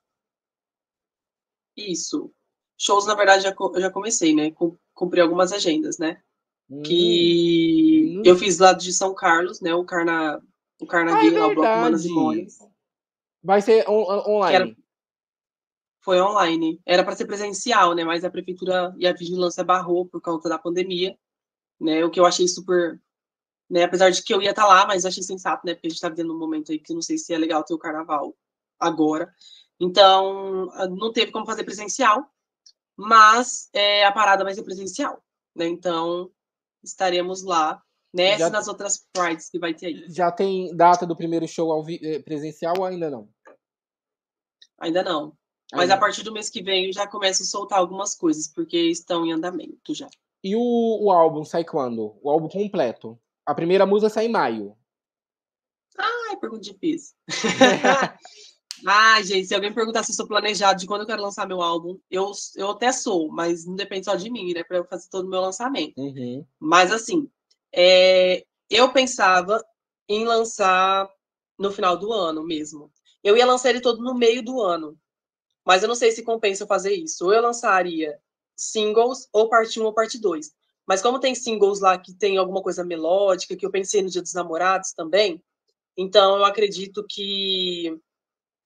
Isso. 1.77 2.33
Shows, 2.79 3.07
na 3.07 3.15
verdade, 3.15 3.43
já, 3.43 3.55
eu 3.59 3.81
já 3.81 3.91
comecei, 3.91 4.35
né? 4.35 4.53
Cumpri 4.95 5.21
algumas 5.21 5.53
agendas, 5.53 5.99
né? 5.99 6.23
Hum. 6.71 6.83
Que 6.83 8.17
hum. 8.19 8.23
eu 8.25 8.37
fiz 8.37 8.59
lá 8.59 8.73
de 8.73 8.93
São 8.93 9.15
Carlos, 9.15 9.61
né? 9.61 9.75
O 9.75 9.85
Carna 9.85 10.41
o 10.81 10.87
Carnegie, 10.87 11.37
ah, 11.37 11.39
é 11.39 11.45
o 11.45 11.55
Bloco 11.55 11.61
Manas 11.61 12.05
e 12.07 12.09
Mones. 12.09 12.59
Vai 13.43 13.61
ser 13.61 13.89
on 13.89 14.03
online. 14.27 14.57
Era... 14.57 14.77
Foi 16.03 16.21
online. 16.21 16.81
Era 16.87 17.05
para 17.05 17.15
ser 17.15 17.27
presencial, 17.27 17.95
né? 17.95 18.03
Mas 18.03 18.25
a 18.25 18.31
prefeitura 18.31 18.95
e 18.97 19.07
a 19.07 19.13
vigilância 19.13 19.63
barrou 19.63 20.07
por 20.07 20.23
conta 20.23 20.49
da 20.49 20.59
pandemia, 20.59 21.17
né? 21.79 22.03
O 22.05 22.11
que 22.11 22.19
eu 22.19 22.25
achei 22.25 22.49
super, 22.49 22.99
né? 23.71 23.85
Apesar 23.85 24.11
de 24.11 24.23
que 24.23 24.35
eu 24.35 24.43
ia 24.43 24.51
estar 24.51 24.63
tá 24.63 24.69
lá, 24.69 24.87
mas 24.87 25.07
achei 25.07 25.23
sensato, 25.23 25.65
né? 25.65 25.75
Porque 25.75 25.87
a 25.87 25.91
gente 25.91 25.97
está 25.97 26.09
vivendo 26.09 26.35
um 26.35 26.39
momento 26.39 26.73
aí 26.73 26.79
que 26.79 26.93
não 26.93 27.01
sei 27.01 27.17
se 27.17 27.33
é 27.33 27.39
legal 27.39 27.63
ter 27.63 27.73
o 27.73 27.79
carnaval 27.79 28.37
agora. 28.79 29.33
Então, 29.79 30.67
não 30.91 31.13
teve 31.13 31.31
como 31.31 31.47
fazer 31.47 31.65
presencial, 31.65 32.27
mas 32.97 33.71
é, 33.73 34.05
a 34.05 34.13
parada 34.13 34.45
vai 34.45 34.53
ser 34.53 34.65
presencial, 34.65 35.23
né? 35.55 35.67
Então, 35.69 36.31
estaremos 36.83 37.43
lá 37.43 37.81
Nessa 38.13 38.39
já, 38.39 38.51
nas 38.51 38.67
outras 38.67 39.07
Prides 39.13 39.49
que 39.49 39.59
vai 39.59 39.73
ter 39.73 39.87
aí. 39.87 40.05
Já 40.09 40.33
tem 40.33 40.75
data 40.77 41.07
do 41.07 41.15
primeiro 41.15 41.47
show 41.47 41.87
eh, 41.89 42.19
presencial 42.19 42.75
ou 42.79 42.85
ainda 42.85 43.09
não? 43.09 43.29
Ainda 44.81 45.03
não. 45.05 45.33
Mas 45.73 45.83
ainda. 45.83 45.95
a 45.95 45.99
partir 45.99 46.25
do 46.25 46.33
mês 46.33 46.51
que 46.51 46.61
vem 46.61 46.93
já 46.93 47.07
começo 47.07 47.45
a 47.45 47.47
soltar 47.47 47.79
algumas 47.79 48.17
coisas, 48.17 48.49
porque 48.49 48.77
estão 48.77 49.25
em 49.25 49.33
andamento 49.33 49.95
já. 49.95 50.09
E 50.43 50.57
o, 50.57 51.05
o 51.05 51.13
álbum 51.13 51.45
sai 51.45 51.65
quando? 51.65 52.19
O 52.21 52.29
álbum 52.29 52.49
completo? 52.49 53.17
A 53.47 53.55
primeira 53.55 53.87
música 53.87 54.11
sai 54.11 54.27
em 54.27 54.31
maio. 54.31 54.77
Ai, 55.99 56.37
pergunta 56.37 56.63
difícil. 56.63 57.15
Ai, 58.87 59.23
gente, 59.25 59.47
se 59.47 59.55
alguém 59.55 59.75
perguntar 59.75 60.03
se 60.03 60.13
eu 60.13 60.17
sou 60.17 60.27
planejado 60.27 60.81
de 60.81 60.87
quando 60.87 61.03
eu 61.03 61.07
quero 61.07 61.23
lançar 61.23 61.47
meu 61.47 61.61
álbum, 61.61 61.99
eu, 62.11 62.33
eu 62.57 62.71
até 62.71 62.91
sou, 62.93 63.31
mas 63.31 63.67
não 63.67 63.75
depende 63.75 64.07
só 64.07 64.15
de 64.15 64.31
mim, 64.31 64.55
né? 64.55 64.65
Pra 64.65 64.79
eu 64.79 64.85
fazer 64.85 65.09
todo 65.11 65.27
o 65.27 65.31
meu 65.31 65.41
lançamento. 65.41 65.99
Uhum. 65.99 66.45
Mas 66.59 66.91
assim, 66.91 67.29
é, 67.73 68.45
eu 68.71 68.91
pensava 68.93 69.63
em 70.09 70.25
lançar 70.25 71.09
no 71.59 71.71
final 71.71 71.97
do 71.97 72.13
ano 72.13 72.43
mesmo. 72.43 72.91
Eu 73.23 73.37
ia 73.37 73.45
lançar 73.45 73.71
ele 73.71 73.83
todo 73.83 74.03
no 74.03 74.15
meio 74.15 74.43
do 74.43 74.63
ano, 74.63 74.99
mas 75.65 75.83
eu 75.83 75.89
não 75.89 75.95
sei 75.95 76.11
se 76.11 76.23
compensa 76.23 76.67
fazer 76.67 76.95
isso. 76.95 77.27
Ou 77.27 77.35
eu 77.35 77.43
lançaria 77.43 78.19
singles, 78.57 79.29
ou 79.33 79.49
parte 79.49 79.79
1 79.79 79.85
ou 79.85 79.93
parte 79.93 80.19
2. 80.19 80.53
Mas 80.91 81.01
como 81.01 81.21
tem 81.21 81.37
singles 81.37 81.79
lá 81.79 81.97
que 81.97 82.13
tem 82.13 82.37
alguma 82.37 82.61
coisa 82.61 82.83
melódica, 82.83 83.55
que 83.55 83.65
eu 83.65 83.71
pensei 83.71 84.03
no 84.03 84.11
Dia 84.11 84.21
dos 84.21 84.35
Namorados 84.35 84.93
também, 84.93 85.41
então 85.97 86.39
eu 86.39 86.45
acredito 86.45 87.07
que 87.09 87.97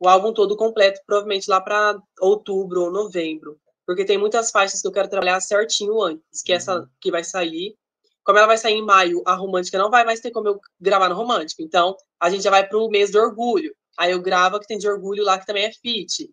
o 0.01 0.09
álbum 0.09 0.33
todo 0.33 0.57
completo, 0.57 1.03
provavelmente 1.07 1.51
lá 1.51 1.61
para 1.61 2.01
outubro 2.19 2.85
ou 2.85 2.91
novembro, 2.91 3.61
porque 3.87 4.07
tem 4.07 4.17
muitas 4.17 4.51
faixas 4.51 4.81
que 4.81 4.89
eu 4.89 4.93
quero 4.93 5.11
trabalhar 5.11 5.39
certinho 5.43 6.01
antes, 6.01 6.41
que 6.43 6.53
uhum. 6.53 6.57
essa 6.57 6.91
que 6.99 7.11
vai 7.11 7.23
sair 7.23 7.77
como 8.25 8.39
ela 8.39 8.47
vai 8.47 8.57
sair 8.57 8.77
em 8.77 8.83
maio, 8.83 9.23
a 9.27 9.35
romântica 9.35 9.77
não 9.77 9.91
vai 9.91 10.03
mais 10.03 10.19
ter 10.21 10.31
como 10.31 10.49
eu 10.49 10.59
gravar 10.81 11.11
no 11.11 11.15
romântico. 11.15 11.61
Então, 11.61 11.95
a 12.19 12.31
gente 12.31 12.43
já 12.43 12.49
vai 12.49 12.67
para 12.67 12.79
o 12.79 12.89
mês 12.89 13.11
do 13.11 13.19
orgulho. 13.19 13.77
Aí 13.99 14.13
eu 14.13 14.23
gravo 14.23 14.59
que 14.59 14.67
tem 14.67 14.79
de 14.79 14.89
orgulho 14.89 15.23
lá, 15.23 15.39
que 15.39 15.45
também 15.45 15.67
é 15.67 15.73
fit. 15.73 16.31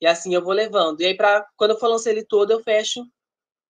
E 0.00 0.06
assim 0.06 0.34
eu 0.34 0.42
vou 0.42 0.54
levando. 0.54 1.02
E 1.02 1.04
aí, 1.04 1.14
pra, 1.14 1.46
quando 1.54 1.72
eu 1.72 1.78
for 1.78 1.88
lançar 1.88 2.12
ele 2.12 2.24
todo, 2.24 2.50
eu 2.50 2.62
fecho 2.62 3.06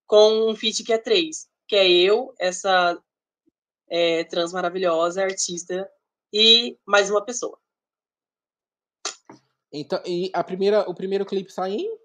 com 0.07 0.49
um 0.49 0.55
fit 0.55 0.81
que 0.81 0.93
é 0.93 0.97
três. 0.97 1.53
Que 1.67 1.75
é 1.75 1.89
eu, 1.89 2.33
essa 2.39 3.01
é, 3.87 4.23
trans 4.25 4.53
maravilhosa, 4.53 5.23
artista, 5.23 5.89
e 6.31 6.77
mais 6.85 7.09
uma 7.09 7.23
pessoa. 7.23 7.57
Então, 9.71 10.01
e 10.05 10.31
a 10.33 10.43
primeira, 10.43 10.89
o 10.89 10.93
primeiro 10.93 11.25
clipe 11.25 11.51
sai 11.51 11.73
em? 11.73 11.99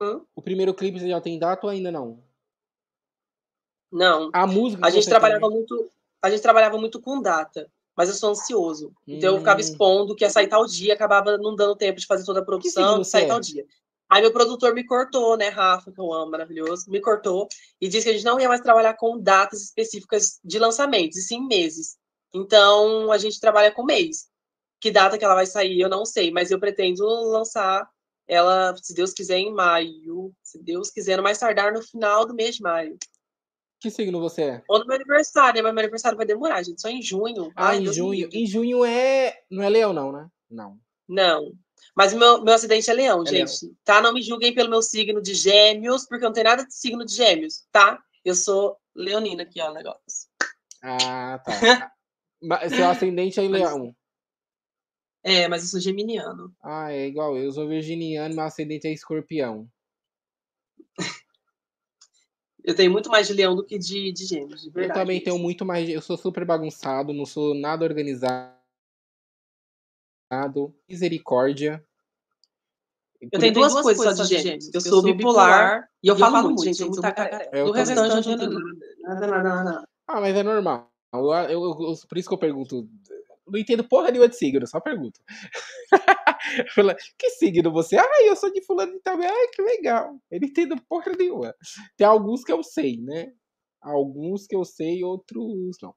Hum? 0.00 0.24
O 0.34 0.42
primeiro 0.42 0.74
clipe 0.74 0.98
já 0.98 1.20
tem 1.20 1.38
data 1.38 1.66
ou 1.66 1.70
ainda 1.70 1.90
não? 1.90 2.22
Não. 3.90 4.30
A 4.32 4.46
música. 4.46 4.86
A 4.86 4.90
gente 4.90 5.08
trabalhava 5.08 5.48
tem... 5.48 5.50
muito. 5.50 5.90
A 6.22 6.30
gente 6.30 6.42
trabalhava 6.42 6.78
muito 6.78 7.00
com 7.00 7.22
data, 7.22 7.70
mas 7.96 8.08
eu 8.08 8.14
sou 8.14 8.30
ansioso. 8.30 8.88
Hum. 8.88 9.14
Então 9.14 9.34
eu 9.34 9.38
ficava 9.38 9.58
hum. 9.58 9.60
expondo 9.60 10.14
que 10.14 10.24
ia 10.24 10.30
sair 10.30 10.48
tal 10.48 10.66
dia, 10.66 10.94
acabava 10.94 11.36
não 11.38 11.54
dando 11.54 11.76
tempo 11.76 11.98
de 11.98 12.06
fazer 12.06 12.24
toda 12.24 12.40
a 12.40 12.44
produção, 12.44 13.02
sair 13.02 13.24
é? 13.24 13.28
tal 13.28 13.40
dia. 13.40 13.66
Aí 14.10 14.22
meu 14.22 14.32
produtor 14.32 14.74
me 14.74 14.84
cortou, 14.84 15.36
né, 15.36 15.48
Rafa, 15.48 15.92
que 15.92 16.00
eu 16.00 16.12
amo, 16.12 16.30
maravilhoso, 16.30 16.90
me 16.90 17.00
cortou 17.00 17.46
e 17.80 17.88
disse 17.88 18.04
que 18.04 18.10
a 18.10 18.12
gente 18.14 18.24
não 18.24 18.40
ia 18.40 18.48
mais 18.48 18.60
trabalhar 18.60 18.94
com 18.94 19.20
datas 19.20 19.62
específicas 19.62 20.40
de 20.42 20.58
lançamentos, 20.58 21.18
e 21.18 21.22
sim 21.22 21.46
meses. 21.46 21.96
Então 22.32 23.12
a 23.12 23.18
gente 23.18 23.40
trabalha 23.40 23.70
com 23.70 23.84
mês. 23.84 24.28
Que 24.80 24.90
data 24.90 25.18
que 25.18 25.24
ela 25.24 25.34
vai 25.34 25.46
sair, 25.46 25.80
eu 25.80 25.88
não 25.88 26.04
sei, 26.04 26.30
mas 26.30 26.50
eu 26.50 26.58
pretendo 26.58 27.04
lançar 27.04 27.88
ela, 28.28 28.76
se 28.76 28.94
Deus 28.94 29.12
quiser, 29.12 29.38
em 29.38 29.52
maio. 29.52 30.32
Se 30.42 30.62
Deus 30.62 30.90
quiser, 30.90 31.16
no 31.16 31.22
mais 31.22 31.38
tardar 31.38 31.72
no 31.72 31.82
final 31.82 32.26
do 32.26 32.34
mês 32.34 32.56
de 32.56 32.62
maio. 32.62 32.96
Que 33.80 33.90
signo 33.90 34.20
você 34.20 34.42
é? 34.42 34.62
Ou 34.68 34.80
no 34.80 34.86
meu 34.86 34.96
aniversário, 34.96 35.62
mas 35.62 35.72
meu 35.72 35.80
aniversário 35.80 36.16
vai 36.16 36.26
demorar, 36.26 36.62
gente. 36.62 36.80
Só 36.80 36.88
em 36.88 37.00
junho. 37.00 37.50
Ah, 37.56 37.68
Ai, 37.68 37.78
em 37.78 37.92
junho. 37.92 38.28
Em 38.32 38.46
junho 38.46 38.84
é. 38.84 39.34
Não 39.50 39.62
é 39.62 39.68
leão, 39.68 39.92
não, 39.92 40.12
né? 40.12 40.28
Não. 40.50 40.78
Não. 41.08 41.52
Mas 41.96 42.12
meu, 42.12 42.42
meu 42.42 42.54
acidente 42.54 42.90
é 42.90 42.94
leão, 42.94 43.22
é 43.22 43.26
gente. 43.26 43.64
Leão. 43.64 43.76
Tá? 43.84 44.00
Não 44.00 44.12
me 44.12 44.22
julguem 44.22 44.54
pelo 44.54 44.70
meu 44.70 44.82
signo 44.82 45.20
de 45.20 45.34
gêmeos, 45.34 46.06
porque 46.06 46.24
eu 46.24 46.28
não 46.28 46.34
tenho 46.34 46.44
nada 46.44 46.64
de 46.64 46.74
signo 46.74 47.04
de 47.04 47.14
gêmeos, 47.14 47.64
tá? 47.72 47.98
Eu 48.24 48.34
sou 48.34 48.76
leonina 48.94 49.42
aqui, 49.42 49.60
ó, 49.60 49.70
o 49.70 49.74
negócio. 49.74 50.28
Ah, 50.82 51.40
tá. 51.44 51.52
Mas 52.42 52.72
seu 52.72 52.88
ascendente 52.88 53.40
é 53.40 53.44
em 53.44 53.48
leão. 53.48 53.94
É, 55.24 55.48
mas 55.48 55.62
eu 55.62 55.68
sou 55.68 55.80
geminiano. 55.80 56.54
Ah, 56.62 56.92
é 56.92 57.06
igual. 57.06 57.36
Eu 57.36 57.50
sou 57.50 57.68
virginiano, 57.68 58.34
meu 58.34 58.44
ascendente 58.44 58.86
é 58.86 58.92
escorpião. 58.92 59.68
eu 62.64 62.74
tenho 62.74 62.90
muito 62.90 63.10
mais 63.10 63.26
de 63.26 63.34
leão 63.34 63.56
do 63.56 63.64
que 63.64 63.76
de, 63.78 64.12
de 64.12 64.24
gêmeos, 64.24 64.62
de 64.62 64.70
verdade. 64.70 65.00
Eu 65.00 65.02
também 65.04 65.20
tenho 65.20 65.38
muito 65.38 65.64
mais. 65.64 65.88
Eu 65.88 66.00
sou 66.00 66.16
super 66.16 66.44
bagunçado, 66.44 67.12
não 67.12 67.26
sou 67.26 67.54
nada 67.54 67.84
organizado. 67.84 68.57
Misericórdia. 70.88 71.84
Eu 73.20 73.40
tenho 73.40 73.52
duas, 73.52 73.72
duas 73.72 73.82
coisas, 73.82 74.04
coisas 74.04 74.28
só 74.28 74.34
de 74.34 74.40
gêmeos. 74.40 74.70
Eu, 74.72 74.80
sou 74.80 75.02
bipolar, 75.02 75.88
e 76.02 76.08
eu, 76.08 76.14
eu 76.14 76.18
falo, 76.18 76.36
falo 76.36 76.46
muito, 76.48 76.64
gente, 76.64 76.80
eu 76.80 76.92
sou 76.92 77.02
tacaré. 77.02 77.48
É, 77.52 77.64
o 77.64 77.72
restante 77.72 78.28
eu 78.28 78.36
não 78.36 78.38
tenho 78.38 78.60
nada, 79.02 79.26
nada, 79.26 79.64
nada. 79.64 79.88
Ah, 80.06 80.20
mas 80.20 80.36
é 80.36 80.42
normal. 80.42 80.90
Eu, 81.12 81.32
eu, 81.48 81.94
por 82.08 82.18
isso 82.18 82.28
que 82.28 82.34
eu 82.34 82.38
pergunto. 82.38 82.88
Não 83.46 83.58
entendo 83.58 83.82
porra 83.82 84.10
nenhuma 84.10 84.28
de 84.28 84.36
signo, 84.36 84.66
só 84.66 84.78
pergunto. 84.78 85.18
que 87.18 87.30
signo 87.30 87.72
você? 87.72 87.96
Ah, 87.96 88.22
eu 88.24 88.36
sou 88.36 88.52
de 88.52 88.62
fulano 88.62 88.92
de 88.92 89.00
também. 89.00 89.26
Ai, 89.26 89.48
que 89.48 89.62
legal. 89.62 90.14
Eu 90.30 90.40
não 90.40 90.48
entendo 90.48 90.80
porra 90.88 91.12
nenhuma. 91.18 91.54
Tem 91.96 92.06
alguns 92.06 92.44
que 92.44 92.52
eu 92.52 92.62
sei, 92.62 92.98
né? 93.00 93.32
Alguns 93.80 94.46
que 94.46 94.54
eu 94.54 94.64
sei, 94.64 95.02
outros 95.02 95.76
não. 95.82 95.94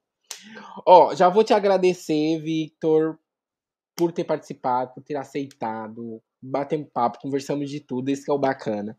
Ó, 0.88 1.14
já 1.14 1.30
vou 1.30 1.44
te 1.44 1.54
agradecer, 1.54 2.40
Victor, 2.42 3.20
por 3.96 4.12
ter 4.12 4.24
participado, 4.24 4.94
por 4.94 5.04
ter 5.04 5.16
aceitado 5.16 6.22
batemos 6.42 6.90
papo, 6.92 7.20
conversamos 7.22 7.70
de 7.70 7.80
tudo, 7.80 8.10
esse 8.10 8.30
é 8.30 8.34
o 8.34 8.40
bacana. 8.40 8.98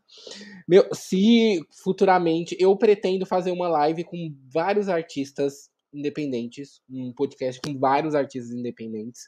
Meu, 0.67 0.87
se 0.93 1.59
futuramente 1.83 2.55
eu 2.57 2.75
pretendo 2.77 3.25
fazer 3.25 3.51
uma 3.51 3.67
live 3.67 4.05
com 4.05 4.33
vários 4.51 4.87
artistas 4.87 5.69
independentes, 5.93 6.81
um 6.89 7.13
podcast 7.13 7.59
com 7.61 7.77
vários 7.77 8.15
artistas 8.15 8.51
independentes, 8.51 9.23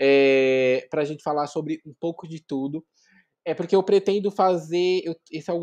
é, 0.00 0.86
para 0.90 1.02
a 1.02 1.04
gente 1.04 1.22
falar 1.22 1.46
sobre 1.46 1.80
um 1.84 1.92
pouco 2.00 2.26
de 2.26 2.42
tudo. 2.42 2.84
É 3.46 3.52
porque 3.52 3.76
eu 3.76 3.82
pretendo 3.82 4.30
fazer. 4.30 5.02
Eu, 5.04 5.14
esse 5.30 5.50
é 5.50 5.52
o 5.52 5.62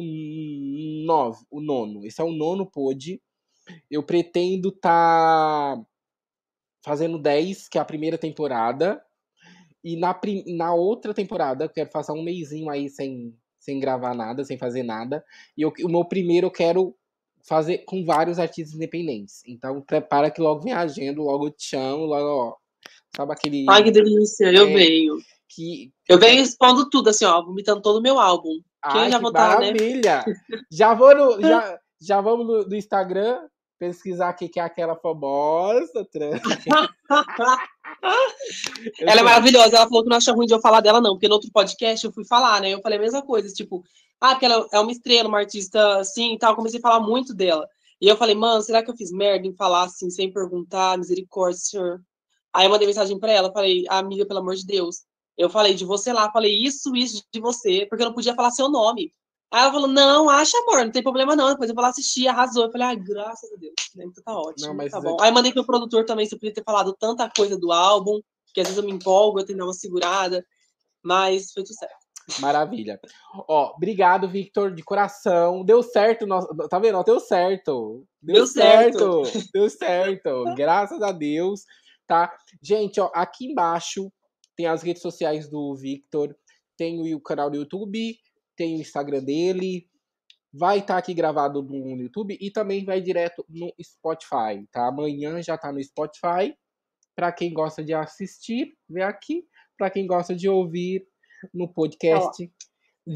nove, 1.03 1.44
o 1.49 1.60
nono. 1.60 2.06
Esse 2.06 2.22
é 2.22 2.24
o 2.24 2.32
nono 2.32 2.70
pod. 2.70 3.20
Eu 3.90 4.03
pretendo 4.03 4.72
tá 4.72 5.84
fazendo 6.86 7.18
10, 7.18 7.68
que 7.70 7.80
é 7.80 7.82
a 7.82 7.86
primeira 7.86 8.20
temporada. 8.20 9.03
E 9.84 9.95
na, 9.95 10.20
na 10.48 10.74
outra 10.74 11.14
temporada, 11.14 11.66
eu 11.66 11.70
quero 11.70 11.90
passar 11.90 12.14
um 12.14 12.24
mêsinho 12.24 12.70
aí 12.70 12.90
sem, 12.90 13.36
sem 13.60 13.80
gravar 13.80 14.14
nada, 14.14 14.44
sem 14.44 14.58
fazer 14.58 14.84
nada. 14.84 15.24
E 15.58 15.62
eu, 15.62 15.74
o 15.84 15.90
meu 15.90 16.06
primeiro 16.06 16.48
eu 16.48 16.52
quero 16.52 16.95
fazer 17.44 17.80
com 17.80 18.06
vários 18.06 18.40
artistas 18.40 18.76
independentes. 18.76 19.41
Então 19.48 19.82
prepara 19.82 20.30
que 20.30 20.41
logo 20.41 20.62
vem 20.62 20.74
a 20.74 20.82
agenda, 20.82 21.22
logo 21.22 21.49
te 21.49 21.70
chamo, 21.70 22.06
logo, 22.06 22.26
ó. 22.26 22.56
Sabe 23.16 23.34
aquele. 23.34 23.66
Ai, 23.70 23.84
que 23.84 23.91
delícia, 23.91 24.45
é, 24.45 24.58
eu 24.58 24.68
venho. 24.68 25.18
Que, 25.49 25.91
eu 26.08 26.18
venho 26.18 26.41
expondo 26.41 26.90
tudo, 26.90 27.10
assim, 27.10 27.26
ó, 27.26 27.44
vomitando 27.44 27.82
todo 27.82 27.99
o 27.99 28.02
meu 28.02 28.20
álbum. 28.20 28.62
Quem 28.91 29.02
Ai, 29.02 29.12
já 29.12 29.18
que 29.18 29.24
votar, 29.24 29.60
né? 29.60 29.72
maravilha! 29.72 30.24
Né? 30.26 30.36
Já 30.72 30.94
vou 30.94 31.16
no. 31.16 31.41
Já, 31.41 31.80
já 32.02 32.20
vamos 32.20 32.48
no, 32.48 32.64
no 32.64 32.76
Instagram, 32.76 33.48
pesquisar 33.78 34.34
o 34.34 34.36
que 34.36 34.60
é 34.60 34.64
aquela 34.64 34.95
famosa 34.95 36.03
trans. 36.12 36.41
ela 38.99 39.22
é 39.22 39.23
maravilhosa. 39.23 39.76
Ela 39.76 39.88
falou 39.88 40.03
que 40.03 40.10
não 40.10 40.18
acha 40.18 40.32
ruim 40.32 40.48
de 40.48 40.53
eu 40.53 40.61
falar 40.61 40.82
dela, 40.82 40.99
não, 40.99 41.11
porque 41.14 41.28
no 41.28 41.36
outro 41.36 41.52
podcast 41.52 42.06
eu 42.06 42.11
fui 42.11 42.26
falar, 42.26 42.61
né? 42.61 42.69
Eu 42.69 42.82
falei 42.82 42.98
a 42.98 43.02
mesma 43.02 43.22
coisa, 43.22 43.48
tipo, 43.53 43.84
ah, 44.19 44.32
porque 44.32 44.45
ela 44.45 44.68
é 44.72 44.80
uma 44.80 44.91
estrela, 44.91 45.28
uma 45.30 45.40
artista 45.40 45.99
assim 45.99 46.34
e 46.34 46.40
tal. 46.40 46.56
comecei 46.56 46.80
a 46.80 46.82
falar 46.82 46.99
muito 46.99 47.34
dela. 47.34 47.68
E 47.99 48.07
eu 48.07 48.18
falei, 48.18 48.36
mano, 48.36 48.61
será 48.61 48.84
que 48.84 48.90
eu 48.90 48.98
fiz 48.98 49.11
merda 49.11 49.48
em 49.48 49.53
falar 49.53 49.84
assim, 49.84 50.10
sem 50.10 50.32
perguntar? 50.32 50.98
Misericórdia, 50.98 51.60
senhor. 51.60 52.02
Aí 52.53 52.65
eu 52.65 52.69
mandei 52.69 52.88
mensagem 52.88 53.19
pra 53.19 53.32
ela, 53.32 53.52
falei, 53.52 53.86
amiga, 53.90 54.26
pelo 54.26 54.40
amor 54.40 54.56
de 54.56 54.65
Deus. 54.65 55.03
Eu 55.38 55.49
falei 55.49 55.73
de 55.73 55.86
você 55.86 56.11
lá, 56.11 56.32
falei 56.32 56.53
isso, 56.53 56.95
isso 56.95 57.23
de 57.32 57.40
você, 57.40 57.86
porque 57.88 58.03
eu 58.03 58.07
não 58.07 58.14
podia 58.14 58.36
falar 58.36 58.52
seu 58.52 58.69
nome. 58.69 59.14
Aí 59.52 59.61
ela 59.61 59.72
falou, 59.72 59.88
não, 59.88 60.30
acha, 60.30 60.57
amor, 60.60 60.86
não 60.86 60.91
tem 60.91 61.03
problema 61.03 61.36
não. 61.36 61.49
Depois 61.49 61.69
eu 61.69 61.76
vou 61.76 61.84
lá 61.84 61.90
assistir, 61.90 62.28
arrasou. 62.28 62.65
Eu 62.65 62.72
falei, 62.72 62.88
ai, 62.88 62.95
graças 62.95 63.52
a 63.52 63.56
Deus. 63.57 63.73
Então 63.95 64.23
tá 64.23 64.34
ótimo, 64.34 64.68
não, 64.68 64.76
mas 64.76 64.91
tá 64.91 65.02
bom. 65.02 65.18
É... 65.19 65.26
Aí 65.26 65.32
mandei 65.32 65.52
pro 65.52 65.65
produtor 65.65 66.06
também, 66.06 66.26
se 66.26 66.34
eu 66.34 66.40
podia 66.40 66.53
ter 66.53 66.64
falado 66.64 66.95
tanta 66.98 67.30
coisa 67.36 67.57
do 67.57 67.72
álbum, 67.72 68.22
que 68.53 68.61
às 68.61 68.68
vezes 68.68 68.82
eu 68.82 68.88
me 68.88 68.94
empolgo, 68.94 69.40
eu 69.40 69.45
tenho 69.45 69.57
que 69.57 69.60
dar 69.60 69.68
uma 69.68 69.73
segurada, 69.73 70.45
mas 71.03 71.52
foi 71.52 71.64
tudo 71.64 71.76
certo. 71.76 72.02
Maravilha. 72.40 72.99
Ó, 73.48 73.73
obrigado, 73.76 74.30
Victor, 74.30 74.73
de 74.73 74.84
coração. 74.84 75.65
Deu 75.65 75.84
certo, 75.84 76.26
nosso... 76.26 76.48
tá 76.69 76.80
vendo? 76.80 77.03
Deu 77.03 77.19
certo. 77.19 78.06
Deu, 78.22 78.36
Deu 78.36 78.48
certo. 78.48 79.26
certo. 79.26 79.49
Deu 79.53 79.69
certo. 79.69 80.44
Graças 80.56 81.02
a 81.02 81.11
Deus, 81.11 81.65
tá? 82.07 82.34
Gente, 82.61 83.02
ó, 83.02 83.11
aqui 83.14 83.48
embaixo 83.48 84.11
tem 84.56 84.68
as 84.68 84.82
redes 84.82 85.02
sociais 85.02 85.49
do 85.49 85.76
Victor, 85.76 86.36
tem 86.78 87.14
o 87.14 87.19
canal 87.19 87.49
do 87.49 87.57
YouTube, 87.57 88.18
tem 88.62 88.76
o 88.76 88.80
Instagram 88.82 89.24
dele, 89.24 89.90
vai 90.54 90.78
estar 90.78 90.94
tá 90.94 91.00
aqui 91.00 91.16
gravado 91.16 91.64
no 91.64 91.98
YouTube 91.98 92.38
e 92.40 92.52
também 92.52 92.86
vai 92.86 93.02
direto 93.02 93.44
no 93.50 93.74
Spotify, 93.82 94.68
tá? 94.72 94.88
Amanhã 94.88 95.42
já 95.42 95.58
tá 95.58 95.72
no 95.72 95.84
Spotify. 95.84 96.56
Para 97.16 97.32
quem 97.32 97.52
gosta 97.52 97.84
de 97.84 97.92
assistir, 97.92 98.78
vem 98.88 99.04
aqui. 99.04 99.48
Para 99.76 99.90
quem 99.90 100.06
gosta 100.06 100.36
de 100.36 100.48
ouvir 100.48 101.08
no 101.52 101.68
podcast, 101.68 102.52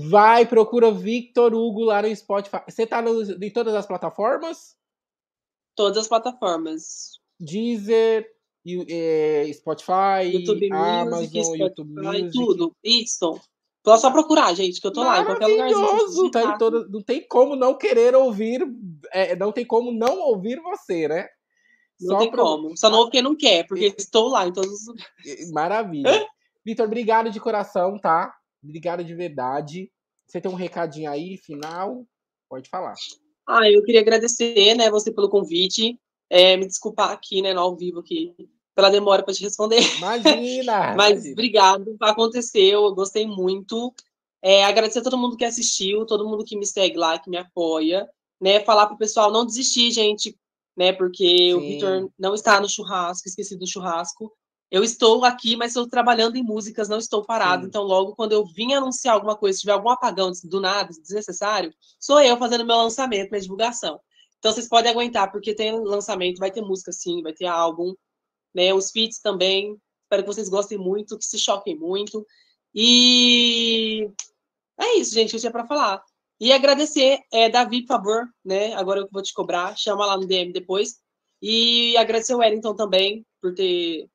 vai 0.09 0.47
procura 0.47 0.91
Victor 0.91 1.53
Hugo 1.53 1.83
lá 1.83 2.01
no 2.01 2.15
Spotify. 2.15 2.63
Você 2.67 2.87
tá 2.87 3.03
no, 3.03 3.21
em 3.21 3.51
todas 3.51 3.75
as 3.75 3.85
plataformas? 3.85 4.75
Todas 5.75 5.99
as 5.99 6.07
plataformas. 6.07 7.19
Deezer, 7.39 8.27
é, 8.89 9.47
Spotify, 9.53 10.25
YouTube 10.31 10.71
Amazon, 10.71 11.19
Music, 11.19 11.43
Spotify, 11.43 11.61
YouTube 11.61 12.01
Music. 12.01 12.31
tudo. 12.31 12.75
Isso. 12.83 13.39
Só, 13.85 13.97
só 13.97 14.11
procurar, 14.11 14.51
gente, 14.55 14.81
que 14.81 14.87
eu 14.87 14.91
tô 14.91 15.03
lá, 15.03 15.21
em 15.21 15.25
qualquer 15.25 15.45
lugarzinho. 15.45 16.31
Tá 16.31 16.57
toda, 16.57 16.87
não 16.87 17.03
tem 17.03 17.25
como 17.27 17.55
não 17.55 17.77
querer 17.77 18.15
ouvir, 18.15 18.67
é, 19.11 19.35
não 19.35 19.51
tem 19.51 19.63
como 19.63 19.91
não 19.91 20.19
ouvir 20.21 20.59
você, 20.59 21.07
né? 21.07 21.27
Não 22.01 22.15
só 22.15 22.19
tem 22.19 22.31
pro... 22.31 22.41
como. 22.41 22.75
Só 22.75 22.89
não 22.89 22.97
ouve 22.97 23.11
quem 23.11 23.21
não 23.21 23.35
quer, 23.35 23.67
porque 23.67 23.85
e... 23.85 23.93
estou 23.95 24.27
lá 24.27 24.47
em 24.47 24.51
todos 24.51 24.71
os 24.71 24.95
Maravilha. 25.53 26.27
Vitor, 26.65 26.87
obrigado 26.87 27.29
de 27.29 27.39
coração, 27.39 27.99
tá? 27.99 28.33
Obrigado 28.63 29.03
de 29.03 29.13
verdade. 29.13 29.91
Você 30.25 30.41
tem 30.41 30.51
um 30.51 30.55
recadinho 30.55 31.11
aí, 31.11 31.37
final? 31.37 32.07
Pode 32.49 32.67
falar. 32.67 32.95
Ah, 33.47 33.69
eu 33.69 33.83
queria 33.83 34.01
agradecer, 34.01 34.75
né, 34.75 34.89
você 34.89 35.11
pelo 35.11 35.29
convite. 35.29 35.99
É, 36.27 36.57
me 36.57 36.65
desculpar 36.65 37.11
aqui, 37.11 37.43
né, 37.43 37.53
no 37.53 37.61
ao 37.61 37.75
vivo 37.75 37.99
aqui, 37.99 38.33
pela 38.75 38.89
demora 38.89 39.23
para 39.23 39.33
te 39.33 39.43
responder. 39.43 39.81
Imagina! 39.97 40.93
Mas 40.97 41.11
imagina. 41.11 41.33
obrigado, 41.33 41.97
aconteceu, 42.01 42.83
eu 42.83 42.93
gostei 42.93 43.25
muito. 43.25 43.93
É, 44.41 44.63
agradecer 44.65 44.99
a 44.99 45.03
todo 45.03 45.17
mundo 45.17 45.37
que 45.37 45.45
assistiu, 45.45 46.05
todo 46.05 46.27
mundo 46.27 46.43
que 46.43 46.57
me 46.57 46.67
segue 46.67 46.97
lá, 46.97 47.17
que 47.17 47.29
me 47.29 47.37
apoia, 47.37 48.07
né? 48.39 48.59
Falar 48.59 48.85
pro 48.85 48.97
pessoal 48.97 49.31
não 49.31 49.45
desistir, 49.45 49.89
gente, 49.91 50.37
né? 50.77 50.91
Porque 50.91 51.25
Sim. 51.25 51.53
o 51.53 51.59
Vitor 51.61 52.11
não 52.19 52.35
está 52.35 52.59
no 52.59 52.69
churrasco, 52.69 53.27
esqueci 53.27 53.57
do 53.57 53.65
churrasco. 53.65 54.31
Eu 54.69 54.83
estou 54.83 55.23
aqui, 55.23 55.55
mas 55.55 55.69
estou 55.69 55.87
trabalhando 55.87 56.35
em 56.35 56.43
músicas, 56.43 56.89
não 56.89 56.97
estou 56.97 57.23
parado. 57.23 57.63
Sim. 57.63 57.69
Então, 57.69 57.83
logo 57.83 58.15
quando 58.15 58.33
eu 58.33 58.45
vim 58.45 58.73
anunciar 58.73 59.15
alguma 59.15 59.35
coisa, 59.35 59.55
se 59.55 59.61
tiver 59.61 59.73
algum 59.73 59.89
apagão 59.89 60.31
do 60.43 60.59
nada, 60.59 60.89
desnecessário, 60.89 61.73
sou 61.99 62.19
eu 62.19 62.37
fazendo 62.37 62.65
meu 62.65 62.75
lançamento, 62.75 63.29
minha 63.31 63.41
divulgação. 63.41 63.99
Então, 64.37 64.51
vocês 64.51 64.67
podem 64.67 64.91
aguentar, 64.91 65.31
porque 65.31 65.55
tem 65.55 65.71
lançamento, 65.71 66.37
vai 66.37 66.51
ter 66.51 66.61
música 66.61 66.91
sim, 66.91 67.23
vai 67.23 67.33
ter 67.33 67.45
álbum, 67.45 67.95
né? 68.55 68.73
Os 68.73 68.89
feats 68.89 69.19
também. 69.19 69.77
Espero 70.03 70.23
que 70.23 70.33
vocês 70.33 70.49
gostem 70.49 70.77
muito, 70.77 71.17
que 71.17 71.25
se 71.25 71.37
choquem 71.37 71.77
muito. 71.77 72.25
E 72.73 74.09
é 74.79 74.97
isso, 74.97 75.13
gente, 75.13 75.31
que 75.31 75.35
eu 75.35 75.39
tinha 75.39 75.51
para 75.51 75.67
falar. 75.67 76.01
E 76.39 76.51
agradecer, 76.51 77.19
é, 77.31 77.49
Davi, 77.49 77.81
por 77.81 77.95
favor, 77.95 78.27
né? 78.43 78.73
Agora 78.73 79.01
eu 79.01 79.09
vou 79.11 79.21
te 79.21 79.33
cobrar, 79.33 79.77
chama 79.77 80.05
lá 80.05 80.17
no 80.17 80.27
DM 80.27 80.51
depois. 80.51 80.95
E 81.41 81.95
agradecer 81.97 82.33
o 82.33 82.39
Wellington 82.39 82.75
também 82.75 83.25
por 83.41 83.53
ter 83.53 84.07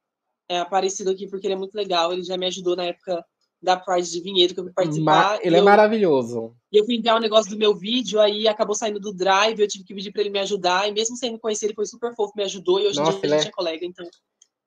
é, 0.49 0.59
aparecido 0.59 1.11
aqui, 1.11 1.29
porque 1.29 1.47
ele 1.47 1.55
é 1.55 1.59
muito 1.59 1.75
legal. 1.75 2.13
Ele 2.13 2.23
já 2.23 2.37
me 2.37 2.47
ajudou 2.47 2.77
na 2.77 2.85
época 2.85 3.25
da 3.63 3.77
Pride 3.77 4.11
de 4.11 4.21
Vinhedo 4.21 4.55
que 4.55 4.61
eu 4.61 4.65
fui 4.65 4.73
participar. 4.73 5.39
ele 5.43 5.57
é 5.57 5.61
eu, 5.61 5.65
maravilhoso. 5.65 6.55
E 6.73 6.79
eu 6.79 6.85
fui 6.85 6.97
enviar 6.97 7.17
um 7.17 7.21
negócio 7.21 7.51
do 7.51 7.59
meu 7.59 7.75
vídeo, 7.75 8.19
aí 8.19 8.49
acabou 8.49 8.75
saindo 8.75 8.99
do 8.99 9.13
drive, 9.13 9.61
eu 9.61 9.69
tive 9.69 9.85
que 9.85 9.95
pedir 9.95 10.13
para 10.13 10.23
ele 10.23 10.31
me 10.31 10.39
ajudar, 10.39 10.89
e 10.89 10.93
mesmo 10.93 11.17
sem 11.17 11.33
me 11.33 11.39
conhecer, 11.39 11.67
ele 11.67 11.75
foi 11.75 11.85
super 11.85 12.15
fofo, 12.15 12.33
me 12.35 12.45
ajudou, 12.45 12.81
e 12.81 12.87
hoje 12.87 13.01
em 13.01 13.03
dia 13.03 13.13
a 13.13 13.29
gente 13.37 13.47
é... 13.47 13.49
é 13.49 13.53
colega, 13.53 13.85
então 13.85 14.07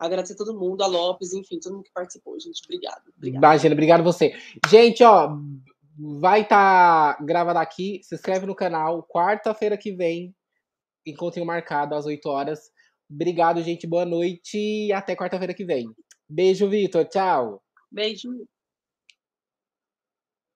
agradecer 0.06 0.34
a 0.34 0.38
todo 0.38 0.58
mundo, 0.58 0.84
a 0.84 0.88
Lopes, 0.88 1.34
enfim, 1.34 1.60
todo 1.60 1.74
mundo 1.74 1.86
que 1.86 1.94
participou, 1.94 2.40
gente. 2.40 2.62
Obrigado. 2.66 3.02
obrigado. 3.18 3.44
Imagina, 3.44 3.74
obrigado 3.74 4.04
você. 4.04 4.34
Gente, 4.70 5.04
ó, 5.04 5.38
vai 5.98 6.42
estar 6.42 7.18
tá 7.18 7.24
gravado 7.24 7.60
aqui. 7.60 8.02
Se 8.04 8.16
inscreve 8.16 8.46
no 8.46 8.56
canal. 8.56 9.04
Quarta-feira 9.04 9.78
que 9.78 9.92
vem, 9.92 10.36
encontrem 11.06 11.46
marcado 11.46 11.96
às 11.96 12.06
8 12.06 12.28
horas. 12.28 12.72
Obrigado, 13.10 13.62
gente. 13.62 13.88
Boa 13.88 14.06
noite 14.06 14.58
e 14.58 14.94
até 14.94 15.16
quarta-feira 15.16 15.54
que 15.54 15.66
vem. 15.66 15.88
Beijo, 16.28 16.70
Vitor. 16.70 17.06
Tchau. 17.06 17.62
Beijo. 17.92 18.30